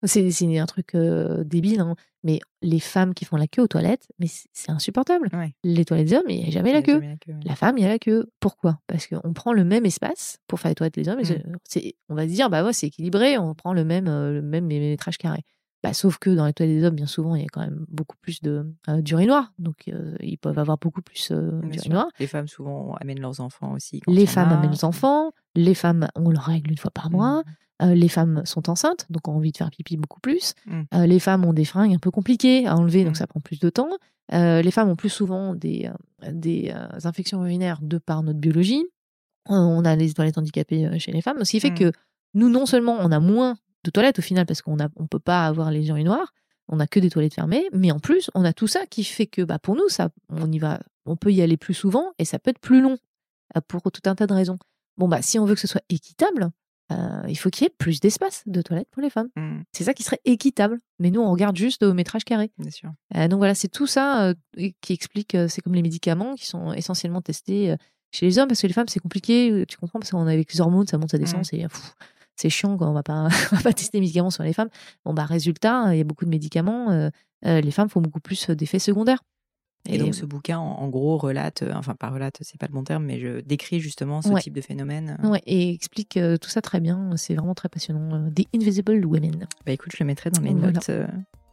C'est 0.05 0.59
un 0.59 0.67
truc 0.67 0.97
débile, 0.97 1.81
hein, 1.81 1.97
mais 2.27 2.41
les 2.61 2.81
femmes 2.81 3.15
qui 3.15 3.25
font 3.25 3.37
la 3.37 3.47
queue 3.47 3.63
aux 3.63 3.69
toilettes, 3.69 4.09
mais 4.19 4.27
c'est 4.27 4.71
insupportable. 4.71 5.31
Les 5.63 5.85
toilettes 5.85 6.09
des 6.09 6.17
hommes, 6.17 6.29
il 6.29 6.41
n'y 6.41 6.49
a 6.49 6.51
jamais 6.51 6.73
la 6.73 6.83
queue. 6.83 7.01
la, 7.45 7.55
femme, 7.55 7.79
il 7.79 7.83
y 7.83 7.85
a 7.85 7.89
la 7.89 8.01
queue. 8.01 8.29
Pourquoi? 8.41 8.81
Parce 8.89 9.07
qu'on 9.07 9.33
prend 9.33 9.53
le 9.53 9.65
même 9.65 9.87
espace 9.87 10.39
pour 10.49 10.59
faire 10.59 10.71
les 10.71 10.75
toilettes 10.75 10.97
des 10.97 11.09
hommes. 11.09 11.21
Mmh. 11.21 11.93
on 12.09 12.17
va 12.17 12.25
se 12.25 12.33
dire, 12.33 12.51
bah 12.51 12.65
ouais, 12.65 12.73
c'est 12.73 12.89
équilibré, 12.89 13.39
on 13.39 13.55
prend 13.55 13.73
le 13.73 13.85
même, 13.85 14.07
le 14.07 14.43
même 14.43 14.67
métrage 14.67 15.19
carré. 15.19 15.45
Bah, 15.87 15.95
sauf 15.95 16.19
que 16.19 16.31
dans 16.31 16.47
les 16.47 16.53
toilettes 16.53 16.79
des 16.79 16.85
hommes, 16.85 16.95
bien 16.95 17.07
souvent, 17.07 17.35
il 17.35 17.43
y 17.43 17.45
a 17.45 17.49
quand 17.53 17.61
même 17.61 17.85
beaucoup 17.89 18.17
plus 18.21 18.43
de 18.43 18.67
d'urinoir. 18.99 19.53
Donc, 19.59 19.91
ils 20.21 20.39
peuvent 20.39 20.59
avoir 20.59 20.79
beaucoup 20.79 21.03
plus 21.03 21.33
d'urinoir. 21.33 22.09
Les 22.19 22.27
femmes, 22.27 22.49
souvent, 22.49 22.95
amènent 23.01 23.21
leurs 23.21 23.41
enfants 23.41 23.73
aussi. 23.73 24.01
les 24.07 24.27
femmes 24.27 24.53
amènent 24.53 24.71
leurs 24.71 24.85
enfants. 24.85 25.33
Les 25.55 25.75
femmes, 25.75 26.09
on 26.17 26.31
leur 26.31 26.45
règle 26.45 26.71
une 26.71 26.79
fois 26.79 26.91
par 26.91 27.11
mois. 27.11 27.41
Mmh. 27.41 27.45
Euh, 27.83 27.95
les 27.95 28.09
femmes 28.09 28.43
sont 28.45 28.71
enceintes, 28.71 29.07
donc 29.11 29.29
ont 29.29 29.37
envie 29.37 29.53
de 29.53 29.57
faire 29.57 29.71
pipi 29.71 29.97
beaucoup 29.97 30.21
plus. 30.21 30.55
Mmh. 30.67 30.83
Euh, 30.95 31.07
les 31.07 31.19
femmes 31.19 31.45
ont 31.45 31.53
des 31.53 31.67
fringues 31.67 31.93
un 31.93 31.99
peu 31.99 32.11
compliquées 32.11 32.67
à 32.67 32.77
enlever, 32.77 33.05
donc 33.05 33.13
mmh. 33.13 33.17
ça 33.17 33.27
prend 33.27 33.41
plus 33.41 33.59
de 33.59 33.69
temps. 33.69 33.91
Euh, 34.33 34.63
les 34.63 34.71
femmes 34.71 34.89
ont 34.89 34.97
plus 34.97 35.11
souvent 35.11 35.55
des, 35.55 35.91
des 36.33 36.73
infections 37.05 37.45
urinaires 37.45 37.79
de 37.83 37.99
par 37.99 38.23
notre 38.23 38.39
biologie. 38.39 38.85
on 39.47 39.85
a 39.85 39.95
les 39.95 40.13
toilettes 40.15 40.39
handicapées 40.39 40.99
chez 40.99 41.13
les 41.13 41.21
femmes, 41.21 41.45
ce 41.45 41.51
qui 41.51 41.61
fait 41.61 41.75
que 41.75 41.93
nous, 42.35 42.49
non 42.49 42.67
seulement 42.67 42.97
on 43.01 43.13
a 43.13 43.21
moins 43.21 43.57
de 43.87 43.91
toilettes 43.91 44.19
au 44.19 44.23
final 44.23 44.47
parce 44.47 44.63
qu'on 44.63 44.77
ne 44.77 44.85
on 44.97 45.07
peut 45.07 45.19
pas 45.19 45.47
avoir 45.47 45.71
les 45.71 45.89
urinoirs, 45.89 46.33
on 46.69 46.77
n'a 46.77 46.87
que 46.87 47.01
des 47.01 47.11
toilettes 47.11 47.35
fermées, 47.35 47.67
mais 47.73 47.93
en 47.93 47.99
plus, 47.99 48.31
on 48.35 48.45
a 48.45 48.53
tout 48.53 48.67
ça 48.67 48.87
qui 48.87 49.05
fait 49.05 49.27
que 49.27 49.43
bah, 49.43 49.59
pour 49.59 49.77
nous, 49.77 49.89
ça, 49.89 50.11
on, 50.29 50.51
y 50.51 50.59
va, 50.59 50.81
on 51.05 51.17
peut 51.17 51.33
y 51.33 51.43
aller 51.43 51.57
plus 51.57 51.75
souvent 51.75 52.13
et 52.19 52.25
ça 52.25 52.39
peut 52.39 52.51
être 52.51 52.59
plus 52.59 52.81
long 52.81 52.99
pour 53.69 53.83
tout 53.93 54.03
un 54.07 54.15
tas 54.15 54.27
de 54.27 54.35
raisons. 54.35 54.59
Bon, 54.97 55.09
bah, 55.09 55.23
si 55.23 55.39
on 55.39 55.45
veut 55.45 55.55
que 55.55 55.61
ce 55.61 55.69
soit 55.69 55.85
équitable, 55.89 56.51
euh, 56.93 57.23
il 57.29 57.37
faut 57.37 57.51
qu'il 57.51 57.65
y 57.65 57.67
ait 57.67 57.75
plus 57.77 58.01
d'espace 58.01 58.43
de 58.47 58.63
toilettes 58.63 58.89
pour 58.91 59.03
les 59.03 59.11
femmes. 59.11 59.29
Mmh. 59.37 59.61
C'est 59.73 59.85
ça 59.85 59.95
qui 59.95 60.03
serait 60.03 60.21
équitable. 60.25 60.79
Mais 60.99 61.11
nous, 61.11 61.21
on 61.21 61.31
regarde 61.31 61.57
juste 61.57 61.83
au 61.83 61.95
métrage 61.95 62.25
carré. 62.25 62.51
Bien 62.59 62.71
sûr. 62.71 62.91
Euh, 63.17 63.29
donc 63.29 63.39
voilà, 63.39 63.55
c'est 63.55 63.69
tout 63.69 63.87
ça 63.87 64.29
euh, 64.29 64.35
qui 64.81 64.93
explique, 64.93 65.37
c'est 65.49 65.61
comme 65.61 65.75
les 65.75 65.83
médicaments 65.83 66.35
qui 66.35 66.47
sont 66.47 66.73
essentiellement 66.73 67.23
testés 67.23 67.75
chez 68.13 68.27
les 68.27 68.39
hommes, 68.39 68.49
parce 68.49 68.63
que 68.63 68.67
les 68.67 68.73
femmes, 68.73 68.89
c'est 68.89 69.01
compliqué, 69.01 69.65
tu 69.69 69.77
comprends, 69.77 69.99
parce 69.99 70.11
qu'on 70.11 70.27
avec 70.27 70.53
les 70.53 70.61
hormones, 70.61 70.87
ça 70.87 70.97
monte, 70.97 71.11
ça 71.11 71.19
descend, 71.19 71.41
mmh. 71.41 71.45
c'est 71.45 71.67
chiant 72.51 72.77
quand 72.77 72.89
on 72.89 72.93
va 72.93 73.03
pas, 73.03 73.29
va 73.53 73.61
pas 73.63 73.73
tester 73.73 73.99
les 73.99 74.03
médicaments 74.03 74.31
sur 74.31 74.43
les 74.43 74.53
femmes. 74.53 74.71
Bon, 75.05 75.15
bah, 75.15 75.25
résultat, 75.25 75.95
il 75.95 75.99
y 75.99 76.01
a 76.01 76.05
beaucoup 76.05 76.25
de 76.25 76.31
médicaments, 76.31 77.11
les 77.43 77.71
femmes 77.71 77.89
font 77.89 78.01
beaucoup 78.01 78.21
plus 78.21 78.51
d'effets 78.51 78.79
secondaires. 78.79 79.21
Et, 79.89 79.99
donc 79.99 80.15
ce 80.15 80.27
bouquin, 80.27 80.59
en, 80.59 80.89
gros, 80.89 81.17
relate, 81.17 81.63
euh, 81.63 81.73
enfin 81.75 81.95
pas 81.95 82.11
relate, 82.11 82.39
c'est 82.41 82.59
pas 82.59 82.67
le 82.67 82.73
bon 82.73 82.85
terme, 82.85 83.05
mais 83.05 83.19
je 83.19 83.41
décris 83.41 83.81
justement 83.81 84.23
ce 84.23 84.33
type 84.41 84.55
de 84.55 84.61
phénomène. 84.61 85.19
Ouais, 85.23 85.43
et 85.47 85.73
explique 85.73 86.17
euh, 86.17 86.37
tout 86.37 86.49
ça 86.49 86.61
très 86.61 86.81
bien. 86.81 87.11
C'est 87.17 87.35
vraiment 87.35 87.55
très 87.55 87.69
passionnant. 87.69 88.31
The 88.31 88.47
Invisible 88.55 89.05
Women. 89.05 89.47
Bah 89.65 89.73
écoute, 89.73 89.93
je 89.93 90.03
le 90.03 90.07
mettrai 90.07 90.31
dans 90.31 90.41
les 90.41 90.55
notes. 90.55 90.91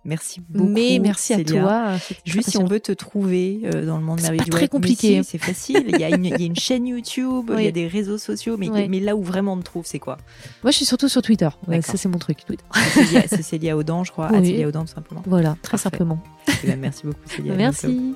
Euh, 0.05 0.09
merci 0.09 0.41
beaucoup. 0.47 0.69
Mais 0.69 0.99
merci 1.01 1.33
à 1.33 1.43
toi. 1.43 1.97
Juste 2.25 2.49
si 2.49 2.57
on 2.57 2.65
veut 2.65 2.79
te 2.79 2.91
trouver 2.91 3.61
dans 3.85 3.97
le 3.97 4.03
monde 4.03 4.21
merveilleux. 4.21 4.43
C'est 4.45 4.51
très 4.51 4.67
compliqué. 4.67 5.23
c'est 5.23 5.37
facile. 5.37 5.85
Il 5.87 5.99
y, 5.99 6.03
a 6.03 6.09
une, 6.09 6.25
il 6.25 6.39
y, 6.39 6.43
a 6.43 6.45
une, 6.45 6.55
chaîne 6.55 6.87
YouTube, 6.87 7.51
il 7.57 7.63
y 7.63 7.67
a 7.67 7.71
des 7.71 7.87
réseaux 7.87 8.17
sociaux, 8.17 8.57
mais, 8.57 8.87
mais 8.87 8.99
là 8.99 9.15
où 9.15 9.23
vraiment 9.23 9.53
on 9.53 9.57
te 9.57 9.63
trouve, 9.63 9.85
c'est 9.85 9.99
quoi? 9.99 10.17
Moi, 10.63 10.71
je 10.71 10.77
suis 10.77 10.85
surtout 10.85 11.09
sur 11.09 11.21
Twitter. 11.21 11.49
ça, 11.81 11.97
c'est 11.97 12.09
mon 12.09 12.19
truc. 12.19 12.45
Twitter. 12.45 12.65
C'est 13.27 13.43
Célia 13.43 13.77
Audan, 13.77 14.03
je 14.03 14.11
crois. 14.11 14.29
Oui. 14.31 14.45
Célia 14.45 14.67
Audan, 14.67 14.85
tout 14.85 14.93
simplement. 14.93 15.23
Voilà, 15.25 15.57
très 15.61 15.77
simplement. 15.77 16.19
Eh 16.63 16.67
ben, 16.67 16.79
merci 16.79 17.05
beaucoup, 17.05 17.19
Célia. 17.25 17.53
Merci. 17.57 18.15